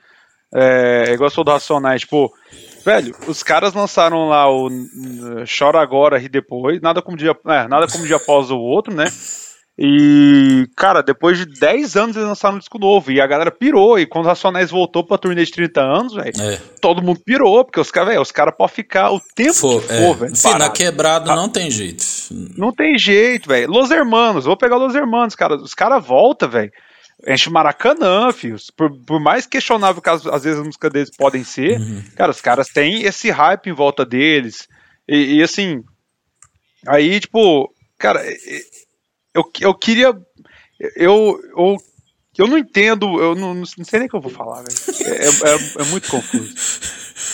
É, 0.54 1.06
é 1.08 1.12
igual 1.14 1.30
sou 1.30 1.42
do 1.42 1.50
Racionais, 1.50 2.02
tipo, 2.02 2.30
velho, 2.86 3.14
os 3.26 3.42
caras 3.42 3.74
lançaram 3.74 4.28
lá 4.28 4.48
o 4.48 4.70
Chora 5.58 5.80
Agora 5.80 6.22
e 6.22 6.28
Depois, 6.28 6.80
nada 6.80 7.02
como 7.02 7.16
dia, 7.16 7.36
é, 7.48 7.66
nada 7.66 7.88
como 7.88 8.06
dia 8.06 8.16
após 8.16 8.50
o 8.50 8.56
outro, 8.56 8.94
né? 8.94 9.06
E, 9.78 10.66
cara, 10.74 11.02
depois 11.02 11.36
de 11.36 11.44
10 11.44 11.96
anos 11.96 12.16
eles 12.16 12.26
lançaram 12.26 12.56
um 12.56 12.58
disco 12.58 12.78
novo. 12.78 13.12
E 13.12 13.20
a 13.20 13.26
galera 13.26 13.50
pirou. 13.50 13.98
E 13.98 14.06
quando 14.06 14.24
o 14.24 14.28
Racionais 14.28 14.70
voltou 14.70 15.04
pra 15.04 15.18
turnê 15.18 15.44
de 15.44 15.50
30 15.50 15.82
anos, 15.82 16.14
velho, 16.14 16.32
é. 16.40 16.58
todo 16.80 17.02
mundo 17.02 17.20
pirou. 17.22 17.62
Porque 17.62 17.78
os 17.78 17.90
caras, 17.90 18.18
os 18.18 18.32
caras 18.32 18.54
podem 18.56 18.74
ficar 18.74 19.10
o 19.10 19.20
tempo 19.34 19.52
for, 19.52 19.82
que 19.82 19.88
for, 19.88 19.94
é. 19.94 20.14
velho. 20.14 20.58
Na 20.58 20.70
quebrada 20.70 21.30
ah, 21.30 21.36
não 21.36 21.50
tem 21.50 21.70
jeito. 21.70 22.02
Não 22.56 22.72
tem 22.72 22.96
jeito, 22.96 23.48
velho. 23.50 23.70
Los 23.70 23.90
Hermanos, 23.90 24.46
vou 24.46 24.56
pegar 24.56 24.76
Los 24.76 24.94
Hermanos, 24.94 25.34
cara. 25.36 25.56
Os 25.56 25.74
caras 25.74 26.02
voltam, 26.02 26.48
velho. 26.48 26.72
Enche 27.26 27.50
Maracanã, 27.50 28.32
filhos. 28.32 28.70
Por, 28.70 28.90
por, 29.04 29.20
mais 29.20 29.46
questionável 29.46 30.00
que 30.00 30.08
às, 30.08 30.24
às 30.26 30.44
vezes 30.44 30.60
as 30.60 30.66
músicas 30.66 30.92
deles 30.92 31.10
podem 31.16 31.42
ser, 31.42 31.80
uhum. 31.80 32.02
cara, 32.14 32.30
os 32.30 32.40
caras 32.40 32.68
têm 32.68 33.02
esse 33.02 33.30
hype 33.30 33.68
em 33.68 33.72
volta 33.72 34.06
deles. 34.06 34.68
E, 35.08 35.36
e 35.38 35.42
assim. 35.42 35.82
Aí, 36.86 37.18
tipo, 37.18 37.72
cara, 37.98 38.22
eu, 39.34 39.42
eu 39.60 39.74
queria. 39.74 40.14
Eu, 40.94 41.40
eu, 41.56 41.76
eu 42.38 42.46
não 42.46 42.58
entendo, 42.58 43.20
eu 43.20 43.34
não, 43.34 43.54
não 43.54 43.64
sei 43.66 43.98
nem 43.98 44.06
o 44.06 44.10
que 44.10 44.16
eu 44.16 44.20
vou 44.20 44.30
falar, 44.30 44.62
velho. 44.62 44.78
É, 45.10 45.26
é, 45.26 45.82
é, 45.82 45.84
muito 45.86 46.08
confuso. 46.08 46.54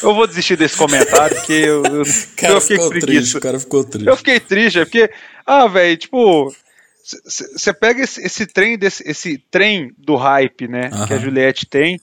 Eu 0.03 0.15
vou 0.15 0.27
desistir 0.27 0.57
desse 0.57 0.77
comentário, 0.77 1.37
porque 1.37 1.53
eu, 1.53 1.85
eu, 1.85 2.05
cara 2.37 2.55
eu 2.55 2.61
fiquei 2.61 2.77
ficou 2.77 2.91
triste, 3.01 3.37
o 3.37 3.41
cara 3.41 3.61
ficou 3.61 3.85
triste. 3.85 4.09
Eu 4.09 4.17
fiquei 4.17 4.41
triste, 4.41 4.79
é 4.79 4.85
porque, 4.85 5.11
ah, 5.45 5.67
velho, 5.67 5.97
tipo, 5.97 6.55
você 7.03 7.73
pega 7.73 8.03
esse, 8.03 8.25
esse 8.25 8.47
trem 8.47 8.79
desse, 8.79 9.03
esse 9.09 9.39
trem 9.51 9.93
do 9.99 10.17
hype, 10.17 10.69
né, 10.69 10.91
que 11.07 11.15
a 11.15 11.19
Juliette 11.19 11.67
tem, 11.67 12.01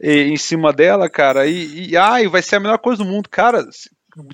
e, 0.00 0.24
em 0.24 0.36
cima 0.36 0.72
dela, 0.72 1.08
cara, 1.10 1.46
e, 1.46 1.90
e 1.90 1.96
ai, 1.96 2.28
vai 2.28 2.42
ser 2.42 2.56
a 2.56 2.60
melhor 2.60 2.78
coisa 2.78 3.02
do 3.02 3.08
mundo, 3.08 3.28
cara. 3.28 3.66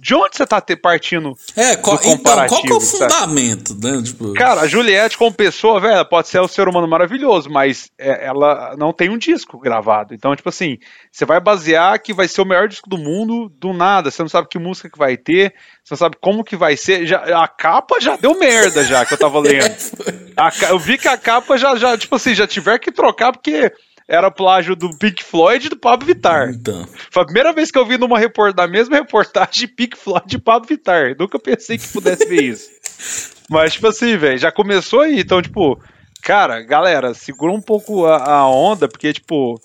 De 0.00 0.14
onde 0.14 0.36
você 0.36 0.46
tá 0.46 0.60
te 0.60 0.76
partindo? 0.76 1.36
É, 1.56 1.74
qual, 1.74 1.98
então, 2.04 2.46
qual 2.46 2.62
que 2.62 2.72
é 2.72 2.74
o 2.74 2.80
fundamento, 2.80 3.72
sabe? 3.72 3.90
né? 3.90 4.02
Tipo... 4.02 4.32
Cara, 4.34 4.60
a 4.60 4.66
Juliette, 4.68 5.18
como 5.18 5.32
pessoa, 5.32 5.80
velho, 5.80 6.04
pode 6.04 6.28
ser 6.28 6.40
um 6.40 6.46
ser 6.46 6.68
humano 6.68 6.86
maravilhoso, 6.86 7.50
mas 7.50 7.90
é, 7.98 8.26
ela 8.26 8.76
não 8.78 8.92
tem 8.92 9.10
um 9.10 9.18
disco 9.18 9.58
gravado. 9.58 10.14
Então, 10.14 10.36
tipo 10.36 10.48
assim, 10.48 10.78
você 11.10 11.24
vai 11.24 11.40
basear 11.40 12.00
que 12.00 12.12
vai 12.12 12.28
ser 12.28 12.42
o 12.42 12.46
melhor 12.46 12.68
disco 12.68 12.88
do 12.88 12.96
mundo 12.96 13.48
do 13.58 13.72
nada. 13.72 14.10
Você 14.10 14.22
não 14.22 14.28
sabe 14.28 14.48
que 14.48 14.58
música 14.58 14.88
que 14.88 14.98
vai 14.98 15.16
ter, 15.16 15.52
você 15.82 15.94
não 15.94 15.98
sabe 15.98 16.16
como 16.20 16.44
que 16.44 16.56
vai 16.56 16.76
ser. 16.76 17.04
Já, 17.04 17.42
a 17.42 17.48
capa 17.48 18.00
já 18.00 18.16
deu 18.16 18.38
merda, 18.38 18.84
já, 18.84 19.04
que 19.04 19.14
eu 19.14 19.18
tava 19.18 19.40
lendo. 19.40 19.62
A, 20.34 20.50
eu 20.70 20.78
vi 20.78 20.96
que 20.96 21.08
a 21.08 21.18
capa 21.18 21.58
já, 21.58 21.76
já, 21.76 21.96
tipo 21.98 22.16
assim, 22.16 22.34
já 22.34 22.46
tiver 22.46 22.78
que 22.78 22.90
trocar, 22.90 23.32
porque 23.32 23.70
era 24.08 24.30
plágio 24.30 24.74
do 24.74 24.96
Pink 24.96 25.22
Floyd 25.22 25.66
e 25.66 25.70
do 25.70 25.76
Pablo 25.76 26.06
Vittar. 26.06 26.50
Então. 26.50 26.86
Foi 27.10 27.22
a 27.22 27.26
primeira 27.26 27.52
vez 27.52 27.70
que 27.70 27.78
eu 27.78 27.86
vi 27.86 27.96
numa 27.96 28.18
report 28.18 28.54
da 28.54 28.66
mesma 28.66 28.96
reportagem 28.96 29.68
Pink 29.74 29.96
Floyd 29.96 30.34
e 30.34 30.40
Pablo 30.40 30.68
Vittar. 30.68 31.16
Nunca 31.18 31.38
pensei 31.38 31.78
que 31.78 31.88
pudesse 31.88 32.26
ver 32.26 32.42
isso. 32.42 32.70
Mas, 33.48 33.74
tipo 33.74 33.86
assim, 33.86 34.16
velho, 34.16 34.38
já 34.38 34.50
começou 34.50 35.00
aí. 35.00 35.20
Então, 35.20 35.42
tipo, 35.42 35.80
cara, 36.22 36.62
galera, 36.62 37.12
segura 37.14 37.52
um 37.52 37.60
pouco 37.60 38.06
a, 38.06 38.16
a 38.16 38.48
onda, 38.48 38.88
porque, 38.88 39.12
tipo, 39.12 39.60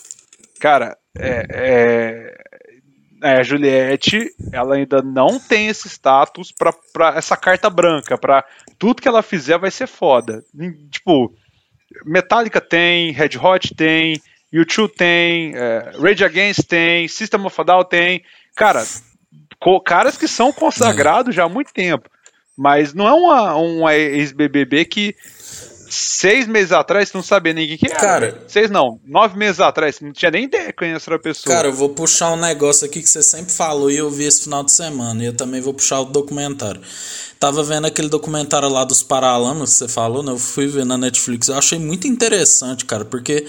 cara, 0.59 0.97
é, 1.17 1.45
é, 1.49 2.37
é, 3.23 3.39
a 3.39 3.43
Juliette, 3.43 4.29
ela 4.51 4.75
ainda 4.75 5.01
não 5.01 5.39
tem 5.39 5.67
esse 5.67 5.87
status 5.87 6.51
pra, 6.51 6.73
pra 6.93 7.15
essa 7.15 7.37
carta 7.37 7.69
branca, 7.69 8.17
pra 8.17 8.43
tudo 8.77 9.01
que 9.01 9.07
ela 9.07 9.23
fizer 9.23 9.57
vai 9.57 9.71
ser 9.71 9.87
foda. 9.87 10.43
Tipo, 10.91 11.33
Metallica 12.05 12.61
tem, 12.61 13.11
Red 13.11 13.37
Hot 13.41 13.75
tem, 13.75 14.21
U2 14.53 14.89
tem, 14.89 15.55
é, 15.55 15.91
Rage 15.99 16.23
Against 16.23 16.67
tem, 16.67 17.07
System 17.07 17.45
of 17.45 17.61
a 17.61 17.63
Down 17.63 17.83
tem. 17.83 18.23
Cara, 18.55 18.83
caras 19.85 20.17
que 20.17 20.27
são 20.27 20.51
consagrados 20.51 21.35
já 21.35 21.45
há 21.45 21.49
muito 21.49 21.73
tempo. 21.73 22.09
Mas 22.57 22.93
não 22.93 23.07
é 23.07 23.13
uma, 23.13 23.55
uma 23.55 23.95
ex-BBB 23.95 24.85
que 24.85 25.15
seis 25.89 26.47
meses 26.47 26.71
atrás 26.71 27.09
você 27.09 27.17
não 27.17 27.23
sabia 27.23 27.53
ninguém 27.53 27.77
que 27.77 27.87
era. 27.87 27.99
Cara, 27.99 28.43
seis 28.47 28.69
não, 28.69 28.99
nove 29.05 29.37
meses 29.37 29.59
atrás 29.59 29.99
não 30.01 30.11
tinha 30.11 30.31
nem 30.31 30.45
ideia 30.45 30.67
de 30.67 30.73
conhecer 30.73 31.13
a 31.13 31.19
pessoa. 31.19 31.55
Cara, 31.55 31.67
eu 31.67 31.73
vou 31.73 31.89
puxar 31.89 32.31
um 32.31 32.37
negócio 32.37 32.85
aqui 32.85 33.01
que 33.01 33.09
você 33.09 33.23
sempre 33.23 33.51
falou 33.51 33.89
e 33.89 33.97
eu 33.97 34.09
vi 34.09 34.25
esse 34.25 34.43
final 34.43 34.63
de 34.63 34.71
semana. 34.71 35.23
E 35.23 35.27
eu 35.27 35.33
também 35.33 35.61
vou 35.61 35.73
puxar 35.73 36.01
o 36.01 36.05
documentário. 36.05 36.81
Tava 37.39 37.63
vendo 37.63 37.85
aquele 37.85 38.09
documentário 38.09 38.69
lá 38.69 38.83
dos 38.83 39.03
Paralamas 39.03 39.73
que 39.73 39.77
você 39.77 39.87
falou, 39.87 40.23
né? 40.23 40.31
Eu 40.31 40.39
fui 40.39 40.67
ver 40.67 40.85
na 40.85 40.97
Netflix. 40.97 41.47
Eu 41.47 41.57
achei 41.57 41.77
muito 41.77 42.07
interessante, 42.07 42.83
cara, 42.85 43.05
porque 43.05 43.45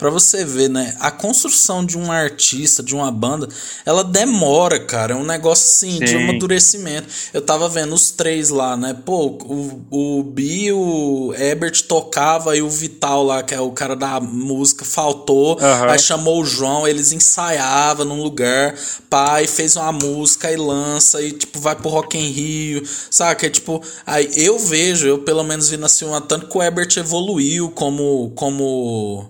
para 0.00 0.08
você 0.08 0.46
ver, 0.46 0.70
né? 0.70 0.96
A 0.98 1.10
construção 1.10 1.84
de 1.84 1.98
um 1.98 2.10
artista, 2.10 2.82
de 2.82 2.94
uma 2.94 3.10
banda, 3.10 3.46
ela 3.84 4.02
demora, 4.02 4.80
cara. 4.80 5.12
É 5.12 5.16
um 5.16 5.26
negócio 5.26 5.66
assim, 5.66 5.98
Sim. 5.98 6.04
de 6.06 6.16
amadurecimento. 6.16 7.06
Eu 7.34 7.42
tava 7.42 7.68
vendo 7.68 7.94
os 7.94 8.10
três 8.10 8.48
lá, 8.48 8.78
né? 8.78 8.96
Pô, 9.04 9.26
o, 9.26 9.84
o 9.90 10.22
Bi, 10.22 10.72
o 10.72 11.34
Ebert 11.36 11.82
tocava 11.82 12.56
e 12.56 12.62
o 12.62 12.70
Vital 12.70 13.22
lá, 13.22 13.42
que 13.42 13.52
é 13.52 13.60
o 13.60 13.72
cara 13.72 13.94
da 13.94 14.18
música, 14.18 14.86
faltou. 14.86 15.58
Uhum. 15.60 15.90
Aí 15.90 15.98
chamou 15.98 16.40
o 16.40 16.46
João, 16.46 16.88
eles 16.88 17.12
ensaiavam 17.12 18.06
num 18.06 18.22
lugar, 18.22 18.74
pai 19.10 19.46
fez 19.46 19.76
uma 19.76 19.92
música 19.92 20.50
e 20.50 20.56
lança, 20.56 21.20
e 21.20 21.32
tipo, 21.32 21.60
vai 21.60 21.76
pro 21.76 21.90
Rock 21.90 22.16
in 22.16 22.30
Rio, 22.30 22.82
saca? 23.10 23.46
É, 23.46 23.50
tipo, 23.50 23.82
aí 24.06 24.30
eu 24.34 24.58
vejo, 24.58 25.06
eu 25.06 25.18
pelo 25.18 25.44
menos 25.44 25.68
vi 25.68 25.84
assim, 25.84 26.06
uma, 26.06 26.22
tanto 26.22 26.46
que 26.46 26.56
o 26.56 26.62
Ebert 26.62 26.96
evoluiu 26.96 27.70
como. 27.70 28.32
como 28.34 29.28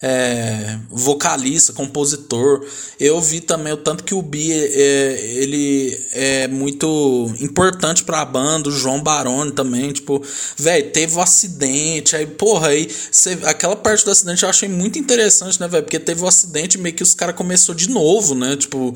é, 0.00 0.78
vocalista, 0.88 1.72
compositor. 1.72 2.64
Eu 3.00 3.20
vi 3.20 3.40
também 3.40 3.72
o 3.72 3.76
tanto 3.76 4.04
que 4.04 4.14
o 4.14 4.22
Bi 4.22 4.52
é, 4.52 5.20
ele 5.34 6.00
é 6.12 6.46
muito 6.46 7.32
importante 7.40 8.04
pra 8.04 8.24
banda, 8.24 8.68
o 8.68 8.72
João 8.72 9.00
Baroni 9.00 9.50
também, 9.50 9.92
tipo, 9.92 10.22
velho, 10.56 10.90
teve 10.90 11.16
um 11.16 11.20
acidente, 11.20 12.14
aí, 12.14 12.26
porra, 12.26 12.68
aí 12.68 12.88
cê, 13.10 13.38
aquela 13.42 13.74
parte 13.74 14.04
do 14.04 14.12
acidente 14.12 14.44
eu 14.44 14.48
achei 14.48 14.68
muito 14.68 14.98
interessante, 14.98 15.60
né, 15.60 15.66
velho, 15.66 15.82
porque 15.82 15.98
teve 15.98 16.22
um 16.22 16.28
acidente 16.28 16.78
meio 16.78 16.94
que 16.94 17.02
os 17.02 17.14
caras 17.14 17.34
começou 17.34 17.74
de 17.74 17.90
novo, 17.90 18.36
né, 18.36 18.54
tipo, 18.54 18.78
uhum. 18.78 18.94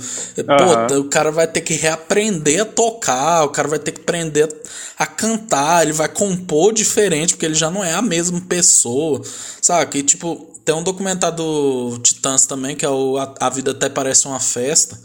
pô, 0.88 0.94
o 0.98 1.04
cara 1.04 1.32
vai 1.32 1.48
ter 1.48 1.62
que 1.62 1.74
reaprender 1.74 2.62
a 2.62 2.64
tocar, 2.64 3.44
o 3.44 3.48
cara 3.48 3.66
vai 3.66 3.78
ter 3.80 3.90
que 3.90 4.00
aprender 4.00 4.48
a, 4.96 5.02
a 5.02 5.06
cantar, 5.06 5.82
ele 5.82 5.92
vai 5.92 6.08
compor 6.08 6.72
diferente, 6.72 7.34
porque 7.34 7.46
ele 7.46 7.54
já 7.54 7.70
não 7.70 7.82
é 7.82 7.92
a 7.92 8.02
mesma 8.02 8.40
pessoa, 8.42 9.20
sabe? 9.60 9.98
E, 9.98 10.02
tipo, 10.04 10.51
tem 10.64 10.74
um 10.74 10.82
documentário 10.82 11.36
do 11.36 11.98
Titãs 12.02 12.46
também, 12.46 12.76
que 12.76 12.84
é 12.84 12.88
o 12.88 13.18
A, 13.18 13.34
a 13.40 13.50
Vida 13.50 13.72
Até 13.72 13.88
Parece 13.88 14.26
Uma 14.26 14.40
Festa. 14.40 14.98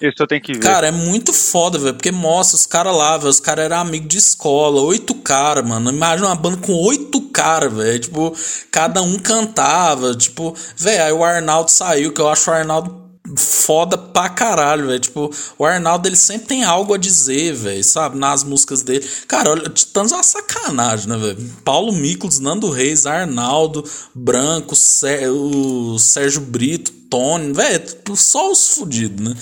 Isso 0.00 0.16
eu 0.20 0.26
tenho 0.26 0.42
que 0.42 0.52
ver. 0.52 0.60
Cara, 0.60 0.88
é 0.88 0.90
muito 0.90 1.32
foda, 1.32 1.78
velho. 1.78 1.94
Porque 1.94 2.12
mostra 2.12 2.56
os 2.56 2.66
caras 2.66 2.94
lá, 2.94 3.16
velho. 3.16 3.30
Os 3.30 3.40
caras 3.40 3.64
eram 3.64 3.78
amigos 3.78 4.08
de 4.08 4.18
escola. 4.18 4.82
Oito 4.82 5.14
caras, 5.14 5.66
mano. 5.66 5.90
Imagina 5.90 6.28
uma 6.28 6.34
banda 6.34 6.58
com 6.58 6.72
oito 6.72 7.20
caras, 7.30 7.72
velho. 7.72 7.98
Tipo, 7.98 8.36
cada 8.70 9.00
um 9.00 9.18
cantava. 9.18 10.14
Tipo, 10.14 10.54
velho, 10.76 11.04
aí 11.04 11.12
o 11.12 11.24
Arnaldo 11.24 11.70
saiu, 11.70 12.12
que 12.12 12.20
eu 12.20 12.28
acho 12.28 12.50
o 12.50 12.54
Arnaldo 12.54 13.05
foda 13.34 13.96
pra 13.96 14.28
caralho, 14.28 14.86
velho. 14.86 15.00
Tipo, 15.00 15.30
o 15.58 15.64
Arnaldo 15.64 16.08
ele 16.08 16.16
sempre 16.16 16.46
tem 16.46 16.64
algo 16.64 16.94
a 16.94 16.98
dizer, 16.98 17.54
velho, 17.54 17.82
sabe? 17.82 18.18
Nas 18.18 18.44
músicas 18.44 18.82
dele. 18.82 19.06
Cara, 19.26 19.50
olha, 19.50 19.68
Titãs 19.68 20.12
é 20.12 20.14
uma 20.14 20.22
sacanagem, 20.22 21.08
né, 21.08 21.16
velho? 21.16 21.50
Paulo 21.64 21.92
Miklos, 21.92 22.38
Nando 22.38 22.70
Reis, 22.70 23.06
Arnaldo, 23.06 23.84
Branco, 24.14 24.74
o 24.74 25.98
Sérgio 25.98 26.40
Brito, 26.40 26.92
Tony, 27.08 27.52
velho, 27.52 27.82
só 28.16 28.50
os 28.50 28.68
fudidos, 28.68 29.24
né? 29.24 29.34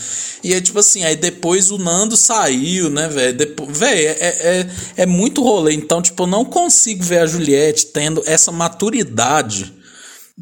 E 0.43 0.53
é 0.53 0.61
tipo 0.61 0.79
assim, 0.79 1.03
aí 1.03 1.17
depois 1.17 1.71
o 1.71 1.79
Nando 1.79 2.17
saiu, 2.17 2.91
né, 2.91 3.09
velho? 3.09 3.55
Velho, 3.69 4.09
é, 4.09 4.15
é, 4.19 4.71
é 4.99 5.07
muito 5.07 5.43
rolê. 5.43 5.73
Então, 5.75 6.03
tipo, 6.03 6.23
eu 6.23 6.27
não 6.27 6.45
consigo 6.45 7.03
ver 7.03 7.19
a 7.19 7.27
Juliette 7.27 7.87
tendo 7.87 8.23
essa 8.27 8.53
maturidade 8.53 9.73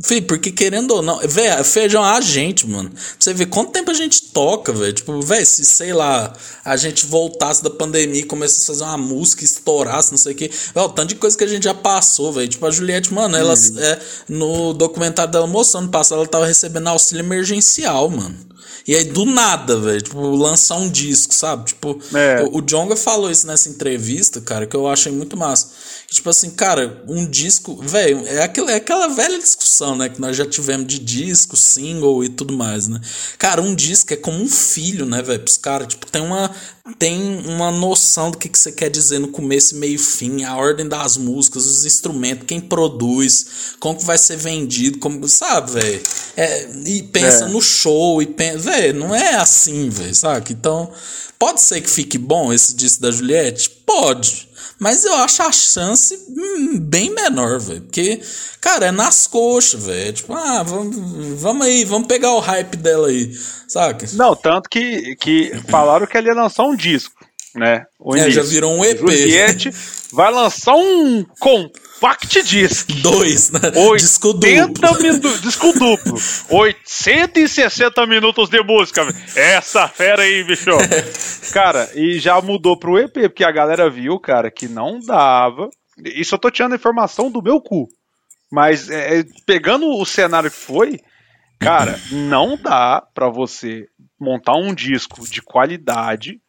Fih, 0.00 0.22
porque 0.22 0.50
querendo 0.50 0.92
ou 0.92 1.02
não, 1.02 1.18
velho, 1.18 1.62
feijão 1.64 2.02
a 2.02 2.18
gente, 2.18 2.66
mano. 2.66 2.90
Você 3.18 3.34
vê 3.34 3.44
quanto 3.44 3.72
tempo 3.72 3.90
a 3.90 3.94
gente 3.94 4.22
toca, 4.32 4.72
velho. 4.72 4.92
Tipo, 4.94 5.20
velho, 5.20 5.44
se 5.44 5.66
sei 5.66 5.92
lá, 5.92 6.32
a 6.64 6.76
gente 6.78 7.04
voltasse 7.04 7.62
da 7.62 7.68
pandemia 7.68 8.22
e 8.22 8.24
começasse 8.24 8.62
a 8.62 8.66
fazer 8.72 8.84
uma 8.84 8.96
música, 8.96 9.44
estourasse, 9.44 10.10
não 10.10 10.16
sei 10.16 10.32
o 10.32 10.34
quê. 10.34 10.50
Velho, 10.74 10.88
tanto 10.88 11.10
de 11.10 11.16
coisa 11.16 11.36
que 11.36 11.44
a 11.44 11.46
gente 11.46 11.64
já 11.64 11.74
passou, 11.74 12.32
velho. 12.32 12.48
Tipo, 12.48 12.64
a 12.64 12.70
Juliette, 12.70 13.12
mano, 13.12 13.36
ela 13.36 13.52
uhum. 13.52 13.78
é, 13.80 14.00
no 14.30 14.72
documentário 14.72 15.30
dela 15.30 15.46
mostrando 15.46 15.90
passado, 15.90 16.20
ela 16.20 16.26
tava 16.26 16.46
recebendo 16.46 16.88
auxílio 16.88 17.22
emergencial, 17.22 18.08
mano. 18.08 18.51
E 18.86 18.96
aí, 18.96 19.04
do 19.04 19.24
nada, 19.24 19.78
velho, 19.78 20.02
tipo, 20.02 20.20
lançar 20.34 20.76
um 20.76 20.88
disco, 20.88 21.32
sabe? 21.32 21.66
Tipo, 21.66 21.98
é. 22.14 22.42
o, 22.42 22.58
o 22.58 22.60
Jonga 22.62 22.96
falou 22.96 23.30
isso 23.30 23.46
nessa 23.46 23.68
entrevista, 23.68 24.40
cara, 24.40 24.66
que 24.66 24.76
eu 24.76 24.88
achei 24.88 25.12
muito 25.12 25.36
massa 25.36 25.70
tipo 26.14 26.28
assim, 26.28 26.50
cara, 26.50 27.02
um 27.08 27.26
disco, 27.26 27.76
velho, 27.82 28.26
é, 28.26 28.42
aquela, 28.42 28.72
é 28.72 28.76
aquela 28.76 29.08
velha 29.08 29.38
discussão, 29.38 29.96
né, 29.96 30.08
que 30.08 30.20
nós 30.20 30.36
já 30.36 30.44
tivemos 30.44 30.86
de 30.86 30.98
disco, 30.98 31.56
single 31.56 32.22
e 32.22 32.28
tudo 32.28 32.52
mais, 32.54 32.86
né? 32.86 33.00
Cara, 33.38 33.62
um 33.62 33.74
disco 33.74 34.12
é 34.12 34.16
como 34.16 34.38
um 34.38 34.48
filho, 34.48 35.06
né, 35.06 35.22
velho, 35.22 35.40
pros 35.40 35.56
caras, 35.56 35.88
tipo, 35.88 36.06
tem 36.10 36.22
uma 36.22 36.50
tem 36.98 37.38
uma 37.46 37.70
noção 37.70 38.32
do 38.32 38.36
que, 38.36 38.48
que 38.48 38.58
você 38.58 38.72
quer 38.72 38.90
dizer 38.90 39.20
no 39.20 39.28
começo 39.28 39.76
e 39.76 39.78
meio 39.78 39.98
fim, 40.00 40.42
a 40.42 40.56
ordem 40.56 40.88
das 40.88 41.16
músicas, 41.16 41.64
os 41.64 41.84
instrumentos, 41.84 42.44
quem 42.44 42.60
produz, 42.60 43.46
como 43.78 43.96
que 43.96 44.04
vai 44.04 44.18
ser 44.18 44.36
vendido, 44.36 44.98
como, 44.98 45.28
sabe, 45.28 45.70
velho? 45.70 46.02
É, 46.36 46.68
e 46.84 47.04
pensa 47.04 47.44
é. 47.44 47.48
no 47.48 47.62
show 47.62 48.20
e 48.20 48.26
pensa, 48.26 48.58
velho, 48.72 48.98
não 48.98 49.14
é 49.14 49.34
assim, 49.34 49.88
velho, 49.90 50.14
sabe? 50.14 50.52
Então, 50.52 50.90
pode 51.38 51.60
ser 51.60 51.80
que 51.80 51.90
fique 51.90 52.18
bom 52.18 52.52
esse 52.52 52.74
disco 52.74 53.02
da 53.02 53.10
Juliette? 53.10 53.70
Pode. 53.86 54.48
Mas 54.78 55.04
eu 55.04 55.14
acho 55.14 55.42
a 55.42 55.52
chance 55.52 56.18
hum, 56.28 56.78
bem 56.80 57.14
menor, 57.14 57.60
velho. 57.60 57.82
Porque, 57.82 58.20
cara, 58.60 58.86
é 58.86 58.90
nas 58.90 59.26
coxas, 59.26 59.84
velho. 59.84 60.12
Tipo, 60.12 60.32
ah, 60.34 60.62
vamos, 60.62 61.40
vamos 61.40 61.66
aí, 61.66 61.84
vamos 61.84 62.08
pegar 62.08 62.32
o 62.32 62.40
hype 62.40 62.76
dela 62.76 63.08
aí, 63.08 63.32
saca? 63.68 64.06
Não, 64.14 64.34
tanto 64.34 64.68
que, 64.68 65.14
que 65.16 65.52
falaram 65.68 66.06
que 66.06 66.16
ela 66.16 66.26
ia 66.26 66.34
lançar 66.34 66.64
um 66.64 66.74
disco, 66.74 67.14
né? 67.54 67.84
O 68.00 68.16
é, 68.16 68.30
já 68.30 68.42
virou 68.42 68.72
um 68.72 68.84
EP. 68.84 68.98
Juliette 68.98 69.70
vai 70.12 70.32
lançar 70.32 70.74
um 70.74 71.24
compact 72.02 72.42
disc. 72.42 72.90
Dois, 73.00 73.52
né? 73.52 73.60
Disco 73.96 74.32
duplo. 74.32 75.00
Minu... 75.00 75.38
Disco 75.40 75.72
duplo. 75.72 76.18
860 76.50 78.06
minutos 78.06 78.50
de 78.50 78.60
música. 78.62 79.02
Essa 79.36 79.86
fera 79.86 80.22
aí, 80.22 80.42
bicho. 80.42 80.70
cara, 81.54 81.88
e 81.94 82.18
já 82.18 82.40
mudou 82.40 82.76
pro 82.76 82.98
EP, 82.98 83.12
porque 83.12 83.44
a 83.44 83.52
galera 83.52 83.88
viu, 83.88 84.18
cara, 84.18 84.50
que 84.50 84.66
não 84.66 84.98
dava. 84.98 85.70
Isso 86.04 86.34
eu 86.34 86.38
tô 86.38 86.50
tirando 86.50 86.72
a 86.72 86.76
informação 86.76 87.30
do 87.30 87.40
meu 87.40 87.60
cu. 87.60 87.88
Mas 88.50 88.90
é, 88.90 89.20
é 89.20 89.24
pegando 89.46 89.86
o 89.88 90.04
cenário 90.04 90.50
que 90.50 90.56
foi, 90.56 90.98
cara, 91.60 91.98
não 92.10 92.56
dá 92.56 93.00
para 93.14 93.28
você 93.28 93.86
montar 94.20 94.56
um 94.56 94.74
disco 94.74 95.24
de 95.28 95.40
qualidade 95.40 96.40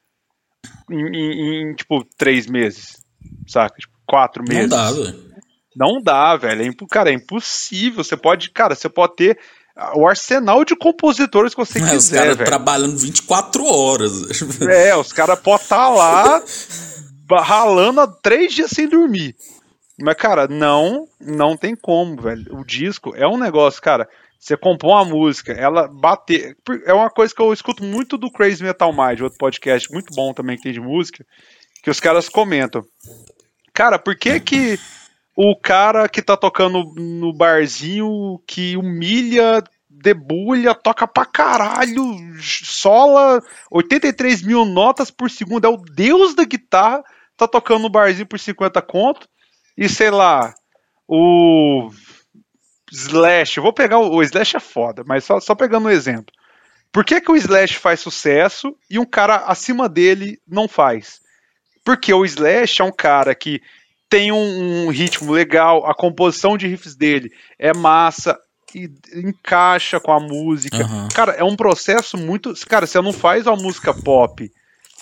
em, 0.89 1.15
em, 1.15 1.71
em, 1.71 1.75
tipo, 1.75 2.03
três 2.17 2.47
meses. 2.47 2.97
Saca? 3.47 3.75
Tipo, 3.77 3.93
quatro 4.07 4.43
meses. 4.43 4.69
Não 4.69 4.77
dá, 4.77 4.91
velho. 4.91 5.32
Não 5.76 6.01
dá, 6.01 6.36
velho. 6.36 6.63
É, 6.63 6.74
cara, 6.89 7.09
é 7.09 7.13
impossível. 7.13 8.03
Você 8.03 8.15
pode, 8.15 8.49
cara, 8.51 8.76
você 8.76 8.89
pode 8.89 9.15
ter 9.15 9.38
o 9.95 10.07
arsenal 10.07 10.63
de 10.63 10.76
compositores 10.76 11.53
que 11.53 11.59
você 11.59 11.80
é, 11.84 11.89
quiser, 11.89 11.97
os 11.97 12.36
caras 12.36 12.38
trabalhando 12.38 12.97
24 12.97 13.65
horas. 13.65 14.61
É, 14.61 14.95
os 14.95 15.11
caras 15.11 15.39
podem 15.39 15.63
estar 15.63 15.78
tá 15.78 15.89
lá 15.89 16.43
ralando 17.41 18.01
há 18.01 18.07
três 18.07 18.53
dias 18.53 18.71
sem 18.71 18.88
dormir. 18.88 19.36
Mas, 19.99 20.15
cara, 20.15 20.47
não, 20.47 21.07
não 21.19 21.55
tem 21.55 21.76
como, 21.76 22.21
velho. 22.21 22.45
O 22.57 22.65
disco 22.65 23.13
é 23.15 23.28
um 23.28 23.38
negócio, 23.38 23.82
cara. 23.82 24.07
Você 24.39 24.57
compõe 24.57 24.91
uma 24.91 25.05
música, 25.05 25.53
ela 25.53 25.88
bater. 25.88 26.57
É 26.86 26.93
uma 26.93 27.09
coisa 27.09 27.34
que 27.34 27.41
eu 27.41 27.53
escuto 27.53 27.84
muito 27.84 28.17
do 28.17 28.30
Crazy 28.30 28.61
Metal 28.61 28.91
Mind, 28.91 29.21
outro 29.21 29.38
podcast 29.38 29.89
muito 29.89 30.13
bom 30.13 30.34
também 30.34 30.57
que 30.57 30.63
tem 30.63 30.74
de 30.74 30.82
música, 30.82 31.26
que 31.82 31.89
os 31.89 31.99
caras 31.99 32.28
comentam. 32.28 32.84
Cara, 33.74 33.97
por 33.97 34.17
que 34.17 34.39
que 34.41 34.78
o 35.36 35.55
cara 35.55 36.07
que 36.07 36.21
tá 36.21 36.38
tocando 36.38 36.84
no 36.95 37.34
barzinho, 37.34 38.41
que 38.45 38.77
humilha, 38.77 39.63
debulha, 39.89 40.75
toca 40.75 41.07
pra 41.07 41.25
caralho, 41.25 42.03
sola 42.41 43.41
83 43.71 44.43
mil 44.43 44.65
notas 44.65 45.09
por 45.09 45.31
segundo, 45.31 45.65
é 45.65 45.69
o 45.69 45.77
deus 45.77 46.36
da 46.36 46.43
guitarra, 46.43 47.03
tá 47.36 47.47
tocando 47.47 47.84
no 47.84 47.89
barzinho 47.89 48.27
por 48.27 48.39
50 48.39 48.81
conto, 48.81 49.27
e 49.77 49.89
sei 49.89 50.11
lá, 50.11 50.53
o 51.07 51.89
Slash, 52.91 53.59
vou 53.59 53.73
pegar 53.73 53.97
o, 53.97 54.15
o 54.15 54.21
Slash 54.21 54.57
é 54.57 54.59
foda, 54.59 55.03
mas 55.05 55.23
só, 55.23 55.39
só 55.39 55.55
pegando 55.55 55.88
um 55.88 55.91
exemplo. 55.91 56.34
Por 56.91 57.03
que, 57.03 57.19
que 57.19 57.31
o 57.31 57.36
Slash 57.36 57.75
faz 57.75 57.99
sucesso 57.99 58.77
e 58.88 58.99
um 58.99 59.05
cara 59.05 59.38
acima 59.47 59.89
dele 59.89 60.39
não 60.47 60.67
faz? 60.67 61.21
Porque 61.84 62.13
o 62.13 62.23
Slash 62.23 62.81
é 62.81 62.86
um 62.86 62.91
cara 62.91 63.34
que 63.34 63.61
tem 64.14 64.32
um, 64.32 64.86
um 64.86 64.89
ritmo 64.91 65.32
legal, 65.32 65.89
a 65.89 65.95
composição 65.95 66.55
de 66.55 66.68
riffs 66.68 66.95
dele 66.95 67.32
é 67.57 67.74
massa, 67.74 68.38
e 68.76 68.88
encaixa 69.16 69.99
com 69.99 70.11
a 70.11 70.20
música. 70.20 70.78
Uhum. 70.78 71.07
Cara, 71.16 71.32
é 71.32 71.43
um 71.43 71.55
processo 71.55 72.16
muito. 72.16 72.53
Cara, 72.68 72.86
você 72.86 73.01
não 73.01 73.11
faz 73.11 73.47
uma 73.47 73.55
música 73.55 73.91
pop, 73.91 74.51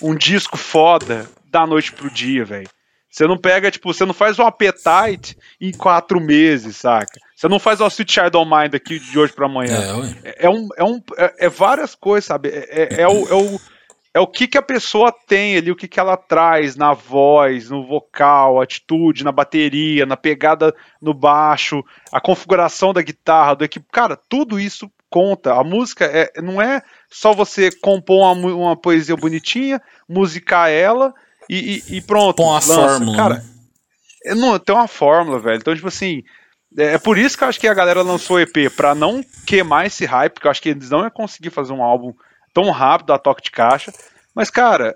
um 0.02 0.16
disco 0.16 0.56
foda 0.58 1.30
da 1.50 1.68
noite 1.68 1.92
pro 1.92 2.10
dia, 2.10 2.46
velho. 2.46 2.70
Você 3.10 3.28
não 3.28 3.38
pega, 3.38 3.70
tipo, 3.70 3.94
você 3.94 4.06
não 4.06 4.14
faz 4.14 4.40
um 4.40 4.46
appetite 4.46 5.38
em 5.60 5.74
quatro 5.74 6.22
meses, 6.22 6.78
saca? 6.78 7.20
Você 7.36 7.50
não 7.50 7.60
faz 7.60 7.82
uma 7.82 7.90
Sweet 7.90 8.14
Child 8.14 8.38
of 8.38 8.50
Mind 8.50 8.74
aqui 8.74 8.98
de 8.98 9.20
hoje 9.20 9.34
para 9.34 9.46
amanhã. 9.46 9.78
É, 10.24 10.30
é, 10.30 10.46
é, 10.46 10.50
um, 10.50 10.70
é, 10.78 10.84
um, 10.86 11.02
é, 11.18 11.46
é, 11.48 11.50
várias 11.50 11.94
coisas, 11.94 12.24
sabe? 12.24 12.48
É, 12.48 12.70
é, 12.70 13.02
é, 13.02 13.08
o, 13.10 13.28
é, 13.28 13.34
o, 13.34 13.60
é 14.14 14.20
o 14.20 14.28
que, 14.28 14.48
que 14.48 14.58
a 14.58 14.62
pessoa 14.62 15.14
tem 15.28 15.56
ali, 15.56 15.72
o 15.72 15.76
que, 15.76 15.88
que 15.88 16.00
ela 16.00 16.18
traz 16.18 16.76
na 16.76 16.94
voz, 16.94 17.70
no 17.70 17.88
vocal, 17.88 18.60
atitude, 18.60 19.24
na 19.24 19.32
bateria, 19.32 20.06
na 20.06 20.18
pegada 20.18 20.76
no 21.02 21.14
baixo, 21.14 21.84
a 22.12 22.20
configuração 22.20 22.92
da 22.92 23.02
guitarra, 23.02 23.56
do 23.56 23.64
equipe. 23.64 23.86
Cara, 23.92 24.18
tudo 24.28 24.60
isso 24.60 24.92
conta. 25.10 25.54
A 25.54 25.64
música 25.64 26.06
é, 26.06 26.42
não 26.42 26.62
é 26.62 26.82
só 27.10 27.34
você 27.34 27.72
compor 27.72 28.34
uma, 28.34 28.54
uma 28.54 28.76
poesia 28.76 29.16
bonitinha, 29.16 29.82
musicar 30.08 30.70
ela 30.70 31.14
e, 31.50 31.82
e, 31.90 31.98
e 31.98 32.02
pronto. 32.02 32.38
Põe 32.38 32.48
uma 32.48 32.62
fórmula. 32.62 33.18
Cara, 33.18 33.36
né? 33.36 33.46
É, 34.26 34.36
não, 34.36 34.60
tem 34.60 34.76
uma 34.76 34.88
fórmula, 34.88 35.40
velho. 35.40 35.58
Então, 35.58 35.74
tipo 35.74 35.88
assim, 35.88 36.22
é, 36.78 36.96
é 36.96 36.98
por 36.98 37.18
isso 37.18 37.38
que 37.38 37.46
eu 37.46 37.48
acho 37.48 37.60
que 37.60 37.68
a 37.68 37.74
galera 37.74 38.02
lançou 38.02 38.36
o 38.36 38.40
EP, 38.40 38.70
pra 38.76 38.94
não 38.94 39.24
queimar 39.46 39.86
esse 39.86 40.06
hype, 40.06 40.34
porque 40.34 40.48
eu 40.48 40.52
acho 40.52 40.62
que 40.62 40.70
eles 40.70 40.90
não 40.90 41.02
iam 41.02 41.12
conseguir 41.12 41.50
fazer 41.50 41.72
um 41.72 41.84
álbum 41.84 42.14
tão 42.54 42.70
rápido 42.70 43.14
a 43.14 43.20
toque 43.20 43.44
de 43.44 43.52
caixa. 43.52 43.92
Mas, 44.34 44.50
cara, 44.50 44.96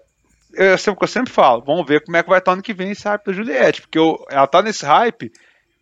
eu 0.54 0.78
sempre, 0.78 1.04
eu 1.04 1.08
sempre 1.08 1.34
falo, 1.34 1.64
vamos 1.66 1.86
ver 1.86 2.04
como 2.04 2.18
é 2.18 2.24
que 2.24 2.30
vai 2.30 2.40
estar 2.40 2.54
ano 2.54 2.62
que 2.62 2.74
vem 2.74 2.92
esse 2.92 3.08
hype 3.08 3.26
da 3.26 3.34
Juliette, 3.34 3.82
porque 3.82 4.00
eu, 4.00 4.18
ela 4.30 4.48
tá 4.48 4.62
nesse 4.62 4.86
hype, 4.86 5.32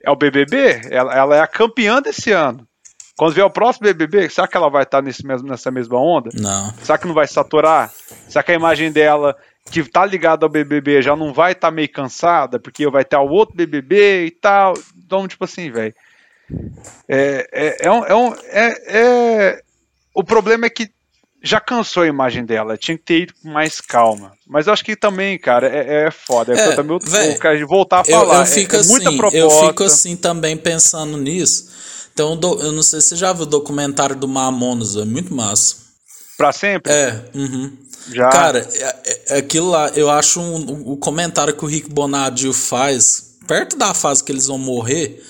é 0.04 0.12
o 0.12 0.16
BBB, 0.16 0.82
ela, 0.90 1.16
ela 1.16 1.36
é 1.36 1.40
a 1.40 1.48
campeã 1.48 2.02
desse 2.02 2.32
ano. 2.32 2.68
Quando 3.16 3.34
vier 3.34 3.46
o 3.46 3.52
próximo 3.52 3.86
BBB, 3.86 4.28
será 4.30 4.48
que 4.48 4.58
ela 4.58 4.70
vai 4.70 4.84
estar 4.84 5.02
nesse 5.02 5.26
mesmo, 5.26 5.48
nessa 5.48 5.70
mesma 5.70 6.00
onda? 6.00 6.32
Não. 6.34 6.74
Será 6.82 6.98
que 6.98 7.06
não 7.06 7.14
vai 7.14 7.28
saturar? 7.28 7.92
Será 8.28 8.42
que 8.42 8.52
a 8.52 8.56
imagem 8.56 8.92
dela 8.92 9.38
que 9.72 9.84
tá 9.84 10.06
ligado 10.06 10.44
ao 10.44 10.50
BBB 10.50 11.02
já 11.02 11.16
não 11.16 11.34
vai 11.34 11.54
estar 11.54 11.70
tá 11.70 11.74
meio 11.74 11.92
cansada, 11.92 12.60
porque 12.60 12.90
vai 12.90 13.06
ter 13.06 13.16
o 13.18 13.30
outro 13.30 13.56
BBB 13.56 14.26
e 14.26 14.32
tal. 14.32 14.74
Então, 14.98 15.28
tipo 15.28 15.46
assim, 15.46 15.72
velho. 15.72 15.94
É, 17.08 17.48
é, 17.52 17.88
é, 17.88 17.92
um, 17.92 18.06
é, 18.06 18.16
um, 18.16 18.34
é, 18.34 18.74
é, 18.88 19.62
O 20.14 20.24
problema 20.24 20.66
é 20.66 20.70
que 20.70 20.90
já 21.44 21.60
cansou 21.60 22.04
a 22.04 22.08
imagem 22.08 22.46
dela, 22.46 22.78
tinha 22.78 22.98
que 22.98 23.04
ter 23.04 23.24
ido 23.24 23.34
com 23.42 23.50
mais 23.50 23.82
calma. 23.82 24.32
Mas 24.48 24.66
eu 24.66 24.74
acho 24.74 24.86
que 24.86 24.96
também, 24.96 25.38
cara, 25.38 25.68
é, 25.68 26.08
é 26.08 26.12
foda. 26.12 26.54
É, 26.54 26.70
é 26.70 26.76
também 26.76 26.98
véio, 27.04 27.68
voltar 27.68 28.00
a 28.00 28.04
falar. 28.06 28.36
Eu, 28.36 28.40
eu 28.40 28.46
fico 28.46 28.76
é, 28.76 28.78
é 28.78 28.82
assim, 28.82 29.20
eu 29.34 29.50
fico 29.50 29.84
assim 29.84 30.16
também 30.16 30.56
pensando 30.56 31.18
nisso. 31.18 31.74
Então, 32.14 32.40
eu 32.62 32.72
não 32.72 32.82
sei 32.82 33.02
se 33.02 33.10
você 33.10 33.16
já 33.18 33.34
viu 33.34 33.44
o 33.44 33.46
documentário 33.48 34.16
do 34.16 34.28
Mamonas, 34.28 34.96
é 34.96 35.04
muito 35.04 35.36
massa. 35.36 35.76
Pra 36.38 36.54
sempre? 36.54 36.92
É, 36.92 37.26
uhum. 37.34 37.76
Já. 38.12 38.30
Cara, 38.30 38.68
é, 38.74 38.96
é, 39.28 39.38
aquilo 39.38 39.70
lá, 39.70 39.90
eu 39.90 40.10
acho 40.10 40.40
um, 40.40 40.94
o 40.94 40.98
comentário 40.98 41.56
que 41.56 41.64
o 41.64 41.68
Rick 41.68 41.90
Bonadio 41.90 42.54
faz, 42.54 43.36
perto 43.48 43.78
da 43.78 43.94
fase 43.94 44.24
que 44.24 44.32
eles 44.32 44.48
vão 44.48 44.58
morrer, 44.58 45.22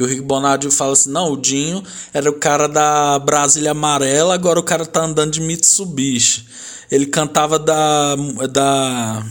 que 0.00 0.04
o 0.04 0.06
Rick 0.06 0.22
Bonadio 0.22 0.70
fala 0.70 0.94
assim: 0.94 1.10
não, 1.10 1.32
o 1.32 1.36
Dinho 1.36 1.84
era 2.14 2.30
o 2.30 2.32
cara 2.32 2.66
da 2.66 3.18
Brasília 3.18 3.72
Amarela, 3.72 4.32
agora 4.32 4.58
o 4.58 4.62
cara 4.62 4.86
tá 4.86 5.04
andando 5.04 5.32
de 5.32 5.42
Mitsubishi. 5.42 6.46
Ele 6.90 7.04
cantava 7.04 7.58
da. 7.58 8.16
da 8.50 9.22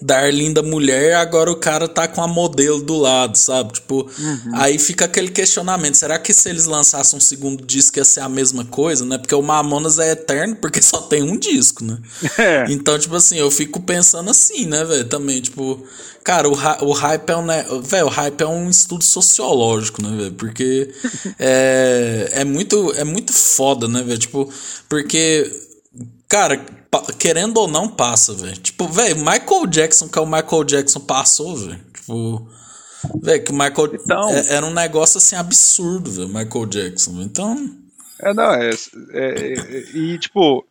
da 0.00 0.20
Arlinda 0.20 0.62
mulher, 0.62 1.16
agora 1.16 1.50
o 1.50 1.56
cara 1.56 1.88
tá 1.88 2.06
com 2.06 2.22
a 2.22 2.28
modelo 2.28 2.80
do 2.80 2.96
lado, 2.96 3.36
sabe? 3.36 3.72
Tipo, 3.72 4.08
uhum. 4.18 4.52
aí 4.54 4.78
fica 4.78 5.06
aquele 5.06 5.28
questionamento: 5.28 5.96
será 5.96 6.18
que 6.18 6.32
se 6.32 6.48
eles 6.48 6.66
lançassem 6.66 7.16
um 7.16 7.20
segundo 7.20 7.64
disco 7.64 7.98
ia 7.98 8.04
ser 8.04 8.20
a 8.20 8.28
mesma 8.28 8.64
coisa, 8.64 9.04
né? 9.04 9.18
Porque 9.18 9.34
o 9.34 9.42
Mamonas 9.42 9.98
é 9.98 10.12
eterno 10.12 10.54
porque 10.56 10.80
só 10.82 11.02
tem 11.02 11.22
um 11.22 11.36
disco, 11.36 11.84
né? 11.84 11.98
É. 12.38 12.66
Então, 12.68 12.96
tipo 12.98 13.16
assim, 13.16 13.38
eu 13.38 13.50
fico 13.50 13.80
pensando 13.80 14.30
assim, 14.30 14.66
né, 14.66 14.84
velho? 14.84 15.04
Também, 15.04 15.40
tipo, 15.40 15.84
cara, 16.22 16.48
o, 16.48 16.52
o 16.52 16.92
hype 16.92 17.30
é 17.30 17.36
um. 17.36 17.44
Né, 17.44 17.66
velho, 17.82 18.06
o 18.06 18.10
hype 18.10 18.40
é 18.40 18.46
um 18.46 18.70
estudo 18.70 19.02
sociológico, 19.02 20.00
né, 20.00 20.16
velho? 20.16 20.32
Porque 20.34 20.94
é, 21.40 22.28
é, 22.34 22.44
muito, 22.44 22.92
é 22.92 23.02
muito 23.02 23.32
foda, 23.32 23.88
né, 23.88 24.02
velho? 24.02 24.18
Tipo, 24.18 24.52
porque. 24.88 25.67
Cara, 26.28 26.62
querendo 27.18 27.56
ou 27.58 27.68
não, 27.68 27.88
passa, 27.88 28.34
velho. 28.34 28.56
Tipo, 28.58 28.86
velho, 28.86 29.16
Michael 29.16 29.66
Jackson, 29.66 30.08
que 30.08 30.18
é 30.18 30.22
o 30.22 30.26
Michael 30.26 30.64
Jackson, 30.64 31.00
passou, 31.00 31.56
velho. 31.56 31.80
Tipo. 31.94 32.48
Velho, 33.22 33.44
que 33.44 33.50
o 33.50 33.54
Michael. 33.54 33.94
Então, 33.94 34.28
é, 34.28 34.54
era 34.54 34.66
um 34.66 34.72
negócio 34.72 35.18
assim 35.18 35.36
absurdo, 35.36 36.10
velho, 36.10 36.28
Michael 36.28 36.66
Jackson. 36.66 37.22
Então. 37.22 37.56
É, 38.20 38.34
não, 38.34 38.52
é. 38.52 38.70
é, 38.70 38.72
é 39.12 39.78
e, 39.94 40.18
tipo, 40.18 40.66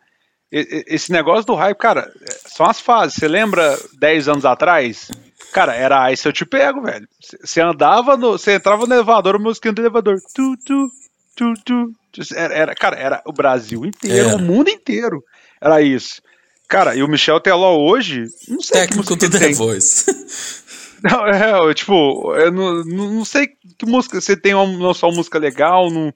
esse 0.52 1.12
negócio 1.12 1.46
do 1.46 1.56
hype, 1.56 1.78
cara, 1.78 2.12
são 2.46 2.66
as 2.66 2.80
fases. 2.80 3.16
Você 3.16 3.28
lembra 3.28 3.78
10 4.00 4.28
anos 4.30 4.46
atrás? 4.46 5.10
Cara, 5.52 5.74
era 5.74 6.04
aí 6.04 6.16
se 6.16 6.28
eu 6.28 6.34
te 6.34 6.46
pego, 6.46 6.82
velho. 6.82 7.08
Você 7.44 7.62
andava 7.62 8.16
no. 8.16 8.34
Você 8.34 8.54
entrava 8.54 8.86
no 8.86 8.94
elevador, 8.94 9.36
o 9.36 9.40
musiquinho 9.40 9.74
do 9.74 9.82
elevador. 9.82 10.18
Tu, 10.36 10.56
tu, 10.66 10.90
tu, 11.36 11.54
tu. 11.66 11.94
Era, 12.36 12.54
era, 12.54 12.76
cara, 12.76 12.98
era 12.98 13.22
o 13.26 13.34
Brasil 13.34 13.86
inteiro, 13.86 14.30
é. 14.30 14.36
o 14.36 14.40
mundo 14.40 14.70
inteiro. 14.70 15.24
Era 15.62 15.82
isso. 15.82 16.22
Cara, 16.68 16.96
e 16.96 17.04
o 17.04 17.08
Michel 17.08 17.40
Teló 17.40 17.78
hoje, 17.78 18.26
não 18.48 18.62
sei 18.62 18.82
Técnico 18.82 19.18
que 19.18 19.28
do 19.28 19.40
The 19.40 19.54
Voice. 19.54 20.06
Não, 21.04 21.28
é, 21.28 21.74
tipo, 21.76 22.34
eu 22.36 22.52
não, 22.52 22.84
não 22.84 23.24
sei 23.24 23.50
que 23.78 23.86
música 23.86 24.20
você 24.20 24.36
tem 24.36 24.56
uma, 24.56 24.66
não 24.66 24.96
só 24.96 25.08
uma 25.08 25.18
música 25.18 25.38
legal, 25.38 25.92
não, 25.92 26.12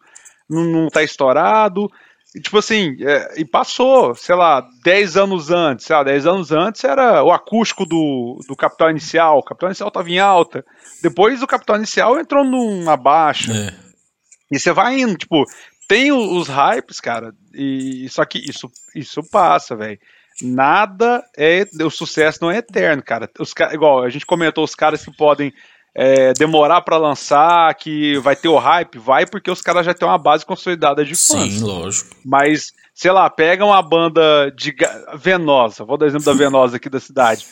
não, 0.49 0.63
não 0.63 0.87
tá 0.87 1.03
estourado. 1.03 1.87
E, 2.33 2.39
tipo 2.39 2.57
assim, 2.57 2.95
é, 3.01 3.39
e 3.39 3.45
passou, 3.45 4.15
sei 4.15 4.35
lá, 4.35 4.65
10 4.83 5.17
anos 5.17 5.51
antes, 5.51 5.85
sei 5.85 5.95
lá, 5.95 6.03
10 6.03 6.25
anos 6.25 6.51
antes 6.51 6.83
era 6.83 7.23
o 7.23 7.31
acústico 7.31 7.85
do, 7.85 8.39
do 8.47 8.55
Capital 8.55 8.89
Inicial, 8.89 9.37
o 9.37 9.43
Capital 9.43 9.69
Inicial 9.69 9.91
tava 9.91 10.09
em 10.09 10.17
alta. 10.17 10.65
Depois 11.03 11.43
o 11.43 11.47
Capital 11.47 11.75
Inicial 11.75 12.19
entrou 12.19 12.43
numa 12.43 12.97
baixa. 12.97 13.53
É. 13.53 13.91
E 14.51 14.59
você 14.59 14.71
vai 14.71 14.99
indo, 14.99 15.15
tipo, 15.15 15.45
tem 15.91 16.09
os 16.09 16.47
hypes, 16.47 17.01
cara, 17.01 17.33
e 17.53 18.07
só 18.07 18.23
que 18.23 18.39
isso, 18.39 18.71
isso 18.95 19.21
passa, 19.29 19.75
velho. 19.75 19.99
Nada 20.41 21.21
é. 21.37 21.65
O 21.83 21.89
sucesso 21.89 22.39
não 22.41 22.49
é 22.49 22.59
eterno, 22.59 23.03
cara. 23.03 23.29
Os, 23.37 23.53
igual 23.73 24.01
a 24.01 24.09
gente 24.09 24.25
comentou, 24.25 24.63
os 24.63 24.73
caras 24.73 25.03
que 25.03 25.11
podem 25.11 25.53
é, 25.93 26.31
demorar 26.31 26.79
para 26.79 26.95
lançar, 26.95 27.75
que 27.75 28.17
vai 28.19 28.37
ter 28.37 28.47
o 28.47 28.57
hype, 28.57 28.97
vai 28.97 29.25
porque 29.25 29.51
os 29.51 29.61
caras 29.61 29.85
já 29.85 29.93
têm 29.93 30.07
uma 30.07 30.17
base 30.17 30.45
consolidada 30.45 31.03
de 31.03 31.13
fãs. 31.13 31.51
Sim, 31.51 31.59
lógico. 31.59 32.15
Mas, 32.23 32.71
sei 32.95 33.11
lá, 33.11 33.29
pega 33.29 33.65
uma 33.65 33.81
banda 33.81 34.49
de 34.55 34.73
Venosa, 35.15 35.83
vou 35.83 35.97
dar 35.97 36.05
exemplo 36.05 36.25
da 36.25 36.33
Venosa 36.33 36.77
aqui 36.77 36.89
da 36.89 37.01
cidade. 37.01 37.45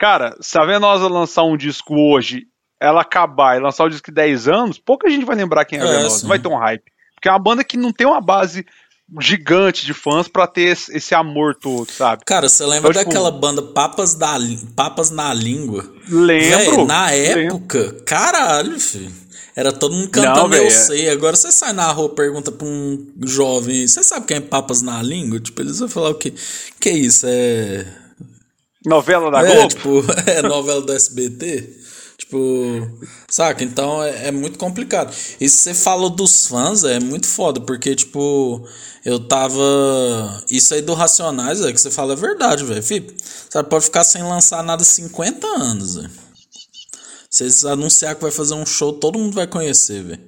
Cara, 0.00 0.36
se 0.40 0.58
a 0.58 0.64
Venosa 0.64 1.06
lançar 1.06 1.44
um 1.44 1.56
disco 1.56 1.94
hoje, 1.94 2.42
ela 2.80 3.02
acabar 3.02 3.56
e 3.56 3.60
lançar 3.60 3.84
o 3.84 3.88
disco 3.88 4.10
de 4.10 4.14
10 4.16 4.48
anos, 4.48 4.78
pouca 4.80 5.08
gente 5.08 5.24
vai 5.24 5.36
lembrar 5.36 5.64
quem 5.64 5.78
é 5.78 5.82
a 5.82 5.84
é, 5.84 5.96
Venosa. 5.98 6.18
Sim. 6.18 6.26
Vai 6.26 6.40
ter 6.40 6.48
um 6.48 6.56
hype. 6.56 6.93
Porque 7.24 7.30
é 7.30 7.32
uma 7.32 7.38
banda 7.38 7.64
que 7.64 7.78
não 7.78 7.90
tem 7.90 8.06
uma 8.06 8.20
base 8.20 8.66
gigante 9.18 9.86
de 9.86 9.94
fãs 9.94 10.28
para 10.28 10.46
ter 10.46 10.76
esse, 10.90 11.14
amor 11.14 11.54
todo, 11.54 11.90
sabe? 11.90 12.22
Cara, 12.26 12.50
você 12.50 12.62
lembra 12.66 12.90
então, 12.90 13.02
tipo, 13.02 13.14
daquela 13.14 13.30
banda 13.30 13.62
Papas, 13.62 14.12
da, 14.12 14.36
Papas 14.76 15.10
na 15.10 15.32
Língua? 15.32 15.90
Lembro. 16.06 16.76
Véi, 16.76 16.84
na 16.84 17.10
época, 17.12 17.78
lembro. 17.78 18.02
caralho, 18.04 18.78
filho. 18.78 19.10
Era 19.56 19.72
todo 19.72 19.94
mundo 19.94 20.10
cantando 20.10 20.48
não, 20.48 20.56
eu 20.56 20.70
sei. 20.70 21.08
Agora 21.08 21.34
você 21.34 21.50
sai 21.50 21.72
na 21.72 21.90
rua 21.92 22.10
pergunta 22.10 22.52
pra 22.52 22.66
um 22.66 23.06
jovem, 23.24 23.86
você 23.86 24.04
sabe 24.04 24.26
quem 24.26 24.36
é 24.36 24.40
Papas 24.40 24.82
na 24.82 25.02
Língua? 25.02 25.40
Tipo, 25.40 25.62
eles 25.62 25.78
vão 25.78 25.88
falar 25.88 26.10
o 26.10 26.16
quê? 26.16 26.34
Que 26.78 26.90
é 26.90 26.92
isso? 26.92 27.24
É. 27.26 27.86
Novela 28.84 29.30
da 29.30 29.48
é, 29.48 29.54
Globo? 29.54 29.68
Tipo, 29.68 30.04
é 30.30 30.42
novela 30.42 30.82
do 30.82 30.92
SBT? 30.92 31.83
Tipo, 32.34 32.90
saca? 33.28 33.62
Então 33.62 34.02
é, 34.02 34.28
é, 34.28 34.30
muito 34.32 34.58
complicado. 34.58 35.14
E 35.40 35.48
se 35.48 35.58
você 35.58 35.74
falou 35.74 36.10
dos 36.10 36.48
fãs, 36.48 36.82
é 36.82 36.98
muito 36.98 37.28
foda, 37.28 37.60
porque, 37.60 37.94
tipo, 37.94 38.66
eu 39.04 39.20
tava. 39.20 39.62
Isso 40.50 40.74
aí 40.74 40.82
do 40.82 40.94
Racionais, 40.94 41.60
é 41.60 41.72
que 41.72 41.80
você 41.80 41.90
fala 41.92 42.14
é 42.14 42.16
verdade, 42.16 42.64
velho. 42.64 42.82
Você 42.82 43.00
pode 43.70 43.84
ficar 43.84 44.02
sem 44.02 44.22
lançar 44.24 44.64
nada 44.64 44.82
50 44.82 45.46
anos, 45.46 45.94
velho. 45.94 46.10
Vocês 47.30 47.64
anunciar 47.64 48.16
que 48.16 48.22
vai 48.22 48.32
fazer 48.32 48.54
um 48.54 48.66
show, 48.66 48.92
todo 48.92 49.18
mundo 49.18 49.34
vai 49.34 49.46
conhecer, 49.46 50.02
velho. 50.02 50.22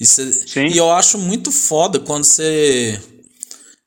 E, 0.00 0.72
e 0.72 0.78
eu 0.78 0.90
acho 0.90 1.18
muito 1.18 1.52
foda 1.52 2.00
quando 2.00 2.24
você. 2.24 2.98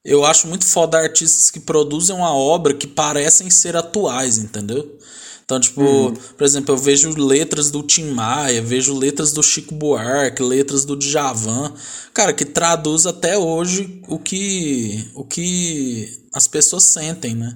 Eu 0.03 0.23
acho 0.23 0.47
muito 0.47 0.65
foda 0.65 0.99
artistas 0.99 1.49
que 1.49 1.59
produzem 1.59 2.15
uma 2.15 2.31
obra 2.31 2.75
que 2.75 2.85
parecem 2.85 3.49
ser 3.49 3.75
atuais, 3.75 4.37
entendeu? 4.37 4.99
Então, 5.45 5.59
tipo, 5.59 5.81
uhum. 5.81 6.13
por 6.13 6.43
exemplo, 6.43 6.73
eu 6.73 6.77
vejo 6.77 7.15
letras 7.15 7.69
do 7.69 7.83
Tim 7.83 8.11
Maia, 8.11 8.63
vejo 8.63 8.97
letras 8.97 9.31
do 9.31 9.43
Chico 9.43 9.75
Buarque, 9.75 10.41
letras 10.41 10.85
do 10.85 10.95
Djavan, 10.95 11.71
cara, 12.11 12.33
que 12.33 12.43
traduz 12.43 13.05
até 13.05 13.37
hoje 13.37 14.01
o 14.07 14.17
que 14.17 15.07
o 15.13 15.23
que 15.23 16.19
as 16.33 16.47
pessoas 16.47 16.83
sentem, 16.83 17.35
né? 17.35 17.55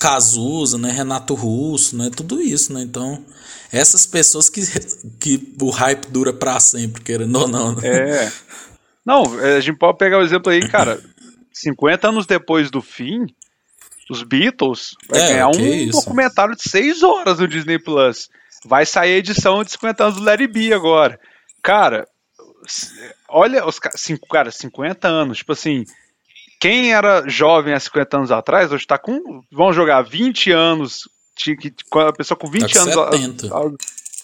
Cazuza, 0.00 0.78
né, 0.78 0.90
Renato 0.90 1.34
Russo, 1.34 1.96
né, 1.96 2.10
tudo 2.14 2.40
isso, 2.40 2.72
né? 2.72 2.82
Então, 2.82 3.22
essas 3.70 4.04
pessoas 4.04 4.48
que, 4.48 4.62
que 5.20 5.54
o 5.60 5.70
hype 5.70 6.06
dura 6.10 6.32
para 6.32 6.58
sempre, 6.58 7.02
querendo 7.02 7.36
ou 7.38 7.46
não. 7.46 7.72
Né? 7.74 7.88
É. 7.88 8.32
Não, 9.04 9.40
é, 9.40 9.56
a 9.56 9.60
gente 9.60 9.78
pode 9.78 9.98
pegar 9.98 10.18
o 10.18 10.22
exemplo 10.22 10.50
aí, 10.50 10.68
cara. 10.68 11.00
50 11.52 12.08
anos 12.08 12.26
depois 12.26 12.70
do 12.70 12.80
fim, 12.80 13.26
os 14.10 14.22
Beatles 14.22 14.94
vai 15.08 15.20
é, 15.20 15.28
ganhar 15.28 15.48
um 15.48 15.60
isso? 15.60 16.00
documentário 16.00 16.56
de 16.56 16.68
6 16.68 17.02
horas 17.02 17.38
no 17.38 17.48
Disney 17.48 17.78
Plus. 17.78 18.28
Vai 18.64 18.86
sair 18.86 19.14
a 19.14 19.18
edição 19.18 19.62
de 19.64 19.72
50 19.72 20.04
anos 20.04 20.16
do 20.16 20.24
Larry 20.24 20.46
B 20.46 20.72
agora. 20.72 21.18
Cara, 21.62 22.06
olha 23.28 23.66
os 23.66 23.80
cinco, 23.96 24.28
cara, 24.28 24.50
50 24.50 25.08
anos, 25.08 25.38
tipo 25.38 25.52
assim, 25.52 25.84
quem 26.60 26.92
era 26.92 27.28
jovem 27.28 27.74
há 27.74 27.80
50 27.80 28.16
anos 28.16 28.30
atrás, 28.30 28.70
hoje 28.72 28.86
tá 28.86 28.98
com, 28.98 29.42
vão 29.50 29.72
jogar 29.72 30.02
20 30.02 30.52
anos 30.52 31.08
a 31.92 32.12
pessoa 32.12 32.38
com 32.38 32.46
20 32.46 32.72
tá 32.72 32.80
anos. 32.82 32.94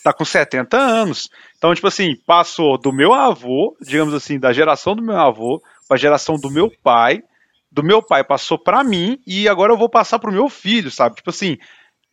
Tá 0.05 0.13
com 0.13 0.25
70 0.25 0.77
anos. 0.77 1.31
Então, 1.57 1.75
tipo 1.75 1.89
assim, 1.89 2.15
passou 2.27 2.79
do 2.79 2.93
meu 2.93 3.13
avô, 3.13 3.77
digamos 3.81 4.15
assim, 4.15 4.39
da 4.39 4.53
geração 4.53 4.95
do 4.95 5.03
meu 5.03 5.17
avô, 5.17 5.61
pra 5.89 5.97
geração 5.97 6.37
do 6.37 6.51
meu 6.51 6.71
pai, 6.83 7.23
do 7.71 7.83
meu 7.83 8.03
pai 8.03 8.25
passou 8.25 8.59
para 8.59 8.83
mim 8.83 9.21
e 9.27 9.49
agora 9.49 9.73
eu 9.73 9.79
vou 9.79 9.89
passar 9.89 10.19
pro 10.19 10.33
meu 10.33 10.49
filho, 10.49 10.91
sabe? 10.91 11.17
Tipo 11.17 11.31
assim, 11.31 11.59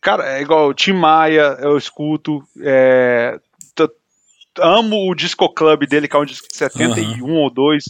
cara, 0.00 0.38
é 0.38 0.42
igual 0.42 0.68
o 0.68 0.74
Tim 0.74 0.92
Maia, 0.92 1.56
eu 1.60 1.76
escuto, 1.76 2.42
é, 2.60 3.38
amo 4.60 5.10
o 5.10 5.14
Disco 5.14 5.52
Club 5.52 5.86
dele, 5.86 6.08
que 6.08 6.16
é 6.16 6.18
um 6.18 6.24
disco 6.24 6.48
de 6.48 6.56
71 6.56 7.24
uhum. 7.24 7.34
ou 7.34 7.50
2. 7.50 7.84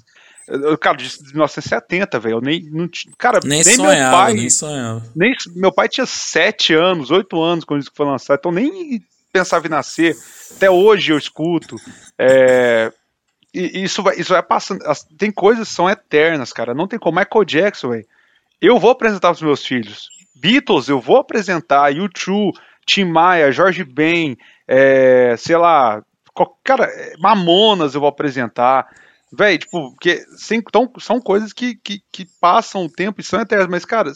Cara, 0.81 0.97
de 0.97 1.05
1970, 1.25 2.21
velho. 2.21 2.41
Nem, 2.41 2.63
não, 2.71 2.89
cara, 3.19 3.41
nem, 3.43 3.65
nem 3.65 3.75
sonhava, 3.75 4.11
meu 4.11 4.11
pai. 4.11 4.35
Nem 4.35 4.51
sonhava. 4.51 5.03
Nem, 5.15 5.35
meu 5.57 5.73
pai 5.73 5.89
tinha 5.89 6.07
7 6.07 6.75
anos, 6.75 7.11
8 7.11 7.43
anos 7.43 7.65
quando 7.65 7.83
isso 7.83 7.91
foi 7.95 8.07
lançado, 8.07 8.39
então 8.39 8.53
nem 8.53 9.03
pensava 9.33 9.67
em 9.67 9.71
nascer. 9.71 10.17
Até 10.55 10.71
hoje 10.71 11.13
eu 11.13 11.19
escuto. 11.19 11.77
É, 12.19 12.93
e 13.57 13.85
isso 13.85 14.03
vai, 14.03 14.17
isso 14.17 14.33
vai 14.33 14.43
passando. 14.43 14.81
Tem 15.17 15.31
coisas 15.31 15.69
que 15.69 15.75
são 15.75 15.89
eternas, 15.89 16.53
cara. 16.53 16.75
Não 16.75 16.87
tem 16.87 16.99
como. 16.99 17.19
Michael 17.19 17.45
Jackson, 17.45 17.89
velho. 17.89 18.07
Eu 18.61 18.79
vou 18.79 18.91
apresentar 18.91 19.31
os 19.31 19.41
meus 19.41 19.65
filhos. 19.65 20.09
Beatles, 20.35 20.89
eu 20.89 21.01
vou 21.01 21.17
apresentar. 21.17 21.95
YouTube, 21.95 22.59
Tim 22.85 23.05
Maia, 23.05 23.51
Jorge 23.51 23.83
Ben, 23.83 24.37
é, 24.69 25.35
sei 25.39 25.57
lá. 25.57 26.03
Cara, 26.63 26.91
Mamonas 27.19 27.95
eu 27.95 28.01
vou 28.01 28.09
apresentar. 28.09 28.87
Véi, 29.33 29.59
tipo, 29.59 29.91
porque 29.91 30.25
então, 30.51 30.93
são 31.01 31.21
coisas 31.21 31.53
que, 31.53 31.75
que, 31.77 32.01
que 32.13 32.27
passam 32.41 32.85
o 32.85 32.91
tempo 32.91 33.21
e 33.21 33.25
são 33.25 33.41
eternas, 33.41 33.67
mas, 33.69 33.85
cara, 33.85 34.13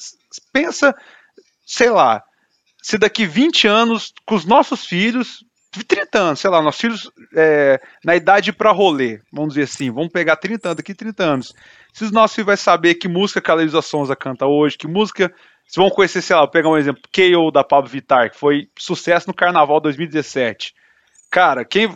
pensa, 0.52 0.94
sei 1.66 1.90
lá, 1.90 2.22
se 2.82 2.96
daqui 2.96 3.26
20 3.26 3.66
anos, 3.66 4.12
com 4.24 4.34
os 4.34 4.44
nossos 4.44 4.84
filhos, 4.84 5.44
30 5.70 6.18
anos, 6.18 6.40
sei 6.40 6.51
lá, 6.51 6.60
nossos 6.60 6.80
filhos 6.80 7.10
é, 7.36 7.80
na 8.05 8.16
idade 8.16 8.52
para 8.52 8.72
rolê, 8.72 9.20
vamos 9.32 9.55
dizer 9.55 9.64
assim, 9.64 9.90
vamos 9.90 10.10
pegar 10.10 10.36
30 10.36 10.68
anos, 10.68 10.76
daqui 10.76 10.94
30 10.94 11.22
anos. 11.22 11.55
Se 11.92 12.05
os 12.05 12.10
nossos 12.10 12.34
filhos 12.34 12.47
vai 12.47 12.56
saber 12.56 12.94
que 12.97 13.09
música 13.09 13.40
que 13.40 13.51
a 13.51 13.55
Luísa 13.55 13.80
Sonza 13.80 14.16
canta 14.16 14.47
hoje, 14.47 14.76
que 14.76 14.88
música. 14.88 15.32
Se 15.66 15.78
vão 15.78 15.88
conhecer, 15.88 16.20
sei 16.20 16.34
lá, 16.34 16.42
vou 16.42 16.51
pegar 16.51 16.68
um 16.68 16.76
exemplo, 16.76 17.01
KO 17.12 17.52
da 17.52 17.62
Pablo 17.62 17.88
Vittar, 17.88 18.30
que 18.30 18.36
foi 18.36 18.68
sucesso 18.76 19.28
no 19.28 19.34
Carnaval 19.34 19.80
2017. 19.80 20.74
Cara, 21.30 21.64
quem. 21.64 21.88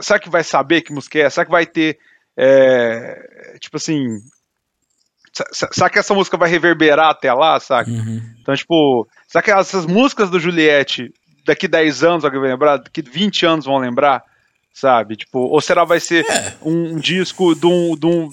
Será 0.00 0.18
que 0.18 0.30
vai 0.30 0.42
saber 0.42 0.80
que 0.80 0.94
música 0.94 1.18
é? 1.18 1.28
Será 1.28 1.44
que 1.44 1.52
vai 1.52 1.66
ter 1.66 1.98
é, 2.38 3.58
tipo 3.60 3.76
assim. 3.76 4.04
Será 5.52 5.90
que 5.90 5.98
essa 5.98 6.14
música 6.14 6.36
vai 6.36 6.48
reverberar 6.48 7.10
até 7.10 7.32
lá, 7.32 7.58
saca? 7.60 7.90
Uhum. 7.90 8.20
Então, 8.40 8.54
tipo, 8.54 9.06
será 9.26 9.42
que 9.42 9.50
essas 9.50 9.84
músicas 9.84 10.30
do 10.30 10.40
Juliette, 10.40 11.12
daqui 11.48 11.66
10 11.66 12.04
anos 12.04 12.24
alguém 12.24 12.40
vai 12.40 12.50
lembrar? 12.50 12.76
Daqui 12.76 13.02
20 13.02 13.46
anos 13.46 13.64
vão 13.64 13.78
lembrar? 13.78 14.22
Sabe? 14.72 15.16
Tipo, 15.16 15.40
ou 15.40 15.60
será 15.60 15.84
vai 15.84 15.98
ser 15.98 16.24
é. 16.30 16.54
um, 16.62 16.94
um, 16.94 16.96
disco 16.96 17.54
de 17.54 17.66
um, 17.66 17.96
de 17.96 18.06
um, 18.06 18.30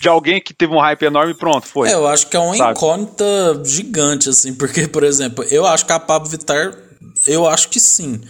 de 0.00 0.08
alguém 0.08 0.40
que 0.40 0.54
teve 0.54 0.72
um 0.72 0.80
hype 0.80 1.02
enorme 1.02 1.32
e 1.32 1.36
pronto, 1.36 1.66
foi. 1.66 1.90
É, 1.90 1.94
eu 1.94 2.06
acho 2.06 2.28
que 2.28 2.36
é 2.36 2.40
uma 2.40 2.56
sabe? 2.56 2.72
incógnita 2.72 3.62
gigante, 3.64 4.28
assim, 4.30 4.54
porque, 4.54 4.86
por 4.88 5.04
exemplo, 5.04 5.44
eu 5.50 5.66
acho 5.66 5.84
que 5.84 5.92
a 5.92 6.00
Pablo 6.00 6.30
Vittar, 6.30 6.72
eu 7.26 7.46
acho 7.46 7.68
que 7.68 7.78
sim. 7.78 8.20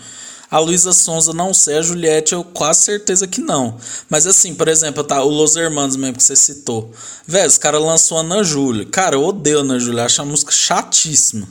A 0.51 0.59
Luísa 0.59 0.93
Sonza 0.93 1.33
não 1.33 1.55
sei, 1.55 1.79
a 1.79 1.83
Juliette 1.83 2.35
eu 2.35 2.45
quase 2.45 2.83
certeza 2.83 3.27
que 3.27 3.41
não. 3.41 3.79
Mas 4.11 4.27
assim, 4.27 4.55
por 4.55 4.69
exemplo, 4.69 5.03
tá, 5.05 5.23
o 5.23 5.29
Los 5.29 5.57
Hermanos 5.57 5.97
mesmo 5.97 6.17
que 6.17 6.23
você 6.23 6.37
citou. 6.37 6.93
Velho, 7.27 7.49
os 7.49 7.57
caras 7.57 7.81
lançou 7.81 8.19
a 8.19 8.21
Ana 8.21 8.43
Júlia. 8.43 8.85
Cara, 8.85 9.17
eu 9.17 9.25
odeio 9.25 9.59
a 9.59 9.61
Ana 9.61 9.79
Júlia, 9.79 10.05
acho 10.05 10.21
a 10.21 10.27
música 10.27 10.53
chatíssima. 10.53 11.49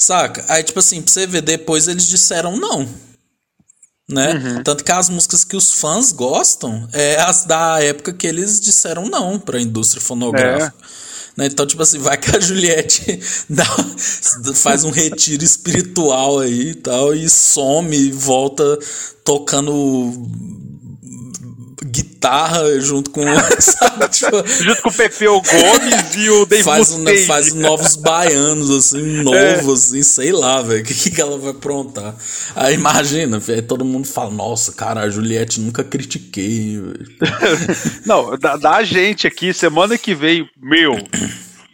Saca? 0.00 0.42
Aí, 0.48 0.62
tipo 0.62 0.78
assim, 0.78 1.02
pra 1.02 1.12
você 1.12 1.26
ver, 1.26 1.42
depois 1.42 1.86
eles 1.86 2.06
disseram 2.06 2.56
não. 2.56 2.88
Né? 4.08 4.32
Uhum. 4.32 4.62
Tanto 4.64 4.82
que 4.82 4.90
as 4.90 5.10
músicas 5.10 5.44
que 5.44 5.54
os 5.54 5.74
fãs 5.74 6.10
gostam 6.10 6.88
é 6.94 7.20
as 7.20 7.44
da 7.44 7.80
época 7.82 8.14
que 8.14 8.26
eles 8.26 8.58
disseram 8.58 9.10
não 9.10 9.38
pra 9.38 9.60
indústria 9.60 10.00
fonográfica. 10.00 10.74
É. 10.74 11.10
Né? 11.36 11.46
Então, 11.46 11.66
tipo 11.66 11.82
assim, 11.82 11.98
vai 11.98 12.16
que 12.16 12.34
a 12.34 12.40
Juliette 12.40 13.20
dá, 13.50 13.66
faz 14.54 14.84
um 14.84 14.90
retiro 14.90 15.44
espiritual 15.44 16.38
aí 16.38 16.70
e 16.70 16.74
tal, 16.76 17.14
e 17.14 17.28
some 17.28 17.94
e 17.94 18.10
volta 18.10 18.78
tocando 19.22 20.12
guitarra 22.20 22.78
junto 22.80 23.10
com 23.10 23.24
sabe, 23.58 24.08
tipo, 24.08 24.46
junto 24.46 24.82
com 24.82 24.88
o 24.90 24.92
Pepeu 24.92 25.40
Gomes 25.40 26.14
e 26.16 26.28
o 26.28 26.44
Dave 26.44 26.62
faz, 26.62 26.94
faz 27.26 27.54
novos 27.54 27.96
baianos 27.96 28.70
assim 28.70 29.22
novos 29.22 29.34
é. 29.34 29.72
assim 29.72 30.02
sei 30.02 30.30
lá 30.30 30.60
velho 30.60 30.82
o 30.82 30.84
que, 30.84 31.10
que 31.10 31.20
ela 31.20 31.38
vai 31.38 31.52
aprontar? 31.52 32.14
Aí 32.54 32.74
imagina 32.74 33.38
véio, 33.38 33.62
todo 33.62 33.84
mundo 33.84 34.06
fala 34.06 34.30
nossa 34.30 34.72
cara 34.72 35.00
a 35.00 35.08
Juliette 35.08 35.60
nunca 35.60 35.82
critiquei 35.82 36.78
não 38.04 38.38
da, 38.38 38.56
da 38.56 38.82
gente 38.82 39.26
aqui 39.26 39.54
semana 39.54 39.96
que 39.96 40.14
vem 40.14 40.46
meu 40.60 40.98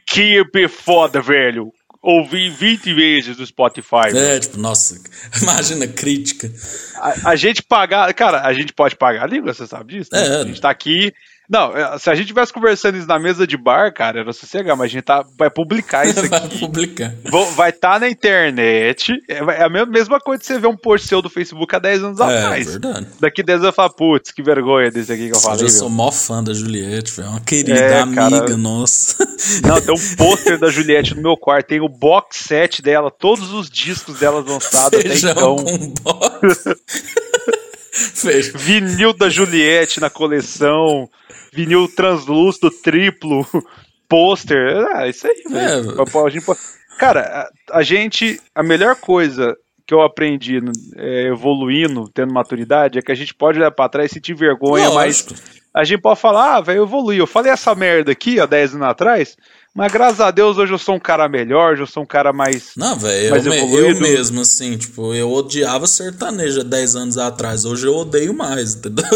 que 0.06 0.44
foda 0.68 1.20
velho 1.20 1.72
ouvi 2.06 2.48
20 2.48 2.94
vezes 2.94 3.36
do 3.36 3.44
Spotify. 3.44 4.14
É, 4.14 4.38
tipo, 4.38 4.58
nossa, 4.58 5.00
imagina 5.42 5.88
crítica. 5.88 6.50
A, 6.96 7.30
a, 7.30 7.36
gente 7.36 7.62
pagar, 7.62 8.12
cara, 8.14 8.42
a 8.42 8.52
gente 8.52 8.72
pode 8.72 8.94
pagar 8.94 9.24
a 9.24 9.26
língua, 9.26 9.52
você 9.52 9.66
sabe 9.66 9.98
disso? 9.98 10.10
Né? 10.12 10.24
É. 10.24 10.40
A 10.42 10.44
gente 10.44 10.60
tá 10.60 10.70
aqui 10.70 11.12
não, 11.48 11.76
é, 11.76 11.98
se 11.98 12.10
a 12.10 12.14
gente 12.14 12.26
tivesse 12.26 12.52
conversando 12.52 12.98
isso 12.98 13.06
na 13.06 13.18
mesa 13.18 13.46
de 13.46 13.56
bar, 13.56 13.92
cara, 13.92 14.20
era 14.20 14.32
sossegar, 14.32 14.76
mas 14.76 14.86
a 14.86 14.88
gente 14.88 15.04
tá, 15.04 15.24
vai 15.38 15.48
publicar 15.48 16.06
isso 16.06 16.20
aqui. 16.24 16.28
vai 16.28 16.48
publicar. 16.48 17.14
Vai 17.54 17.70
estar 17.70 17.94
tá 17.94 17.98
na 18.00 18.08
internet. 18.08 19.12
É, 19.28 19.38
é 19.38 19.64
a 19.64 19.86
mesma 19.86 20.18
coisa 20.20 20.40
que 20.40 20.46
você 20.46 20.58
ver 20.58 20.66
um 20.66 20.76
post 20.76 21.06
seu 21.06 21.22
do 21.22 21.30
Facebook 21.30 21.74
há 21.74 21.78
10 21.78 22.04
anos 22.04 22.20
é, 22.20 22.24
atrás. 22.24 22.66
É 22.66 22.70
verdade. 22.70 23.06
Daqui 23.20 23.42
10 23.42 23.58
anos 23.58 23.66
eu 23.68 23.72
falo, 23.72 23.90
putz, 23.90 24.32
que 24.32 24.42
vergonha 24.42 24.90
desse 24.90 25.12
aqui 25.12 25.30
que 25.30 25.36
eu 25.36 25.40
falei. 25.40 25.64
Eu 25.64 25.70
sou 25.70 25.88
mó 25.88 26.10
fã 26.10 26.42
da 26.42 26.52
Juliette, 26.52 27.20
é 27.20 27.24
uma 27.24 27.40
querida 27.40 27.78
é, 27.78 28.00
amiga 28.00 28.40
cara... 28.40 28.56
nossa. 28.56 29.26
Não, 29.62 29.80
tem 29.80 29.94
um 29.94 30.16
pôster 30.16 30.58
da 30.58 30.68
Juliette 30.68 31.14
no 31.14 31.22
meu 31.22 31.36
quarto, 31.36 31.68
tem 31.68 31.80
o 31.80 31.88
box 31.88 32.38
set 32.38 32.82
dela, 32.82 33.10
todos 33.10 33.52
os 33.52 33.70
discos 33.70 34.18
dela 34.18 34.40
lançados 34.40 34.98
até 35.00 35.16
então. 35.16 35.56
Com 35.56 35.94
box. 36.02 36.64
Vinil 38.54 39.12
da 39.12 39.28
Juliette 39.28 40.00
na 40.00 40.10
coleção 40.10 41.08
vinil 41.56 41.88
translúcido, 41.88 42.70
triplo, 42.70 43.46
pôster. 44.06 44.86
Ah, 44.94 45.08
isso 45.08 45.26
aí, 45.26 45.42
velho. 45.48 45.90
É. 45.90 45.94
Cara, 46.98 47.48
a, 47.70 47.78
a, 47.78 47.82
gente. 47.82 48.38
A 48.54 48.62
melhor 48.62 48.96
coisa 48.96 49.56
que 49.86 49.94
eu 49.94 50.02
aprendi 50.02 50.60
é, 50.96 51.28
evoluindo, 51.28 52.10
tendo 52.12 52.34
maturidade, 52.34 52.98
é 52.98 53.02
que 53.02 53.12
a 53.12 53.14
gente 53.14 53.32
pode 53.34 53.58
olhar 53.58 53.70
pra 53.70 53.88
trás 53.88 54.10
e 54.10 54.14
sentir 54.14 54.34
vergonha, 54.34 54.88
Lógico. 54.88 55.32
mas 55.32 55.60
a 55.72 55.84
gente 55.84 56.00
pode 56.00 56.20
falar, 56.20 56.56
ah, 56.56 56.60
velho, 56.60 56.78
eu 56.78 56.84
evoluí. 56.84 57.18
Eu 57.18 57.26
falei 57.26 57.52
essa 57.52 57.74
merda 57.74 58.10
aqui, 58.12 58.40
há 58.40 58.46
10 58.46 58.74
anos 58.74 58.88
atrás, 58.88 59.36
mas 59.76 59.92
graças 59.92 60.20
a 60.20 60.30
Deus 60.30 60.56
hoje 60.56 60.72
eu 60.72 60.78
sou 60.78 60.94
um 60.94 61.00
cara 61.00 61.28
melhor, 61.28 61.74
hoje 61.74 61.82
eu 61.82 61.86
sou 61.86 62.02
um 62.02 62.06
cara 62.06 62.32
mais. 62.32 62.70
Não, 62.76 62.98
velho, 62.98 63.36
eu, 63.36 63.78
eu, 63.78 64.00
mesmo, 64.00 64.40
assim, 64.40 64.78
tipo, 64.78 65.12
eu 65.12 65.30
odiava 65.30 65.86
sertaneja 65.86 66.64
10 66.64 66.96
anos 66.96 67.18
atrás. 67.18 67.66
Hoje 67.66 67.86
eu 67.86 67.94
odeio 67.94 68.32
mais, 68.32 68.74
entendeu? 68.74 69.04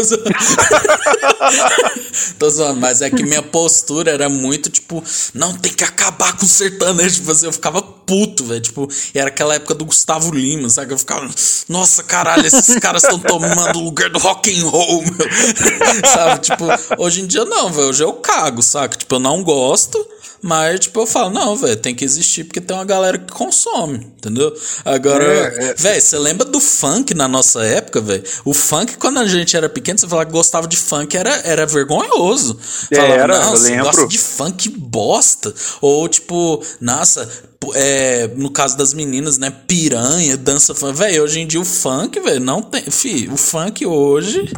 Tô 2.37 2.49
zoando, 2.49 2.79
mas 2.79 3.01
é 3.01 3.09
que 3.09 3.23
minha 3.23 3.41
postura 3.41 4.11
era 4.11 4.29
muito, 4.29 4.69
tipo, 4.69 5.03
não, 5.33 5.51
tem 5.53 5.73
que 5.73 5.83
acabar 5.83 6.37
com 6.37 6.45
o 6.45 6.49
sertanejo. 6.49 7.15
Tipo 7.15 7.31
assim, 7.31 7.47
eu 7.47 7.53
ficava 7.53 7.81
puto, 7.81 8.45
velho. 8.45 8.61
Tipo, 8.61 8.87
era 9.15 9.29
aquela 9.29 9.55
época 9.55 9.73
do 9.73 9.85
Gustavo 9.85 10.31
Lima, 10.31 10.69
sabe? 10.69 10.93
Eu 10.93 10.97
ficava, 10.99 11.27
nossa, 11.67 12.03
caralho, 12.03 12.45
esses 12.45 12.75
caras 12.77 13.03
estão 13.03 13.17
tomando 13.17 13.79
o 13.79 13.83
lugar 13.83 14.09
do 14.09 14.19
rock 14.19 14.55
and 14.55 14.67
roll, 14.67 15.01
meu. 15.01 15.27
sabe? 16.11 16.41
Tipo, 16.41 16.65
hoje 16.97 17.21
em 17.21 17.27
dia 17.27 17.45
não, 17.45 17.71
velho. 17.71 17.89
Hoje 17.89 18.03
eu 18.03 18.13
cago, 18.13 18.61
saca? 18.61 18.95
Tipo, 18.95 19.15
eu 19.15 19.19
não 19.19 19.43
gosto. 19.43 20.05
Mas, 20.43 20.79
tipo, 20.81 20.99
eu 20.99 21.05
falo, 21.05 21.29
não, 21.29 21.55
velho, 21.55 21.75
tem 21.75 21.93
que 21.93 22.03
existir 22.03 22.45
porque 22.45 22.59
tem 22.59 22.75
uma 22.75 22.83
galera 22.85 23.17
que 23.19 23.31
consome, 23.31 23.97
entendeu? 23.97 24.51
Agora, 24.83 25.23
é, 25.23 25.69
é. 25.69 25.73
velho, 25.75 26.01
você 26.01 26.17
lembra 26.17 26.45
do 26.45 26.59
funk 26.59 27.13
na 27.13 27.27
nossa 27.27 27.63
época, 27.63 28.01
velho? 28.01 28.23
O 28.43 28.53
funk, 28.53 28.97
quando 28.97 29.19
a 29.19 29.27
gente 29.27 29.55
era 29.55 29.69
pequeno, 29.69 29.99
você 29.99 30.07
falava 30.07 30.25
que 30.25 30.31
gostava 30.31 30.67
de 30.67 30.77
funk, 30.77 31.15
era, 31.15 31.29
era 31.43 31.65
vergonhoso. 31.67 32.57
Falava, 32.91 33.13
era, 33.13 33.39
não, 33.39 33.51
você 33.51 33.77
gosta 33.77 34.07
de 34.07 34.17
funk 34.17 34.69
bosta. 34.69 35.53
Ou, 35.79 36.09
tipo, 36.09 36.63
nossa, 36.79 37.29
é, 37.75 38.27
no 38.35 38.49
caso 38.49 38.75
das 38.75 38.95
meninas, 38.95 39.37
né? 39.37 39.53
Piranha, 39.67 40.35
dança 40.37 40.73
funk. 40.73 40.97
Velho, 40.97 41.23
hoje 41.23 41.39
em 41.39 41.47
dia 41.47 41.61
o 41.61 41.65
funk, 41.65 42.19
velho, 42.19 42.39
não 42.39 42.63
tem. 42.63 42.81
Fi, 42.81 43.29
o 43.31 43.37
funk 43.37 43.85
hoje 43.85 44.51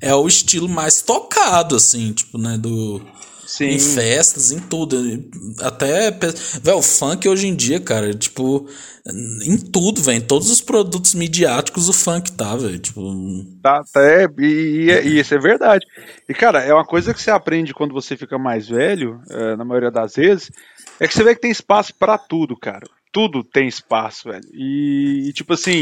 é 0.00 0.14
o 0.14 0.28
estilo 0.28 0.68
mais 0.68 1.00
tocado, 1.02 1.74
assim, 1.74 2.12
tipo, 2.12 2.38
né? 2.38 2.56
Do 2.56 3.00
Sim. 3.54 3.66
Em 3.66 3.78
festas, 3.78 4.50
em 4.50 4.58
tudo. 4.58 4.96
Até. 5.60 6.10
Velho, 6.10 6.78
o 6.78 6.82
funk 6.82 7.28
hoje 7.28 7.46
em 7.46 7.54
dia, 7.54 7.78
cara, 7.78 8.12
tipo. 8.12 8.68
Em 9.46 9.56
tudo, 9.56 10.02
velho. 10.02 10.18
Em 10.18 10.20
todos 10.20 10.50
os 10.50 10.60
produtos 10.60 11.14
midiáticos 11.14 11.88
o 11.88 11.92
funk 11.92 12.32
tá, 12.32 12.56
velho. 12.56 12.80
Tipo. 12.80 13.14
Tá, 13.62 13.84
tá 13.92 14.02
é, 14.02 14.26
e, 14.40 14.90
e, 15.04 15.20
isso 15.20 15.32
é 15.36 15.38
verdade. 15.38 15.86
E, 16.28 16.34
cara, 16.34 16.64
é 16.64 16.74
uma 16.74 16.84
coisa 16.84 17.14
que 17.14 17.22
você 17.22 17.30
aprende 17.30 17.72
quando 17.72 17.94
você 17.94 18.16
fica 18.16 18.36
mais 18.36 18.66
velho, 18.66 19.20
é, 19.30 19.54
na 19.54 19.64
maioria 19.64 19.90
das 19.90 20.16
vezes, 20.16 20.50
é 20.98 21.06
que 21.06 21.14
você 21.14 21.22
vê 21.22 21.36
que 21.36 21.42
tem 21.42 21.52
espaço 21.52 21.94
para 21.94 22.18
tudo, 22.18 22.56
cara. 22.56 22.88
Tudo 23.12 23.44
tem 23.44 23.68
espaço, 23.68 24.30
velho. 24.30 24.48
E, 24.52 25.28
e 25.28 25.32
tipo 25.32 25.52
assim, 25.52 25.78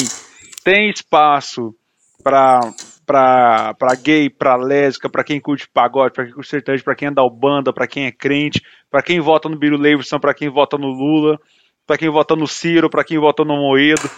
tem 0.62 0.90
espaço 0.90 1.74
pra 2.22 2.60
pra, 3.06 3.74
pra 3.74 3.94
gay, 3.94 4.30
pra 4.30 4.56
lésbica, 4.56 5.08
pra 5.08 5.24
quem 5.24 5.40
curte 5.40 5.68
pagode, 5.68 6.12
pra 6.12 6.24
quem 6.24 6.34
curte 6.34 6.50
sertanejo, 6.50 6.84
pra 6.84 6.94
quem 6.94 7.08
anda 7.08 7.20
ao 7.20 7.30
banda, 7.30 7.72
pra 7.72 7.86
quem 7.86 8.06
é 8.06 8.12
crente, 8.12 8.62
pra 8.90 9.02
quem 9.02 9.20
vota 9.20 9.48
no 9.48 9.58
Biro 9.58 9.76
Leverson, 9.76 10.18
pra 10.18 10.34
quem 10.34 10.48
vota 10.48 10.78
no 10.78 10.88
Lula, 10.88 11.38
pra 11.86 11.98
quem 11.98 12.08
vota 12.08 12.36
no 12.36 12.46
Ciro, 12.46 12.90
pra 12.90 13.04
quem 13.04 13.18
vota 13.18 13.44
no 13.44 13.56
Moedo. 13.56 14.10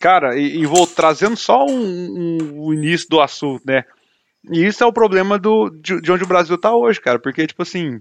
Cara, 0.00 0.36
e, 0.36 0.60
e 0.60 0.66
vou 0.66 0.86
trazendo 0.86 1.36
só 1.36 1.64
um, 1.66 1.78
um, 1.80 2.60
o 2.60 2.74
início 2.74 3.08
do 3.08 3.20
assunto, 3.20 3.62
né? 3.66 3.84
E 4.50 4.66
isso 4.66 4.82
é 4.82 4.86
o 4.86 4.92
problema 4.92 5.38
do, 5.38 5.68
de, 5.68 6.00
de 6.00 6.10
onde 6.10 6.24
o 6.24 6.28
Brasil 6.28 6.56
tá 6.56 6.74
hoje, 6.74 7.00
cara, 7.00 7.18
porque, 7.18 7.46
tipo 7.46 7.62
assim, 7.62 8.00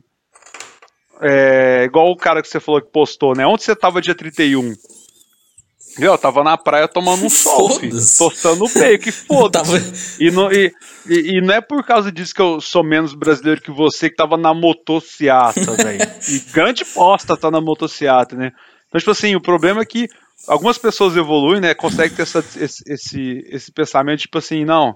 é, 1.22 1.84
igual 1.84 2.10
o 2.10 2.16
cara 2.16 2.41
que 2.41 2.48
você 2.48 2.60
falou 2.60 2.82
que 2.82 2.91
postou, 2.91 3.36
né? 3.36 3.45
Onde 3.45 3.64
você 3.64 3.76
tava 3.76 4.02
dia 4.02 4.16
31? 4.16 4.74
Eu 5.98 6.18
tava 6.18 6.44
na 6.44 6.57
praia 6.57 6.88
tomando 6.88 7.26
um 7.26 7.30
sol, 7.30 7.80
filho, 7.80 7.98
tostando 8.18 8.66
o 8.66 8.70
peito, 8.70 9.06
que 9.06 9.11
foda 9.11 9.64
tava... 9.64 9.78
e, 10.20 10.30
não, 10.30 10.52
e, 10.52 10.72
e, 11.07 11.38
e, 11.38 11.41
não 11.41 11.53
é 11.53 11.61
por 11.61 11.84
causa 11.84 12.11
disso 12.11 12.34
que 12.34 12.41
eu 12.41 12.61
sou 12.61 12.84
menos 12.84 13.14
brasileiro 13.14 13.61
que 13.61 13.72
você 13.72 14.10
que 14.10 14.16
tava 14.16 14.38
na 14.38 14.53
motociata, 14.53 15.72
velho. 15.76 16.11
E 16.28 16.40
grande 16.52 16.86
bosta 16.94 17.36
tá 17.36 17.49
na 17.49 17.60
motociata, 17.60 18.36
né? 18.36 18.52
Então, 18.88 18.99
tipo 18.99 19.11
assim, 19.11 19.36
o 19.36 19.41
problema 19.41 19.82
é 19.82 19.86
que 19.86 20.07
algumas 20.48 20.78
pessoas 20.78 21.16
evoluem, 21.18 21.61
né? 21.61 21.74
Conseguem 21.74 22.16
ter 22.16 22.24
essa, 22.24 22.40
esse, 22.40 22.84
esse, 22.88 23.44
esse 23.48 23.72
pensamento, 23.72 24.22
tipo 24.22 24.38
assim, 24.38 24.66
não, 24.66 24.95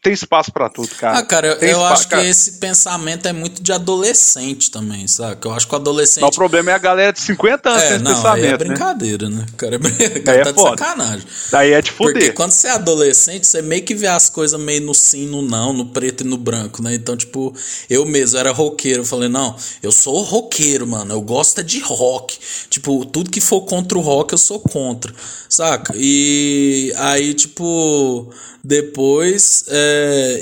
tem 0.00 0.12
espaço 0.12 0.52
para 0.52 0.68
tudo, 0.68 0.88
cara. 0.90 1.18
Ah, 1.18 1.22
cara, 1.24 1.48
eu, 1.48 1.68
eu 1.68 1.84
acho 1.84 2.08
que 2.08 2.14
esse 2.14 2.52
pensamento 2.52 3.26
é 3.26 3.32
muito 3.32 3.60
de 3.60 3.72
adolescente 3.72 4.70
também, 4.70 5.08
sabe? 5.08 5.44
Eu 5.44 5.52
acho 5.52 5.66
que 5.66 5.74
o 5.74 5.76
adolescente. 5.76 6.22
Mas 6.22 6.34
o 6.34 6.38
problema 6.38 6.70
é 6.70 6.74
a 6.74 6.78
galera 6.78 7.12
de 7.12 7.20
50 7.20 7.68
anos 7.68 7.82
é, 7.82 7.86
esse 7.94 7.98
não, 7.98 8.14
pensamento. 8.14 8.44
Aí 8.44 8.46
é 8.46 8.50
né? 8.50 8.56
brincadeira, 8.56 9.28
né? 9.28 9.38
né? 9.38 9.46
O 9.52 9.56
cara, 9.56 9.74
é, 9.74 9.78
o 9.78 10.22
cara 10.22 10.44
tá 10.44 10.50
é 10.50 10.52
de 10.52 10.62
sacanagem. 10.62 11.26
Daí 11.50 11.72
é 11.72 11.82
de 11.82 11.90
fuder. 11.90 12.12
Porque 12.14 12.32
quando 12.32 12.52
você 12.52 12.68
é 12.68 12.70
adolescente, 12.70 13.46
você 13.46 13.60
meio 13.60 13.82
que 13.82 13.94
vê 13.94 14.06
as 14.06 14.30
coisas 14.30 14.58
meio 14.60 14.82
no 14.82 14.94
sim, 14.94 15.26
no 15.26 15.42
não, 15.42 15.72
no 15.72 15.86
preto 15.86 16.22
e 16.22 16.26
no 16.26 16.36
branco, 16.36 16.80
né? 16.80 16.94
Então, 16.94 17.16
tipo, 17.16 17.52
eu 17.90 18.06
mesmo 18.06 18.38
era 18.38 18.52
roqueiro. 18.52 19.00
Eu 19.00 19.04
falei, 19.04 19.28
não, 19.28 19.56
eu 19.82 19.90
sou 19.90 20.22
roqueiro, 20.22 20.86
mano. 20.86 21.12
Eu 21.12 21.20
gosto 21.20 21.60
é 21.60 21.64
de 21.64 21.80
rock. 21.80 22.38
Tipo, 22.70 23.04
tudo 23.04 23.30
que 23.30 23.40
for 23.40 23.62
contra 23.62 23.98
o 23.98 24.00
rock, 24.00 24.32
eu 24.32 24.38
sou 24.38 24.60
contra, 24.60 25.12
saca? 25.48 25.92
E 25.96 26.92
aí, 26.96 27.34
tipo 27.34 28.32
depois, 28.68 29.64
é, 29.68 29.87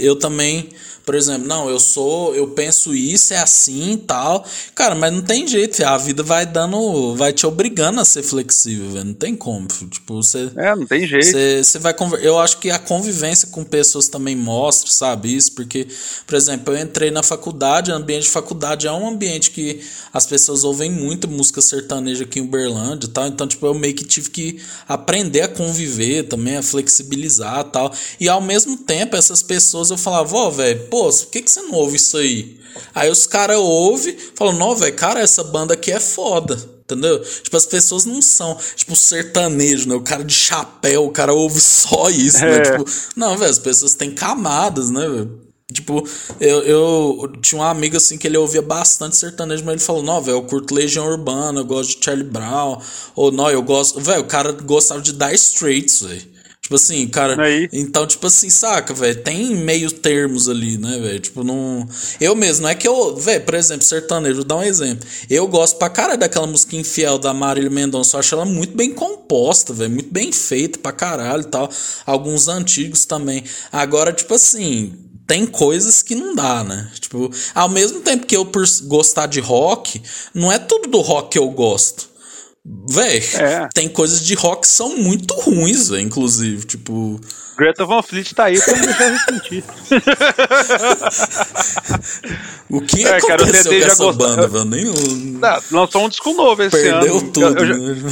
eu 0.00 0.16
também 0.16 0.68
por 1.06 1.14
exemplo, 1.14 1.46
não, 1.46 1.70
eu 1.70 1.78
sou, 1.78 2.34
eu 2.34 2.48
penso 2.48 2.92
isso, 2.92 3.32
é 3.32 3.38
assim 3.38 3.92
e 3.92 3.96
tal. 3.96 4.44
Cara, 4.74 4.96
mas 4.96 5.12
não 5.12 5.22
tem 5.22 5.46
jeito, 5.46 5.80
a 5.84 5.96
vida 5.96 6.20
vai 6.24 6.44
dando, 6.44 7.14
vai 7.14 7.32
te 7.32 7.46
obrigando 7.46 8.00
a 8.00 8.04
ser 8.04 8.24
flexível, 8.24 8.90
velho. 8.90 9.04
Não 9.04 9.14
tem 9.14 9.36
como. 9.36 9.68
Tipo, 9.68 10.20
você. 10.20 10.50
É, 10.56 10.74
não 10.74 10.84
tem 10.84 11.06
jeito. 11.06 11.26
Você, 11.26 11.62
você 11.62 11.78
vai 11.78 11.94
Eu 12.20 12.40
acho 12.40 12.58
que 12.58 12.72
a 12.72 12.78
convivência 12.80 13.46
com 13.52 13.62
pessoas 13.62 14.08
também 14.08 14.34
mostra, 14.34 14.90
sabe, 14.90 15.32
isso, 15.32 15.52
porque, 15.52 15.86
por 16.26 16.34
exemplo, 16.34 16.74
eu 16.74 16.82
entrei 16.82 17.12
na 17.12 17.22
faculdade, 17.22 17.92
o 17.92 17.94
ambiente 17.94 18.24
de 18.24 18.30
faculdade 18.30 18.88
é 18.88 18.92
um 18.92 19.08
ambiente 19.08 19.52
que 19.52 19.80
as 20.12 20.26
pessoas 20.26 20.64
ouvem 20.64 20.90
muito 20.90 21.28
música 21.28 21.62
sertaneja 21.62 22.24
aqui 22.24 22.40
em 22.40 22.42
Uberlândia 22.42 23.06
e 23.06 23.10
tal. 23.10 23.28
Então, 23.28 23.46
tipo, 23.46 23.64
eu 23.64 23.74
meio 23.74 23.94
que 23.94 24.04
tive 24.04 24.28
que 24.30 24.60
aprender 24.88 25.42
a 25.42 25.48
conviver 25.48 26.24
também, 26.24 26.56
a 26.56 26.62
flexibilizar 26.62 27.60
e 27.60 27.70
tal. 27.70 27.94
E 28.18 28.28
ao 28.28 28.40
mesmo 28.40 28.76
tempo, 28.76 29.14
essas 29.14 29.40
pessoas 29.40 29.90
eu 29.90 29.96
falava, 29.96 30.34
ó, 30.34 30.48
oh, 30.48 30.50
velho, 30.50 30.95
pô, 30.96 31.10
por 31.10 31.26
que, 31.26 31.42
que 31.42 31.50
você 31.50 31.60
não 31.60 31.72
ouve 31.72 31.96
isso 31.96 32.16
aí? 32.16 32.58
Aí 32.94 33.10
os 33.10 33.26
caras 33.26 33.58
ouvem, 33.58 34.16
falam, 34.34 34.54
não, 34.54 34.74
velho, 34.74 34.94
cara, 34.94 35.20
essa 35.20 35.44
banda 35.44 35.74
aqui 35.74 35.92
é 35.92 36.00
foda. 36.00 36.56
Entendeu? 36.84 37.20
Tipo, 37.20 37.56
as 37.56 37.66
pessoas 37.66 38.04
não 38.04 38.22
são, 38.22 38.56
tipo, 38.76 38.94
sertanejo, 38.94 39.88
né? 39.88 39.96
O 39.96 40.00
cara 40.00 40.22
de 40.22 40.32
chapéu, 40.32 41.04
o 41.04 41.10
cara 41.10 41.34
ouve 41.34 41.60
só 41.60 42.08
isso, 42.08 42.38
né? 42.38 42.54
é. 42.54 42.58
né? 42.58 42.60
Tipo, 42.62 42.90
não, 43.16 43.36
velho, 43.36 43.50
as 43.50 43.58
pessoas 43.58 43.94
têm 43.94 44.12
camadas, 44.12 44.90
né, 44.90 45.06
velho? 45.06 45.46
Tipo, 45.72 46.08
eu, 46.40 46.62
eu 46.62 47.32
tinha 47.42 47.60
um 47.60 47.64
amigo 47.64 47.96
assim 47.96 48.16
que 48.16 48.28
ele 48.28 48.36
ouvia 48.36 48.62
bastante 48.62 49.16
sertanejo, 49.16 49.64
mas 49.64 49.74
ele 49.74 49.82
falou: 49.82 50.00
Não, 50.00 50.22
velho, 50.22 50.36
eu 50.36 50.42
curto 50.44 50.72
Legião 50.72 51.04
Urbana, 51.08 51.58
eu 51.58 51.64
gosto 51.64 51.98
de 51.98 52.04
Charlie 52.04 52.24
Brown. 52.24 52.80
Ou 53.16 53.32
não, 53.32 53.50
eu 53.50 53.60
gosto. 53.60 54.00
Velho, 54.00 54.20
o 54.20 54.26
cara 54.26 54.52
gostava 54.52 55.00
de 55.00 55.12
Dire 55.12 55.34
Straits, 55.34 56.02
velho. 56.02 56.35
Tipo 56.66 56.74
assim, 56.74 57.06
cara. 57.06 57.40
Aí. 57.40 57.68
Então, 57.72 58.04
tipo 58.08 58.26
assim, 58.26 58.50
saca, 58.50 58.92
velho? 58.92 59.22
Tem 59.22 59.54
meio 59.54 59.88
termos 59.88 60.48
ali, 60.48 60.76
né, 60.76 60.98
velho? 60.98 61.20
Tipo, 61.20 61.44
não. 61.44 61.88
Eu 62.20 62.34
mesmo, 62.34 62.64
não 62.64 62.70
é 62.70 62.74
que 62.74 62.88
eu. 62.88 63.14
Velho, 63.14 63.44
por 63.44 63.54
exemplo, 63.54 63.84
sertanejo, 63.84 64.38
vou 64.38 64.44
dar 64.44 64.56
um 64.56 64.64
exemplo. 64.64 65.08
Eu 65.30 65.46
gosto 65.46 65.78
pra 65.78 65.88
caralho 65.88 66.18
daquela 66.18 66.44
música 66.44 66.74
infiel 66.74 67.20
da 67.20 67.32
Marília 67.32 67.70
Mendonça. 67.70 68.16
Eu 68.16 68.18
acho 68.18 68.34
ela 68.34 68.44
muito 68.44 68.76
bem 68.76 68.92
composta, 68.92 69.72
velho. 69.72 69.92
Muito 69.92 70.12
bem 70.12 70.32
feita 70.32 70.76
pra 70.76 70.90
caralho 70.90 71.42
e 71.42 71.46
tal. 71.46 71.70
Alguns 72.04 72.48
antigos 72.48 73.04
também. 73.04 73.44
Agora, 73.70 74.12
tipo 74.12 74.34
assim. 74.34 74.92
Tem 75.24 75.46
coisas 75.46 76.02
que 76.02 76.14
não 76.14 76.34
dá, 76.34 76.62
né? 76.64 76.88
Tipo, 77.00 77.30
ao 77.54 77.68
mesmo 77.68 78.00
tempo 78.00 78.26
que 78.26 78.36
eu, 78.36 78.44
por 78.44 78.64
gostar 78.84 79.26
de 79.26 79.40
rock, 79.40 80.00
não 80.32 80.52
é 80.52 80.58
tudo 80.58 80.88
do 80.88 81.00
rock 81.00 81.30
que 81.30 81.38
eu 81.38 81.48
gosto. 81.50 82.08
Véi, 82.88 83.20
é. 83.34 83.68
tem 83.72 83.88
coisas 83.88 84.24
de 84.24 84.34
rock 84.34 84.62
que 84.62 84.68
são 84.68 84.96
muito 84.96 85.34
ruins, 85.34 85.88
véio, 85.88 86.02
inclusive, 86.02 86.64
tipo... 86.64 87.20
Greta 87.56 87.86
Van 87.86 88.02
Fleet 88.02 88.34
tá 88.34 88.44
aí 88.44 88.60
pra 88.60 88.74
me 88.74 88.86
deixar 88.86 89.08
ressentir. 89.08 89.64
o 92.68 92.80
que 92.82 93.06
é, 93.06 93.16
aconteceu 93.16 93.28
cara, 93.28 93.44
com 93.80 93.86
essa 93.86 94.04
gost... 94.04 94.18
banda, 94.18 94.48
velho? 94.48 94.64
Nem... 94.64 94.84
Não, 94.84 95.62
lançou 95.72 96.04
um 96.04 96.08
disco 96.08 96.32
novo 96.34 96.62
esse 96.62 96.76
Perdeu 96.76 97.18
ano. 97.18 97.32
tudo. 97.32 97.46
Eu, 97.46 97.66
eu 97.66 97.94
né? 97.94 98.10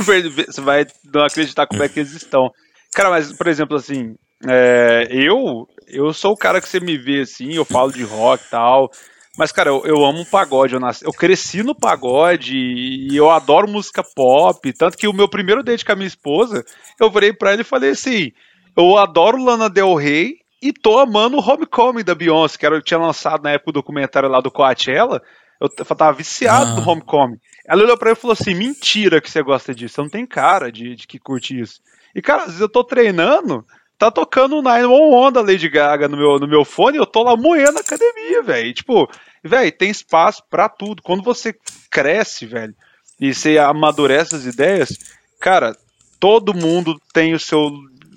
Você 0.48 0.60
vai 0.60 0.86
não 1.12 1.24
acreditar 1.24 1.66
como 1.66 1.82
é 1.82 1.88
que 1.88 1.98
eles 2.00 2.12
estão. 2.12 2.50
Cara, 2.94 3.10
mas, 3.10 3.32
por 3.32 3.48
exemplo, 3.48 3.76
assim, 3.76 4.14
é, 4.48 5.06
eu, 5.10 5.68
eu 5.86 6.12
sou 6.14 6.32
o 6.32 6.36
cara 6.36 6.60
que 6.60 6.68
você 6.68 6.80
me 6.80 6.96
vê 6.96 7.20
assim, 7.20 7.52
eu 7.52 7.64
falo 7.64 7.92
de 7.92 8.02
rock 8.02 8.44
e 8.46 8.50
tal, 8.50 8.90
mas, 9.38 9.52
cara, 9.52 9.70
eu, 9.70 9.82
eu 9.84 10.04
amo 10.04 10.26
pagode. 10.26 10.74
Eu, 10.74 10.80
nasci, 10.80 11.04
eu 11.04 11.12
cresci 11.12 11.62
no 11.62 11.74
pagode 11.74 12.56
e 12.56 13.16
eu 13.16 13.30
adoro 13.30 13.68
música 13.68 14.02
pop. 14.02 14.72
Tanto 14.72 14.96
que 14.96 15.06
o 15.06 15.12
meu 15.12 15.28
primeiro 15.28 15.62
date 15.62 15.84
com 15.84 15.92
a 15.92 15.96
minha 15.96 16.08
esposa, 16.08 16.64
eu 16.98 17.10
virei 17.10 17.32
pra 17.32 17.52
ela 17.52 17.60
e 17.60 17.64
falei 17.64 17.90
assim: 17.90 18.32
eu 18.76 18.96
adoro 18.96 19.42
Lana 19.42 19.68
Del 19.68 19.94
Rey 19.94 20.38
e 20.62 20.72
tô 20.72 20.98
amando 20.98 21.36
o 21.36 21.40
Homecoming 21.40 22.04
da 22.04 22.14
Beyoncé, 22.14 22.58
que 22.58 22.66
era, 22.66 22.80
tinha 22.82 22.98
lançado 22.98 23.42
na 23.42 23.52
época 23.52 23.70
o 23.70 23.74
documentário 23.74 24.28
lá 24.28 24.40
do 24.40 24.50
Coachella. 24.50 25.22
Eu 25.60 25.68
tava 25.68 26.12
viciado 26.12 26.72
ah. 26.72 26.74
no 26.80 26.90
Homecoming. 26.90 27.38
Ela 27.66 27.82
olhou 27.82 27.96
pra 27.96 28.10
mim 28.10 28.16
e 28.16 28.20
falou 28.20 28.32
assim: 28.38 28.54
mentira 28.54 29.20
que 29.20 29.30
você 29.30 29.42
gosta 29.42 29.74
disso. 29.74 29.94
Você 29.94 30.00
não 30.02 30.08
tem 30.08 30.26
cara 30.26 30.72
de, 30.72 30.94
de 30.96 31.06
que 31.06 31.18
curte 31.18 31.58
isso. 31.58 31.80
E, 32.14 32.20
cara, 32.20 32.40
às 32.40 32.46
vezes 32.46 32.60
eu 32.60 32.68
tô 32.68 32.82
treinando, 32.82 33.64
tá 34.00 34.10
tocando 34.10 34.62
911 34.62 35.34
da 35.34 35.42
Lady 35.42 35.68
Gaga 35.68 36.08
no 36.08 36.16
meu, 36.16 36.38
no 36.38 36.48
meu 36.48 36.64
fone 36.64 36.96
eu 36.96 37.04
tô 37.04 37.22
lá 37.22 37.36
moendo 37.36 37.72
na 37.72 37.80
academia, 37.80 38.42
velho. 38.42 38.72
Tipo, 38.72 39.06
velho, 39.44 39.70
tem 39.70 39.90
espaço 39.90 40.42
para 40.48 40.70
tudo. 40.70 41.02
Quando 41.02 41.22
você 41.22 41.54
cresce, 41.90 42.46
velho, 42.46 42.74
e 43.20 43.34
você 43.34 43.58
amadurece 43.58 44.34
as 44.34 44.46
ideias, 44.46 44.96
cara, 45.38 45.76
todo 46.18 46.54
mundo 46.54 46.98
tem 47.12 47.34
o 47.34 47.38
seu 47.38 47.70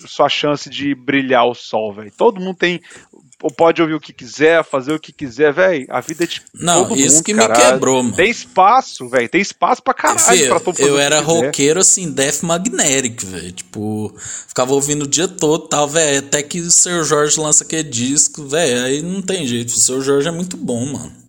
sua 0.08 0.30
chance 0.30 0.70
de 0.70 0.96
brilhar 0.96 1.46
o 1.46 1.54
sol, 1.54 1.94
velho. 1.94 2.12
Todo 2.18 2.40
mundo 2.40 2.58
tem 2.58 2.82
pode 3.56 3.82
ouvir 3.82 3.94
o 3.94 4.00
que 4.00 4.14
quiser, 4.14 4.64
fazer 4.64 4.94
o 4.94 5.00
que 5.00 5.12
quiser, 5.12 5.54
velho. 5.54 5.86
A 5.90 6.02
vida 6.02 6.24
é 6.24 6.28
de 6.28 6.42
Não, 6.54 6.88
todo 6.88 7.00
isso 7.00 7.16
mundo, 7.16 7.24
que 7.24 7.34
caralho. 7.34 7.66
me 7.66 7.72
quebrou, 7.72 8.04
mano. 8.04 8.16
Tem 8.16 8.30
espaço, 8.30 9.10
velho. 9.10 9.30
Tem 9.30 9.42
espaço 9.42 9.82
pra 9.82 9.94
caralho 9.94 10.40
Fê, 10.40 10.48
pra 10.48 10.60
todo 10.60 10.80
eu 10.80 11.00
era 11.00 11.20
roqueiro 11.20 11.80
assim, 11.80 12.12
Death 12.12 12.42
Magnetic, 12.44 13.22
velho. 13.24 13.52
Tipo, 13.52 14.14
ficava 14.48 14.74
ouvindo 14.74 15.04
o 15.04 15.08
dia 15.08 15.28
todo 15.28 15.68
tal, 15.68 15.88
velho. 15.88 16.20
Até 16.20 16.42
que 16.44 16.60
o 16.60 16.72
Seu 16.72 17.04
Jorge 17.04 17.40
lança 17.40 17.64
aquele 17.64 17.84
disco, 17.84 18.46
velho. 18.48 18.84
Aí 18.84 19.02
não 19.02 19.22
tem 19.22 19.46
jeito. 19.46 19.70
O 19.70 19.80
Seu 19.80 20.02
Jorge 20.02 20.28
é 20.28 20.32
muito 20.32 20.58
bom, 20.58 20.86
mano. 20.86 21.23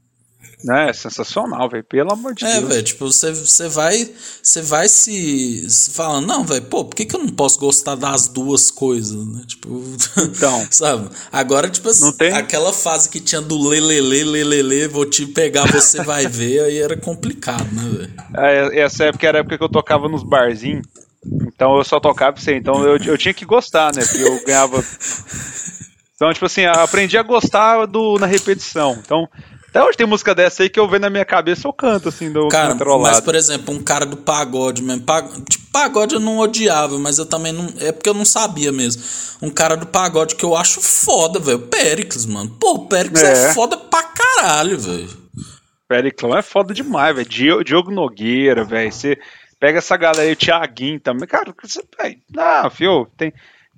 É, 0.71 0.93
sensacional, 0.93 1.69
velho. 1.69 1.85
Pelo 1.85 2.13
amor 2.13 2.35
de 2.35 2.45
É, 2.45 2.55
Deus. 2.55 2.69
velho, 2.69 2.83
tipo, 2.83 3.07
você, 3.13 3.69
vai. 3.69 4.11
Você 4.43 4.63
vai 4.63 4.89
se, 4.89 5.69
se 5.69 5.91
falando, 5.91 6.27
não, 6.27 6.43
velho, 6.45 6.63
pô, 6.63 6.85
por 6.85 6.95
que, 6.95 7.05
que 7.05 7.15
eu 7.15 7.21
não 7.21 7.29
posso 7.29 7.59
gostar 7.59 7.95
das 7.97 8.29
duas 8.29 8.71
coisas, 8.71 9.27
né? 9.27 9.43
Tipo. 9.47 9.83
Então. 10.19 10.67
sabe? 10.71 11.11
Agora, 11.31 11.69
tipo 11.69 11.89
assim, 11.89 12.05
Não 12.05 12.13
tem? 12.13 12.33
aquela 12.33 12.73
fase 12.73 13.09
que 13.11 13.21
tinha 13.21 13.43
do 13.43 13.59
lelele, 13.69 14.25
lelele, 14.25 14.89
vou 14.89 15.05
te 15.05 15.27
pegar, 15.27 15.71
você 15.71 16.03
vai 16.03 16.27
ver, 16.27 16.61
aí 16.65 16.79
era 16.79 16.97
complicado, 16.97 17.71
né, 17.73 17.83
velho? 17.99 18.13
É, 18.37 18.81
essa 18.81 19.05
época 19.05 19.27
era 19.27 19.39
a 19.39 19.41
época 19.41 19.59
que 19.59 19.65
eu 19.65 19.69
tocava 19.69 20.09
nos 20.09 20.23
barzinhos. 20.23 20.87
Então 21.55 21.77
eu 21.77 21.85
só 21.85 21.99
tocava 22.01 22.33
pra 22.35 22.43
você. 22.43 22.55
Então 22.57 22.83
eu, 22.85 22.97
eu 22.99 23.19
tinha 23.19 23.33
que 23.35 23.45
gostar, 23.45 23.95
né? 23.95 24.03
Porque 24.05 24.23
eu 24.23 24.45
ganhava. 24.45 24.83
Então, 26.17 26.33
tipo 26.33 26.47
assim, 26.47 26.65
aprendi 26.65 27.19
a 27.19 27.23
gostar 27.25 27.87
do, 27.87 28.19
na 28.21 28.27
repetição. 28.27 28.97
Então, 29.05 29.29
até 29.75 29.83
hoje 29.85 29.97
tem 29.97 30.07
música 30.07 30.35
dessa 30.35 30.63
aí 30.63 30.69
que 30.71 30.79
eu 30.79 30.89
vejo 30.89 31.01
na 31.01 31.11
minha 31.11 31.25
cabeça, 31.25 31.67
eu 31.67 31.73
canto, 31.73 32.09
assim, 32.09 32.31
do 32.31 32.49
Cara, 32.49 32.75
mas 33.01 33.21
por 33.21 33.35
exemplo, 33.35 33.75
um 33.75 33.83
cara 33.83 34.07
do 34.07 34.17
pagode 34.17 34.83
mesmo. 34.83 35.03
pag- 35.03 35.29
Tipo, 35.49 35.65
pagode 35.73 36.15
eu 36.15 36.21
não 36.21 36.39
odiava, 36.39 36.97
mas 36.99 37.19
eu 37.19 37.27
também 37.27 37.53
não. 37.53 37.69
É 37.81 37.91
porque 37.91 38.09
eu 38.09 38.15
não 38.15 38.25
sabia 38.25 38.71
mesmo. 38.71 39.03
Um 39.43 39.51
cara 39.51 39.77
do 39.77 39.87
pagode 39.87 40.37
que 40.37 40.45
eu 40.45 40.55
acho 40.57 40.81
foda, 40.81 41.41
velho. 41.41 41.59
Péricles, 41.59 42.25
mano. 42.27 42.51
Pô, 42.61 42.75
o 42.75 42.87
Péricles 42.89 43.23
é, 43.23 43.51
É. 43.51 43.53
foda 43.53 43.77
pra 43.77 44.03
caralho, 44.05 44.79
velho. 44.79 45.11
Periclão 45.89 46.37
é 46.37 46.43
foda 46.43 46.73
demais, 46.73 47.15
velho. 47.15 47.29
Diogo, 47.29 47.65
Diogo 47.65 47.91
Nogueira, 47.91 48.65
velho. 48.65 48.93
Você 48.93 49.19
pega 49.61 49.79
essa 49.79 49.97
galera 49.97 50.23
aí, 50.23 50.33
o 50.33 50.37
Thiaguinho 50.37 51.01
também. 51.01 51.27
Cara, 51.29 51.53
você, 51.63 51.83
véio, 52.01 52.19
não, 52.33 52.71
fio, 52.71 53.07
tem. 53.17 53.33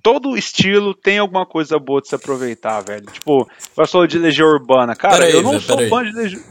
Todo 0.07 0.37
estilo 0.37 0.93
tem 0.93 1.17
alguma 1.17 1.45
coisa 1.45 1.77
boa 1.77 2.01
de 2.01 2.07
se 2.07 2.15
aproveitar, 2.15 2.79
velho. 2.79 3.05
Tipo, 3.07 3.45
eu 3.75 3.85
sou 3.85 4.07
de 4.07 4.17
Legião 4.17 4.47
Urbana. 4.47 4.95
Cara, 4.95 5.17
Peraí, 5.17 5.33
eu 5.33 5.43
não 5.43 5.51
velho, 5.51 5.61
sou 5.63 5.77
fã 5.89 6.01
de 6.01 6.13
Legião. 6.13 6.41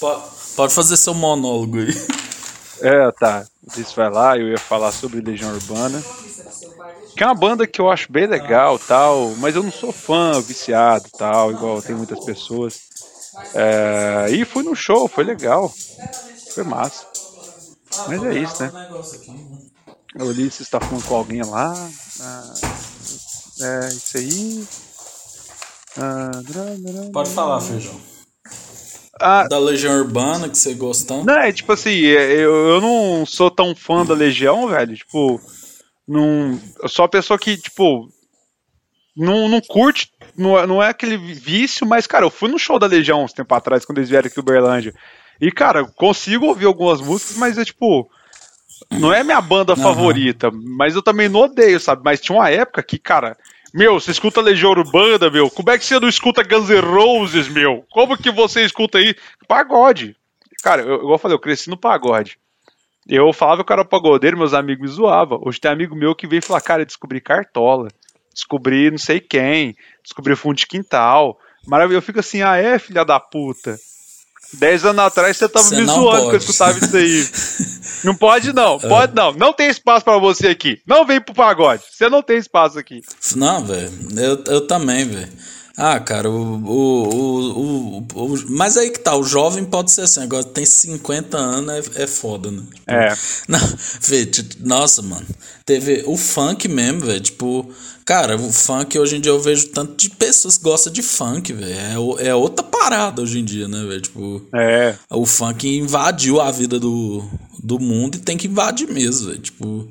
Po- 0.00 0.22
Pode 0.56 0.72
fazer 0.72 0.96
seu 0.96 1.12
monólogo 1.12 1.76
aí. 1.78 1.88
É, 2.80 3.12
tá. 3.12 3.44
Isso 3.76 3.94
vai 3.94 4.08
lá, 4.08 4.38
eu 4.38 4.48
ia 4.48 4.56
falar 4.56 4.92
sobre 4.92 5.20
Legião 5.20 5.52
Urbana. 5.52 6.02
Que 7.14 7.22
é 7.22 7.26
uma 7.26 7.34
banda 7.34 7.66
que 7.66 7.78
eu 7.82 7.90
acho 7.90 8.10
bem 8.10 8.26
legal, 8.26 8.78
tal, 8.78 9.28
mas 9.36 9.54
eu 9.54 9.62
não 9.62 9.70
sou 9.70 9.92
fã, 9.92 10.40
viciado, 10.40 11.06
tal, 11.18 11.50
igual 11.52 11.82
tem 11.82 11.94
muitas 11.94 12.18
pessoas. 12.18 12.80
É, 13.54 14.30
e 14.30 14.42
fui 14.46 14.62
no 14.62 14.74
show, 14.74 15.06
foi 15.06 15.24
legal. 15.24 15.70
Foi 16.54 16.64
massa. 16.64 17.04
Mas 18.06 18.24
é 18.24 18.32
isso, 18.38 18.62
né? 18.62 18.72
O 20.18 20.24
Ulisses 20.24 20.68
tá 20.68 20.80
falando 20.80 21.04
com 21.04 21.14
alguém 21.14 21.42
lá. 21.42 21.72
ah, 22.20 22.54
é 23.62 23.88
isso 23.88 24.16
aí. 24.18 24.64
Ah. 25.98 26.30
Pode 27.12 27.30
falar, 27.30 27.60
Feijão. 27.60 28.00
Ah, 29.20 29.46
Da 29.46 29.58
Legião 29.58 29.94
Urbana 29.98 30.48
que 30.48 30.56
você 30.56 30.72
gostou. 30.74 31.24
Não, 31.24 31.34
é 31.34 31.52
tipo 31.52 31.72
assim, 31.72 31.90
é, 32.06 32.32
eu, 32.32 32.54
eu 32.68 32.80
não 32.80 33.26
sou 33.26 33.50
tão 33.50 33.74
fã 33.76 34.04
da 34.04 34.14
Legião, 34.14 34.66
velho. 34.68 34.96
Tipo, 34.96 35.40
não. 36.08 36.58
Eu 36.82 36.88
sou 36.88 37.04
uma 37.04 37.08
pessoa 37.10 37.38
que, 37.38 37.56
tipo. 37.56 38.08
Não, 39.16 39.48
não 39.48 39.60
curte, 39.60 40.10
não, 40.36 40.56
é- 40.58 40.66
não 40.66 40.82
é 40.82 40.88
aquele 40.88 41.16
vício, 41.18 41.86
mas, 41.86 42.06
cara, 42.06 42.24
eu 42.24 42.30
fui 42.30 42.48
no 42.48 42.58
show 42.58 42.78
da 42.78 42.86
Legião 42.86 43.24
uns 43.24 43.32
tempo 43.32 43.52
atrás, 43.54 43.84
quando 43.84 43.98
eles 43.98 44.08
vieram 44.08 44.26
aqui 44.28 44.38
em 44.38 44.40
Uberlândia. 44.42 44.94
E, 45.40 45.50
cara, 45.52 45.80
eu 45.80 45.88
consigo 45.88 46.46
ouvir 46.46 46.64
algumas 46.66 47.00
músicas, 47.00 47.36
mas 47.36 47.58
é 47.58 47.64
tipo. 47.64 48.08
Não 48.90 49.12
é 49.12 49.22
minha 49.22 49.40
banda 49.40 49.72
Aham. 49.72 49.82
favorita, 49.82 50.50
mas 50.50 50.94
eu 50.94 51.02
também 51.02 51.28
não 51.28 51.40
odeio, 51.40 51.78
sabe? 51.80 52.02
Mas 52.04 52.20
tinha 52.20 52.36
uma 52.36 52.50
época 52.50 52.82
que, 52.82 52.98
cara, 52.98 53.36
meu, 53.72 54.00
você 54.00 54.10
escuta 54.10 54.40
Legião 54.40 54.70
Urbana, 54.72 55.30
meu, 55.30 55.48
como 55.50 55.70
é 55.70 55.78
que 55.78 55.84
você 55.84 55.98
não 56.00 56.08
escuta 56.08 56.42
Guns 56.42 56.68
N' 56.68 56.80
Roses, 56.80 57.48
meu? 57.48 57.84
Como 57.90 58.16
que 58.16 58.30
você 58.30 58.64
escuta 58.64 58.98
aí? 58.98 59.14
Pagode. 59.46 60.16
Cara, 60.62 60.82
eu, 60.82 60.96
igual 60.96 61.14
eu 61.14 61.18
falei, 61.18 61.34
eu 61.34 61.40
cresci 61.40 61.70
no 61.70 61.76
pagode. 61.76 62.38
Eu 63.08 63.32
falava 63.32 63.64
que 63.64 63.72
eu 63.72 63.74
era 63.74 63.84
pagodeiro, 63.84 64.36
meus 64.36 64.54
amigos 64.54 64.82
me 64.82 64.96
zoavam. 64.96 65.40
Hoje 65.44 65.60
tem 65.60 65.70
amigo 65.70 65.96
meu 65.96 66.14
que 66.14 66.26
veio 66.26 66.42
falar, 66.42 66.60
cara, 66.60 66.84
descobri 66.84 67.20
cartola, 67.20 67.88
descobri 68.32 68.90
não 68.90 68.98
sei 68.98 69.20
quem, 69.20 69.76
descobri 70.02 70.36
fundo 70.36 70.56
de 70.56 70.66
quintal. 70.66 71.38
Maravilha, 71.66 71.98
eu 71.98 72.02
fico 72.02 72.20
assim, 72.20 72.42
ah 72.42 72.56
é, 72.56 72.78
filha 72.78 73.04
da 73.04 73.18
puta. 73.18 73.76
Dez 74.54 74.84
anos 74.84 75.04
atrás 75.04 75.36
você 75.36 75.48
tava 75.48 75.66
Você 75.66 75.76
me 75.76 75.86
zoando 75.86 76.28
que 76.30 76.36
eu 76.36 76.38
escutava 76.38 76.78
isso 76.78 76.96
aí. 76.96 77.28
Não 78.02 78.14
pode 78.14 78.52
não, 78.54 78.78
pode 78.78 79.14
não. 79.14 79.32
Não 79.32 79.52
tem 79.52 79.68
espaço 79.68 80.04
pra 80.04 80.16
você 80.16 80.48
aqui. 80.48 80.80
Não 80.86 81.04
vem 81.04 81.20
pro 81.20 81.34
pagode. 81.34 81.82
Você 81.90 82.08
não 82.08 82.22
tem 82.22 82.38
espaço 82.38 82.78
aqui. 82.78 83.02
Não, 83.36 83.62
velho. 83.62 83.90
Eu, 84.16 84.42
eu 84.46 84.66
também, 84.66 85.06
velho. 85.06 85.28
Ah, 85.76 85.98
cara, 86.00 86.28
o, 86.28 86.56
o, 86.64 87.98
o, 87.98 88.44
Mas 88.48 88.76
aí 88.76 88.90
que 88.90 88.98
tá, 88.98 89.16
o 89.16 89.24
jovem 89.24 89.64
pode 89.64 89.90
ser 89.90 90.02
assim, 90.02 90.22
agora 90.22 90.44
tem 90.44 90.64
50 90.64 91.38
anos, 91.38 91.90
é, 91.96 92.02
é 92.02 92.06
foda, 92.06 92.50
né? 92.50 92.62
É. 92.86 93.14
Não, 93.48 93.58
vê, 94.00 94.28
nossa, 94.60 95.00
mano. 95.02 95.26
Teve 95.64 96.02
o 96.06 96.16
funk 96.16 96.68
mesmo, 96.68 97.00
velho. 97.02 97.20
Tipo, 97.20 97.70
cara, 98.04 98.36
o 98.36 98.52
funk 98.52 98.98
hoje 98.98 99.16
em 99.16 99.20
dia 99.20 99.32
eu 99.32 99.40
vejo 99.40 99.68
tanto 99.68 99.94
de 99.96 100.10
pessoas 100.10 100.58
que 100.58 100.64
gostam 100.64 100.92
de 100.92 101.02
funk, 101.02 101.52
velho. 101.52 102.18
É, 102.18 102.28
é 102.28 102.34
outra 102.34 102.64
parada 102.64 103.22
hoje 103.22 103.38
em 103.38 103.44
dia, 103.44 103.68
né, 103.68 103.84
velho? 103.84 104.00
Tipo. 104.00 104.42
É. 104.54 104.96
O 105.08 105.24
funk 105.24 105.66
invadiu 105.68 106.40
a 106.40 106.50
vida 106.50 106.78
do, 106.78 107.24
do 107.62 107.78
mundo 107.78 108.16
e 108.16 108.20
tem 108.20 108.36
que 108.36 108.48
invadir 108.48 108.88
mesmo, 108.88 109.28
velho. 109.28 109.40
Tipo, 109.40 109.88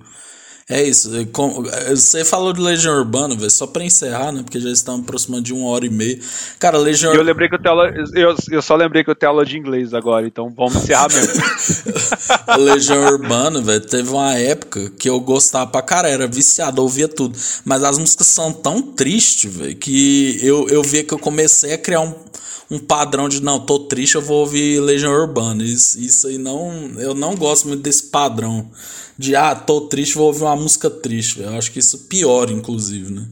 é 0.70 0.84
isso. 0.84 1.16
é 1.16 1.26
com- 1.26 1.64
Você 1.90 2.24
falou 2.24 2.54
de 2.54 2.62
Legião 2.62 2.96
Urbana, 2.96 3.36
velho, 3.36 3.50
só 3.50 3.66
pra 3.68 3.84
encerrar, 3.84 4.32
né? 4.32 4.44
Porque 4.44 4.60
já 4.60 4.70
estamos 4.70 5.02
aproximando 5.02 5.41
de 5.44 5.54
uma 5.54 5.68
hora 5.70 5.86
e 5.86 5.90
meia. 5.90 6.20
Cara, 6.60 6.78
Legião 6.78 7.14
eu 7.14 7.24
lembrei 7.24 7.50
que 7.50 7.56
eu 7.56 7.60
tenho 7.62 7.74
aula. 7.76 7.91
Eu, 8.14 8.36
eu 8.52 8.62
só 8.62 8.76
lembrei 8.76 9.04
que 9.04 9.10
eu 9.10 9.16
tenho 9.16 9.32
aula 9.32 9.46
de 9.46 9.58
inglês 9.58 9.94
agora, 9.94 10.28
então 10.28 10.50
vamos 10.56 10.76
encerrar 10.76 11.08
mesmo. 11.12 11.34
Legião 12.60 13.04
Urbana, 13.08 13.62
velho, 13.62 13.82
teve 13.82 14.10
uma 14.10 14.36
época 14.36 14.91
que 14.98 15.10
eu 15.10 15.20
gostava 15.20 15.68
pra 15.70 15.82
cara, 15.82 16.08
era 16.10 16.28
viciado, 16.28 16.82
ouvia 16.82 17.08
tudo. 17.08 17.38
Mas 17.66 17.84
as 17.84 17.98
músicas 17.98 18.28
são 18.28 18.52
tão 18.54 18.82
tristes, 18.82 19.54
velho, 19.54 19.76
que 19.76 20.40
eu, 20.44 20.68
eu 20.70 20.84
via 20.84 21.04
que 21.04 21.14
eu 21.14 21.20
comecei 21.20 21.74
a 21.74 21.78
criar 21.78 22.02
um, 22.02 22.14
um 22.70 22.78
padrão 22.80 23.28
de 23.28 23.41
não, 23.41 23.60
tô 23.60 23.80
triste, 23.80 24.16
eu 24.16 24.22
vou 24.22 24.40
ouvir 24.41 24.80
Legião 24.80 25.12
Urbana. 25.12 25.64
Isso, 25.64 26.00
isso 26.00 26.28
aí 26.28 26.38
não. 26.38 26.91
Eu 26.98 27.14
não 27.14 27.36
gosto 27.36 27.68
muito 27.68 27.82
desse 27.82 28.04
padrão. 28.04 28.70
De 29.18 29.36
ah, 29.36 29.56
tô 29.56 29.82
triste, 29.82 30.16
vou 30.16 30.28
ouvir 30.28 30.44
uma 30.44 30.56
música 30.56 30.90
triste. 30.90 31.41
Eu 31.41 31.50
acho 31.58 31.72
que 31.72 31.80
isso 31.80 31.98
piora, 32.10 32.52
inclusive, 32.52 33.12
né? 33.12 33.28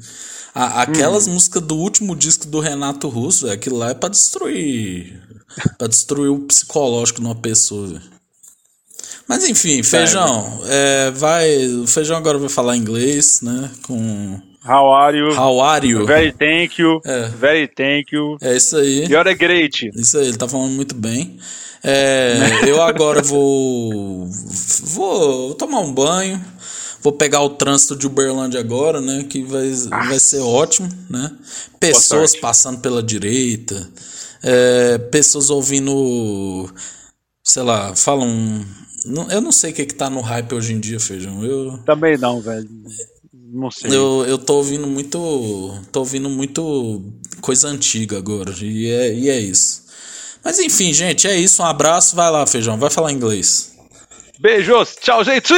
A- 0.54 0.82
aquelas 0.82 1.28
músicas 1.28 1.62
do 1.62 1.76
último 1.76 2.16
disco 2.16 2.48
do 2.48 2.60
Renato 2.60 3.08
Russo, 3.10 3.46
velho, 3.46 3.54
aquilo 3.56 3.78
lá 3.78 3.92
é 3.92 3.94
pra 3.94 4.10
destruir. 4.10 5.22
pra 5.78 5.88
destruir 5.88 6.30
o 6.30 6.40
psicológico 6.40 7.20
de 7.22 7.26
uma 7.28 7.36
pessoa, 7.36 7.88
velho. 7.88 8.02
Mas 9.28 9.44
enfim, 9.46 9.84
feijão, 9.84 10.62
é, 10.66 11.12
vai. 11.12 11.68
O 11.68 11.86
feijão 11.88 12.18
agora 12.18 12.38
vai 12.38 12.50
falar 12.50 12.76
inglês, 12.78 13.42
né? 13.42 13.70
Com 13.84 14.42
How 14.68 14.92
are 14.92 15.18
you? 15.18 15.34
How 15.34 15.62
are 15.62 15.88
you? 15.88 16.06
Very 16.06 16.34
thank 16.34 16.82
you. 16.82 17.00
É. 17.06 17.30
Very 17.30 17.70
thank 17.70 18.14
you. 18.14 18.38
É 18.42 18.58
isso 18.58 18.76
aí. 18.76 19.06
You're 19.06 19.34
great. 19.34 19.90
Isso 19.96 20.18
aí, 20.18 20.28
ele 20.28 20.38
tá 20.38 20.46
falando 20.46 20.72
muito 20.72 20.94
bem. 20.94 21.40
É, 21.82 22.38
eu 22.68 22.82
agora 22.82 23.22
vou, 23.22 24.28
vou 24.84 25.54
tomar 25.54 25.80
um 25.80 25.94
banho. 25.94 26.44
Vou 27.02 27.14
pegar 27.14 27.42
o 27.42 27.52
trânsito 27.52 27.96
de 27.96 28.08
Uberlândia 28.08 28.60
agora, 28.60 29.00
né? 29.00 29.24
Que 29.30 29.42
vai, 29.44 29.72
vai 29.72 30.20
ser 30.20 30.42
ótimo, 30.42 30.90
né? 31.10 31.32
Pessoas 31.80 32.36
passando 32.36 32.80
pela 32.82 33.02
direita, 33.02 33.90
é, 34.44 34.98
pessoas 34.98 35.50
ouvindo, 35.50 36.70
sei 37.42 37.64
lá, 37.64 37.96
falam. 37.96 38.66
Eu 39.30 39.40
não 39.40 39.54
sei 39.54 39.72
o 39.72 39.74
que, 39.74 39.86
que 39.86 39.94
tá 39.94 40.10
no 40.10 40.20
hype 40.20 40.54
hoje 40.54 40.74
em 40.74 40.80
dia, 40.82 41.00
feijão. 41.00 41.46
Eu, 41.46 41.78
Também 41.86 42.18
não, 42.18 42.42
velho. 42.42 42.68
Não 43.50 43.72
sei. 43.72 43.96
eu, 43.96 44.26
eu 44.28 44.38
tô 44.38 44.56
ouvindo 44.56 44.88
muito. 44.88 45.80
tô 45.92 46.00
ouvindo 46.00 46.30
muito 46.30 47.02
coisa 47.42 47.68
antiga 47.70 48.18
agora. 48.18 48.54
E 48.62 48.90
é, 48.90 49.14
e 49.14 49.30
é 49.30 49.40
isso. 49.40 49.86
Mas 50.44 50.60
enfim, 50.60 50.94
gente, 50.94 51.28
é 51.28 51.36
isso. 51.36 51.62
Um 51.62 51.66
abraço. 51.66 52.16
Vai 52.16 52.30
lá, 52.30 52.46
feijão. 52.46 52.78
Vai 52.78 52.90
falar 52.90 53.12
inglês. 53.12 53.74
Beijos. 54.40 54.96
Tchau, 55.02 55.24
gente. 55.24 55.54